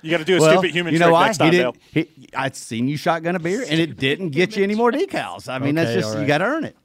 You 0.03 0.11
got 0.11 0.19
to 0.19 0.25
do 0.25 0.37
a 0.37 0.41
Well, 0.41 0.53
stupid 0.53 0.71
human 0.73 0.93
you 0.93 0.99
know 0.99 1.07
trick 1.07 1.13
why? 1.15 1.25
next 1.27 1.37
he 1.39 1.43
time, 1.45 1.51
didn't. 1.53 1.75
Dale. 1.95 2.05
He, 2.05 2.29
I'd 2.37 2.57
seen 2.57 2.89
you 2.89 2.97
shotgun 2.99 3.37
a 3.37 3.39
beer, 3.39 3.65
and 3.67 3.81
it 3.81 3.97
didn't 3.97 4.31
get 4.31 4.55
you 4.57 4.63
any 4.63 4.75
more 4.75 4.93
decals. 4.93 5.49
I 5.49 5.59
mean, 5.59 5.75
that's 5.77 5.93
just 5.95 6.15
all 6.15 6.21
you 6.21 6.27
got 6.27 6.39
to 6.39 6.45
earn 6.45 6.65
it. 6.65 6.77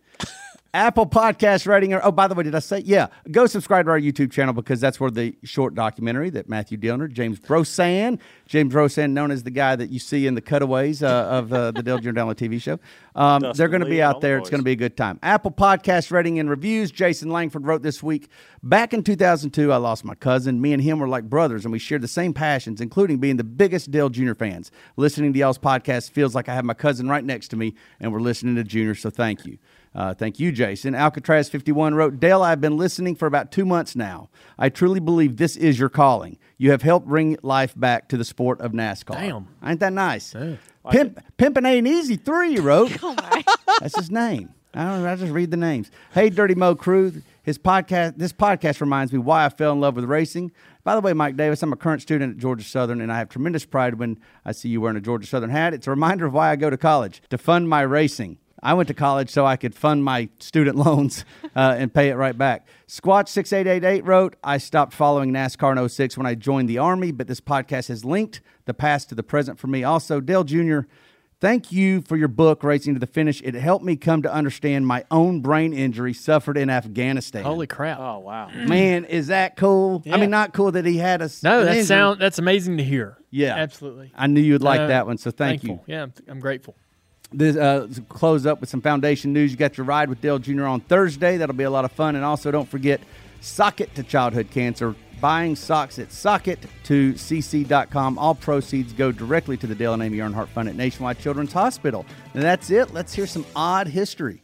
Apple 0.73 1.05
Podcast 1.05 1.65
rating. 1.67 1.93
Or, 1.93 2.01
oh, 2.03 2.11
by 2.11 2.27
the 2.27 2.35
way, 2.35 2.43
did 2.43 2.55
I 2.55 2.59
say? 2.59 2.79
Yeah, 2.79 3.07
go 3.31 3.45
subscribe 3.45 3.85
to 3.85 3.91
our 3.91 3.99
YouTube 3.99 4.31
channel 4.31 4.53
because 4.53 4.79
that's 4.79 4.99
where 4.99 5.09
the 5.09 5.35
short 5.43 5.75
documentary 5.75 6.29
that 6.31 6.47
Matthew 6.47 6.77
Dillner, 6.77 7.11
James 7.11 7.39
Brosan, 7.39 8.19
James 8.45 8.73
Brosan, 8.73 9.11
known 9.11 9.31
as 9.31 9.43
the 9.43 9.51
guy 9.51 9.75
that 9.75 9.89
you 9.89 9.99
see 9.99 10.27
in 10.27 10.35
the 10.35 10.41
cutaways 10.41 11.01
uh, 11.01 11.27
of 11.29 11.51
uh, 11.51 11.71
the 11.71 11.81
Jr. 11.81 12.11
Download 12.11 12.35
TV 12.35 12.61
show, 12.61 12.79
um, 13.15 13.43
they're 13.55 13.67
going 13.67 13.81
to 13.81 13.89
be 13.89 14.01
out 14.01 14.21
there. 14.21 14.37
It's 14.37 14.49
going 14.49 14.59
to 14.59 14.65
be 14.65 14.71
a 14.71 14.77
good 14.77 14.95
time. 14.95 15.19
Apple 15.23 15.51
Podcast 15.51 16.11
rating 16.11 16.39
and 16.39 16.49
reviews. 16.49 16.91
Jason 16.91 17.29
Langford 17.29 17.65
wrote 17.65 17.81
this 17.81 18.03
week. 18.03 18.29
Back 18.61 18.93
in 18.93 19.03
2002, 19.03 19.71
I 19.71 19.77
lost 19.77 20.05
my 20.05 20.15
cousin. 20.15 20.61
Me 20.61 20.73
and 20.73 20.81
him 20.83 20.99
were 20.99 21.07
like 21.07 21.29
brothers, 21.29 21.65
and 21.65 21.71
we 21.71 21.79
shared 21.79 22.01
the 22.01 22.07
same 22.07 22.33
passions, 22.33 22.81
including 22.81 23.17
being 23.17 23.37
the 23.37 23.43
biggest 23.43 23.91
Dale 23.91 24.09
Jr. 24.09 24.33
fans. 24.33 24.71
Listening 24.97 25.33
to 25.33 25.39
y'all's 25.39 25.57
podcast 25.57 26.11
feels 26.11 26.35
like 26.35 26.47
I 26.47 26.53
have 26.53 26.65
my 26.65 26.73
cousin 26.73 27.09
right 27.09 27.23
next 27.23 27.49
to 27.49 27.55
me, 27.55 27.73
and 27.99 28.13
we're 28.13 28.19
listening 28.19 28.55
to 28.55 28.63
Junior. 28.63 28.95
So 28.95 29.09
thank 29.09 29.45
you. 29.45 29.57
Uh, 29.95 30.13
thank 30.13 30.39
you, 30.39 30.51
Jason. 30.51 30.93
Alcatraz51 30.93 31.95
wrote, 31.95 32.19
Dale, 32.19 32.43
I've 32.43 32.61
been 32.61 32.77
listening 32.77 33.15
for 33.15 33.25
about 33.25 33.51
two 33.51 33.65
months 33.65 33.95
now. 33.95 34.29
I 34.57 34.69
truly 34.69 34.99
believe 34.99 35.37
this 35.37 35.55
is 35.55 35.79
your 35.79 35.89
calling. 35.89 36.37
You 36.57 36.71
have 36.71 36.83
helped 36.83 37.07
bring 37.07 37.37
life 37.41 37.73
back 37.75 38.07
to 38.09 38.17
the 38.17 38.25
sport 38.25 38.61
of 38.61 38.71
NASCAR. 38.71 39.15
Damn. 39.15 39.47
Ain't 39.63 39.79
that 39.79 39.93
nice? 39.93 40.35
Pimp, 40.91 41.19
Pimpin' 41.37 41.67
Ain't 41.67 41.87
Easy 41.87 42.15
3, 42.15 42.53
he 42.53 42.59
wrote. 42.59 42.97
oh 43.03 43.13
my, 43.17 43.43
That's 43.79 43.97
his 43.97 44.11
name. 44.11 44.53
I 44.73 44.83
don't 44.85 45.03
know. 45.03 45.11
I 45.11 45.15
just 45.15 45.31
read 45.31 45.49
the 45.49 45.57
names. 45.57 45.89
Hey, 46.13 46.29
Dirty 46.29 46.53
Mo 46.53 46.75
crew. 46.75 47.21
His 47.41 47.57
podcast. 47.57 48.17
This 48.17 48.31
podcast 48.31 48.81
reminds 48.81 49.11
me 49.11 49.17
why 49.17 49.45
I 49.45 49.49
fell 49.49 49.71
in 49.71 49.81
love 49.81 49.95
with 49.95 50.05
racing. 50.05 50.51
By 50.83 50.93
the 50.93 51.01
way, 51.01 51.13
Mike 51.13 51.35
Davis, 51.35 51.63
I'm 51.63 51.73
a 51.73 51.75
current 51.75 52.03
student 52.03 52.33
at 52.35 52.37
Georgia 52.37 52.63
Southern, 52.63 53.01
and 53.01 53.11
I 53.11 53.17
have 53.17 53.29
tremendous 53.29 53.65
pride 53.65 53.95
when 53.95 54.19
I 54.45 54.51
see 54.51 54.69
you 54.69 54.81
wearing 54.81 54.97
a 54.97 55.01
Georgia 55.01 55.25
Southern 55.25 55.49
hat. 55.49 55.73
It's 55.73 55.87
a 55.87 55.89
reminder 55.89 56.27
of 56.27 56.33
why 56.33 56.51
I 56.51 56.55
go 56.55 56.69
to 56.69 56.77
college 56.77 57.23
to 57.31 57.37
fund 57.39 57.67
my 57.67 57.81
racing. 57.81 58.37
I 58.61 58.73
went 58.73 58.88
to 58.88 58.94
college 58.94 59.30
so 59.30 59.45
I 59.45 59.56
could 59.56 59.73
fund 59.76 60.03
my 60.03 60.30
student 60.40 60.76
loans 60.86 61.26
uh, 61.56 61.76
and 61.77 61.94
pay 61.94 62.10
it 62.10 62.15
right 62.15 62.38
back. 62.38 62.68
Squatch6888 62.88 64.06
wrote, 64.06 64.36
I 64.44 64.57
stopped 64.57 64.94
following 64.94 65.31
NASCAR 65.31 65.77
in 65.81 65.90
06 65.90 66.18
when 66.18 66.26
I 66.27 66.36
joined 66.36 66.69
the 66.69 66.77
Army, 66.77 67.11
but 67.11 67.27
this 67.27 67.41
podcast 67.41 67.88
has 67.88 68.03
linked 68.06 68.41
the 68.65 68.73
past 68.73 69.10
to 69.10 69.15
the 69.15 69.23
present 69.23 69.60
for 69.60 69.68
me. 69.68 69.84
Also, 69.84 70.19
Dale 70.19 70.44
Jr., 70.44 70.81
Thank 71.41 71.72
you 71.72 72.02
for 72.02 72.18
your 72.18 72.27
book, 72.27 72.65
Racing 72.65 72.95
to 72.95 72.99
the 72.99 73.07
Finish. 73.07 73.41
It 73.41 73.53
helped 73.53 73.86
me 73.86 73.95
come 73.95 74.23
to 74.23 74.34
understand 74.34 74.86
my 74.86 75.06
own 75.10 75.40
brain 75.40 75.72
injury 75.72 76.14
suffered 76.14 76.57
in 76.57 76.69
Afghanistan. 76.69 77.44
Holy 77.44 77.65
crap! 77.65 77.98
Oh 77.98 78.19
wow. 78.19 78.49
man, 78.53 79.06
is 79.06 79.27
that 79.27 79.56
cool? 79.56 80.03
I 80.11 80.18
mean, 80.18 80.31
not 80.31 80.52
cool 80.52 80.73
that 80.73 80.84
he 80.86 80.98
had 80.98 81.22
a. 81.22 81.30
No, 81.41 81.64
that 81.64 81.69
injury. 81.69 81.84
sound 81.86 82.19
that's 82.19 82.40
amazing 82.40 82.76
to 82.76 82.84
hear. 82.84 83.18
Yeah. 83.31 83.56
absolutely. 83.56 84.11
I 84.15 84.27
knew 84.27 84.41
you'd 84.41 84.61
like 84.61 84.81
Uh, 84.81 84.88
that 84.88 85.07
one, 85.07 85.18
so 85.18 85.31
thank 85.31 85.61
thankful. 85.61 85.86
you. 85.88 85.94
Yeah, 85.94 86.03
I'm, 86.03 86.14
I'm 86.27 86.40
grateful. 86.41 86.76
This 87.31 87.56
uh, 87.56 87.88
close 88.10 88.45
up 88.45 88.60
with 88.60 88.69
some 88.69 88.81
foundation 88.81 89.34
news. 89.34 89.51
You 89.51 89.57
got 89.57 89.77
your 89.77 89.85
ride 89.85 90.10
with 90.10 90.19
Dale 90.19 90.39
Jr. 90.39 90.65
on 90.65 90.81
Thursday. 90.81 91.38
That'll 91.38 91.56
be 91.56 91.64
a 91.64 91.69
lot 91.69 91.85
of 91.85 91.91
fun. 91.91 92.15
And 92.15 92.26
also, 92.26 92.49
don't 92.49 92.68
forget 92.68 93.01
Socket 93.41 93.93
to 93.95 94.03
Childhood 94.03 94.49
Cancer. 94.51 94.95
Buying 95.22 95.56
socks 95.56 95.99
at 95.99 96.11
socket 96.11 96.60
to 96.85 97.14
cc.com. 97.14 98.18
All 98.18 98.34
proceeds 98.34 98.93
go 98.93 99.11
directly 99.11 99.57
to 99.57 99.68
the 99.68 99.76
Dale 99.76 99.93
and 99.93 100.01
Amy 100.01 100.18
Earnhardt 100.19 100.47
Fund 100.47 100.69
at 100.69 100.76
Nationwide 100.76 101.19
Children's 101.19 101.51
Hospital. 101.51 102.06
And 102.34 102.41
that's 102.41 102.69
it. 102.72 102.93
Let's 102.93 103.14
hear 103.14 103.27
some 103.27 103.45
odd 103.56 103.88
history. 103.88 104.43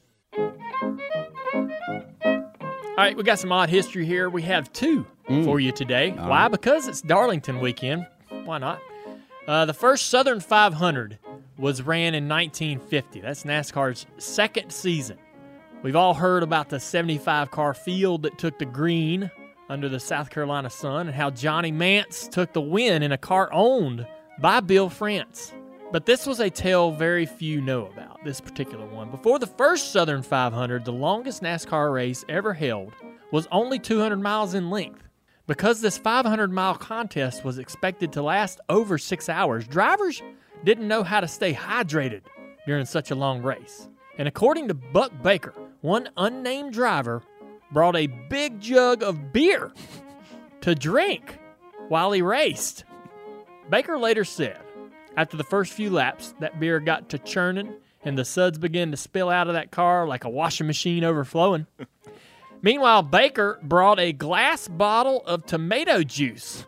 All 2.97 3.01
right, 3.03 3.17
we 3.17 3.23
got 3.23 3.39
some 3.39 3.51
odd 3.51 3.69
history 3.69 4.05
here. 4.05 4.29
We 4.29 4.41
have 4.43 4.71
two 4.73 5.05
for 5.27 5.59
you 5.59 5.71
today. 5.71 6.11
Why? 6.11 6.47
Because 6.49 6.87
it's 6.87 7.01
Darlington 7.01 7.59
weekend. 7.59 8.05
Why 8.43 8.57
not? 8.57 8.79
Uh, 9.47 9.65
the 9.65 9.73
first 9.73 10.07
Southern 10.07 10.39
500 10.39 11.19
was 11.57 11.81
ran 11.81 12.13
in 12.13 12.27
1950. 12.27 13.21
That's 13.21 13.43
NASCAR's 13.43 14.05
second 14.17 14.71
season. 14.71 15.17
We've 15.83 15.95
all 15.95 16.13
heard 16.13 16.43
about 16.43 16.69
the 16.69 16.79
75 16.79 17.51
car 17.51 17.73
field 17.73 18.23
that 18.23 18.37
took 18.37 18.57
the 18.57 18.65
green 18.65 19.29
under 19.69 19.89
the 19.89 19.99
South 19.99 20.29
Carolina 20.29 20.69
sun 20.69 21.07
and 21.07 21.15
how 21.15 21.29
Johnny 21.29 21.71
Mantz 21.71 22.29
took 22.29 22.53
the 22.53 22.61
win 22.61 23.03
in 23.03 23.11
a 23.11 23.17
car 23.17 23.49
owned 23.51 24.05
by 24.39 24.59
Bill 24.59 24.89
France. 24.89 25.53
But 25.91 26.05
this 26.05 26.25
was 26.25 26.39
a 26.39 26.49
tale 26.49 26.91
very 26.91 27.25
few 27.25 27.61
know 27.61 27.85
about, 27.87 28.23
this 28.23 28.41
particular 28.41 28.85
one. 28.87 29.11
Before 29.11 29.39
the 29.39 29.47
first 29.47 29.91
Southern 29.91 30.23
500, 30.23 30.83
the 30.83 30.91
longest 30.91 31.41
NASCAR 31.41 31.93
race 31.93 32.25
ever 32.27 32.53
held 32.53 32.93
was 33.31 33.47
only 33.51 33.79
200 33.79 34.17
miles 34.17 34.53
in 34.53 34.69
length. 34.69 35.03
Because 35.47 35.79
this 35.79 35.97
500 35.97 36.51
mile 36.51 36.75
contest 36.75 37.45
was 37.45 37.59
expected 37.59 38.11
to 38.13 38.23
last 38.23 38.59
over 38.67 38.97
six 38.97 39.29
hours, 39.29 39.67
drivers 39.67 40.23
didn't 40.65 40.87
know 40.87 41.03
how 41.03 41.21
to 41.21 41.27
stay 41.27 41.53
hydrated 41.53 42.23
during 42.65 42.85
such 42.85 43.11
a 43.11 43.15
long 43.15 43.41
race. 43.41 43.87
And 44.17 44.27
according 44.27 44.67
to 44.67 44.73
Buck 44.73 45.11
Baker, 45.21 45.53
one 45.81 46.09
unnamed 46.17 46.73
driver 46.73 47.21
brought 47.71 47.95
a 47.95 48.07
big 48.07 48.59
jug 48.59 49.03
of 49.03 49.31
beer 49.31 49.71
to 50.61 50.73
drink 50.73 51.39
while 51.89 52.11
he 52.11 52.21
raced. 52.21 52.83
Baker 53.69 53.97
later 53.97 54.23
said, 54.23 54.59
after 55.15 55.37
the 55.37 55.43
first 55.43 55.71
few 55.71 55.89
laps, 55.89 56.33
that 56.39 56.59
beer 56.59 56.79
got 56.79 57.09
to 57.09 57.19
churning 57.19 57.73
and 58.03 58.17
the 58.17 58.25
suds 58.25 58.57
began 58.57 58.91
to 58.91 58.97
spill 58.97 59.29
out 59.29 59.47
of 59.47 59.53
that 59.53 59.71
car 59.71 60.07
like 60.07 60.23
a 60.23 60.29
washing 60.29 60.67
machine 60.67 61.03
overflowing. 61.03 61.67
Meanwhile, 62.61 63.03
Baker 63.03 63.59
brought 63.61 63.99
a 63.99 64.13
glass 64.13 64.67
bottle 64.67 65.21
of 65.25 65.45
tomato 65.45 66.01
juice 66.03 66.65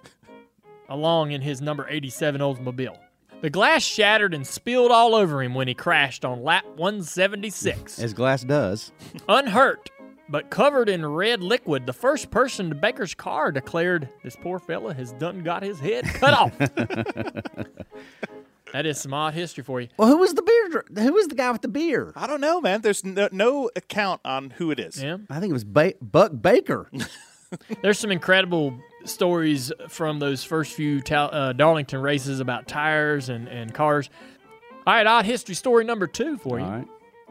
along 0.89 1.31
in 1.31 1.41
his 1.41 1.61
number 1.61 1.87
87 1.89 2.41
Oldsmobile. 2.41 2.97
The 3.41 3.49
glass 3.51 3.83
shattered 3.83 4.33
and 4.33 4.45
spilled 4.47 4.89
all 4.91 5.13
over 5.13 5.43
him 5.43 5.53
when 5.53 5.67
he 5.67 5.75
crashed 5.75 6.25
on 6.25 6.43
lap 6.43 6.65
176. 6.75 7.99
As 7.99 8.13
Glass 8.13 8.43
does. 8.43 8.91
Unhurt, 9.29 9.91
but 10.27 10.49
covered 10.49 10.89
in 10.89 11.05
red 11.05 11.43
liquid, 11.43 11.85
the 11.85 11.93
first 11.93 12.31
person 12.31 12.69
to 12.69 12.75
Baker's 12.75 13.13
car 13.13 13.51
declared, 13.51 14.09
This 14.23 14.35
poor 14.35 14.57
fella 14.59 14.93
has 14.95 15.11
done 15.13 15.43
got 15.43 15.61
his 15.61 15.79
head 15.79 16.05
cut 16.05 16.33
off. 16.33 16.57
that 18.73 18.85
is 18.87 18.99
some 18.99 19.13
odd 19.13 19.35
history 19.35 19.63
for 19.63 19.81
you. 19.81 19.89
Well, 19.97 20.07
who 20.09 20.17
was 20.17 20.33
the 20.33 20.41
beer? 20.41 20.69
dr- 20.69 20.97
Who 21.05 21.13
was 21.13 21.27
the 21.27 21.35
guy 21.35 21.51
with 21.51 21.61
the 21.61 21.67
beer? 21.67 22.13
I 22.15 22.25
don't 22.25 22.41
know, 22.41 22.59
man. 22.59 22.81
There's 22.81 23.05
no, 23.05 23.29
no 23.31 23.69
account 23.75 24.21
on 24.25 24.49
who 24.51 24.71
it 24.71 24.79
is. 24.79 25.01
Yeah. 25.01 25.17
I 25.29 25.39
think 25.39 25.51
it 25.51 25.53
was 25.53 25.63
ba- 25.63 25.93
Buck 26.01 26.31
Baker. 26.41 26.89
There's 27.83 27.99
some 27.99 28.11
incredible 28.11 28.77
stories 29.07 29.71
from 29.87 30.19
those 30.19 30.43
first 30.43 30.73
few 30.73 31.01
uh, 31.09 31.53
Darlington 31.53 32.01
races 32.01 32.39
about 32.39 32.67
tires 32.67 33.29
and, 33.29 33.47
and 33.47 33.73
cars. 33.73 34.09
All 34.85 34.93
right, 34.93 35.05
odd 35.05 35.25
history 35.25 35.55
story 35.55 35.83
number 35.83 36.07
two 36.07 36.37
for 36.37 36.59
you. 36.59 36.65
Right. 36.65 36.87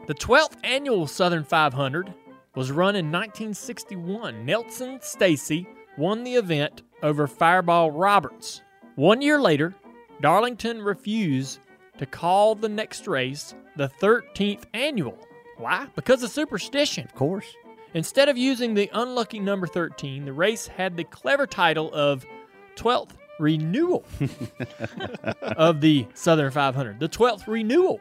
The 0.07 0.13
12th 0.13 0.57
annual 0.63 1.07
Southern 1.07 1.43
500 1.43 2.13
was 2.55 2.71
run 2.71 2.95
in 2.95 3.11
1961. 3.11 4.45
Nelson 4.45 4.99
Stacy 5.01 5.67
won 5.97 6.23
the 6.23 6.35
event 6.35 6.83
over 7.03 7.27
Fireball 7.27 7.91
Roberts. 7.91 8.61
One 8.95 9.21
year 9.21 9.39
later, 9.39 9.75
Darlington 10.21 10.81
refused 10.81 11.59
to 11.97 12.05
call 12.05 12.55
the 12.55 12.69
next 12.69 13.07
race 13.07 13.53
the 13.75 13.89
13th 14.01 14.63
annual. 14.73 15.17
Why? 15.57 15.87
Because 15.95 16.23
of 16.23 16.31
superstition. 16.31 17.05
Of 17.05 17.15
course. 17.15 17.45
Instead 17.93 18.29
of 18.29 18.37
using 18.37 18.73
the 18.73 18.89
unlucky 18.93 19.39
number 19.39 19.65
13, 19.67 20.25
the 20.25 20.33
race 20.33 20.67
had 20.67 20.97
the 20.97 21.03
clever 21.05 21.47
title 21.47 21.93
of 21.93 22.25
12th 22.75 23.11
Renewal 23.39 24.03
of 25.41 25.81
the 25.81 26.05
Southern 26.13 26.51
500. 26.51 26.99
The 26.99 27.09
12th 27.09 27.47
Renewal. 27.47 27.99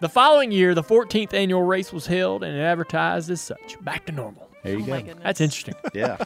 The 0.00 0.08
following 0.08 0.52
year, 0.52 0.74
the 0.74 0.82
14th 0.82 1.32
annual 1.32 1.62
race 1.62 1.92
was 1.92 2.06
held 2.06 2.42
and 2.44 2.58
advertised 2.58 3.30
as 3.30 3.40
such. 3.40 3.82
Back 3.82 4.06
to 4.06 4.12
normal. 4.12 4.50
There 4.62 4.74
you 4.74 4.82
Oh 4.82 4.86
go. 4.86 4.90
my 4.92 5.02
goodness. 5.02 5.22
That's 5.24 5.40
interesting. 5.40 5.74
Yeah. 5.94 6.18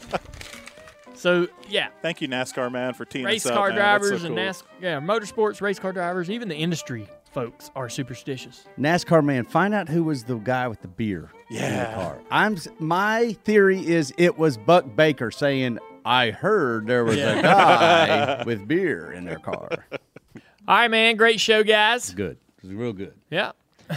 So, 1.13 1.47
yeah, 1.69 1.89
Thank 2.01 2.19
you, 2.21 2.27
NASCAR 2.27 2.71
man, 2.71 2.93
for 2.95 3.05
teaming 3.05 3.27
race 3.27 3.45
us 3.45 3.51
up, 3.51 3.57
car 3.57 3.69
man. 3.69 3.77
That's 3.77 4.03
so 4.03 4.09
drivers 4.09 4.23
and 4.23 4.35
cool. 4.35 4.43
NAS- 4.43 4.63
yeah, 4.81 4.99
motorsports, 4.99 5.61
race 5.61 5.77
car 5.77 5.93
drivers, 5.93 6.29
even 6.31 6.49
the 6.49 6.55
industry 6.55 7.07
folks 7.31 7.71
are 7.75 7.89
superstitious. 7.89 8.65
NASCAR 8.79 9.23
man, 9.23 9.45
find 9.45 9.73
out 9.73 9.87
who 9.89 10.03
was 10.03 10.23
the 10.25 10.35
guy 10.35 10.67
with 10.67 10.81
the 10.81 10.87
beer 10.87 11.29
in 11.49 11.55
the 11.55 11.61
Yeah. 11.61 11.93
car. 11.93 12.19
I'm 12.29 12.57
my 12.79 13.33
theory 13.43 13.85
is 13.85 14.13
it 14.17 14.37
was 14.37 14.57
Buck 14.57 14.95
Baker 14.95 15.31
saying, 15.31 15.79
"I 16.05 16.31
heard 16.31 16.87
there 16.87 17.03
was 17.05 17.17
Yeah. 17.17 17.39
a 17.39 17.41
guy 17.41 18.43
with 18.45 18.67
beer 18.67 19.11
in 19.11 19.25
their 19.25 19.39
car." 19.39 19.69
All 20.67 20.75
right, 20.77 20.91
man. 20.91 21.15
Great 21.15 21.39
show, 21.39 21.63
guys. 21.63 22.13
Good. 22.13 22.37
It 22.57 22.63
was 22.67 22.73
real 22.73 22.93
good. 22.93 23.13
Yeah. 23.29 23.51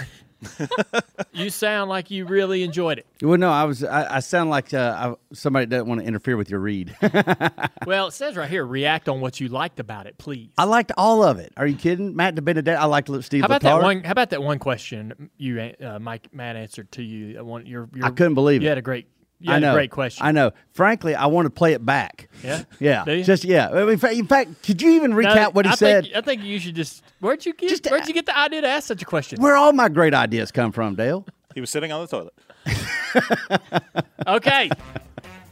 you 1.32 1.50
sound 1.50 1.90
like 1.90 2.10
you 2.10 2.26
really 2.26 2.62
enjoyed 2.62 2.98
it. 2.98 3.06
Well, 3.22 3.38
no, 3.38 3.50
I 3.50 3.64
was. 3.64 3.84
I, 3.84 4.16
I 4.16 4.20
sound 4.20 4.50
like 4.50 4.72
uh, 4.74 5.14
I, 5.14 5.34
somebody 5.34 5.66
doesn't 5.66 5.86
want 5.86 6.00
to 6.00 6.06
interfere 6.06 6.36
with 6.36 6.50
your 6.50 6.60
read. 6.60 6.96
Well, 7.86 8.06
it 8.08 8.12
says 8.12 8.36
right 8.36 8.48
here, 8.48 8.64
react 8.64 9.08
on 9.08 9.20
what 9.20 9.40
you 9.40 9.48
liked 9.48 9.78
about 9.78 10.06
it, 10.06 10.16
please. 10.16 10.50
I 10.56 10.64
liked 10.64 10.92
all 10.96 11.22
of 11.22 11.38
it. 11.38 11.52
Are 11.56 11.66
you 11.66 11.76
kidding, 11.76 12.16
Matt 12.16 12.34
DiBenedetto? 12.34 12.76
I 12.76 12.86
liked 12.86 13.10
Steve. 13.24 13.42
How 13.42 13.46
about 13.46 13.60
that 13.62 13.82
one? 13.82 14.02
How 14.02 14.12
about 14.12 14.30
that 14.30 14.42
one 14.42 14.58
question 14.58 15.30
you, 15.36 15.60
uh, 15.60 15.98
Mike, 15.98 16.28
Matt 16.32 16.56
answered 16.56 16.90
to 16.92 17.02
you? 17.02 17.44
One, 17.44 17.66
your, 17.66 17.88
your, 17.94 18.06
I 18.06 18.10
couldn't 18.10 18.34
believe 18.34 18.62
you 18.62 18.66
it. 18.66 18.68
You 18.68 18.68
had 18.70 18.78
a 18.78 18.82
great, 18.82 19.06
you 19.40 19.52
I 19.52 19.58
know. 19.58 19.74
great 19.74 19.90
question. 19.90 20.24
I 20.26 20.32
know. 20.32 20.52
Frankly, 20.72 21.14
I 21.14 21.26
want 21.26 21.46
to 21.46 21.50
play 21.50 21.72
it 21.72 21.84
back. 21.84 22.28
Yeah, 22.42 22.62
Yeah. 22.80 23.04
Do 23.04 23.12
you? 23.12 23.24
Just 23.24 23.44
yeah. 23.44 23.68
I 23.70 23.80
mean, 23.80 23.90
In 23.90 23.98
fact, 23.98 24.14
in 24.14 24.26
fact, 24.26 24.62
could 24.62 24.80
you 24.80 24.92
even 24.92 25.10
No, 25.10 25.16
recap 25.18 25.54
what 25.54 25.66
he 25.66 25.72
I 25.72 25.74
said? 25.74 26.04
Think, 26.04 26.16
I 26.16 26.20
think 26.20 26.42
you 26.42 26.58
should 26.58 26.74
just. 26.74 27.02
Where'd 27.20 27.44
you 27.44 27.52
get? 27.52 27.68
Just, 27.68 27.86
where'd 27.90 28.06
you 28.08 28.14
get 28.14 28.26
the 28.26 28.38
idea 28.38 28.60
to 28.62 28.68
ask 28.68 28.86
such 28.86 29.02
a 29.02 29.04
question? 29.06 29.40
Where 29.40 29.56
all 29.56 29.72
my 29.72 29.88
great 29.88 30.14
ideas 30.14 30.50
come 30.50 30.72
from, 30.72 30.94
Dale? 30.94 31.26
He 31.54 31.60
was 31.60 31.70
sitting 31.70 31.92
on 31.92 32.00
the 32.00 32.08
toilet. 32.08 32.34
Okay. 34.26 34.70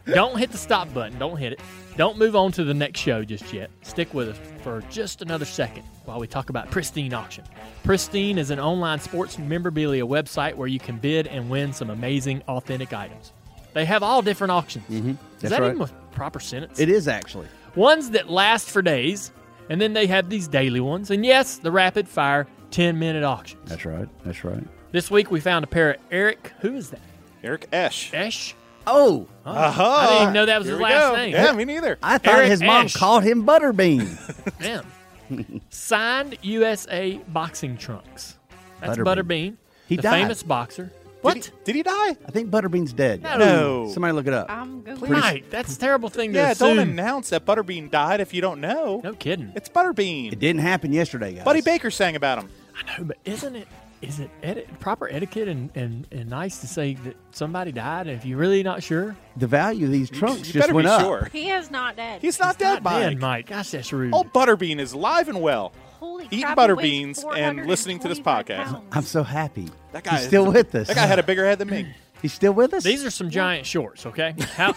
Don't 0.06 0.36
hit 0.38 0.50
the 0.50 0.58
stop 0.58 0.92
button. 0.92 1.18
Don't 1.18 1.36
hit 1.36 1.52
it. 1.52 1.60
Don't 1.96 2.18
move 2.18 2.34
on 2.34 2.50
to 2.52 2.64
the 2.64 2.74
next 2.74 2.98
show 3.00 3.22
just 3.22 3.52
yet. 3.52 3.70
Stick 3.82 4.12
with 4.14 4.30
us 4.30 4.38
for 4.62 4.82
just 4.90 5.22
another 5.22 5.44
second 5.44 5.84
while 6.06 6.18
we 6.18 6.26
talk 6.26 6.48
about 6.50 6.70
Pristine 6.70 7.12
Auction. 7.14 7.44
Pristine 7.84 8.38
is 8.38 8.50
an 8.50 8.58
online 8.58 8.98
sports 8.98 9.38
memorabilia 9.38 10.04
website 10.04 10.54
where 10.54 10.68
you 10.68 10.78
can 10.80 10.96
bid 10.98 11.26
and 11.26 11.48
win 11.50 11.72
some 11.72 11.90
amazing, 11.90 12.42
authentic 12.48 12.92
items. 12.92 13.32
They 13.74 13.84
have 13.84 14.02
all 14.02 14.22
different 14.22 14.50
auctions. 14.50 14.84
Mm-hmm. 14.90 15.10
Is 15.10 15.16
That's 15.40 15.50
that 15.54 15.62
right. 15.62 15.70
even 15.74 15.82
a 15.82 15.88
proper 16.14 16.40
sentence? 16.40 16.78
It 16.78 16.88
is 16.88 17.08
actually. 17.08 17.48
Ones 17.74 18.10
that 18.10 18.28
last 18.28 18.70
for 18.70 18.82
days, 18.82 19.32
and 19.70 19.80
then 19.80 19.92
they 19.94 20.06
have 20.06 20.28
these 20.28 20.46
daily 20.48 20.80
ones. 20.80 21.10
And 21.10 21.24
yes, 21.24 21.56
the 21.56 21.70
rapid 21.70 22.06
fire 22.08 22.46
10 22.70 22.98
minute 22.98 23.24
auctions. 23.24 23.68
That's 23.68 23.84
right. 23.84 24.08
That's 24.24 24.44
right. 24.44 24.62
This 24.92 25.10
week 25.10 25.30
we 25.30 25.40
found 25.40 25.64
a 25.64 25.66
pair 25.68 25.92
of 25.92 26.00
Eric. 26.10 26.52
Who 26.60 26.74
is 26.74 26.90
that? 26.90 27.00
Eric 27.42 27.66
Esch. 27.72 28.12
Esh? 28.12 28.54
Oh, 28.86 29.26
Uh-huh. 29.46 29.82
I 29.82 30.06
didn't 30.08 30.22
even 30.22 30.34
know 30.34 30.46
that 30.46 30.58
was 30.58 30.66
Here 30.66 30.74
his 30.76 30.82
last 30.82 31.10
go. 31.10 31.16
name. 31.16 31.32
Yeah, 31.32 31.52
me 31.52 31.64
neither. 31.64 31.98
I 32.02 32.18
thought 32.18 32.34
Eric 32.34 32.50
his 32.50 32.62
mom 32.62 32.84
Esch. 32.86 32.94
called 32.94 33.22
him 33.24 33.44
Butterbean. 33.46 34.60
Man. 34.60 35.60
Signed 35.70 36.36
USA 36.42 37.18
boxing 37.28 37.76
trunks. 37.78 38.38
That's 38.80 38.98
Butterbean. 38.98 39.04
Butterbean. 39.06 39.56
He 39.88 39.96
the 39.96 40.02
died. 40.02 40.20
famous 40.22 40.42
boxer. 40.42 40.92
What? 41.22 41.34
Did 41.34 41.44
he, 41.46 41.50
did 41.64 41.74
he 41.76 41.82
die? 41.82 42.08
I 42.26 42.30
think 42.30 42.50
Butterbean's 42.50 42.92
dead. 42.92 43.22
No. 43.22 43.88
Somebody 43.92 44.12
look 44.12 44.26
it 44.26 44.32
up. 44.34 44.50
I'm 44.50 44.82
Googling. 44.82 45.08
Right. 45.10 45.48
That's 45.50 45.74
a 45.76 45.78
terrible 45.78 46.08
thing 46.08 46.32
to 46.32 46.38
Yeah, 46.38 46.50
assume. 46.50 46.76
don't 46.76 46.88
announce 46.90 47.30
that 47.30 47.46
Butterbean 47.46 47.90
died 47.90 48.20
if 48.20 48.34
you 48.34 48.40
don't 48.40 48.60
know. 48.60 49.00
no 49.02 49.14
kidding. 49.14 49.52
It's 49.54 49.68
Butterbean. 49.68 50.32
It 50.32 50.38
didn't 50.40 50.62
happen 50.62 50.92
yesterday, 50.92 51.34
guys. 51.34 51.44
Buddy 51.44 51.60
Baker 51.62 51.90
sang 51.90 52.16
about 52.16 52.38
him. 52.42 52.50
I 52.76 52.98
know, 52.98 53.04
but 53.04 53.18
isn't 53.24 53.56
it 53.56 53.68
is 54.00 54.18
it 54.18 54.30
eti- 54.42 54.66
proper 54.80 55.08
etiquette 55.08 55.46
and, 55.46 55.70
and, 55.76 56.08
and 56.10 56.28
nice 56.28 56.58
to 56.58 56.66
say 56.66 56.94
that 57.04 57.14
somebody 57.30 57.70
died 57.70 58.08
if 58.08 58.24
you're 58.24 58.36
really 58.38 58.64
not 58.64 58.82
sure? 58.82 59.14
The 59.36 59.46
value 59.46 59.86
of 59.86 59.92
these 59.92 60.10
trunks 60.10 60.38
you 60.48 60.54
just 60.54 60.58
better 60.58 60.74
went 60.74 60.86
be 60.86 60.90
up. 60.90 61.02
sure. 61.02 61.28
He 61.32 61.50
is 61.50 61.70
not 61.70 61.94
dead. 61.94 62.20
He's 62.20 62.40
not 62.40 62.58
dead, 62.58 62.82
Not 62.82 62.82
Mike. 62.82 63.00
dead, 63.02 63.18
Mike. 63.20 63.46
Gosh, 63.46 63.70
that's 63.70 63.92
rude. 63.92 64.12
Old 64.12 64.32
Butterbean 64.32 64.80
is 64.80 64.92
alive 64.92 65.28
and 65.28 65.40
well. 65.40 65.72
Holy 66.02 66.24
eating 66.26 66.42
crap, 66.42 66.56
butter 66.56 66.74
beans 66.74 67.24
and 67.36 67.64
listening 67.66 68.00
to 68.00 68.08
this 68.08 68.18
podcast. 68.18 68.64
pounds. 68.64 68.84
I'm 68.90 69.02
so 69.04 69.22
happy. 69.22 69.68
That 69.92 70.02
guy 70.02 70.10
He's 70.12 70.20
is- 70.22 70.26
still 70.26 70.50
with 70.50 70.74
us. 70.74 70.88
That 70.88 70.96
guy 70.96 71.06
had 71.06 71.20
a 71.20 71.22
bigger 71.22 71.44
head 71.44 71.60
than 71.60 71.68
me. 71.70 71.94
He's 72.22 72.32
still 72.32 72.52
with 72.52 72.74
us. 72.74 72.82
These 72.82 73.04
are 73.04 73.10
some 73.10 73.30
giant 73.30 73.66
shorts, 73.66 74.04
okay? 74.06 74.34
How, 74.56 74.74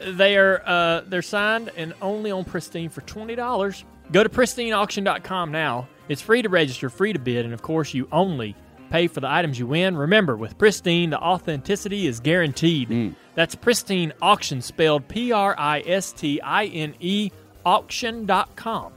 they 0.00 0.36
are 0.36 0.60
uh, 0.66 1.00
they're 1.06 1.22
signed 1.22 1.70
and 1.76 1.94
only 2.02 2.32
on 2.32 2.44
Pristine 2.44 2.88
for 2.90 3.00
twenty 3.02 3.36
dollars. 3.36 3.84
Go 4.10 4.24
to 4.24 4.28
pristineauction.com 4.28 5.52
now. 5.52 5.88
It's 6.08 6.20
free 6.22 6.42
to 6.42 6.48
register, 6.48 6.90
free 6.90 7.12
to 7.12 7.18
bid, 7.20 7.44
and 7.44 7.54
of 7.54 7.62
course 7.62 7.94
you 7.94 8.08
only 8.10 8.56
pay 8.90 9.06
for 9.06 9.20
the 9.20 9.28
items 9.30 9.58
you 9.58 9.66
win. 9.68 9.96
Remember, 9.96 10.36
with 10.36 10.58
Pristine, 10.58 11.10
the 11.10 11.18
authenticity 11.20 12.06
is 12.08 12.18
guaranteed. 12.20 13.14
That's 13.34 13.54
Pristine 13.54 14.12
Auction 14.20 14.62
spelled 14.62 15.06
P 15.06 15.30
R 15.30 15.54
I 15.56 15.80
S 15.86 16.12
T 16.12 16.40
I 16.40 16.64
N 16.66 16.94
E 16.98 17.30
auction.com. 17.64 18.92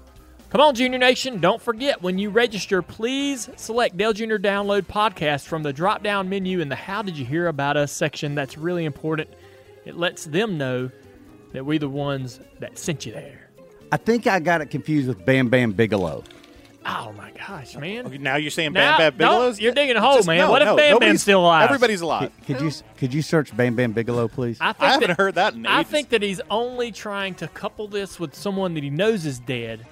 Come 0.52 0.60
on, 0.60 0.76
Junior 0.76 1.00
Nation. 1.00 1.40
Don't 1.40 1.62
forget 1.62 2.02
when 2.02 2.18
you 2.18 2.30
register, 2.30 2.82
please 2.82 3.50
select 3.56 3.96
Dale 3.96 4.12
Jr. 4.12 4.36
Download 4.36 4.82
Podcast 4.82 5.46
from 5.46 5.64
the 5.64 5.72
drop 5.72 6.04
down 6.04 6.28
menu 6.28 6.60
in 6.60 6.68
the 6.68 6.76
How 6.76 7.02
Did 7.02 7.18
You 7.18 7.24
Hear 7.26 7.48
About 7.48 7.78
Us 7.78 7.92
section. 7.92 8.36
That's 8.36 8.58
really 8.58 8.84
important. 8.84 9.30
It 9.86 9.96
lets 9.96 10.26
them 10.26 10.58
know 10.58 10.92
that 11.54 11.66
we're 11.66 11.80
the 11.80 11.88
ones 11.88 12.42
that 12.60 12.78
sent 12.78 13.06
you 13.06 13.14
there. 13.14 13.50
I 13.94 13.98
think 13.98 14.28
I 14.28 14.40
got 14.42 14.60
it 14.60 14.66
confused 14.68 15.08
with 15.08 15.26
Bam 15.26 15.48
Bam 15.48 15.72
Bigelow. 15.72 16.24
Oh 16.86 17.14
my 17.16 17.32
gosh, 17.32 17.78
man. 17.78 18.22
Now 18.22 18.36
you're 18.36 18.52
saying 18.52 18.74
Now- 18.74 18.98
Bam 18.98 19.12
Bam 19.14 19.18
don't- 19.20 19.30
Bigelow's? 19.40 19.62
you're 19.62 19.74
digging 19.74 19.96
a 19.96 20.02
hole, 20.02 20.16
Just- 20.16 20.28
man. 20.28 20.40
no, 20.40 20.52
What 20.52 20.62
if 20.64 20.66
no, 20.66 20.76
Bam 20.76 21.00
Bam's 21.00 21.22
still 21.22 21.42
alive? 21.42 21.64
Everybody's 21.70 22.02
alive. 22.02 22.30
Could 22.46 22.60
you 22.60 22.72
could 22.98 23.14
you 23.14 23.22
search 23.22 23.56
Bam 23.56 23.76
Bam 23.76 23.94
Bigelow, 23.94 24.28
please? 24.28 24.58
I, 24.60 24.74
think 24.74 24.84
I 24.84 24.92
haven't 24.92 25.08
that- 25.10 25.18
heard 25.18 25.36
that 25.36 25.54
in 25.54 25.66
I 25.66 25.84
think 25.84 26.10
that 26.10 26.22
he's 26.22 26.42
only 26.50 26.92
trying 26.92 27.36
to 27.36 27.48
couple 27.48 27.88
this 27.88 28.20
with 28.20 28.36
someone 28.36 28.74
that 28.74 28.84
he 28.84 28.90
knows 28.90 29.26
is 29.26 29.40
dead. 29.40 29.86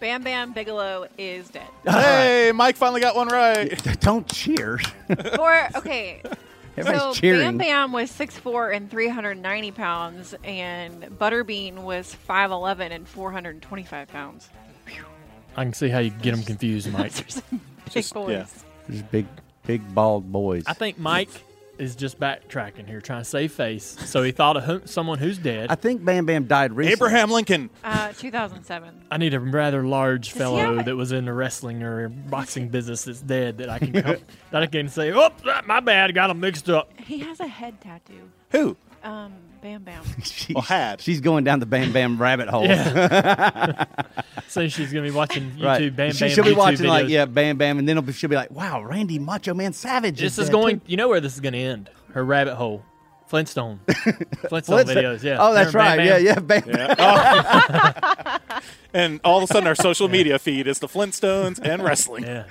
Bam 0.00 0.22
Bam 0.22 0.52
Bigelow 0.52 1.06
is 1.16 1.48
dead. 1.48 1.66
Hey, 1.86 2.52
Mike 2.54 2.76
finally 2.76 3.00
got 3.00 3.16
one 3.16 3.28
right. 3.28 3.70
Don't 4.00 4.26
cheer. 4.30 4.78
For 5.36 5.68
okay. 5.76 6.22
Everybody's 6.76 7.00
so 7.02 7.14
cheering. 7.14 7.40
Bam 7.40 7.58
Bam 7.58 7.92
was 7.92 8.10
6'4 8.10 8.74
and 8.76 8.90
390 8.90 9.70
pounds, 9.70 10.34
and 10.42 11.02
Butterbean 11.18 11.78
was 11.84 12.16
5'11 12.28 12.90
and 12.90 13.08
425 13.08 14.08
pounds. 14.08 14.48
I 15.56 15.62
can 15.62 15.72
see 15.72 15.88
how 15.88 16.00
you 16.00 16.10
get 16.10 16.32
them 16.34 16.42
confused, 16.42 16.92
Mike. 16.92 17.12
Big 17.26 17.44
Just- 17.90 18.12
boys. 18.14 18.30
yeah. 18.30 18.46
There's 18.88 19.02
big, 19.02 19.26
big 19.66 19.94
bald 19.94 20.30
boys. 20.30 20.64
I 20.66 20.74
think 20.74 20.98
Mike 20.98 21.30
is 21.78 21.96
just 21.96 22.18
backtracking 22.20 22.86
here, 22.88 23.00
trying 23.00 23.20
to 23.22 23.24
save 23.24 23.52
face. 23.52 23.96
So 24.06 24.22
he 24.22 24.30
thought 24.32 24.56
of 24.56 24.64
who, 24.64 24.82
someone 24.84 25.18
who's 25.18 25.38
dead. 25.38 25.70
I 25.70 25.74
think 25.74 26.04
Bam 26.04 26.26
Bam 26.26 26.44
died 26.46 26.72
recently. 26.72 26.92
Abraham 26.92 27.30
Lincoln. 27.30 27.70
Uh, 27.82 28.12
2007. 28.12 29.04
I 29.10 29.16
need 29.16 29.34
a 29.34 29.40
rather 29.40 29.84
large 29.84 30.32
he 30.32 30.38
fellow 30.38 30.58
have 30.58 30.78
a- 30.78 30.82
that 30.84 30.96
was 30.96 31.12
in 31.12 31.24
the 31.24 31.32
wrestling 31.32 31.82
or 31.82 32.08
boxing 32.08 32.68
business 32.68 33.04
that's 33.04 33.20
dead 33.20 33.58
that 33.58 33.68
I 33.70 33.78
can 33.78 33.92
come, 33.92 34.16
that 34.50 34.62
I 34.62 34.66
can 34.66 34.88
say, 34.88 35.12
oh, 35.12 35.30
my 35.66 35.80
bad, 35.80 36.14
got 36.14 36.30
him 36.30 36.40
mixed 36.40 36.68
up. 36.70 36.90
He 37.00 37.18
has 37.20 37.40
a 37.40 37.46
head 37.46 37.80
tattoo. 37.80 38.30
Who? 38.50 38.76
Um, 39.02 39.32
Bam 39.64 39.82
Bam. 39.82 40.04
She's, 40.22 40.54
Well, 40.54 40.62
had. 40.62 41.00
She's 41.00 41.20
going 41.22 41.42
down 41.44 41.58
the 41.58 41.64
Bam 41.66 41.90
Bam 41.92 42.20
rabbit 42.20 42.48
hole. 42.48 42.68
So 44.48 44.68
she's 44.68 44.92
gonna 44.92 45.06
be 45.06 45.10
watching 45.10 45.50
YouTube 45.52 45.64
Right. 45.64 45.96
Bam 45.96 46.12
she, 46.12 46.20
Bam. 46.20 46.30
she'll 46.30 46.44
be 46.44 46.50
YouTube 46.50 46.56
watching 46.56 46.86
like 46.86 47.08
yeah, 47.08 47.24
Bam 47.24 47.56
Bam, 47.56 47.78
and 47.78 47.88
then 47.88 47.96
it'll 47.96 48.06
be, 48.06 48.12
she'll 48.12 48.28
be 48.30 48.36
like, 48.36 48.50
"Wow, 48.52 48.82
Randy 48.84 49.18
Macho 49.18 49.52
Man 49.54 49.72
Savage." 49.72 50.20
This 50.20 50.34
is 50.38 50.44
is 50.44 50.50
going. 50.50 50.78
too." 50.80 50.86
You 50.86 50.96
know 50.98 51.08
where 51.08 51.20
this 51.20 51.34
is 51.34 51.40
going 51.40 51.54
to 51.54 51.58
end? 51.58 51.90
Her 52.12 52.22
rabbit 52.24 52.54
hole, 52.54 52.84
Flintstone, 53.26 53.80
Flintstone 53.88 54.48
Flintstone- 54.48 54.86
videos. 54.86 55.22
Yeah. 55.24 55.38
Oh, 55.40 55.54
that's 55.54 55.74
Remember 55.74 55.96
Bam 55.96 55.98
right. 55.98 55.98
Bam? 55.98 56.06
Yeah, 56.06 56.18
yeah. 56.18 56.38
Bam. 56.40 56.98
Yeah. 56.98 58.38
Oh. 58.50 58.58
and 58.92 59.20
all 59.24 59.38
of 59.38 59.44
a 59.44 59.46
sudden, 59.52 59.66
our 59.66 59.74
social 59.74 60.08
media 60.08 60.38
feed 60.38 60.66
is 60.68 60.78
the 60.78 60.88
Flintstones 60.88 61.58
and 61.60 61.82
wrestling. 61.82 62.24
Yeah. 62.24 62.44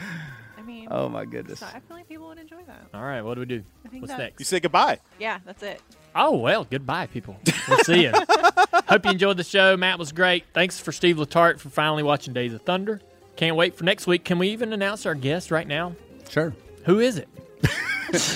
I 0.58 0.62
mean, 0.64 0.88
Oh 0.92 1.08
my 1.10 1.24
goodness. 1.26 1.60
so 1.60 1.68
I 1.68 1.80
feel 1.80 1.96
like 1.98 2.10
people 2.10 2.28
would 2.28 2.40
enjoy 2.40 2.64
that. 2.68 2.88
All 2.94 3.04
right. 3.04 3.22
What 3.22 3.36
do 3.36 3.42
we 3.42 3.46
do? 3.46 3.64
What's 4.00 4.18
next? 4.18 4.40
You 4.40 4.46
say 4.46 4.60
goodbye. 4.60 5.00
Yeah, 5.20 5.40
that's 5.46 5.64
it. 5.64 5.80
Oh 6.16 6.38
well, 6.38 6.66
goodbye, 6.70 7.08
people. 7.08 7.38
We'll 7.68 7.80
see 7.80 8.04
you. 8.04 8.12
Hope 8.88 9.06
you 9.06 9.12
enjoyed 9.12 9.38
the 9.38 9.44
show. 9.44 9.76
Matt 9.78 9.98
was 10.00 10.12
great. 10.12 10.46
Thanks 10.54 10.80
for 10.80 10.92
Steve 10.92 11.18
Letarte 11.18 11.60
for 11.60 11.70
finally 11.70 12.04
watching 12.04 12.34
Days 12.34 12.54
of 12.54 12.62
Thunder. 12.62 13.02
Can't 13.36 13.56
wait 13.56 13.76
for 13.76 13.84
next 13.84 14.06
week. 14.06 14.24
Can 14.24 14.38
we 14.38 14.50
even 14.50 14.74
announce 14.74 15.06
our 15.06 15.16
guest 15.16 15.50
right 15.50 15.68
now? 15.68 15.96
Sure. 16.30 16.54
Who 16.86 17.00
is 17.00 17.18
it? 17.18 17.28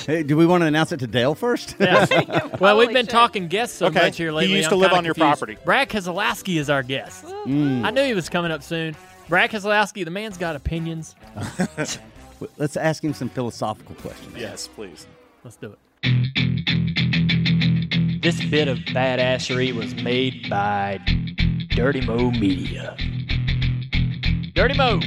Hey, 0.08 0.24
do 0.24 0.36
we 0.36 0.48
want 0.48 0.64
to 0.64 0.66
announce 0.66 0.92
it 0.92 0.98
to 1.02 1.08
Dale 1.08 1.36
first? 1.36 1.76
Yes. 1.80 2.10
well, 2.60 2.78
we've 2.80 2.88
been 2.92 3.06
should. 3.06 3.12
talking 3.12 3.48
guests 3.48 3.78
so 3.78 3.86
Okay, 3.88 4.06
much 4.06 4.18
here 4.18 4.30
he 4.32 4.36
lately. 4.38 4.56
used 4.56 4.68
I'm 4.68 4.72
to 4.72 4.76
live 4.78 4.90
kinda 4.90 4.98
on 4.98 5.06
your 5.06 5.14
property. 5.14 5.56
Brad 5.66 5.88
Keselowski 5.88 6.58
is 6.58 6.68
our 6.72 6.82
guest. 6.82 7.24
Mm. 7.26 7.86
I 7.86 7.92
knew 7.92 8.02
he 8.04 8.16
was 8.16 8.28
coming 8.28 8.50
up 8.50 8.64
soon. 8.64 8.96
Brad 9.30 9.52
Keselowski, 9.52 10.04
the 10.04 10.10
man's 10.10 10.40
got 10.40 10.56
opinions. 10.56 11.14
Let's 12.58 12.76
ask 12.76 13.04
him 13.04 13.14
some 13.14 13.30
philosophical 13.30 13.94
questions. 13.96 14.36
Yes, 14.36 14.68
please. 14.68 15.06
Let's 15.44 15.58
do 15.58 15.76
it. 16.04 16.47
This 18.28 18.44
bit 18.44 18.68
of 18.68 18.80
badassery 18.80 19.74
was 19.74 19.96
made 19.96 20.50
by 20.50 21.00
Dirty 21.70 22.02
Mo 22.02 22.30
Media. 22.30 22.98
Dirty 24.54 24.74
Mo. 24.74 25.00